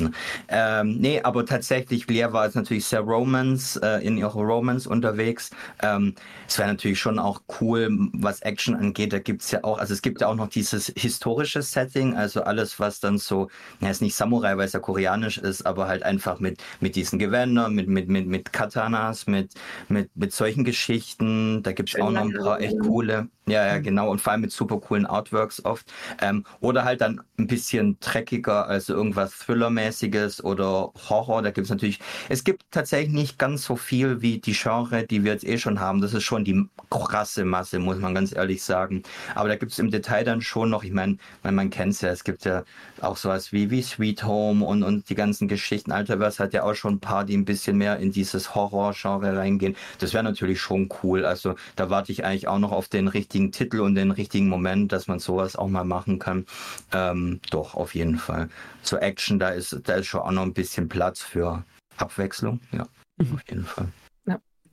Ähm, 0.49 0.97
nee, 0.97 1.21
aber 1.21 1.45
tatsächlich, 1.45 2.07
Blair 2.07 2.33
war 2.33 2.45
jetzt 2.45 2.55
natürlich 2.55 2.85
sehr 2.85 3.01
Romance, 3.01 3.79
äh, 3.81 4.05
in 4.05 4.17
ihrer 4.17 4.33
Romance 4.33 4.87
unterwegs. 4.87 5.51
Ähm, 5.81 6.15
es 6.47 6.57
wäre 6.57 6.67
natürlich 6.67 6.99
schon 6.99 7.19
auch 7.19 7.41
cool, 7.61 7.89
was 8.13 8.41
Action 8.41 8.75
angeht. 8.75 9.13
Da 9.13 9.19
gibt's 9.19 9.51
ja 9.51 9.63
auch, 9.63 9.77
also 9.77 9.93
es 9.93 10.01
gibt 10.01 10.21
ja 10.21 10.27
auch 10.27 10.35
noch 10.35 10.49
dieses 10.49 10.91
historische 10.95 11.61
Setting, 11.61 12.15
also 12.15 12.43
alles, 12.43 12.79
was 12.79 12.99
dann 12.99 13.17
so, 13.17 13.49
ja, 13.79 13.89
ist 13.89 14.01
nicht 14.01 14.15
Samurai, 14.15 14.57
weil 14.57 14.65
es 14.65 14.73
ja 14.73 14.79
koreanisch 14.79 15.37
ist, 15.37 15.65
aber 15.65 15.87
halt 15.87 16.03
einfach 16.03 16.39
mit, 16.39 16.61
mit 16.81 16.95
diesen 16.95 17.17
Gewändern, 17.17 17.73
mit, 17.73 17.87
mit, 17.87 18.09
mit, 18.09 18.27
mit 18.27 18.51
Katanas, 18.51 19.25
mit, 19.27 19.53
mit, 19.87 20.09
mit 20.15 20.33
solchen 20.33 20.65
Geschichten. 20.65 21.63
Da 21.63 21.71
gibt's 21.71 21.99
auch 21.99 22.11
noch 22.11 22.23
ein 22.23 22.33
paar 22.33 22.59
echt 22.59 22.77
coole. 22.79 23.29
Ja, 23.45 23.65
ja, 23.65 23.79
genau. 23.79 24.09
Und 24.09 24.21
vor 24.21 24.32
allem 24.33 24.41
mit 24.41 24.51
super 24.51 24.79
coolen 24.79 25.05
Artworks 25.05 25.63
oft. 25.63 25.91
Ähm, 26.21 26.45
oder 26.59 26.83
halt 26.83 27.01
dann 27.01 27.21
ein 27.37 27.47
bisschen 27.47 27.97
dreckiger, 27.99 28.67
also 28.67 28.93
irgendwas 28.93 29.37
Thriller-mäßiges 29.39 30.43
oder 30.43 30.91
Horror. 31.09 31.41
Da 31.41 31.51
gibt 31.51 31.65
es 31.65 31.71
natürlich, 31.71 31.99
es 32.29 32.43
gibt 32.43 32.63
tatsächlich 32.71 33.13
nicht 33.13 33.39
ganz 33.39 33.63
so 33.63 33.75
viel 33.75 34.21
wie 34.21 34.39
die 34.39 34.53
Genre, 34.53 35.05
die 35.05 35.23
wir 35.23 35.33
jetzt 35.33 35.45
eh 35.45 35.57
schon 35.57 35.79
haben. 35.79 36.01
Das 36.01 36.13
ist 36.13 36.23
schon 36.23 36.43
die 36.43 36.67
krasse 36.89 37.45
Masse, 37.45 37.79
muss 37.79 37.97
man 37.97 38.13
ganz 38.13 38.35
ehrlich 38.35 38.63
sagen. 38.63 39.03
Aber 39.35 39.49
da 39.49 39.55
gibt 39.55 39.71
es 39.71 39.79
im 39.79 39.91
Detail 39.91 40.23
dann 40.23 40.41
schon 40.41 40.69
noch, 40.69 40.83
ich 40.83 40.91
meine, 40.91 41.17
man, 41.43 41.55
man 41.55 41.69
kennt 41.69 41.93
es 41.93 42.01
ja, 42.01 42.09
es 42.09 42.23
gibt 42.23 42.45
ja 42.45 42.63
auch 43.01 43.17
sowas 43.17 43.51
wie, 43.51 43.69
wie 43.69 43.81
Sweet 43.81 44.23
Home 44.23 44.65
und, 44.65 44.83
und 44.83 45.09
die 45.09 45.15
ganzen 45.15 45.47
Geschichten. 45.47 45.91
Alterverse 45.91 46.43
hat 46.43 46.53
ja 46.53 46.63
auch 46.63 46.75
schon 46.75 46.95
ein 46.95 46.99
paar, 46.99 47.25
die 47.25 47.35
ein 47.37 47.45
bisschen 47.45 47.77
mehr 47.77 47.97
in 47.97 48.11
dieses 48.11 48.55
Horror-Genre 48.55 49.37
reingehen. 49.37 49.75
Das 49.99 50.13
wäre 50.13 50.23
natürlich 50.23 50.59
schon 50.61 50.89
cool. 51.03 51.25
Also 51.25 51.55
da 51.75 51.89
warte 51.89 52.11
ich 52.11 52.25
eigentlich 52.25 52.47
auch 52.47 52.59
noch 52.59 52.71
auf 52.71 52.87
den 52.87 53.07
richtigen 53.07 53.51
Titel 53.51 53.81
und 53.81 53.95
den 53.95 54.11
richtigen 54.11 54.22
Moment, 54.49 54.91
dass 54.91 55.07
man 55.07 55.19
sowas 55.19 55.55
auch 55.55 55.67
mal 55.67 55.83
machen 55.83 56.19
kann. 56.19 56.45
Ähm, 56.91 57.39
doch, 57.51 57.75
auf 57.75 57.95
jeden 57.95 58.17
Fall. 58.17 58.49
Zur 58.81 59.01
Action, 59.01 59.39
da 59.39 59.49
ist, 59.49 59.79
da 59.83 59.95
ist 59.95 60.07
schon 60.07 60.21
auch 60.21 60.31
noch 60.31 60.43
ein 60.43 60.53
bisschen 60.53 60.89
Platz 60.89 61.21
für 61.21 61.63
Abwechslung. 61.97 62.59
Ja, 62.71 62.87
mhm. 63.17 63.35
auf 63.35 63.41
jeden 63.49 63.65
Fall 63.65 63.87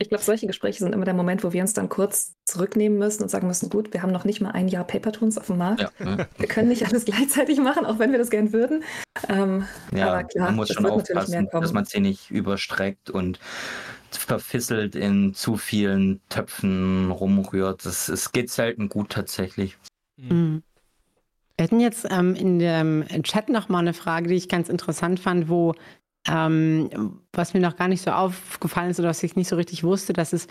ich 0.01 0.09
glaube, 0.09 0.25
solche 0.25 0.47
Gespräche 0.47 0.79
sind 0.79 0.95
immer 0.95 1.05
der 1.05 1.13
Moment, 1.13 1.45
wo 1.45 1.53
wir 1.53 1.61
uns 1.61 1.75
dann 1.75 1.91
kurz 1.91 2.33
zurücknehmen 2.47 2.99
müssen 2.99 3.23
und 3.23 3.29
sagen 3.29 3.47
müssen, 3.47 3.69
gut, 3.69 3.93
wir 3.93 4.01
haben 4.03 4.13
noch 4.13 4.25
nicht 4.25 4.41
mal 4.41 4.51
ein 4.51 4.67
Jahr 4.67 4.85
Papertoons 4.85 5.37
auf 5.37 5.49
dem 5.49 5.59
Markt. 5.59 5.83
Ja, 5.83 5.91
ja. 5.99 6.27
Wir 6.39 6.49
können 6.49 6.69
nicht 6.69 6.87
alles 6.87 7.05
gleichzeitig 7.05 7.61
machen, 7.61 7.85
auch 7.85 7.99
wenn 7.99 8.11
wir 8.11 8.19
das 8.19 8.31
gern 8.31 8.55
würden. 8.55 8.83
Ähm, 9.29 9.67
ja, 9.95 10.09
aber 10.09 10.25
klar, 10.25 10.47
man 10.47 10.57
muss 10.57 10.71
schon 10.71 10.87
aufpassen, 10.87 11.49
dass 11.53 11.75
man 11.75 11.85
sie 11.85 12.01
nicht 12.01 12.31
überstreckt 12.31 13.11
und 13.11 13.39
verfisselt 14.17 14.95
in 14.95 15.35
zu 15.35 15.57
vielen 15.57 16.21
Töpfen 16.29 17.11
rumrührt. 17.11 17.85
Das, 17.85 18.09
es 18.09 18.33
geht 18.33 18.51
selten 18.51 18.89
gut 18.89 19.11
tatsächlich. 19.11 19.79
Mhm. 20.17 20.63
Wir 21.57 21.65
hatten 21.65 21.81
jetzt 21.81 22.07
ähm, 22.11 22.35
in 22.35 22.59
dem 22.59 23.05
Chat 23.23 23.51
noch 23.51 23.69
mal 23.69 23.81
eine 23.81 23.93
Frage, 23.93 24.29
die 24.29 24.35
ich 24.35 24.49
ganz 24.49 24.69
interessant 24.69 25.21
fand, 25.21 25.49
wo 25.49 25.75
ähm, 26.27 27.21
was 27.33 27.55
mir 27.55 27.61
noch 27.61 27.77
gar 27.77 27.89
nicht 27.89 28.03
so 28.03 28.11
aufgefallen 28.11 28.91
ist 28.91 29.01
oder 29.01 29.09
was 29.09 29.23
ich 29.23 29.37
nicht 29.37 29.49
so 29.49 29.57
richtig 29.57 29.85
wusste, 29.85 30.13
dass 30.13 30.33
es 30.33 30.47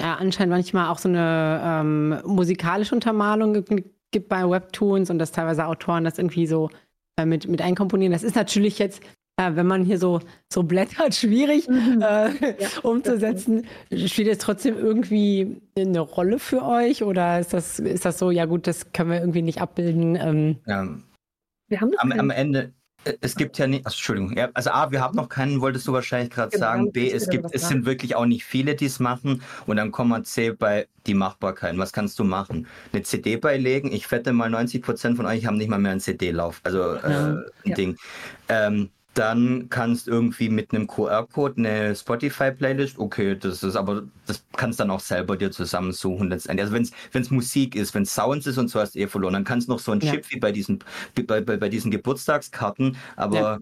ja, 0.00 0.14
anscheinend 0.14 0.52
manchmal 0.52 0.88
auch 0.88 0.98
so 0.98 1.08
eine 1.08 1.60
ähm, 1.64 2.20
musikalische 2.24 2.94
Untermalung 2.94 3.64
gibt 4.10 4.28
bei 4.28 4.48
Webtoons 4.48 5.10
und 5.10 5.18
dass 5.18 5.32
teilweise 5.32 5.66
Autoren 5.66 6.04
das 6.04 6.18
irgendwie 6.18 6.46
so 6.46 6.70
äh, 7.18 7.26
mit, 7.26 7.48
mit 7.48 7.60
einkomponieren. 7.60 8.12
Das 8.12 8.22
ist 8.22 8.36
natürlich 8.36 8.78
jetzt, 8.78 9.02
äh, 9.38 9.54
wenn 9.54 9.66
man 9.66 9.84
hier 9.84 9.98
so, 9.98 10.20
so 10.52 10.62
blättert, 10.62 11.14
schwierig 11.14 11.68
mhm. 11.68 12.02
äh, 12.02 12.28
ja. 12.60 12.68
umzusetzen. 12.82 13.66
Spielt 14.06 14.28
es 14.28 14.38
trotzdem 14.38 14.76
irgendwie 14.76 15.62
eine 15.78 16.00
Rolle 16.00 16.38
für 16.38 16.62
euch 16.64 17.02
oder 17.02 17.40
ist 17.40 17.54
das, 17.54 17.78
ist 17.78 18.04
das 18.04 18.18
so, 18.18 18.30
ja 18.30 18.44
gut, 18.44 18.66
das 18.66 18.92
können 18.92 19.10
wir 19.10 19.20
irgendwie 19.20 19.42
nicht 19.42 19.60
abbilden? 19.60 20.16
Ähm, 20.16 20.56
ja. 20.66 20.88
Wir 21.68 21.80
haben 21.80 21.92
am, 21.98 22.12
am 22.12 22.30
Ende, 22.30 22.72
es 23.20 23.36
gibt 23.36 23.58
ja 23.58 23.66
nicht, 23.66 23.86
also, 23.86 23.94
Entschuldigung, 23.94 24.36
ja, 24.36 24.48
also 24.54 24.70
A, 24.70 24.90
wir 24.90 25.02
haben 25.02 25.14
noch 25.14 25.28
keinen, 25.28 25.60
wolltest 25.60 25.86
du 25.86 25.92
wahrscheinlich 25.92 26.30
gerade 26.30 26.50
genau, 26.50 26.66
sagen. 26.66 26.92
B, 26.92 27.10
es 27.10 27.28
gibt, 27.28 27.46
es 27.52 27.68
sind 27.68 27.84
wirklich 27.84 28.16
auch 28.16 28.24
nicht 28.24 28.44
viele, 28.44 28.74
die 28.74 28.86
es 28.86 29.00
machen. 29.00 29.42
Und 29.66 29.76
dann 29.76 29.92
kommen 29.92 30.10
wir 30.10 30.22
C 30.24 30.50
bei 30.50 30.88
die 31.06 31.14
Machbarkeit. 31.14 31.76
Was 31.76 31.92
kannst 31.92 32.18
du 32.18 32.24
machen? 32.24 32.66
Eine 32.92 33.02
CD 33.02 33.36
beilegen? 33.36 33.92
Ich 33.92 34.10
wette 34.10 34.32
mal 34.32 34.50
90 34.50 34.82
Prozent 34.82 35.16
von 35.16 35.26
euch 35.26 35.46
haben 35.46 35.58
nicht 35.58 35.68
mal 35.68 35.78
mehr 35.78 35.92
einen 35.92 36.00
CD-Lauf, 36.00 36.60
also 36.64 36.94
äh, 36.94 37.06
ein 37.06 37.44
ja. 37.64 37.74
Ding. 37.74 37.96
Ähm, 38.48 38.90
dann 39.18 39.68
kannst 39.68 40.06
irgendwie 40.06 40.48
mit 40.48 40.72
einem 40.72 40.86
QR-Code 40.86 41.58
eine 41.58 41.96
Spotify-Playlist, 41.96 42.98
okay, 42.98 43.36
das 43.36 43.62
ist 43.62 43.76
aber, 43.76 44.04
das 44.26 44.44
kannst 44.56 44.80
dann 44.80 44.90
auch 44.90 45.00
selber 45.00 45.36
dir 45.36 45.50
zusammensuchen 45.50 46.28
letztendlich. 46.28 46.70
Also 46.70 46.90
wenn 47.12 47.22
es 47.22 47.30
Musik 47.30 47.74
ist, 47.74 47.94
wenn 47.94 48.04
es 48.04 48.14
Sounds 48.14 48.46
ist 48.46 48.58
und 48.58 48.68
so 48.68 48.80
hast 48.80 48.94
du 48.94 49.00
eh 49.00 49.06
verloren, 49.06 49.34
dann 49.34 49.44
kannst 49.44 49.68
du 49.68 49.72
noch 49.72 49.80
so 49.80 49.92
ein 49.92 50.00
ja. 50.00 50.12
Chip 50.12 50.30
wie 50.30 50.38
bei 50.38 50.52
diesen, 50.52 50.78
bei, 51.26 51.40
bei, 51.40 51.56
bei 51.56 51.68
diesen 51.68 51.90
Geburtstagskarten, 51.90 52.96
aber 53.16 53.36
ja 53.36 53.58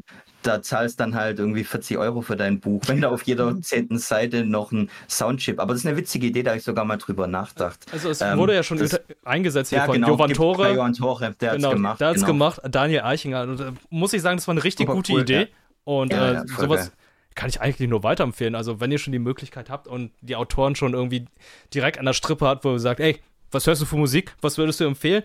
da 0.46 0.62
zahlst 0.62 1.00
dann 1.00 1.14
halt 1.14 1.38
irgendwie 1.38 1.64
40 1.64 1.98
Euro 1.98 2.22
für 2.22 2.36
dein 2.36 2.60
Buch, 2.60 2.82
wenn 2.86 3.00
da 3.00 3.08
auf 3.08 3.22
jeder 3.22 3.60
zehnten 3.60 3.98
Seite 3.98 4.44
noch 4.44 4.72
ein 4.72 4.90
Soundchip. 5.08 5.58
Aber 5.58 5.72
das 5.72 5.82
ist 5.82 5.86
eine 5.86 5.96
witzige 5.96 6.28
Idee, 6.28 6.42
da 6.42 6.50
habe 6.50 6.58
ich 6.58 6.64
sogar 6.64 6.84
mal 6.84 6.96
drüber 6.96 7.26
nachgedacht. 7.26 7.86
Also 7.92 8.10
es 8.10 8.20
ähm, 8.20 8.38
wurde 8.38 8.54
ja 8.54 8.62
schon 8.62 8.78
das, 8.78 9.00
eingesetzt 9.24 9.70
hier 9.70 9.78
ja, 9.78 9.86
von 9.86 9.94
genau, 9.94 10.08
Jovan 10.08 10.32
Tore. 10.32 10.70
Jovan 10.70 10.92
Tore, 10.92 11.34
der 11.40 11.56
genau, 11.56 11.68
hat 11.68 11.72
es 11.72 11.76
gemacht. 11.76 12.00
Der 12.00 12.08
hat 12.08 12.16
es 12.16 12.22
genau. 12.22 12.32
gemacht, 12.32 12.60
Daniel 12.70 13.00
Eichinger. 13.00 13.42
Und, 13.42 13.60
äh, 13.60 13.72
muss 13.90 14.12
ich 14.12 14.22
sagen, 14.22 14.36
das 14.36 14.46
war 14.46 14.52
eine 14.52 14.64
richtig 14.64 14.86
Super 14.86 14.96
gute 14.96 15.12
cool, 15.12 15.20
Idee. 15.22 15.40
Ja. 15.40 15.46
Und 15.84 16.12
ja, 16.12 16.42
äh, 16.42 16.46
sowas 16.46 16.80
geil. 16.80 16.90
kann 17.34 17.48
ich 17.48 17.60
eigentlich 17.60 17.88
nur 17.88 18.02
weiterempfehlen. 18.02 18.54
Also 18.54 18.80
wenn 18.80 18.90
ihr 18.92 18.98
schon 18.98 19.12
die 19.12 19.18
Möglichkeit 19.18 19.70
habt 19.70 19.88
und 19.88 20.12
die 20.20 20.36
Autoren 20.36 20.74
schon 20.74 20.94
irgendwie 20.94 21.26
direkt 21.72 21.98
an 21.98 22.06
der 22.06 22.12
Strippe 22.12 22.46
hat, 22.46 22.64
wo 22.64 22.72
ihr 22.72 22.78
sagt, 22.78 23.00
ey, 23.00 23.20
was 23.50 23.66
hörst 23.66 23.82
du 23.82 23.86
für 23.86 23.96
Musik? 23.96 24.34
Was 24.40 24.58
würdest 24.58 24.80
du 24.80 24.84
empfehlen? 24.84 25.22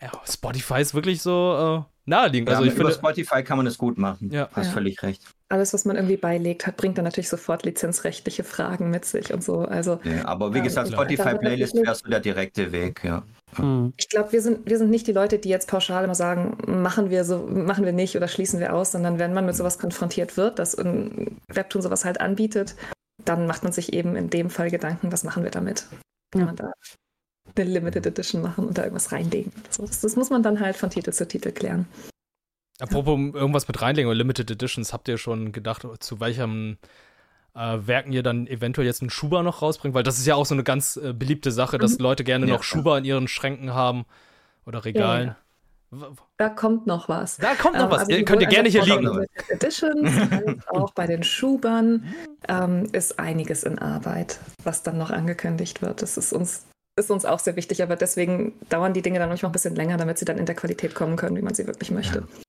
Ja, 0.00 0.12
Spotify 0.30 0.80
ist 0.80 0.94
wirklich 0.94 1.22
so 1.22 1.86
äh, 1.88 1.95
naheliegend. 2.06 2.48
Ja, 2.48 2.56
also 2.56 2.66
ich 2.66 2.74
über 2.74 2.90
finde, 2.90 2.94
Spotify 2.94 3.42
kann 3.42 3.56
man 3.56 3.66
das 3.66 3.78
gut 3.78 3.98
machen. 3.98 4.30
Ja. 4.30 4.48
Hast 4.52 4.66
ja. 4.66 4.72
völlig 4.72 5.02
recht. 5.02 5.22
Alles, 5.48 5.74
was 5.74 5.84
man 5.84 5.96
irgendwie 5.96 6.16
beilegt, 6.16 6.66
hat, 6.66 6.76
bringt 6.76 6.98
dann 6.98 7.04
natürlich 7.04 7.28
sofort 7.28 7.64
lizenzrechtliche 7.64 8.42
Fragen 8.44 8.90
mit 8.90 9.04
sich 9.04 9.32
und 9.32 9.44
so. 9.44 9.60
Also, 9.60 10.00
ja, 10.04 10.26
aber 10.26 10.54
wie 10.54 10.60
gesagt, 10.60 10.88
Spotify-Playlist 10.88 11.74
wäre 11.74 11.94
so 11.94 12.08
der 12.08 12.20
direkte 12.20 12.72
Weg, 12.72 13.04
ja. 13.04 13.22
Hm. 13.54 13.92
Ich 13.96 14.08
glaube, 14.08 14.32
wir 14.32 14.42
sind, 14.42 14.68
wir 14.68 14.78
sind 14.78 14.90
nicht 14.90 15.06
die 15.06 15.12
Leute, 15.12 15.38
die 15.38 15.48
jetzt 15.48 15.68
pauschal 15.68 16.04
immer 16.04 16.14
sagen, 16.14 16.58
machen 16.66 17.10
wir 17.10 17.24
so, 17.24 17.46
machen 17.46 17.84
wir 17.84 17.92
nicht 17.92 18.16
oder 18.16 18.28
schließen 18.28 18.58
wir 18.58 18.74
aus, 18.74 18.92
sondern 18.92 19.18
wenn 19.18 19.34
man 19.34 19.46
mit 19.46 19.54
sowas 19.54 19.78
konfrontiert 19.78 20.36
wird, 20.36 20.58
dass 20.58 20.76
ein 20.76 21.40
Webtoon 21.48 21.82
sowas 21.82 22.04
halt 22.04 22.20
anbietet, 22.20 22.74
dann 23.24 23.46
macht 23.46 23.62
man 23.62 23.72
sich 23.72 23.92
eben 23.92 24.16
in 24.16 24.30
dem 24.30 24.50
Fall 24.50 24.70
Gedanken, 24.70 25.12
was 25.12 25.24
machen 25.24 25.44
wir 25.44 25.50
damit? 25.50 25.86
Kann 26.32 26.40
ja. 26.40 26.46
man 26.46 26.56
da 26.56 26.72
eine 27.58 27.70
Limited 27.70 28.06
Edition 28.06 28.42
machen 28.42 28.66
und 28.66 28.78
da 28.78 28.82
irgendwas 28.82 29.12
reinlegen. 29.12 29.52
Das, 29.78 30.00
das 30.00 30.16
muss 30.16 30.30
man 30.30 30.42
dann 30.42 30.60
halt 30.60 30.76
von 30.76 30.90
Titel 30.90 31.12
zu 31.12 31.26
Titel 31.26 31.52
klären. 31.52 31.86
Apropos 32.78 33.18
ja. 33.18 33.40
irgendwas 33.40 33.68
mit 33.68 33.80
reinlegen 33.80 34.08
oder 34.08 34.16
Limited 34.16 34.50
Editions, 34.50 34.92
habt 34.92 35.08
ihr 35.08 35.18
schon 35.18 35.52
gedacht, 35.52 35.86
zu 36.00 36.20
welchem 36.20 36.76
äh, 37.54 37.78
Werken 37.86 38.12
ihr 38.12 38.22
dann 38.22 38.46
eventuell 38.46 38.86
jetzt 38.86 39.00
einen 39.00 39.10
Schuber 39.10 39.42
noch 39.42 39.62
rausbringt? 39.62 39.94
Weil 39.94 40.02
das 40.02 40.18
ist 40.18 40.26
ja 40.26 40.34
auch 40.34 40.46
so 40.46 40.54
eine 40.54 40.64
ganz 40.64 40.96
äh, 40.96 41.12
beliebte 41.12 41.50
Sache, 41.50 41.78
dass 41.78 41.98
mhm. 41.98 42.04
Leute 42.04 42.24
gerne 42.24 42.46
ja, 42.46 42.54
noch 42.54 42.62
Schuber 42.62 42.98
in 42.98 43.04
ihren 43.04 43.28
Schränken 43.28 43.72
haben 43.72 44.04
oder 44.66 44.84
Regalen. 44.84 45.28
Ja, 45.28 45.36
da 46.36 46.48
kommt 46.48 46.86
noch 46.86 47.08
was. 47.08 47.36
Da 47.38 47.54
kommt 47.54 47.76
noch 47.76 47.84
ähm, 47.84 47.90
was. 47.90 48.08
Also 48.08 48.24
könnt 48.24 48.42
ihr 48.42 48.48
gerne 48.48 48.68
hier 48.68 48.84
liegen. 48.84 49.24
Editions, 49.48 50.12
auch 50.66 50.92
bei 50.92 51.06
den 51.06 51.22
Schubern 51.22 52.12
ähm, 52.48 52.88
ist 52.92 53.18
einiges 53.18 53.62
in 53.62 53.78
Arbeit, 53.78 54.40
was 54.64 54.82
dann 54.82 54.98
noch 54.98 55.10
angekündigt 55.10 55.80
wird. 55.80 56.02
Das 56.02 56.16
ist 56.16 56.32
uns 56.32 56.66
ist 56.98 57.10
uns 57.10 57.24
auch 57.24 57.38
sehr 57.38 57.56
wichtig, 57.56 57.82
aber 57.82 57.96
deswegen 57.96 58.54
dauern 58.68 58.94
die 58.94 59.02
Dinge 59.02 59.18
dann 59.18 59.28
manchmal 59.28 59.50
ein 59.50 59.52
bisschen 59.52 59.76
länger, 59.76 59.98
damit 59.98 60.18
sie 60.18 60.24
dann 60.24 60.38
in 60.38 60.46
der 60.46 60.54
Qualität 60.54 60.94
kommen 60.94 61.16
können, 61.16 61.36
wie 61.36 61.42
man 61.42 61.54
sie 61.54 61.66
wirklich 61.66 61.90
möchte. 61.90 62.20
Ja 62.20 62.45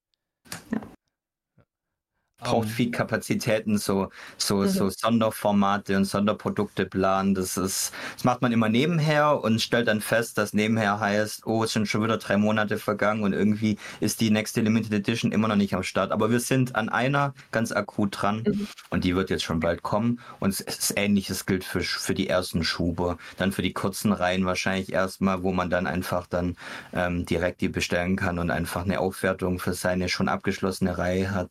braucht 2.40 2.68
um. 2.68 2.72
viel 2.72 2.92
Kapazitäten, 2.92 3.78
so, 3.78 4.10
so, 4.38 4.58
mhm. 4.58 4.68
so 4.68 4.90
Sonderformate 4.90 5.98
und 5.98 6.06
Sonderprodukte 6.06 6.86
planen. 6.86 7.34
Das 7.34 7.58
ist, 7.58 7.94
das 8.16 8.24
macht 8.24 8.42
man 8.42 8.52
immer 8.52 8.70
nebenher 8.70 9.42
und 9.44 9.62
stellt 9.62 9.88
dann 9.88 10.02
fest, 10.02 10.38
dass 10.38 10.54
nebenher 10.54 11.00
heißt, 11.00 11.46
oh, 11.48 11.64
es 11.64 11.74
sind 11.74 11.88
schon 11.88 12.04
wieder 12.04 12.18
drei 12.18 12.38
Monate 12.38 12.78
vergangen 12.78 13.24
und 13.24 13.34
irgendwie 13.34 13.78
ist 14.00 14.22
die 14.22 14.30
nächste 14.30 14.62
Limited 14.62 14.94
Edition 14.94 15.32
immer 15.32 15.48
noch 15.48 15.56
nicht 15.56 15.74
am 15.74 15.84
Start. 15.84 16.12
Aber 16.12 16.30
wir 16.30 16.40
sind 16.40 16.76
an 16.76 16.90
einer 16.90 17.34
ganz 17.52 17.72
akut 17.72 18.22
dran 18.22 18.44
mhm. 18.46 18.68
und 18.92 19.04
die 19.04 19.16
wird 19.16 19.32
jetzt 19.32 19.44
schon 19.44 19.60
bald 19.60 19.82
kommen. 19.82 20.20
Und 20.40 20.50
es 20.50 20.62
ist 20.62 20.94
ähnliches 20.96 21.46
gilt 21.46 21.64
für, 21.64 21.82
für 21.82 22.14
die 22.14 22.30
ersten 22.30 22.64
Schuber. 22.64 23.18
Dann 23.38 23.52
für 23.52 23.64
die 23.64 23.74
kurzen 23.74 24.14
Reihen 24.14 24.46
wahrscheinlich 24.46 24.94
erstmal, 24.94 25.42
wo 25.42 25.52
man 25.52 25.70
dann 25.70 25.88
einfach 25.88 26.28
dann 26.28 26.56
ähm, 26.94 27.26
direkt 27.26 27.62
die 27.62 27.70
bestellen 27.70 28.16
kann 28.16 28.38
und 28.38 28.52
einfach 28.52 28.84
eine 28.84 29.00
Aufwertung 29.00 29.60
für 29.60 29.74
seine 29.74 30.08
schon 30.10 30.30
abgeschlossene 30.30 30.98
Reihe 30.98 31.32
hat. 31.32 31.50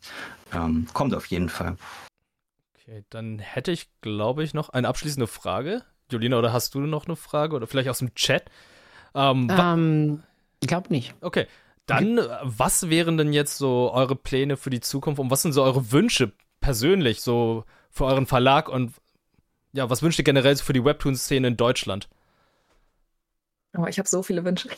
Ähm, 0.52 0.86
kommt 0.92 1.14
auf 1.14 1.26
jeden 1.26 1.48
Fall. 1.48 1.76
Okay, 2.74 3.04
dann 3.10 3.38
hätte 3.38 3.72
ich, 3.72 3.88
glaube 4.00 4.44
ich, 4.44 4.54
noch 4.54 4.68
eine 4.70 4.88
abschließende 4.88 5.26
Frage. 5.26 5.82
Julina, 6.10 6.38
oder 6.38 6.52
hast 6.52 6.74
du 6.74 6.80
noch 6.80 7.06
eine 7.06 7.16
Frage? 7.16 7.56
Oder 7.56 7.66
vielleicht 7.66 7.88
aus 7.88 7.98
dem 7.98 8.14
Chat? 8.14 8.50
Ähm, 9.14 9.50
ähm 9.50 10.22
ich 10.60 10.68
glaube 10.68 10.90
nicht. 10.90 11.14
Okay. 11.20 11.46
Dann, 11.86 12.18
okay. 12.18 12.36
was 12.42 12.90
wären 12.90 13.16
denn 13.16 13.32
jetzt 13.32 13.58
so 13.58 13.92
eure 13.92 14.16
Pläne 14.16 14.56
für 14.56 14.70
die 14.70 14.80
Zukunft 14.80 15.20
und 15.20 15.30
was 15.30 15.42
sind 15.42 15.52
so 15.52 15.62
eure 15.62 15.92
Wünsche 15.92 16.32
persönlich 16.60 17.20
so 17.20 17.64
für 17.90 18.06
euren 18.06 18.26
Verlag 18.26 18.68
und 18.68 18.92
ja, 19.72 19.88
was 19.88 20.02
wünscht 20.02 20.18
ihr 20.18 20.24
generell 20.24 20.56
für 20.56 20.72
die 20.72 20.84
Webtoon-Szene 20.84 21.48
in 21.48 21.56
Deutschland? 21.56 22.08
Oh, 23.76 23.86
ich 23.86 23.98
habe 23.98 24.08
so 24.08 24.22
viele 24.22 24.44
Wünsche. 24.44 24.68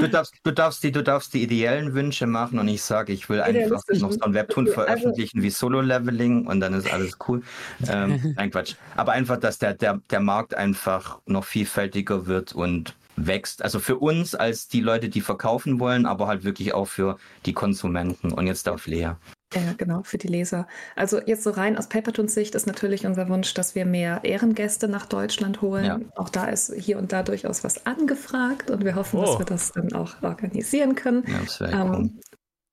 du, 0.00 0.08
darfst, 0.08 0.34
du, 0.42 0.50
darfst 0.50 0.82
die, 0.82 0.92
du 0.92 1.02
darfst 1.02 1.34
die 1.34 1.42
ideellen 1.42 1.94
Wünsche 1.94 2.26
machen 2.26 2.58
und 2.58 2.68
ich 2.68 2.82
sage, 2.82 3.12
ich 3.12 3.28
will 3.28 3.40
einfach 3.40 3.82
noch 3.94 4.12
so 4.12 4.20
ein 4.20 4.34
Webtoon 4.34 4.66
also 4.66 4.74
veröffentlichen 4.74 5.42
wie 5.42 5.50
Solo-Leveling 5.50 6.46
und 6.46 6.60
dann 6.60 6.74
ist 6.74 6.92
alles 6.92 7.18
cool. 7.28 7.42
Ähm, 7.88 8.34
nein, 8.36 8.50
Quatsch. 8.50 8.74
Aber 8.96 9.12
einfach, 9.12 9.36
dass 9.38 9.58
der, 9.58 9.74
der, 9.74 10.00
der 10.10 10.20
Markt 10.20 10.54
einfach 10.54 11.18
noch 11.26 11.44
vielfältiger 11.44 12.26
wird 12.26 12.52
und 12.52 12.94
wächst. 13.16 13.62
Also 13.62 13.78
für 13.80 13.96
uns 13.96 14.34
als 14.34 14.68
die 14.68 14.80
Leute, 14.80 15.08
die 15.08 15.20
verkaufen 15.20 15.80
wollen, 15.80 16.06
aber 16.06 16.26
halt 16.26 16.44
wirklich 16.44 16.72
auch 16.74 16.86
für 16.86 17.18
die 17.46 17.52
Konsumenten. 17.52 18.32
Und 18.32 18.46
jetzt 18.46 18.66
darf 18.66 18.86
Lea. 18.86 19.12
Ja, 19.52 19.72
genau, 19.76 20.02
für 20.04 20.16
die 20.16 20.28
Leser. 20.28 20.68
Also 20.94 21.20
jetzt 21.26 21.42
so 21.42 21.50
rein 21.50 21.76
aus 21.76 21.88
Papertoons 21.88 22.34
Sicht 22.34 22.54
ist 22.54 22.68
natürlich 22.68 23.04
unser 23.04 23.28
Wunsch, 23.28 23.52
dass 23.54 23.74
wir 23.74 23.84
mehr 23.84 24.20
Ehrengäste 24.22 24.86
nach 24.86 25.06
Deutschland 25.06 25.60
holen. 25.60 25.84
Ja. 25.84 26.00
Auch 26.14 26.28
da 26.28 26.46
ist 26.46 26.72
hier 26.74 26.98
und 26.98 27.12
da 27.12 27.24
durchaus 27.24 27.64
was 27.64 27.84
angefragt 27.84 28.70
und 28.70 28.84
wir 28.84 28.94
hoffen, 28.94 29.18
oh. 29.18 29.24
dass 29.24 29.38
wir 29.38 29.46
das 29.46 29.72
dann 29.72 29.92
auch 29.92 30.22
organisieren 30.22 30.94
können. 30.94 31.24
Ja, 31.26 31.38
das 31.40 31.60
ähm. 31.72 32.20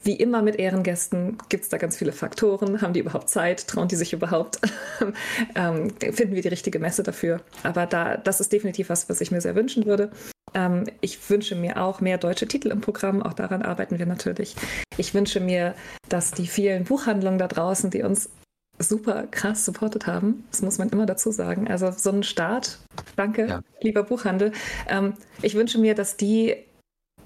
Wie 0.08 0.16
immer 0.16 0.42
mit 0.42 0.56
Ehrengästen 0.56 1.38
gibt 1.50 1.66
es 1.66 1.70
da 1.70 1.78
ganz 1.78 1.98
viele 1.98 2.14
Faktoren. 2.14 2.82
Haben 2.82 2.94
die 2.94 3.02
überhaupt 3.02 3.28
Zeit? 3.28 3.68
Trauen 3.68 3.90
die 3.90 3.98
sich 3.98 4.14
überhaupt? 4.14 4.58
ähm, 5.56 5.92
finden 6.00 6.34
wir 6.34 6.42
die 6.42 6.48
richtige 6.48 6.80
Messe 6.80 7.04
dafür? 7.04 7.42
Aber 7.64 7.86
da, 7.86 8.16
das 8.16 8.40
ist 8.40 8.54
definitiv 8.54 8.88
was, 8.88 9.10
was 9.10 9.20
ich 9.20 9.32
mir 9.32 9.42
sehr 9.42 9.54
wünschen 9.56 9.86
würde. 9.86 10.10
Ähm, 10.54 10.86
ich 11.02 11.30
wünsche 11.30 11.56
mir 11.56 11.82
auch 11.84 12.00
mehr 12.00 12.18
deutsche 12.18 12.48
Titel 12.48 12.70
im 12.70 12.80
Programm. 12.80 13.22
Auch 13.22 13.34
daran 13.34 13.64
arbeiten 13.64 14.00
wir 14.00 14.06
natürlich. 14.06 14.56
Ich 14.96 15.14
wünsche 15.14 15.42
mir, 15.42 15.76
dass 16.08 16.32
die 16.32 16.48
vielen 16.48 16.86
Buchhandlungen 16.86 17.38
da 17.38 17.50
draußen, 17.50 17.90
die 17.90 18.04
uns 18.04 18.30
super 18.80 19.28
krass 19.30 19.66
supportet 19.66 20.08
haben. 20.08 20.46
Das 20.52 20.62
muss 20.62 20.78
man 20.78 20.88
immer 20.88 21.06
dazu 21.06 21.32
sagen. 21.32 21.68
Also 21.68 21.92
so 21.92 22.12
ein 22.12 22.24
Start. 22.24 22.80
Danke, 23.18 23.48
ja. 23.48 23.62
lieber 23.82 24.04
Buchhandel. 24.04 24.54
Ähm, 24.88 25.16
ich 25.42 25.56
wünsche 25.56 25.80
mir, 25.80 25.96
dass 25.96 26.16
die 26.16 26.56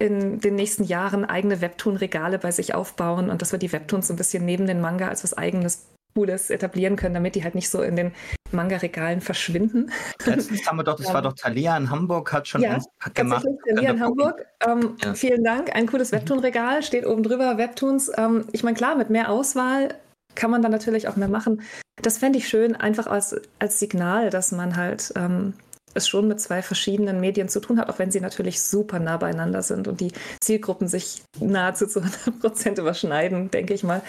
in 0.02 0.40
den 0.40 0.56
nächsten 0.56 0.82
Jahren 0.82 1.24
eigene 1.24 1.60
Webtoon-Regale 1.60 2.40
bei 2.40 2.50
sich 2.50 2.74
aufbauen 2.74 3.30
und 3.30 3.40
dass 3.40 3.52
wir 3.52 3.60
die 3.60 3.72
Webtoons 3.72 4.08
so 4.08 4.14
ein 4.14 4.16
bisschen 4.16 4.44
neben 4.44 4.66
den 4.66 4.80
Manga 4.80 5.06
als 5.06 5.22
was 5.22 5.32
eigenes 5.32 5.86
Cooles 6.14 6.50
etablieren 6.50 6.96
können, 6.96 7.14
damit 7.14 7.36
die 7.36 7.44
halt 7.44 7.54
nicht 7.54 7.70
so 7.70 7.82
in 7.82 7.94
den 7.94 8.12
Manga-Regalen 8.50 9.20
verschwinden. 9.20 9.92
Letztens 10.26 10.66
haben 10.66 10.76
wir 10.76 10.82
doch, 10.82 10.96
das 10.96 11.14
war 11.14 11.22
doch 11.22 11.34
Thalia 11.34 11.76
in 11.76 11.88
Hamburg, 11.88 12.32
hat 12.32 12.48
schon 12.48 12.62
ja, 12.62 12.78
gemacht. 13.14 13.46
Thalia 13.66 13.92
in 13.92 14.00
Hamburg. 14.00 14.44
Ähm, 14.66 14.96
ja. 15.02 15.14
Vielen 15.14 15.44
Dank. 15.44 15.74
Ein 15.74 15.86
cooles 15.86 16.10
Webtoon-Regal 16.10 16.82
steht 16.82 17.06
oben 17.06 17.22
drüber. 17.22 17.56
Webtoons. 17.56 18.10
Ähm, 18.18 18.46
ich 18.50 18.64
meine, 18.64 18.76
klar, 18.76 18.96
mit 18.96 19.08
mehr 19.08 19.30
Auswahl 19.30 19.94
kann 20.34 20.50
man 20.50 20.62
dann 20.62 20.72
natürlich 20.72 21.06
auch 21.06 21.16
mehr 21.16 21.28
machen. 21.28 21.62
Das 22.02 22.18
fände 22.18 22.38
ich 22.38 22.48
schön, 22.48 22.74
einfach 22.74 23.06
als, 23.06 23.40
als 23.60 23.78
Signal, 23.78 24.30
dass 24.30 24.50
man 24.50 24.76
halt 24.76 25.12
ähm, 25.16 25.54
es 25.94 26.08
schon 26.08 26.28
mit 26.28 26.40
zwei 26.40 26.62
verschiedenen 26.62 27.20
Medien 27.20 27.48
zu 27.48 27.60
tun 27.60 27.78
hat, 27.78 27.88
auch 27.88 27.98
wenn 27.98 28.10
sie 28.10 28.20
natürlich 28.20 28.62
super 28.62 28.98
nah 28.98 29.16
beieinander 29.16 29.62
sind 29.62 29.88
und 29.88 30.00
die 30.00 30.12
Zielgruppen 30.40 30.88
sich 30.88 31.22
nahezu 31.38 31.86
zu 31.86 32.00
100 32.00 32.40
Prozent 32.40 32.78
überschneiden, 32.78 33.50
denke 33.50 33.74
ich 33.74 33.82
mal. 33.82 34.02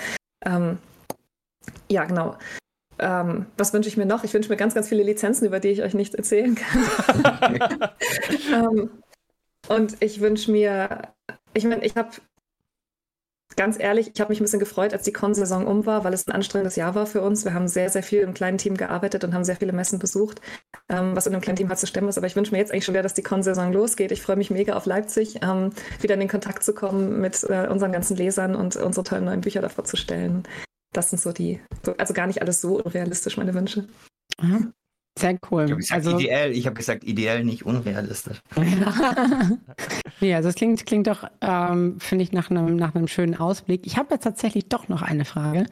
Ähm, 0.46 0.78
ja, 1.90 2.04
genau. 2.06 2.38
Ähm, 3.00 3.48
was 3.58 3.74
wünsche 3.74 3.90
ich 3.90 3.98
mir 3.98 4.06
noch? 4.06 4.24
Ich 4.24 4.34
wünsche 4.34 4.50
mir 4.50 4.58
ganz, 4.58 4.74
ganz 4.74 4.88
viele 4.88 5.04
Lizenzen, 5.04 5.46
über 5.46 5.60
die 5.60 5.70
ich 5.70 5.82
euch 5.82 5.94
nicht 5.94 6.16
erzählen 6.16 6.56
kann. 6.56 7.24
ähm, 8.54 8.90
und 9.68 9.98
ich 10.00 10.22
wünsche 10.22 10.52
mir, 10.52 11.14
ich 11.54 11.64
meine, 11.64 11.84
ich 11.84 11.96
habe 11.96 12.12
ganz 13.56 13.80
ehrlich, 13.80 14.12
ich 14.14 14.22
habe 14.22 14.32
mich 14.32 14.40
ein 14.40 14.44
bisschen 14.44 14.60
gefreut, 14.60 14.94
als 14.94 15.04
die 15.04 15.14
Con-Saison 15.14 15.68
um 15.68 15.86
war, 15.86 16.04
weil 16.04 16.14
es 16.14 16.28
ein 16.28 16.32
anstrengendes 16.32 16.76
Jahr 16.76 16.96
war 16.96 17.06
für 17.06 17.22
uns. 17.22 17.46
Wir 17.46 17.54
haben 17.54 17.68
sehr, 17.68 17.90
sehr 17.90 18.04
viel 18.04 18.22
im 18.22 18.34
kleinen 18.34 18.58
Team 18.58 18.78
gearbeitet 18.78 19.24
und 19.24 19.34
haben 19.34 19.44
sehr 19.44 19.56
viele 19.56 19.74
Messen 19.74 20.00
besucht, 20.00 20.42
ähm, 20.90 21.16
was 21.16 21.28
in 21.28 21.34
einem 21.34 21.42
kleinen 21.42 21.58
Team 21.58 21.70
halt 21.70 21.80
zu 21.80 21.88
stemmen 21.88 22.10
ist. 22.10 22.18
Aber 22.18 22.28
ich 22.28 22.36
wünsche 22.36 22.52
mir 22.52 22.60
jetzt 22.60 22.72
eigentlich 22.72 22.86
schon 22.86 22.94
wieder, 22.94 23.04
dass 23.04 23.14
die 23.14 23.24
Con-Saison 23.24 23.74
losgeht. 23.74 24.12
Ich 24.12 24.22
freue 24.22 24.36
mich 24.36 24.50
mega 24.50 24.76
auf 24.76 24.86
Leipzig, 24.86 25.40
ähm, 25.42 25.72
wieder 26.02 26.14
in 26.14 26.20
den 26.20 26.30
Kontakt 26.30 26.64
zu 26.64 26.74
kommen 26.74 27.20
mit 27.20 27.44
äh, 27.44 27.68
unseren 27.68 27.92
ganzen 27.92 28.18
Lesern 28.18 28.56
und 28.56 28.76
unsere 28.76 29.04
tollen 29.04 29.26
neuen 29.26 29.42
Bücher 29.42 29.62
davor 29.62 29.84
zu 29.86 29.98
stellen. 29.98 30.44
Das 30.94 31.10
sind 31.10 31.22
so 31.22 31.32
die, 31.32 31.60
also 31.98 32.14
gar 32.14 32.28
nicht 32.28 32.42
alles 32.42 32.62
so 32.62 32.80
unrealistisch, 32.80 33.38
meine 33.38 33.54
Wünsche. 33.54 33.88
Mhm. 34.42 34.74
Sehr 35.18 35.38
cool. 35.52 35.66
Ich 35.66 35.72
habe 35.72 35.82
gesagt, 35.82 36.06
also, 36.06 36.18
ideell, 36.18 36.52
ich 36.52 36.66
habe 36.66 36.76
gesagt, 36.76 37.04
ideell, 37.04 37.44
nicht 37.44 37.66
unrealistisch. 37.66 38.42
ja, 40.20 40.38
also 40.38 40.50
es 40.50 40.56
klingt, 40.56 40.86
klingt 40.86 41.08
doch, 41.08 41.28
ähm, 41.42 42.00
finde 42.00 42.24
ich, 42.24 42.32
nach 42.32 42.50
einem, 42.50 42.76
nach 42.76 42.96
einem 42.96 43.08
schönen 43.08 43.36
Ausblick. 43.36 43.86
Ich 43.86 43.98
habe 43.98 44.16
jetzt 44.16 44.24
tatsächlich 44.24 44.70
doch 44.70 44.90
noch 44.90 45.04
eine 45.04 45.26
Frage. 45.26 45.68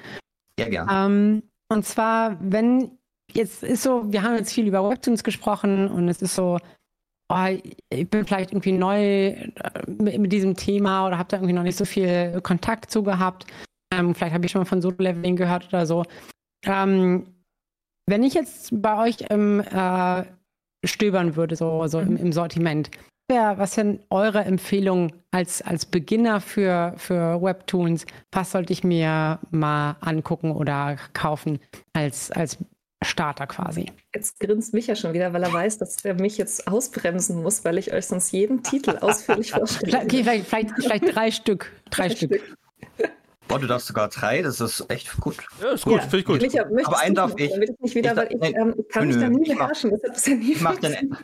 Ja, 0.60 0.68
ja. 0.68 1.06
Ähm, 1.06 1.44
und 1.70 1.86
zwar, 1.86 2.38
wenn 2.40 2.92
jetzt 3.34 3.64
ist 3.64 3.84
so, 3.84 4.12
wir 4.12 4.22
haben 4.22 4.36
jetzt 4.36 4.54
viel 4.54 4.68
über 4.68 4.88
Webtoons 4.88 5.24
gesprochen 5.24 5.90
und 5.90 6.08
es 6.08 6.22
ist 6.22 6.36
so, 6.36 6.60
oh, 7.30 7.48
ich 7.90 8.10
bin 8.10 8.26
vielleicht 8.26 8.52
irgendwie 8.52 8.74
neu 8.74 9.00
äh, 9.00 9.46
mit, 9.88 10.20
mit 10.20 10.32
diesem 10.32 10.56
Thema 10.56 11.08
oder 11.08 11.18
habe 11.18 11.30
da 11.30 11.38
irgendwie 11.38 11.54
noch 11.54 11.64
nicht 11.64 11.78
so 11.78 11.86
viel 11.86 12.42
Kontakt 12.42 12.92
zu 12.92 13.02
gehabt. 13.02 13.48
Ähm, 13.92 14.14
vielleicht 14.14 14.34
habe 14.34 14.46
ich 14.46 14.52
schon 14.52 14.62
mal 14.62 14.66
von 14.66 14.82
Solo-Leveling 14.82 15.36
gehört 15.36 15.68
oder 15.70 15.86
so. 15.86 16.04
Ähm, 16.66 17.26
wenn 18.08 18.24
ich 18.24 18.34
jetzt 18.34 18.70
bei 18.72 19.08
euch 19.08 19.22
im 19.30 19.60
äh, 19.62 20.24
stöbern 20.86 21.36
würde, 21.36 21.56
so, 21.56 21.86
so 21.88 22.00
im, 22.00 22.18
im 22.18 22.34
Sortiment, 22.34 22.90
wär, 23.30 23.58
was 23.58 23.76
sind 23.76 24.02
eure 24.10 24.44
Empfehlungen 24.44 25.14
als, 25.32 25.62
als 25.62 25.86
Beginner 25.86 26.42
für, 26.42 26.94
für 26.98 27.42
Webtoons? 27.42 28.06
Was 28.32 28.52
sollte 28.52 28.74
ich 28.74 28.84
mir 28.84 29.40
mal 29.52 29.96
angucken 30.02 30.52
oder 30.52 30.98
kaufen 31.14 31.60
als, 31.94 32.32
als 32.32 32.58
Starter 33.04 33.48
quasi? 33.48 33.86
Jetzt 34.14 34.40
grinst 34.40 34.74
mich 34.74 34.88
ja 34.88 34.96
schon 34.96 35.14
wieder, 35.14 35.34
weil 35.34 35.44
er 35.44 35.54
weiß, 35.54 35.78
dass 35.78 36.04
er 36.04 36.16
mich 36.16 36.38
jetzt 36.38 36.68
ausbremsen 36.68 37.42
muss, 37.42 37.64
weil 37.64 37.78
ich 37.78 37.94
euch 37.94 38.06
sonst 38.06 38.32
jeden 38.32 38.64
Titel 38.64 38.98
ausführlich 38.98 39.52
vorstelle. 39.54 40.04
Okay, 40.04 40.24
vielleicht, 40.24 40.48
vielleicht, 40.48 40.72
vielleicht 40.76 41.16
drei 41.16 41.32
Stück. 41.32 41.72
Drei, 41.90 42.10
drei 42.10 42.16
Stück. 42.16 42.42
Stück. 42.96 43.12
Boah, 43.52 43.60
du 43.60 43.68
darfst 43.68 43.88
sogar 43.88 44.08
drei, 44.08 44.42
das 44.42 44.62
ist 44.62 44.86
echt 44.90 45.18
gut. 45.18 45.36
Ja, 45.62 45.72
ist 45.72 45.84
gut, 45.84 45.96
ja. 45.96 46.02
finde 46.02 46.18
ich 46.20 46.26
gut. 46.26 46.42
Micha, 46.42 46.64
Aber 46.86 47.00
einen 47.00 47.16
darf 47.16 47.34
ich. 47.36 47.52
Damit 47.52 47.72
ich 47.72 47.80
nicht 47.82 47.96
wieder, 47.96 48.32
ich, 48.32 48.40
weil 48.40 48.50
ich 48.50 48.56
ähm, 48.56 48.76
kann 48.90 49.10
nö, 49.10 49.14
mich 49.14 49.24
da 49.24 49.30
nie 49.30 49.56
beherrschen. 49.56 49.92
Das 49.92 50.04
hat 50.04 50.26
ja 50.28 50.36
nie 50.36 50.52
ich 50.54 50.62
mache 50.62 50.80
den, 50.80 51.18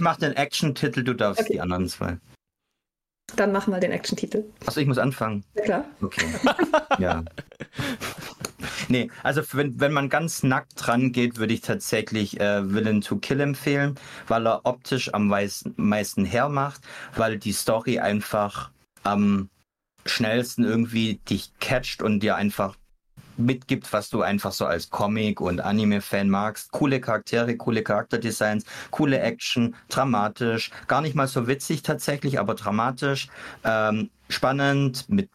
mach 0.00 0.16
den 0.16 0.32
Action-Titel, 0.32 1.04
du 1.04 1.14
darfst 1.14 1.42
okay. 1.42 1.52
die 1.52 1.60
anderen 1.60 1.88
zwei. 1.88 2.18
Dann 3.36 3.52
mach 3.52 3.68
mal 3.68 3.78
den 3.78 3.92
Action-Titel. 3.92 4.42
Achso, 4.66 4.80
ich 4.80 4.88
muss 4.88 4.98
anfangen. 4.98 5.44
Ja, 5.54 5.62
klar. 5.62 5.84
Okay. 6.02 6.26
ja. 6.98 7.22
Nee, 8.88 9.08
also 9.22 9.42
wenn, 9.52 9.78
wenn 9.78 9.92
man 9.92 10.08
ganz 10.08 10.42
nackt 10.42 10.72
dran 10.74 11.12
geht, 11.12 11.38
würde 11.38 11.54
ich 11.54 11.60
tatsächlich 11.60 12.40
äh, 12.40 12.68
Villain 12.68 13.00
to 13.00 13.16
Kill 13.18 13.40
empfehlen, 13.40 13.94
weil 14.26 14.44
er 14.44 14.62
optisch 14.64 15.14
am 15.14 15.28
meisten 15.28 16.24
hermacht, 16.24 16.80
weil 17.14 17.38
die 17.38 17.52
Story 17.52 18.00
einfach 18.00 18.72
am 19.04 19.22
ähm, 19.22 19.50
schnellsten 20.08 20.64
irgendwie 20.64 21.20
dich 21.28 21.52
catcht 21.60 22.02
und 22.02 22.20
dir 22.20 22.36
einfach 22.36 22.76
mitgibt, 23.38 23.92
was 23.92 24.10
du 24.10 24.22
einfach 24.22 24.52
so 24.52 24.66
als 24.66 24.90
Comic- 24.90 25.40
und 25.40 25.60
Anime-Fan 25.60 26.28
magst. 26.28 26.72
Coole 26.72 27.00
Charaktere, 27.00 27.56
coole 27.56 27.82
Charakterdesigns, 27.82 28.64
coole 28.90 29.20
Action, 29.20 29.74
dramatisch, 29.88 30.70
gar 30.88 31.00
nicht 31.00 31.14
mal 31.14 31.28
so 31.28 31.46
witzig 31.46 31.82
tatsächlich, 31.82 32.38
aber 32.38 32.54
dramatisch, 32.54 33.28
ähm, 33.64 34.10
spannend, 34.28 35.08
mit 35.08 35.30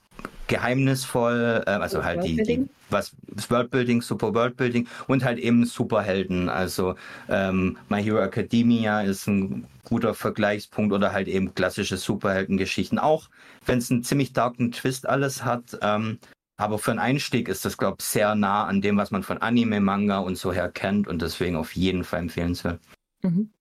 geheimnisvoll, 0.48 1.64
äh, 1.66 1.70
also 1.70 2.04
halt 2.04 2.24
die, 2.24 2.44
die, 2.44 2.70
was 2.94 3.14
Worldbuilding, 3.50 4.02
super 4.02 4.34
Worldbuilding 4.34 4.88
und 5.08 5.26
halt 5.26 5.40
eben 5.40 5.66
Superhelden. 5.66 6.48
Also 6.48 6.96
ähm, 7.28 7.78
My 7.90 8.02
Hero 8.02 8.20
Academia 8.20 9.02
ist 9.02 9.28
ein 9.28 9.68
guter 9.84 10.14
Vergleichspunkt 10.14 10.94
oder 10.94 11.12
halt 11.12 11.28
eben 11.28 11.54
klassische 11.54 11.98
Superheldengeschichten. 11.98 13.00
Auch 13.00 13.30
wenn 13.66 13.80
es 13.80 13.92
einen 13.92 14.04
ziemlich 14.04 14.32
darken 14.32 14.72
Twist 14.72 15.08
alles 15.08 15.44
hat. 15.44 15.78
Ähm, 15.82 16.20
aber 16.56 16.78
für 16.78 16.92
einen 16.92 17.00
Einstieg 17.00 17.50
ist 17.50 17.66
das, 17.66 17.78
glaube 17.78 17.98
ich, 18.00 18.06
sehr 18.06 18.36
nah 18.36 18.66
an 18.66 18.82
dem, 18.82 18.96
was 18.96 19.12
man 19.12 19.24
von 19.24 19.40
Anime, 19.40 19.82
Manga 19.82 20.20
und 20.20 20.38
so 20.38 20.54
her 20.54 20.70
kennt 20.72 21.08
und 21.08 21.22
deswegen 21.22 21.56
auf 21.56 21.76
jeden 21.76 22.04
Fall 22.04 22.20
empfehlenswert. 22.22 22.80
Mhm. 23.24 23.52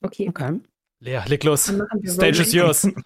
Okay. 0.00 0.28
okay. 0.28 0.60
Lea, 1.00 1.20
leg 1.26 1.44
los. 1.44 1.72
Stage 2.06 2.40
is 2.40 2.52
yours. 2.52 2.88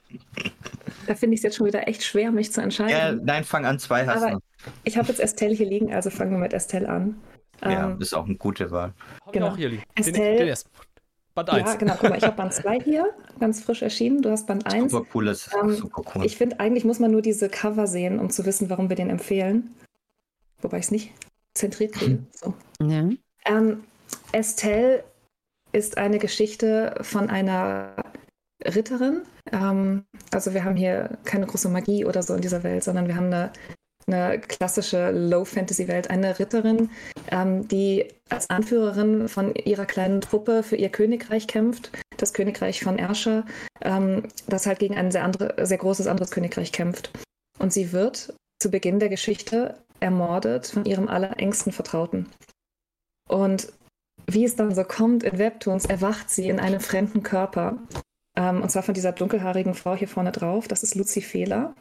Da 1.06 1.16
finde 1.16 1.34
ich 1.34 1.40
es 1.40 1.42
jetzt 1.42 1.56
schon 1.56 1.66
wieder 1.66 1.88
echt 1.88 2.04
schwer, 2.04 2.30
mich 2.30 2.52
zu 2.52 2.60
entscheiden. 2.60 2.90
Ja, 2.90 3.12
nein, 3.12 3.44
fang 3.44 3.66
an, 3.66 3.78
zwei 3.78 4.06
hast 4.06 4.22
du. 4.22 4.38
Ich 4.84 4.96
habe 4.96 5.08
jetzt 5.08 5.20
Estelle 5.20 5.54
hier 5.54 5.66
liegen, 5.66 5.92
also 5.92 6.10
fangen 6.10 6.32
wir 6.32 6.38
mit 6.38 6.52
Estelle 6.52 6.88
an. 6.88 7.20
Ja, 7.62 7.90
ähm, 7.90 8.00
ist 8.00 8.14
auch 8.14 8.26
eine 8.26 8.36
gute 8.36 8.70
Wahl. 8.70 8.92
Genau. 9.32 9.48
Auch 9.48 9.56
hier 9.56 9.68
liegen. 9.68 9.82
Estelle, 9.94 10.36
den, 10.38 10.46
den 10.46 10.56
Band 11.34 11.50
1. 11.50 11.60
Ja, 11.66 11.74
genau. 11.76 11.94
Guck 11.98 12.10
mal, 12.10 12.18
ich 12.18 12.24
habe 12.24 12.36
Band 12.42 12.52
2 12.52 12.80
hier, 12.80 13.14
ganz 13.40 13.62
frisch 13.62 13.82
erschienen. 13.82 14.22
Du 14.22 14.30
hast 14.30 14.46
Band 14.46 14.66
1. 14.66 14.92
Super 14.92 15.06
cooles, 15.10 15.50
ähm, 15.60 15.74
super 15.74 16.02
cool. 16.14 16.24
Ich 16.24 16.36
finde, 16.36 16.60
eigentlich 16.60 16.84
muss 16.84 16.98
man 16.98 17.10
nur 17.10 17.22
diese 17.22 17.48
Cover 17.48 17.86
sehen, 17.86 18.18
um 18.18 18.30
zu 18.30 18.44
wissen, 18.44 18.68
warum 18.70 18.88
wir 18.88 18.96
den 18.96 19.10
empfehlen. 19.10 19.74
Wobei 20.60 20.78
ich 20.78 20.84
es 20.84 20.90
nicht 20.90 21.12
zentriert 21.54 21.92
kriege. 21.92 22.18
So. 22.32 22.54
Ja. 22.82 23.08
Ähm, 23.46 23.84
Estelle 24.32 25.04
ist 25.72 25.96
eine 25.98 26.18
Geschichte 26.18 26.94
von 27.00 27.30
einer 27.30 27.96
Ritterin. 28.64 29.22
Ähm, 29.50 30.04
also 30.32 30.54
wir 30.54 30.64
haben 30.64 30.76
hier 30.76 31.18
keine 31.24 31.46
große 31.46 31.68
Magie 31.68 32.04
oder 32.04 32.22
so 32.22 32.34
in 32.34 32.42
dieser 32.42 32.62
Welt, 32.62 32.84
sondern 32.84 33.08
wir 33.08 33.16
haben 33.16 33.26
eine 33.26 33.52
eine 34.06 34.40
klassische 34.40 35.10
Low-Fantasy-Welt, 35.10 36.10
eine 36.10 36.38
Ritterin, 36.38 36.90
ähm, 37.30 37.68
die 37.68 38.08
als 38.28 38.50
Anführerin 38.50 39.28
von 39.28 39.54
ihrer 39.54 39.86
kleinen 39.86 40.20
Truppe 40.20 40.62
für 40.62 40.76
ihr 40.76 40.88
Königreich 40.88 41.46
kämpft, 41.46 41.90
das 42.16 42.32
Königreich 42.32 42.82
von 42.82 42.98
Erscher, 42.98 43.44
ähm, 43.80 44.24
das 44.46 44.66
halt 44.66 44.78
gegen 44.78 44.96
ein 44.96 45.10
sehr, 45.10 45.24
andere, 45.24 45.66
sehr 45.66 45.78
großes 45.78 46.06
anderes 46.06 46.30
Königreich 46.30 46.72
kämpft. 46.72 47.10
Und 47.58 47.72
sie 47.72 47.92
wird 47.92 48.34
zu 48.60 48.70
Beginn 48.70 48.98
der 48.98 49.08
Geschichte 49.08 49.76
ermordet 50.00 50.66
von 50.66 50.84
ihrem 50.84 51.08
allerengsten 51.08 51.72
Vertrauten. 51.72 52.28
Und 53.28 53.72
wie 54.26 54.44
es 54.44 54.56
dann 54.56 54.74
so 54.74 54.84
kommt 54.84 55.22
in 55.22 55.38
Webtoons, 55.38 55.86
erwacht 55.86 56.30
sie 56.30 56.48
in 56.48 56.60
einem 56.60 56.80
fremden 56.80 57.22
Körper. 57.22 57.78
Ähm, 58.36 58.62
und 58.62 58.70
zwar 58.70 58.82
von 58.82 58.94
dieser 58.94 59.12
dunkelhaarigen 59.12 59.74
Frau 59.74 59.94
hier 59.94 60.08
vorne 60.08 60.32
drauf. 60.32 60.68
Das 60.68 60.82
ist 60.82 60.94
Lucy 60.94 61.22
Fehler. 61.22 61.74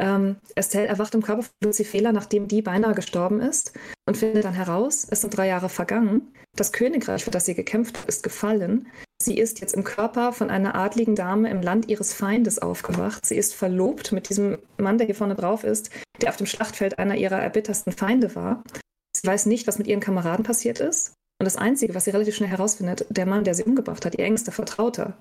Ähm, 0.00 0.36
Estelle 0.54 0.86
erwacht 0.86 1.14
im 1.14 1.22
Körper 1.22 1.42
von 1.42 1.52
Lucifela, 1.62 2.10
nachdem 2.10 2.48
die 2.48 2.62
beinahe 2.62 2.94
gestorben 2.94 3.40
ist 3.40 3.74
und 4.08 4.16
findet 4.16 4.44
dann 4.44 4.54
heraus, 4.54 5.06
es 5.10 5.20
sind 5.20 5.36
drei 5.36 5.46
Jahre 5.46 5.68
vergangen. 5.68 6.32
Das 6.56 6.72
Königreich, 6.72 7.22
für 7.22 7.30
das 7.30 7.44
sie 7.44 7.54
gekämpft 7.54 7.98
hat, 7.98 8.06
ist 8.06 8.22
gefallen. 8.22 8.88
Sie 9.22 9.36
ist 9.36 9.60
jetzt 9.60 9.74
im 9.74 9.84
Körper 9.84 10.32
von 10.32 10.48
einer 10.48 10.74
adligen 10.74 11.14
Dame 11.14 11.50
im 11.50 11.60
Land 11.60 11.90
ihres 11.90 12.14
Feindes 12.14 12.58
aufgewacht. 12.58 13.26
Sie 13.26 13.36
ist 13.36 13.54
verlobt 13.54 14.12
mit 14.12 14.30
diesem 14.30 14.58
Mann, 14.78 14.96
der 14.96 15.04
hier 15.04 15.14
vorne 15.14 15.34
drauf 15.34 15.64
ist, 15.64 15.90
der 16.22 16.30
auf 16.30 16.36
dem 16.36 16.46
Schlachtfeld 16.46 16.98
einer 16.98 17.16
ihrer 17.16 17.38
erbittersten 17.38 17.92
Feinde 17.92 18.34
war. 18.34 18.62
Sie 19.14 19.28
weiß 19.28 19.44
nicht, 19.46 19.66
was 19.66 19.76
mit 19.76 19.86
ihren 19.86 20.00
Kameraden 20.00 20.46
passiert 20.46 20.80
ist. 20.80 21.12
Und 21.38 21.44
das 21.44 21.56
Einzige, 21.56 21.94
was 21.94 22.06
sie 22.06 22.10
relativ 22.10 22.36
schnell 22.36 22.48
herausfindet, 22.48 23.04
der 23.10 23.26
Mann, 23.26 23.44
der 23.44 23.54
sie 23.54 23.64
umgebracht 23.64 24.06
hat, 24.06 24.14
ihr 24.14 24.24
engster 24.24 24.52
Vertrauter, 24.52 25.18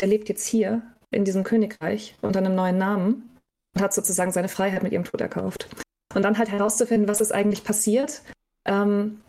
der 0.00 0.08
lebt 0.08 0.28
jetzt 0.28 0.46
hier 0.46 0.82
in 1.12 1.24
diesem 1.24 1.44
Königreich 1.44 2.16
unter 2.22 2.40
einem 2.40 2.56
neuen 2.56 2.78
Namen 2.78 3.29
und 3.74 3.82
hat 3.82 3.94
sozusagen 3.94 4.32
seine 4.32 4.48
Freiheit 4.48 4.82
mit 4.82 4.92
ihrem 4.92 5.04
Tod 5.04 5.20
erkauft. 5.20 5.68
Und 6.14 6.22
dann 6.22 6.38
halt 6.38 6.50
herauszufinden, 6.50 7.08
was 7.08 7.20
ist 7.20 7.32
eigentlich 7.32 7.64
passiert 7.64 8.22
ähm, 8.64 9.20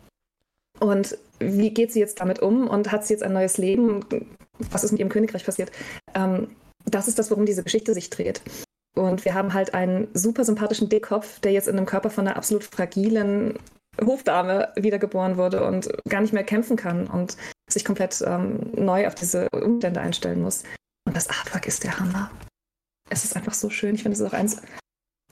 und 0.80 1.16
wie 1.38 1.70
geht 1.70 1.92
sie 1.92 2.00
jetzt 2.00 2.20
damit 2.20 2.40
um 2.40 2.68
und 2.68 2.90
hat 2.90 3.06
sie 3.06 3.14
jetzt 3.14 3.22
ein 3.22 3.32
neues 3.32 3.58
Leben, 3.58 4.04
was 4.70 4.84
ist 4.84 4.92
mit 4.92 5.00
ihrem 5.00 5.08
Königreich 5.08 5.44
passiert. 5.44 5.70
Ähm, 6.14 6.56
das 6.84 7.08
ist 7.08 7.18
das, 7.18 7.30
worum 7.30 7.46
diese 7.46 7.62
Geschichte 7.62 7.94
sich 7.94 8.10
dreht. 8.10 8.42
Und 8.94 9.24
wir 9.24 9.34
haben 9.34 9.54
halt 9.54 9.74
einen 9.74 10.08
super 10.12 10.44
sympathischen 10.44 10.88
Dickkopf, 10.88 11.40
der 11.40 11.52
jetzt 11.52 11.68
in 11.68 11.76
einem 11.76 11.86
Körper 11.86 12.10
von 12.10 12.26
einer 12.26 12.36
absolut 12.36 12.64
fragilen 12.64 13.58
Hofdame 14.00 14.72
wiedergeboren 14.76 15.36
wurde 15.36 15.64
und 15.66 15.88
gar 16.08 16.20
nicht 16.20 16.32
mehr 16.32 16.44
kämpfen 16.44 16.76
kann 16.76 17.06
und 17.06 17.36
sich 17.70 17.84
komplett 17.84 18.22
ähm, 18.26 18.70
neu 18.74 19.06
auf 19.06 19.14
diese 19.14 19.48
Umstände 19.50 20.00
einstellen 20.00 20.42
muss. 20.42 20.64
Und 21.06 21.16
das 21.16 21.28
Artwork 21.28 21.66
ist 21.66 21.84
der 21.84 21.98
Hammer. 21.98 22.30
Es 23.12 23.24
ist 23.24 23.36
einfach 23.36 23.52
so 23.52 23.68
schön. 23.68 23.94
Ich 23.94 24.02
finde, 24.02 24.14
es 24.14 24.20
ist 24.20 24.26
auch 24.26 24.32
eins, 24.32 24.60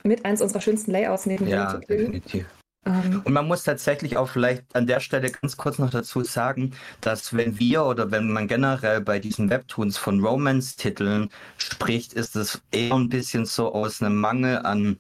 mit 0.02 0.24
eins 0.26 0.42
unserer 0.42 0.60
schönsten 0.60 0.90
Layouts 0.92 1.24
neben 1.26 1.46
Ja, 1.48 1.78
dem 1.78 1.86
definitiv. 1.86 2.46
ähm, 2.84 3.22
Und 3.24 3.32
man 3.32 3.48
muss 3.48 3.64
tatsächlich 3.64 4.18
auch 4.18 4.28
vielleicht 4.28 4.64
an 4.76 4.86
der 4.86 5.00
Stelle 5.00 5.30
ganz 5.30 5.56
kurz 5.56 5.78
noch 5.78 5.90
dazu 5.90 6.22
sagen, 6.22 6.74
dass 7.00 7.34
wenn 7.34 7.58
wir 7.58 7.84
oder 7.84 8.10
wenn 8.10 8.30
man 8.30 8.48
generell 8.48 9.00
bei 9.00 9.18
diesen 9.18 9.48
Webtoons 9.48 9.96
von 9.96 10.22
Romance-Titeln 10.22 11.30
spricht, 11.56 12.12
ist 12.12 12.36
es 12.36 12.60
eher 12.70 12.94
ein 12.94 13.08
bisschen 13.08 13.46
so 13.46 13.72
aus 13.72 14.02
einem 14.02 14.16
Mangel 14.16 14.58
an 14.58 14.98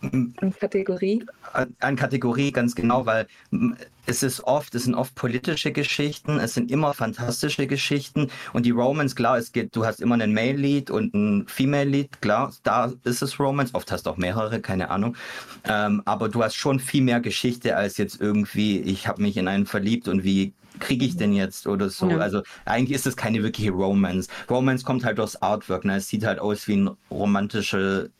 an 0.00 0.54
Kategorie. 0.60 1.26
an, 1.52 1.74
an 1.80 1.96
Kategorie 1.96 2.52
ganz 2.52 2.76
genau, 2.76 3.04
weil 3.04 3.26
es 4.08 4.22
ist 4.22 4.40
oft, 4.44 4.74
es 4.74 4.84
sind 4.84 4.94
oft 4.94 5.14
politische 5.14 5.70
Geschichten, 5.70 6.38
es 6.38 6.54
sind 6.54 6.70
immer 6.70 6.94
fantastische 6.94 7.66
Geschichten 7.66 8.30
und 8.54 8.64
die 8.64 8.70
Romance, 8.70 9.14
klar, 9.14 9.36
es 9.36 9.52
geht, 9.52 9.76
du 9.76 9.84
hast 9.84 10.00
immer 10.00 10.14
einen 10.14 10.32
Male-Lead 10.32 10.90
und 10.90 11.14
ein 11.14 11.46
Female-Lead, 11.46 12.22
klar, 12.22 12.52
da 12.62 12.92
ist 13.04 13.22
es 13.22 13.38
Romance, 13.38 13.74
oft 13.74 13.92
hast 13.92 14.06
du 14.06 14.10
auch 14.10 14.16
mehrere, 14.16 14.60
keine 14.60 14.90
Ahnung, 14.90 15.14
ähm, 15.64 16.02
aber 16.06 16.30
du 16.30 16.42
hast 16.42 16.54
schon 16.54 16.80
viel 16.80 17.02
mehr 17.02 17.20
Geschichte 17.20 17.76
als 17.76 17.98
jetzt 17.98 18.20
irgendwie, 18.20 18.80
ich 18.80 19.06
habe 19.06 19.20
mich 19.20 19.36
in 19.36 19.46
einen 19.46 19.66
verliebt 19.66 20.08
und 20.08 20.24
wie 20.24 20.54
kriege 20.78 21.04
ich 21.04 21.16
denn 21.16 21.32
jetzt 21.32 21.66
oder 21.66 21.90
so. 21.90 22.08
Ja. 22.08 22.18
Also 22.18 22.42
eigentlich 22.64 22.96
ist 22.96 23.06
es 23.06 23.16
keine 23.16 23.42
wirkliche 23.42 23.72
Romance. 23.72 24.28
Romance 24.48 24.84
kommt 24.84 25.04
halt 25.04 25.18
durchs 25.18 25.36
Artwork, 25.36 25.84
ne? 25.84 25.96
es 25.96 26.08
sieht 26.08 26.24
halt 26.24 26.38
aus 26.38 26.68
wie 26.68 26.76
ein 26.76 26.90
romantische 27.10 28.10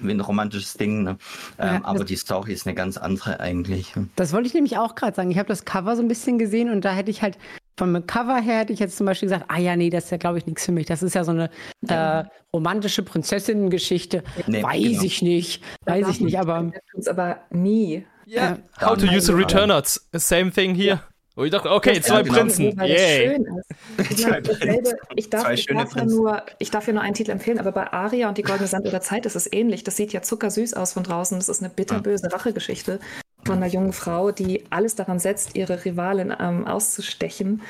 wie 0.00 0.10
ein 0.12 0.20
romantisches 0.20 0.74
Ding, 0.74 1.02
ne? 1.02 1.16
Ja, 1.58 1.76
ähm, 1.76 1.84
aber 1.84 1.98
das- 2.00 2.08
die 2.08 2.16
Story 2.16 2.52
ist 2.52 2.66
eine 2.66 2.74
ganz 2.74 2.96
andere 2.96 3.40
eigentlich. 3.40 3.92
Das 4.16 4.32
wollte 4.32 4.48
ich 4.48 4.54
nämlich 4.54 4.76
auch 4.78 4.94
gerade 4.94 5.14
sagen. 5.14 5.30
Ich 5.30 5.38
habe 5.38 5.48
das 5.48 5.64
Cover 5.64 5.94
so 5.96 6.02
ein 6.02 6.08
bisschen 6.08 6.38
gesehen 6.38 6.70
und 6.70 6.84
da 6.84 6.92
hätte 6.92 7.10
ich 7.10 7.22
halt 7.22 7.38
vom 7.78 8.06
Cover 8.06 8.40
her 8.40 8.60
hätte 8.60 8.72
ich 8.72 8.78
jetzt 8.78 8.96
zum 8.96 9.04
Beispiel 9.04 9.28
gesagt, 9.28 9.44
ah 9.48 9.58
ja, 9.58 9.76
nee, 9.76 9.90
das 9.90 10.04
ist 10.04 10.10
ja, 10.10 10.16
glaube 10.16 10.38
ich, 10.38 10.46
nichts 10.46 10.64
für 10.64 10.72
mich. 10.72 10.86
Das 10.86 11.02
ist 11.02 11.14
ja 11.14 11.24
so 11.24 11.32
eine 11.32 11.50
äh, 11.88 12.24
romantische 12.52 13.02
Prinzessinnen-Geschichte. 13.02 14.24
Nee, 14.46 14.62
Weiß 14.62 14.82
genau. 14.82 15.02
ich 15.02 15.22
nicht. 15.22 15.62
Weiß 15.84 16.08
ich 16.08 16.20
nicht, 16.20 16.38
aber 16.38 16.72
aber 17.06 17.40
nie. 17.50 18.06
Ja. 18.24 18.56
Ja. 18.80 18.88
How 18.88 18.96
to 18.96 19.06
use 19.06 19.30
a 19.30 19.34
Ja. 19.36 19.40
Returners. 19.42 20.08
Same 20.14 20.50
thing 20.50 20.74
here. 20.74 21.00
Wo 21.36 21.44
ich 21.44 21.50
dachte, 21.50 21.70
okay, 21.70 22.00
zwei 22.00 22.22
genau. 22.22 22.38
Prinzen. 22.38 22.74
Das 22.76 22.88
Yay. 22.88 23.28
schön 23.28 23.44
ist. 23.44 23.70
Ich, 24.10 24.22
Zwei 24.22 24.30
meine, 24.30 24.42
dasselbe, 24.42 24.96
ich, 25.14 25.30
darf, 25.30 25.50
ich, 25.50 25.66
darf 25.66 25.96
ja 25.96 26.04
nur, 26.04 26.42
ich 26.58 26.70
darf 26.70 26.86
ja 26.86 26.92
nur 26.92 27.02
einen 27.02 27.14
Titel 27.14 27.30
empfehlen, 27.30 27.58
aber 27.58 27.72
bei 27.72 27.92
Aria 27.92 28.28
und 28.28 28.38
die 28.38 28.42
Goldene 28.42 28.66
Sanduhr 28.66 29.00
Zeit 29.00 29.26
ist 29.26 29.36
es 29.36 29.50
ähnlich. 29.50 29.84
Das 29.84 29.96
sieht 29.96 30.12
ja 30.12 30.22
zuckersüß 30.22 30.74
aus 30.74 30.94
von 30.94 31.02
draußen. 31.02 31.38
Das 31.38 31.48
ist 31.48 31.62
eine 31.62 31.70
bitterböse 31.70 32.32
Rachegeschichte 32.32 33.00
von 33.44 33.56
einer 33.56 33.66
jungen 33.66 33.92
Frau, 33.92 34.32
die 34.32 34.64
alles 34.70 34.96
daran 34.96 35.18
setzt, 35.18 35.56
ihre 35.56 35.84
Rivalin 35.84 36.34
ähm, 36.38 36.66
auszustechen. 36.66 37.62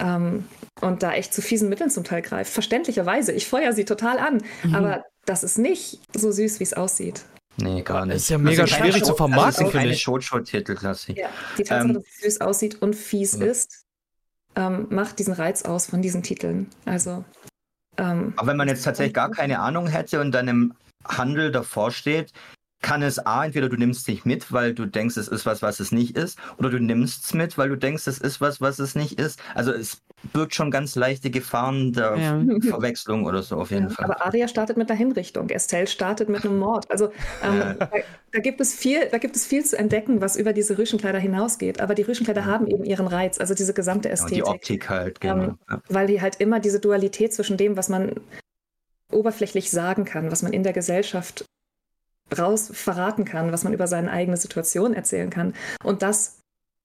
Ähm, 0.00 0.44
und 0.80 1.02
da 1.02 1.12
echt 1.12 1.32
zu 1.32 1.42
fiesen 1.42 1.68
Mitteln 1.68 1.90
zum 1.90 2.04
Teil 2.04 2.22
greift. 2.22 2.52
Verständlicherweise. 2.52 3.32
Ich 3.32 3.46
feuer 3.46 3.72
sie 3.72 3.84
total 3.84 4.18
an. 4.18 4.42
Aber 4.72 5.04
das 5.24 5.42
ist 5.42 5.58
nicht 5.58 6.00
so 6.14 6.32
süß, 6.32 6.60
wie 6.60 6.64
es 6.64 6.74
aussieht. 6.74 7.24
Nee, 7.58 7.82
gar 7.82 8.04
nicht. 8.06 8.16
ist 8.16 8.28
ja 8.28 8.38
mega 8.38 8.62
Das 8.62 8.70
keine 8.72 8.84
schwierig 8.84 9.04
zu 9.04 9.14
vermarkten, 9.14 9.46
Das 9.46 9.56
sind 9.56 9.70
finde 9.70 9.94
ich. 9.94 10.02
Shoujo-Titel, 10.02 10.74
klassisch. 10.74 11.16
Ja, 11.16 11.28
die 11.56 11.62
Tatsache, 11.62 11.88
Ähm, 11.88 11.94
dass 11.94 12.04
es 12.04 12.20
süß 12.22 12.40
aussieht 12.42 12.82
und 12.82 12.94
fies 12.94 13.38
ja. 13.38 13.46
ist, 13.46 13.84
ähm, 14.56 14.86
macht 14.90 15.18
diesen 15.18 15.34
Reiz 15.34 15.62
aus 15.62 15.86
von 15.86 16.02
diesen 16.02 16.22
Titeln. 16.22 16.68
Also, 16.84 17.24
ähm, 17.98 18.34
Aber 18.36 18.48
wenn 18.48 18.56
man 18.56 18.68
jetzt 18.68 18.82
tatsächlich 18.84 19.14
gar 19.14 19.30
keine 19.30 19.60
Ahnung 19.60 19.86
hätte 19.86 20.20
und 20.20 20.32
dann 20.32 20.48
im 20.48 20.74
Handel 21.06 21.50
davor 21.50 21.90
steht, 21.90 22.32
kann 22.82 23.02
es 23.02 23.18
A, 23.18 23.44
entweder 23.44 23.68
du 23.68 23.76
nimmst 23.76 24.06
dich 24.06 24.24
mit, 24.24 24.52
weil 24.52 24.74
du 24.74 24.86
denkst, 24.86 25.16
es 25.16 25.28
ist 25.28 25.46
was, 25.46 25.62
was 25.62 25.80
es 25.80 25.92
nicht 25.92 26.16
ist, 26.16 26.38
oder 26.58 26.70
du 26.70 26.78
nimmst 26.78 27.24
es 27.24 27.34
mit, 27.34 27.56
weil 27.58 27.68
du 27.68 27.76
denkst, 27.76 28.06
es 28.06 28.18
ist 28.18 28.40
was, 28.40 28.60
was 28.60 28.78
es 28.78 28.94
nicht 28.94 29.18
ist. 29.18 29.40
Also 29.54 29.72
es 29.72 30.02
birgt 30.32 30.54
schon 30.54 30.70
ganz 30.70 30.94
leichte 30.94 31.30
Gefahren 31.30 31.92
der 31.92 32.16
ja. 32.16 32.40
Verwechslung 32.68 33.24
oder 33.24 33.42
so 33.42 33.56
auf 33.56 33.70
jeden 33.70 33.88
Ja, 33.88 33.94
Fall. 33.94 34.04
Aber 34.04 34.24
Aria 34.24 34.48
startet 34.48 34.76
mit 34.76 34.90
einer 34.90 34.98
Hinrichtung, 34.98 35.48
Estelle 35.50 35.86
startet 35.86 36.28
mit 36.28 36.44
einem 36.44 36.58
Mord. 36.58 36.90
Also 36.90 37.06
ähm, 37.42 37.58
Ja. 37.58 37.74
da, 37.74 37.90
da, 38.32 38.38
gibt 38.40 38.60
es 38.60 38.74
viel, 38.74 39.08
da 39.10 39.18
gibt 39.18 39.36
es 39.36 39.46
viel 39.46 39.64
zu 39.64 39.78
entdecken, 39.78 40.20
was 40.20 40.36
über 40.36 40.52
diese 40.52 40.78
Rüschenkleider 40.78 41.18
hinausgeht. 41.18 41.80
Aber 41.80 41.94
die 41.94 42.02
Rüschenkleider 42.02 42.44
haben 42.44 42.66
eben 42.66 42.84
ihren 42.84 43.06
Reiz, 43.06 43.38
also 43.38 43.54
diese 43.54 43.74
gesamte 43.74 44.08
Ja, 44.08 44.14
und 44.22 44.30
die 44.30 44.40
Ästhetik, 44.40 44.54
Optik 44.54 44.88
halt, 44.90 45.20
genau. 45.20 45.56
Ähm, 45.70 45.80
weil 45.88 46.06
die 46.06 46.20
halt 46.20 46.36
immer 46.36 46.60
diese 46.60 46.80
Dualität 46.80 47.32
zwischen 47.32 47.56
dem, 47.56 47.76
was 47.76 47.88
man 47.88 48.12
oberflächlich 49.12 49.70
sagen 49.70 50.04
kann, 50.04 50.30
was 50.30 50.42
man 50.42 50.52
in 50.52 50.62
der 50.62 50.72
Gesellschaft 50.72 51.44
raus 52.36 52.70
verraten 52.72 53.24
kann, 53.24 53.52
was 53.52 53.64
man 53.64 53.72
über 53.72 53.86
seine 53.86 54.10
eigene 54.10 54.36
Situation 54.36 54.94
erzählen 54.94 55.30
kann. 55.30 55.54
Und 55.82 56.02
das, 56.02 56.38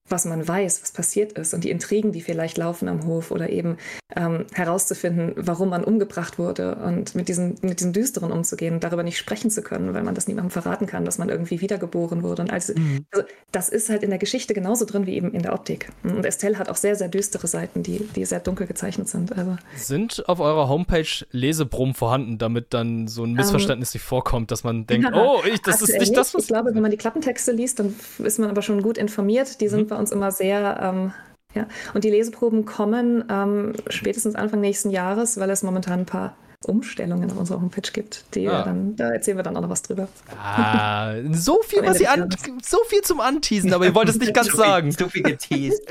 was 0.08 0.24
man 0.24 0.46
weiß, 0.46 0.82
was 0.82 0.90
passiert 0.92 1.32
ist 1.32 1.54
und 1.54 1.64
die 1.64 1.70
Intrigen, 1.70 2.12
die 2.12 2.20
vielleicht 2.20 2.58
laufen 2.58 2.88
am 2.88 3.06
Hof 3.06 3.30
oder 3.30 3.48
eben 3.50 3.78
ähm, 4.14 4.44
herauszufinden, 4.52 5.32
warum 5.36 5.70
man 5.70 5.84
umgebracht 5.84 6.38
wurde 6.38 6.74
und 6.76 7.14
mit 7.14 7.28
diesen, 7.28 7.56
mit 7.62 7.80
diesen 7.80 7.92
Düsteren 7.92 8.30
umzugehen 8.32 8.74
und 8.74 8.84
darüber 8.84 9.04
nicht 9.04 9.16
sprechen 9.16 9.50
zu 9.50 9.62
können, 9.62 9.94
weil 9.94 10.02
man 10.02 10.14
das 10.14 10.26
niemandem 10.28 10.50
verraten 10.50 10.86
kann, 10.86 11.04
dass 11.04 11.18
man 11.18 11.28
irgendwie 11.28 11.60
wiedergeboren 11.60 12.22
wurde. 12.22 12.42
Und 12.42 12.52
also, 12.52 12.74
Mhm. 12.76 13.06
also 13.12 13.26
das 13.52 13.68
ist 13.68 13.88
halt 13.88 14.02
in 14.02 14.10
der 14.10 14.18
Geschichte 14.18 14.54
genauso 14.54 14.84
drin 14.84 15.06
wie 15.06 15.14
eben 15.14 15.32
in 15.32 15.42
der 15.42 15.54
Optik. 15.54 15.88
Und 16.02 16.24
Estelle 16.26 16.58
hat 16.58 16.68
auch 16.68 16.76
sehr, 16.76 16.96
sehr 16.96 17.08
düstere 17.08 17.46
Seiten, 17.46 17.82
die, 17.82 18.00
die 18.14 18.24
sehr 18.24 18.40
dunkel 18.40 18.66
gezeichnet 18.66 19.08
sind. 19.08 19.36
Also 19.36 19.56
Sind 19.76 20.28
auf 20.28 20.40
eurer 20.40 20.68
Homepage 20.68 21.06
Lesebrummen 21.30 21.94
vorhanden, 21.94 22.38
damit 22.38 22.74
dann 22.74 23.08
so 23.08 23.24
ein 23.24 23.32
Missverständnis 23.32 23.94
nicht 23.94 24.02
vorkommt, 24.04 24.50
dass 24.50 24.64
man 24.64 24.86
denkt, 24.86 25.06
Ähm, 25.06 25.12
Ja, 25.14 25.22
oh, 25.24 25.40
ich, 25.46 25.60
das 25.62 25.76
ist 25.76 25.82
aktuell 25.90 26.00
nicht 26.00 26.16
das, 26.16 26.28
Ich 26.28 26.34
was. 26.34 26.46
glaube, 26.48 26.74
wenn 26.74 26.82
man 26.82 26.90
die 26.90 26.96
Klappentexte 26.96 27.52
liest, 27.52 27.78
dann 27.78 27.94
ist 28.18 28.38
man 28.38 28.50
aber 28.50 28.62
schon 28.62 28.82
gut 28.82 28.98
informiert. 28.98 29.60
Die 29.60 29.66
Mhm. 29.66 29.70
Bei 29.92 29.98
uns 29.98 30.10
immer 30.12 30.30
sehr, 30.30 30.78
ähm, 30.82 31.12
ja. 31.54 31.66
Und 31.94 32.04
die 32.04 32.10
Leseproben 32.10 32.64
kommen 32.64 33.24
ähm, 33.30 33.74
spätestens 33.88 34.34
Anfang 34.34 34.60
nächsten 34.60 34.90
Jahres, 34.90 35.38
weil 35.38 35.50
es 35.50 35.62
momentan 35.62 36.00
ein 36.00 36.06
paar 36.06 36.34
Umstellungen 36.64 37.30
auf 37.30 37.36
unserer 37.36 37.60
Homepage 37.60 37.90
gibt. 37.92 38.24
Die 38.34 38.48
Ah. 38.48 38.62
dann, 38.62 38.94
da 38.96 39.10
erzählen 39.10 39.36
wir 39.36 39.42
dann 39.42 39.56
auch 39.56 39.62
noch 39.62 39.68
was 39.70 39.82
drüber. 39.82 40.08
Ah, 40.40 41.14
so 41.32 41.60
viel, 41.66 41.82
was 41.84 42.00
ihr 42.00 42.10
an, 42.10 42.28
so 42.62 42.78
viel 42.86 43.02
zum 43.02 43.20
Anteasen, 43.20 43.74
aber 43.74 43.84
ihr 43.84 43.94
wollt 43.94 44.08
es 44.08 44.18
nicht 44.18 44.32
ganz 44.40 44.52
sagen. 44.52 44.92
Zu 44.92 45.08
viel 45.08 45.22
geteased. 45.24 45.82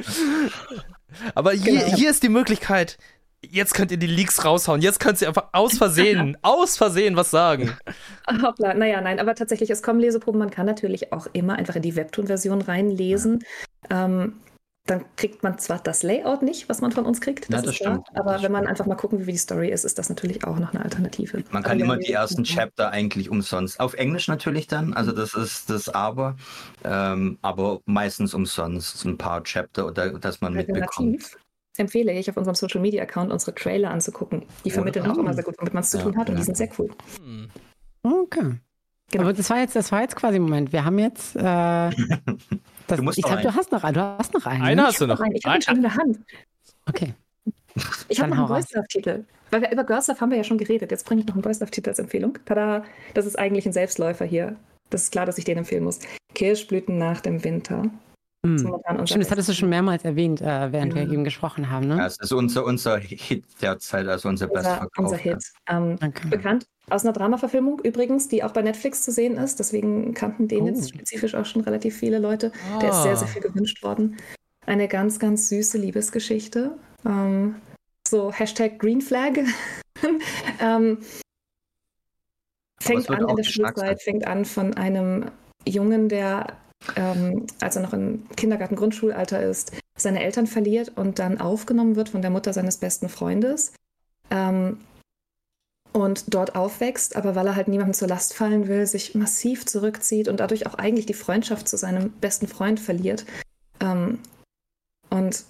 Aber 1.35 1.51
hier, 1.51 1.73
Genau. 1.81 1.95
hier 1.97 2.09
ist 2.09 2.23
die 2.23 2.29
Möglichkeit. 2.29 2.97
Jetzt 3.43 3.73
könnt 3.73 3.91
ihr 3.91 3.97
die 3.97 4.07
Leaks 4.07 4.45
raushauen. 4.45 4.81
Jetzt 4.81 4.99
könnt 4.99 5.21
ihr 5.21 5.27
einfach 5.27 5.49
aus 5.51 5.77
Versehen, 5.77 6.37
aus 6.43 6.77
Versehen 6.77 7.15
was 7.15 7.31
sagen. 7.31 7.75
Hoppla, 8.41 8.73
naja, 8.75 9.01
nein, 9.01 9.19
aber 9.19 9.33
tatsächlich, 9.35 9.69
es 9.69 9.81
kommen 9.81 9.99
Leseproben. 9.99 10.39
Man 10.39 10.51
kann 10.51 10.67
natürlich 10.67 11.11
auch 11.11 11.27
immer 11.33 11.55
einfach 11.55 11.75
in 11.75 11.81
die 11.81 11.95
Webtoon-Version 11.95 12.61
reinlesen. 12.61 13.43
Ähm, 13.89 14.35
dann 14.87 15.05
kriegt 15.15 15.43
man 15.43 15.59
zwar 15.59 15.79
das 15.79 16.01
Layout 16.01 16.41
nicht, 16.41 16.67
was 16.67 16.81
man 16.81 16.91
von 16.91 17.05
uns 17.05 17.21
kriegt, 17.21 17.45
Ja, 17.45 17.57
das 17.57 17.63
das 17.63 17.73
ist 17.73 17.81
klar, 17.81 17.93
stimmt, 18.03 18.19
aber 18.19 18.33
das 18.33 18.43
wenn 18.43 18.51
man 18.51 18.65
einfach 18.65 18.87
mal 18.87 18.95
gucken, 18.95 19.25
wie 19.27 19.31
die 19.31 19.37
Story 19.37 19.69
ist, 19.69 19.85
ist 19.85 19.99
das 19.99 20.09
natürlich 20.09 20.43
auch 20.43 20.57
noch 20.57 20.73
eine 20.73 20.83
Alternative. 20.83 21.43
Man 21.51 21.61
kann 21.61 21.73
Aber 21.73 21.83
immer 21.83 21.97
die 21.97 22.11
ersten 22.11 22.43
Chapter 22.43 22.89
eigentlich 22.89 23.29
umsonst. 23.29 23.79
Auf 23.79 23.93
Englisch 23.93 24.27
natürlich 24.27 24.67
dann, 24.67 24.93
also 24.93 25.11
das 25.11 25.35
ist 25.35 25.69
das 25.69 25.87
Aber, 25.89 26.35
ähm, 26.83 27.37
aber 27.43 27.81
meistens 27.85 28.33
umsonst 28.33 29.05
ein 29.05 29.17
paar 29.17 29.43
Chapter, 29.43 29.85
oder, 29.85 30.17
dass 30.17 30.41
man 30.41 30.53
mitbekommt. 30.53 31.37
Empfehle 31.81 32.13
ich 32.13 32.29
auf 32.29 32.37
unserem 32.37 32.55
Social 32.55 32.79
Media 32.81 33.03
Account 33.03 33.31
unsere 33.31 33.53
Trailer 33.55 33.91
anzugucken. 33.91 34.43
Die 34.63 34.71
vermitteln 34.71 35.05
auch 35.09 35.17
immer 35.17 35.33
sehr 35.33 35.43
gut, 35.43 35.55
womit 35.59 35.73
man 35.73 35.81
es 35.81 35.89
zu 35.89 35.97
Ja, 35.97 36.03
tun 36.03 36.17
hat 36.17 36.29
und 36.29 36.35
die 36.35 36.41
ja. 36.41 36.45
sind 36.45 36.57
sehr 36.57 36.69
cool. 36.77 36.89
Hm. 37.19 37.49
Okay. 38.03 38.53
Genau. 39.11 39.23
Aber 39.25 39.33
das 39.33 39.49
war 39.49 39.59
jetzt, 39.59 39.75
das 39.75 39.91
war 39.91 40.01
jetzt 40.01 40.15
quasi 40.15 40.39
Moment. 40.39 40.71
Wir 40.71 40.85
haben 40.85 40.97
jetzt. 40.99 41.35
Äh, 41.35 41.41
das, 41.41 41.91
Du 42.97 43.03
musst 43.03 43.17
ich 43.17 43.23
noch 43.23 43.31
glaube, 43.31 43.41
du 43.43 43.47
einen. 43.49 43.57
hast 43.57 43.71
noch 43.71 43.83
einen. 43.83 43.93
Du 43.93 44.01
hast 44.01 44.33
noch 44.33 44.45
einen. 44.45 44.61
Einer 44.63 44.81
ne? 44.83 44.87
hast 44.87 45.01
du 45.01 45.07
noch. 45.07 45.19
Nein, 45.19 45.31
ich 45.33 45.45
habe 45.45 45.57
ihn 45.57 45.61
schon 45.61 45.75
in 45.75 45.81
der 45.81 45.95
Hand. 45.95 46.19
Okay. 46.87 47.13
Ich 48.09 48.19
habe 48.19 48.29
noch 48.29 48.37
einen 48.37 48.47
Boys 48.47 48.71
Love-Titel. 48.73 49.25
Weil 49.49 49.61
wir 49.61 49.71
über 49.71 49.83
Girls 49.83 50.07
Love 50.07 50.19
haben 50.21 50.29
wir 50.29 50.37
ja 50.37 50.43
schon 50.43 50.57
geredet. 50.57 50.91
Jetzt 50.91 51.05
bringe 51.05 51.21
ich 51.21 51.27
noch 51.27 51.35
einen 51.35 51.41
Boys 51.41 51.59
Love-Titel 51.59 51.89
als 51.89 51.99
Empfehlung. 51.99 52.37
Tada! 52.45 52.83
Das 53.13 53.25
ist 53.25 53.37
eigentlich 53.37 53.65
ein 53.65 53.73
Selbstläufer 53.73 54.25
hier. 54.25 54.55
Das 54.89 55.03
ist 55.03 55.11
klar, 55.11 55.25
dass 55.25 55.37
ich 55.37 55.45
den 55.45 55.57
empfehlen 55.57 55.83
muss. 55.83 55.99
Kirschblüten 56.33 56.97
nach 56.97 57.21
dem 57.21 57.43
Winter. 57.43 57.83
Hm. 58.43 58.57
Stimmt, 59.05 59.23
das 59.23 59.29
hattest 59.29 59.49
du 59.49 59.53
schon 59.53 59.69
mehrmals 59.69 60.03
erwähnt, 60.03 60.41
äh, 60.41 60.71
während 60.71 60.93
ja. 60.93 61.01
wir 61.01 61.11
eben 61.11 61.23
gesprochen 61.23 61.69
haben. 61.69 61.87
Ne? 61.87 61.97
Ja, 61.97 62.07
es 62.07 62.17
ist 62.19 62.31
unser, 62.31 62.65
unser 62.65 62.97
Hit 62.97 63.45
derzeit, 63.61 64.07
also 64.07 64.29
unser, 64.29 64.51
unser 64.51 64.87
Unser 64.97 65.17
Hit. 65.17 65.43
Ähm, 65.67 65.97
okay. 66.03 66.27
Bekannt 66.27 66.65
aus 66.89 67.03
einer 67.03 67.13
Dramaverfilmung 67.13 67.79
übrigens, 67.81 68.29
die 68.29 68.43
auch 68.43 68.51
bei 68.51 68.63
Netflix 68.63 69.03
zu 69.03 69.11
sehen 69.11 69.37
ist. 69.37 69.59
Deswegen 69.59 70.15
kannten 70.15 70.47
den 70.47 70.63
oh. 70.63 70.67
jetzt 70.67 70.89
spezifisch 70.89 71.35
auch 71.35 71.45
schon 71.45 71.61
relativ 71.61 71.95
viele 71.95 72.17
Leute. 72.17 72.51
Ah. 72.73 72.79
Der 72.79 72.89
ist 72.89 73.03
sehr, 73.03 73.15
sehr 73.15 73.27
ah. 73.27 73.31
viel 73.31 73.41
gewünscht 73.43 73.83
worden. 73.83 74.17
Eine 74.65 74.87
ganz, 74.87 75.19
ganz 75.19 75.49
süße 75.49 75.77
Liebesgeschichte. 75.77 76.77
Ähm, 77.05 77.55
so 78.07 78.31
Hashtag 78.31 78.79
Green 78.79 79.01
Flag. 79.01 79.33
ähm, 80.59 80.97
fängt 82.79 83.07
an 83.09 83.29
in 83.29 83.35
der 83.35 83.43
Schulzeit, 83.43 84.01
fängt 84.01 84.25
an 84.25 84.45
von 84.45 84.73
einem 84.73 85.25
Jungen, 85.67 86.09
der 86.09 86.57
ähm, 86.95 87.45
als 87.59 87.75
er 87.75 87.81
noch 87.81 87.93
im 87.93 88.27
Kindergarten, 88.35 88.75
Grundschulalter 88.75 89.41
ist, 89.41 89.71
seine 89.97 90.23
Eltern 90.23 90.47
verliert 90.47 90.91
und 90.95 91.19
dann 91.19 91.39
aufgenommen 91.39 91.95
wird 91.95 92.09
von 92.09 92.21
der 92.21 92.31
Mutter 92.31 92.53
seines 92.53 92.77
besten 92.77 93.09
Freundes. 93.09 93.73
Ähm, 94.29 94.77
und 95.93 96.33
dort 96.33 96.55
aufwächst, 96.55 97.17
aber 97.17 97.35
weil 97.35 97.47
er 97.47 97.55
halt 97.55 97.67
niemandem 97.67 97.93
zur 97.93 98.07
Last 98.07 98.33
fallen 98.33 98.67
will, 98.69 98.87
sich 98.87 99.13
massiv 99.13 99.65
zurückzieht 99.65 100.29
und 100.29 100.39
dadurch 100.39 100.65
auch 100.65 100.75
eigentlich 100.75 101.05
die 101.05 101.13
Freundschaft 101.13 101.67
zu 101.67 101.77
seinem 101.77 102.11
besten 102.13 102.47
Freund 102.47 102.79
verliert. 102.79 103.25
Ähm, 103.81 104.19
und 105.09 105.43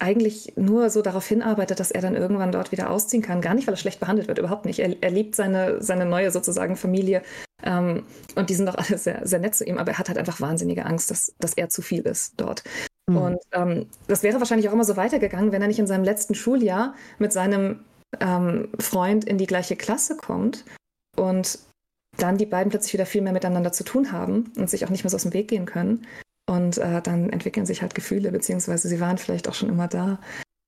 eigentlich 0.00 0.54
nur 0.56 0.90
so 0.90 1.02
darauf 1.02 1.26
hinarbeitet, 1.26 1.78
dass 1.78 1.90
er 1.90 2.00
dann 2.00 2.16
irgendwann 2.16 2.52
dort 2.52 2.72
wieder 2.72 2.90
ausziehen 2.90 3.22
kann. 3.22 3.40
Gar 3.40 3.54
nicht, 3.54 3.66
weil 3.66 3.74
er 3.74 3.78
schlecht 3.78 4.00
behandelt 4.00 4.28
wird, 4.28 4.38
überhaupt 4.38 4.64
nicht. 4.64 4.80
Er, 4.80 4.96
er 5.00 5.10
liebt 5.10 5.36
seine, 5.36 5.82
seine 5.82 6.06
neue 6.06 6.30
sozusagen 6.30 6.74
Familie 6.76 7.22
ähm, 7.62 8.04
und 8.34 8.50
die 8.50 8.54
sind 8.54 8.66
doch 8.66 8.76
alle 8.76 8.98
sehr, 8.98 9.26
sehr 9.26 9.38
nett 9.38 9.54
zu 9.54 9.64
ihm, 9.64 9.78
aber 9.78 9.92
er 9.92 9.98
hat 9.98 10.08
halt 10.08 10.18
einfach 10.18 10.40
wahnsinnige 10.40 10.86
Angst, 10.86 11.10
dass, 11.10 11.32
dass 11.38 11.54
er 11.54 11.68
zu 11.68 11.82
viel 11.82 12.02
ist 12.02 12.34
dort. 12.36 12.62
Mhm. 13.08 13.16
Und 13.16 13.38
ähm, 13.52 13.86
das 14.06 14.22
wäre 14.22 14.38
wahrscheinlich 14.38 14.68
auch 14.68 14.72
immer 14.72 14.84
so 14.84 14.96
weitergegangen, 14.96 15.52
wenn 15.52 15.62
er 15.62 15.68
nicht 15.68 15.78
in 15.78 15.86
seinem 15.86 16.04
letzten 16.04 16.34
Schuljahr 16.34 16.94
mit 17.18 17.32
seinem 17.32 17.84
ähm, 18.20 18.68
Freund 18.78 19.24
in 19.24 19.38
die 19.38 19.46
gleiche 19.46 19.76
Klasse 19.76 20.16
kommt 20.16 20.64
und 21.16 21.58
dann 22.16 22.38
die 22.38 22.46
beiden 22.46 22.70
plötzlich 22.70 22.92
wieder 22.92 23.06
viel 23.06 23.22
mehr 23.22 23.32
miteinander 23.32 23.72
zu 23.72 23.84
tun 23.84 24.12
haben 24.12 24.52
und 24.56 24.68
sich 24.68 24.84
auch 24.84 24.90
nicht 24.90 25.04
mehr 25.04 25.10
so 25.10 25.16
aus 25.16 25.22
dem 25.22 25.32
Weg 25.32 25.48
gehen 25.48 25.66
können. 25.66 26.06
Und 26.48 26.78
äh, 26.78 27.00
dann 27.00 27.30
entwickeln 27.30 27.66
sich 27.66 27.80
halt 27.82 27.94
Gefühle, 27.94 28.32
beziehungsweise 28.32 28.88
sie 28.88 29.00
waren 29.00 29.18
vielleicht 29.18 29.48
auch 29.48 29.54
schon 29.54 29.68
immer 29.68 29.86
da. 29.86 30.18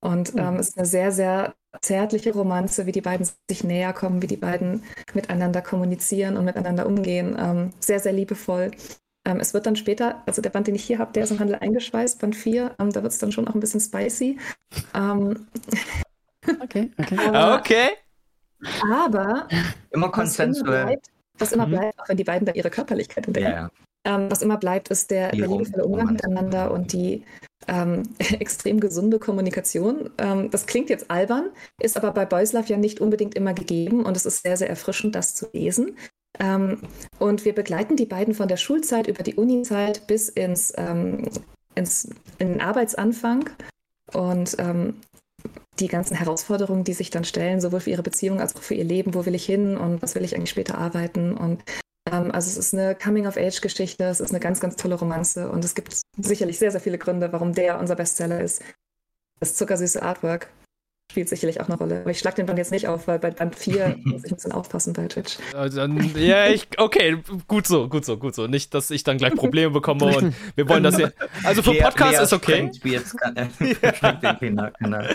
Und 0.01 0.33
ähm, 0.37 0.55
es 0.55 0.69
ist 0.69 0.77
eine 0.77 0.87
sehr, 0.87 1.11
sehr 1.11 1.53
zärtliche 1.81 2.33
Romanze, 2.33 2.85
wie 2.85 2.91
die 2.91 3.01
beiden 3.01 3.27
sich 3.49 3.63
näher 3.63 3.93
kommen, 3.93 4.21
wie 4.21 4.27
die 4.27 4.37
beiden 4.37 4.83
miteinander 5.13 5.61
kommunizieren 5.61 6.37
und 6.37 6.45
miteinander 6.45 6.85
umgehen. 6.85 7.35
Ähm, 7.39 7.73
sehr, 7.79 7.99
sehr 7.99 8.13
liebevoll. 8.13 8.71
Ähm, 9.25 9.39
es 9.39 9.53
wird 9.53 9.65
dann 9.65 9.75
später, 9.75 10.21
also 10.25 10.41
der 10.41 10.49
Band, 10.49 10.67
den 10.67 10.75
ich 10.75 10.83
hier 10.83 10.99
habe, 10.99 11.13
der 11.13 11.23
ist 11.23 11.31
im 11.31 11.39
Handel 11.39 11.55
eingeschweißt, 11.55 12.19
Band 12.19 12.35
4, 12.35 12.75
ähm, 12.79 12.91
da 12.91 13.03
wird 13.03 13.13
es 13.13 13.19
dann 13.19 13.31
schon 13.31 13.47
auch 13.47 13.55
ein 13.55 13.59
bisschen 13.59 13.79
spicy. 13.79 14.37
Ähm, 14.93 15.47
okay, 16.61 16.91
okay. 16.97 17.17
Aber, 17.27 17.57
okay. 17.57 17.89
Aber 18.93 19.47
immer 19.91 20.09
konsensuell. 20.09 20.99
Was 21.39 21.51
immer 21.51 21.65
mhm. 21.65 21.71
bleibt, 21.71 21.99
auch 21.99 22.09
wenn 22.09 22.17
die 22.17 22.23
beiden 22.23 22.45
da 22.45 22.53
ihre 22.53 22.69
Körperlichkeit 22.69 23.27
entdecken. 23.27 23.49
Ja, 23.49 23.53
ja. 23.53 23.69
Ähm, 24.05 24.29
was 24.29 24.41
immer 24.41 24.57
bleibt, 24.57 24.89
ist 24.89 25.09
der, 25.11 25.31
der 25.31 25.47
liebevolle 25.47 25.85
Umgang 25.85 26.13
miteinander 26.13 26.71
und 26.71 26.91
die 26.91 27.23
ähm, 27.67 28.03
extrem 28.39 28.79
gesunde 28.79 29.19
Kommunikation. 29.19 30.09
Ähm, 30.17 30.49
das 30.51 30.65
klingt 30.65 30.89
jetzt 30.89 31.09
albern, 31.09 31.49
ist 31.79 31.97
aber 31.97 32.11
bei 32.11 32.25
Boys 32.25 32.53
Love 32.53 32.67
ja 32.67 32.77
nicht 32.77 32.99
unbedingt 32.99 33.35
immer 33.35 33.53
gegeben 33.53 34.05
und 34.05 34.17
es 34.17 34.25
ist 34.25 34.43
sehr, 34.43 34.57
sehr 34.57 34.69
erfrischend, 34.69 35.15
das 35.15 35.35
zu 35.35 35.47
lesen. 35.53 35.97
Ähm, 36.39 36.79
und 37.19 37.45
wir 37.45 37.53
begleiten 37.53 37.95
die 37.95 38.05
beiden 38.05 38.33
von 38.33 38.47
der 38.47 38.57
Schulzeit 38.57 39.07
über 39.07 39.23
die 39.23 39.35
Unizeit 39.35 40.07
bis 40.07 40.29
ins, 40.29 40.73
ähm, 40.77 41.29
ins 41.75 42.09
in 42.39 42.53
den 42.53 42.61
Arbeitsanfang 42.61 43.49
und 44.13 44.55
ähm, 44.59 44.95
die 45.79 45.87
ganzen 45.87 46.15
Herausforderungen, 46.15 46.83
die 46.83 46.93
sich 46.93 47.09
dann 47.09 47.23
stellen, 47.23 47.61
sowohl 47.61 47.81
für 47.81 47.89
ihre 47.89 48.03
Beziehung 48.03 48.39
als 48.39 48.55
auch 48.55 48.61
für 48.61 48.75
ihr 48.75 48.83
Leben, 48.83 49.13
wo 49.13 49.25
will 49.25 49.35
ich 49.35 49.45
hin 49.45 49.77
und 49.77 50.01
was 50.01 50.15
will 50.15 50.23
ich 50.23 50.35
eigentlich 50.35 50.51
später 50.51 50.77
arbeiten 50.77 51.35
und 51.35 51.63
ähm, 52.13 52.31
also 52.31 52.49
es 52.49 52.57
ist 52.57 52.73
eine 52.73 52.95
Coming-of-Age-Geschichte, 52.95 54.03
es 54.05 54.19
ist 54.19 54.29
eine 54.29 54.39
ganz, 54.39 54.59
ganz 54.59 54.75
tolle 54.75 54.95
Romanze 54.95 55.49
und 55.49 55.65
es 55.65 55.75
gibt 55.75 56.01
sicherlich 56.17 56.59
sehr, 56.59 56.71
sehr 56.71 56.81
viele 56.81 56.97
Gründe, 56.97 57.31
warum 57.33 57.53
der 57.53 57.79
unser 57.79 57.95
Bestseller 57.95 58.39
ist. 58.41 58.61
Das 59.39 59.55
zuckersüße 59.55 60.01
Artwork 60.01 60.49
spielt 61.11 61.29
sicherlich 61.29 61.61
auch 61.61 61.67
eine 61.67 61.77
Rolle. 61.77 62.01
Aber 62.01 62.11
ich 62.11 62.19
schlage 62.19 62.37
den 62.37 62.45
Band 62.45 62.57
jetzt 62.57 62.71
nicht 62.71 62.87
auf, 62.87 63.07
weil 63.07 63.19
bei 63.19 63.31
Band 63.31 63.55
4 63.55 63.97
muss 64.03 64.23
ich 64.23 64.31
ein 64.31 64.35
bisschen 64.35 64.51
aufpassen 64.51 64.93
bei 64.93 65.07
Twitch. 65.07 65.37
Also, 65.53 65.81
ja, 65.81 66.47
ich, 66.47 66.67
okay, 66.77 67.17
gut 67.47 67.67
so, 67.67 67.87
gut 67.87 68.05
so, 68.05 68.17
gut 68.17 68.35
so. 68.35 68.47
Nicht, 68.47 68.73
dass 68.73 68.89
ich 68.89 69.03
dann 69.03 69.17
gleich 69.17 69.35
Probleme 69.35 69.71
bekomme 69.71 70.05
und 70.05 70.33
wir 70.55 70.69
wollen 70.69 70.83
das 70.83 70.95
hier. 70.97 71.13
Also 71.43 71.61
für 71.61 71.73
Podcast 71.73 72.21
ist 72.21 72.33
okay. 72.33 72.71
Jetzt 72.83 73.17
kann, 73.17 73.35
äh, 73.35 73.47
ja. 73.81 75.09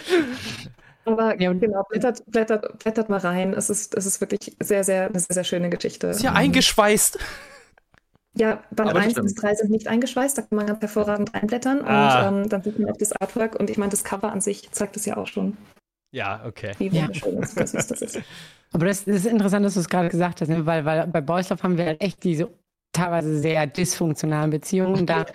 Aber 1.08 1.40
ja, 1.40 1.52
genau, 1.52 1.84
blättert, 1.88 2.22
blättert, 2.26 2.78
blättert 2.80 3.08
mal 3.08 3.18
rein. 3.18 3.54
Es 3.54 3.70
ist, 3.70 3.96
es 3.96 4.04
ist 4.04 4.20
wirklich 4.20 4.54
sehr, 4.60 4.84
sehr, 4.84 5.06
eine 5.08 5.18
sehr, 5.18 5.34
sehr 5.34 5.44
schöne 5.44 5.70
Geschichte. 5.70 6.08
Ist 6.08 6.22
ja 6.22 6.32
eingeschweißt. 6.32 7.18
Ja, 8.34 8.62
Band 8.70 8.94
1 8.94 9.14
bis 9.14 9.34
3 9.34 9.54
sind 9.54 9.70
nicht 9.70 9.88
eingeschweißt, 9.88 10.38
da 10.38 10.42
kann 10.42 10.56
man 10.56 10.66
ganz 10.66 10.80
hervorragend 10.80 11.34
reinblättern 11.34 11.82
ah. 11.84 12.28
und 12.28 12.44
ähm, 12.44 12.48
dann 12.48 12.62
sieht 12.62 12.78
man 12.78 12.90
auch 12.90 12.96
das 12.96 13.12
Artwork 13.12 13.58
und 13.58 13.68
ich 13.68 13.78
meine, 13.78 13.90
das 13.90 14.04
Cover 14.04 14.30
an 14.30 14.40
sich 14.40 14.70
zeigt 14.70 14.96
es 14.96 15.06
ja 15.06 15.16
auch 15.16 15.26
schon. 15.26 15.56
Ja, 16.12 16.44
okay. 16.46 16.72
Wie 16.78 16.92
wunderschön 16.92 17.34
ja. 17.34 17.40
das, 17.40 17.74
ist, 17.74 17.90
das 17.90 18.02
ist. 18.02 18.20
Aber 18.72 18.86
das, 18.86 19.04
das, 19.04 19.16
ist 19.16 19.26
interessant, 19.26 19.64
dass 19.64 19.74
du 19.74 19.80
es 19.80 19.88
gerade 19.88 20.08
gesagt 20.08 20.40
hast, 20.40 20.48
ne? 20.48 20.64
weil, 20.66 20.84
weil 20.84 21.06
bei 21.06 21.20
Boys 21.20 21.48
Love 21.48 21.62
haben 21.62 21.78
wir 21.78 21.86
halt 21.86 22.00
echt 22.00 22.22
diese 22.22 22.48
teilweise 22.98 23.38
sehr 23.38 23.66
dysfunktionalen 23.66 24.50
Beziehungen. 24.50 25.06
Da 25.06 25.26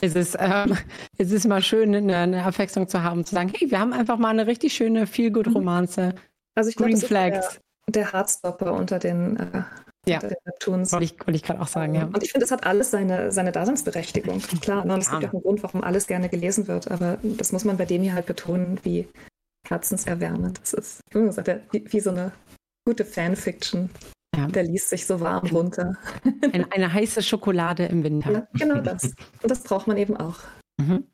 ist 0.00 0.16
es, 0.16 0.36
ähm, 0.38 0.76
es 1.18 1.32
ist 1.32 1.46
mal 1.46 1.62
schön, 1.62 1.94
eine, 1.94 2.16
eine 2.16 2.44
Abwechslung 2.44 2.88
zu 2.88 3.02
haben, 3.02 3.24
zu 3.24 3.34
sagen, 3.34 3.52
hey, 3.56 3.70
wir 3.70 3.80
haben 3.80 3.92
einfach 3.92 4.18
mal 4.18 4.30
eine 4.30 4.46
richtig 4.46 4.74
schöne 4.74 5.06
Feel-Good-Romanze. 5.06 6.14
Also 6.54 6.70
ich 6.70 6.76
glaube, 6.76 6.92
Green 6.92 7.02
Flags. 7.02 7.60
Der, 7.86 8.02
der 8.04 8.12
Hardstopper 8.12 8.72
unter 8.72 8.98
den, 8.98 9.36
äh, 9.36 9.62
ja. 10.06 10.16
unter 10.16 10.28
den 10.28 10.36
Neptuns. 10.44 10.92
Wollte 10.92 11.04
ich, 11.04 11.18
wollte 11.20 11.36
ich 11.36 11.42
gerade 11.42 11.60
auch 11.60 11.68
sagen, 11.68 11.94
ja. 11.94 12.04
Und 12.04 12.22
ich 12.22 12.32
finde, 12.32 12.44
es 12.44 12.50
hat 12.50 12.64
alles 12.64 12.90
seine, 12.90 13.32
seine 13.32 13.52
Daseinsberechtigung. 13.52 14.40
Klar, 14.60 14.84
ne? 14.84 14.94
und 14.94 15.00
es 15.00 15.10
gibt 15.10 15.24
auch 15.24 15.32
einen 15.32 15.42
Grund, 15.42 15.62
warum 15.62 15.82
alles 15.82 16.06
gerne 16.06 16.28
gelesen 16.28 16.68
wird, 16.68 16.90
aber 16.90 17.18
das 17.22 17.52
muss 17.52 17.64
man 17.64 17.76
bei 17.76 17.84
dem 17.84 18.02
hier 18.02 18.14
halt 18.14 18.26
betonen, 18.26 18.78
wie 18.82 19.08
herzenserwärmend 19.68 20.60
das 20.60 20.72
ist. 20.72 21.00
Wie, 21.12 21.92
wie 21.92 22.00
so 22.00 22.10
eine 22.10 22.32
gute 22.86 23.04
Fanfiction. 23.04 23.90
Ja. 24.38 24.46
Der 24.46 24.62
liest 24.62 24.88
sich 24.88 25.04
so 25.04 25.20
warm 25.20 25.48
runter. 25.48 25.96
Eine, 26.52 26.70
eine 26.70 26.92
heiße 26.92 27.22
Schokolade 27.22 27.86
im 27.86 28.04
Winter. 28.04 28.32
Ja, 28.32 28.48
genau 28.52 28.80
das. 28.80 29.04
Und 29.42 29.50
das 29.50 29.64
braucht 29.64 29.88
man 29.88 29.96
eben 29.96 30.16
auch. 30.16 30.36
Mhm. 30.76 31.08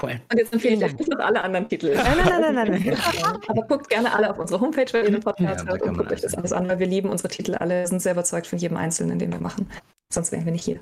Cool. 0.00 0.20
Und 0.30 0.38
jetzt 0.38 0.52
empfehle 0.52 0.86
ich 0.86 1.00
euch 1.00 1.06
noch 1.08 1.18
alle 1.18 1.42
anderen 1.42 1.68
Titel. 1.68 1.94
Nein, 1.94 2.16
nein, 2.16 2.40
nein, 2.40 2.54
nein, 2.54 2.82
nein. 2.84 2.98
Aber 3.48 3.62
guckt 3.62 3.88
gerne 3.88 4.12
alle 4.12 4.30
auf 4.30 4.38
unsere 4.38 4.60
Homepage, 4.60 4.92
wenn 4.92 5.06
ihr 5.06 5.10
den 5.12 5.20
Podcast 5.20 5.64
ja, 5.64 5.70
hört 5.70 5.82
und 5.82 5.96
guckt 5.96 6.12
euch 6.12 6.20
das 6.20 6.34
alles 6.34 6.52
an, 6.52 6.68
weil 6.68 6.78
wir 6.78 6.86
lieben 6.86 7.08
unsere 7.08 7.28
Titel 7.28 7.54
alle, 7.56 7.86
sind 7.88 8.02
sehr 8.02 8.12
überzeugt 8.12 8.46
von 8.46 8.58
jedem 8.58 8.76
Einzelnen, 8.76 9.18
den 9.18 9.32
wir 9.32 9.40
machen. 9.40 9.68
Sonst 10.12 10.30
wären 10.30 10.44
wir 10.44 10.52
nicht 10.52 10.64
hier. 10.64 10.80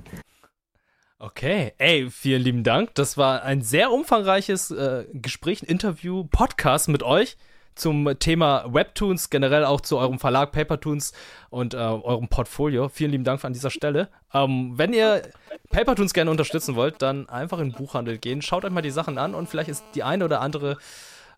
Okay, 1.18 1.72
ey, 1.78 2.10
vielen 2.10 2.42
lieben 2.42 2.64
Dank. 2.64 2.94
Das 2.96 3.16
war 3.16 3.42
ein 3.44 3.62
sehr 3.62 3.92
umfangreiches 3.92 4.70
äh, 4.72 5.06
Gespräch, 5.12 5.62
Interview, 5.62 6.24
Podcast 6.24 6.88
mit 6.88 7.02
euch 7.02 7.36
zum 7.74 8.18
Thema 8.18 8.64
Webtoons, 8.68 9.30
generell 9.30 9.64
auch 9.64 9.80
zu 9.80 9.98
eurem 9.98 10.18
Verlag 10.18 10.52
Papertoons 10.52 11.12
und 11.50 11.74
äh, 11.74 11.78
eurem 11.78 12.28
Portfolio. 12.28 12.88
Vielen 12.88 13.12
lieben 13.12 13.24
Dank 13.24 13.44
an 13.44 13.52
dieser 13.52 13.70
Stelle. 13.70 14.08
Ähm, 14.34 14.72
wenn 14.76 14.92
ihr 14.92 15.22
Papertoons 15.70 16.12
gerne 16.12 16.30
unterstützen 16.30 16.74
wollt, 16.74 17.02
dann 17.02 17.28
einfach 17.28 17.58
in 17.58 17.70
den 17.70 17.76
Buchhandel 17.76 18.18
gehen. 18.18 18.42
Schaut 18.42 18.64
euch 18.64 18.72
mal 18.72 18.82
die 18.82 18.90
Sachen 18.90 19.18
an 19.18 19.34
und 19.34 19.48
vielleicht 19.48 19.70
ist 19.70 19.84
die 19.94 20.02
eine 20.02 20.24
oder 20.24 20.40
andere 20.40 20.76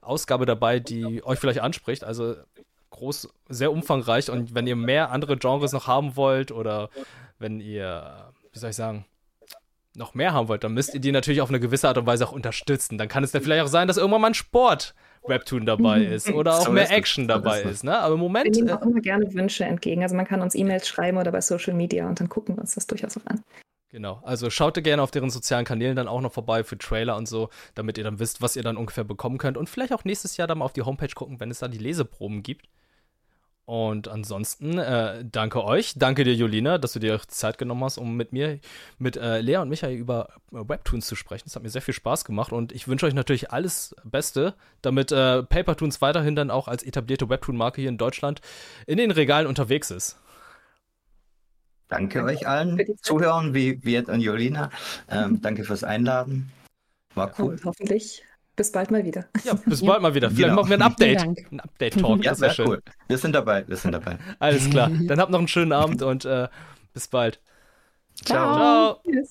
Ausgabe 0.00 0.46
dabei, 0.46 0.80
die 0.80 1.24
euch 1.24 1.38
vielleicht 1.38 1.60
anspricht. 1.60 2.04
Also 2.04 2.34
groß, 2.90 3.28
sehr 3.48 3.72
umfangreich 3.72 4.30
und 4.30 4.54
wenn 4.54 4.66
ihr 4.66 4.76
mehr 4.76 5.10
andere 5.10 5.36
Genres 5.36 5.72
noch 5.72 5.86
haben 5.86 6.16
wollt 6.16 6.52
oder 6.52 6.90
wenn 7.38 7.60
ihr, 7.60 8.32
wie 8.52 8.58
soll 8.58 8.70
ich 8.70 8.76
sagen, 8.76 9.04
noch 9.96 10.14
mehr 10.14 10.32
haben 10.32 10.48
wollt, 10.48 10.64
dann 10.64 10.74
müsst 10.74 10.94
ihr 10.94 11.00
die 11.00 11.12
natürlich 11.12 11.40
auf 11.40 11.48
eine 11.48 11.60
gewisse 11.60 11.88
Art 11.88 11.98
und 11.98 12.06
Weise 12.06 12.26
auch 12.26 12.32
unterstützen. 12.32 12.98
Dann 12.98 13.08
kann 13.08 13.22
es 13.22 13.32
dann 13.32 13.42
vielleicht 13.42 13.64
auch 13.64 13.68
sein, 13.68 13.88
dass 13.88 13.96
irgendwann 13.96 14.20
mal 14.20 14.28
ein 14.28 14.34
Sport 14.34 14.94
Webtoon 15.26 15.66
dabei 15.66 16.00
mhm. 16.00 16.12
ist 16.12 16.30
oder 16.30 16.54
auch 16.54 16.66
so 16.66 16.72
mehr 16.72 16.90
Action 16.90 17.28
dabei 17.28 17.62
ist. 17.62 17.84
Ne? 17.84 17.98
Aber 17.98 18.14
im 18.14 18.20
Moment. 18.20 18.44
Wir 18.44 18.52
nehmen 18.52 18.70
auch 18.70 18.82
äh, 18.82 18.88
immer 18.88 19.00
gerne 19.00 19.32
Wünsche 19.34 19.64
entgegen. 19.64 20.02
Also 20.02 20.14
man 20.14 20.26
kann 20.26 20.40
uns 20.42 20.54
E-Mails 20.54 20.86
schreiben 20.86 21.18
oder 21.18 21.32
bei 21.32 21.40
Social 21.40 21.74
Media 21.74 22.08
und 22.08 22.20
dann 22.20 22.28
gucken 22.28 22.56
wir 22.56 22.60
uns 22.60 22.74
das 22.74 22.86
durchaus 22.86 23.16
auch 23.16 23.26
an. 23.26 23.42
Genau, 23.94 24.20
also 24.24 24.50
schaut 24.50 24.74
gerne 24.82 25.02
auf 25.02 25.12
deren 25.12 25.30
sozialen 25.30 25.64
Kanälen 25.64 25.94
dann 25.94 26.08
auch 26.08 26.20
noch 26.20 26.32
vorbei 26.32 26.64
für 26.64 26.76
Trailer 26.76 27.16
und 27.16 27.28
so, 27.28 27.48
damit 27.76 27.96
ihr 27.96 28.02
dann 28.02 28.18
wisst, 28.18 28.42
was 28.42 28.56
ihr 28.56 28.64
dann 28.64 28.76
ungefähr 28.76 29.04
bekommen 29.04 29.38
könnt. 29.38 29.56
Und 29.56 29.68
vielleicht 29.68 29.92
auch 29.92 30.04
nächstes 30.04 30.36
Jahr 30.36 30.48
dann 30.48 30.58
mal 30.58 30.64
auf 30.64 30.72
die 30.72 30.82
Homepage 30.82 31.14
gucken, 31.14 31.38
wenn 31.38 31.48
es 31.48 31.60
da 31.60 31.68
die 31.68 31.78
Leseproben 31.78 32.42
gibt. 32.42 32.66
Und 33.66 34.08
ansonsten 34.08 34.76
äh, 34.76 35.24
danke 35.24 35.64
euch, 35.64 35.94
danke 35.96 36.24
dir, 36.24 36.34
Julina, 36.34 36.76
dass 36.76 36.92
du 36.92 36.98
dir 36.98 37.18
Zeit 37.28 37.56
genommen 37.56 37.82
hast, 37.82 37.96
um 37.96 38.14
mit 38.14 38.32
mir, 38.32 38.58
mit 38.98 39.16
äh, 39.16 39.40
Lea 39.40 39.56
und 39.56 39.70
Michael 39.70 39.96
über 39.96 40.28
äh, 40.52 40.56
Webtoons 40.68 41.06
zu 41.06 41.16
sprechen. 41.16 41.44
Das 41.46 41.56
hat 41.56 41.62
mir 41.62 41.70
sehr 41.70 41.80
viel 41.80 41.94
Spaß 41.94 42.26
gemacht 42.26 42.52
und 42.52 42.72
ich 42.72 42.88
wünsche 42.88 43.06
euch 43.06 43.14
natürlich 43.14 43.52
alles 43.52 43.96
Beste, 44.04 44.54
damit 44.82 45.12
äh, 45.12 45.42
Papertoons 45.42 46.02
weiterhin 46.02 46.36
dann 46.36 46.50
auch 46.50 46.68
als 46.68 46.82
etablierte 46.82 47.30
Webtoon-Marke 47.30 47.80
hier 47.80 47.88
in 47.88 47.96
Deutschland 47.96 48.42
in 48.86 48.98
den 48.98 49.10
Regalen 49.10 49.46
unterwegs 49.46 49.90
ist. 49.90 50.18
Danke, 51.88 52.18
danke 52.18 52.32
euch 52.32 52.46
allen 52.46 52.78
Zuhörern 53.00 53.54
wie 53.54 53.82
Viet 53.82 54.10
und 54.10 54.20
Julina. 54.20 54.68
Ähm, 55.08 55.40
danke 55.40 55.64
fürs 55.64 55.84
Einladen. 55.84 56.52
War 57.14 57.32
cool. 57.38 57.52
Und 57.54 57.64
hoffentlich 57.64 58.24
bis 58.56 58.72
bald 58.72 58.90
mal 58.90 59.04
wieder. 59.04 59.26
Ja, 59.44 59.54
bis 59.66 59.84
bald 59.84 60.02
mal 60.02 60.14
wieder. 60.14 60.30
Vielleicht 60.30 60.50
genau. 60.50 60.62
machen 60.62 60.70
wir 60.70 60.78
ein 60.78 60.82
Update. 60.82 61.22
Ein 61.22 61.60
Update-Talk. 61.60 62.24
Ja, 62.24 62.34
sehr 62.34 62.50
schön. 62.50 62.68
cool. 62.68 62.82
Wir 63.08 63.18
sind 63.18 63.34
dabei. 63.34 63.66
Wir 63.66 63.76
sind 63.76 63.92
dabei. 63.92 64.18
Alles 64.38 64.70
klar. 64.70 64.90
Dann 65.06 65.20
habt 65.20 65.30
noch 65.30 65.38
einen 65.38 65.48
schönen 65.48 65.72
Abend 65.72 66.02
und 66.02 66.24
äh, 66.24 66.48
bis 66.92 67.08
bald. 67.08 67.40
Ciao. 68.24 68.54
Ciao. 68.54 69.00
Ciao. 69.02 69.24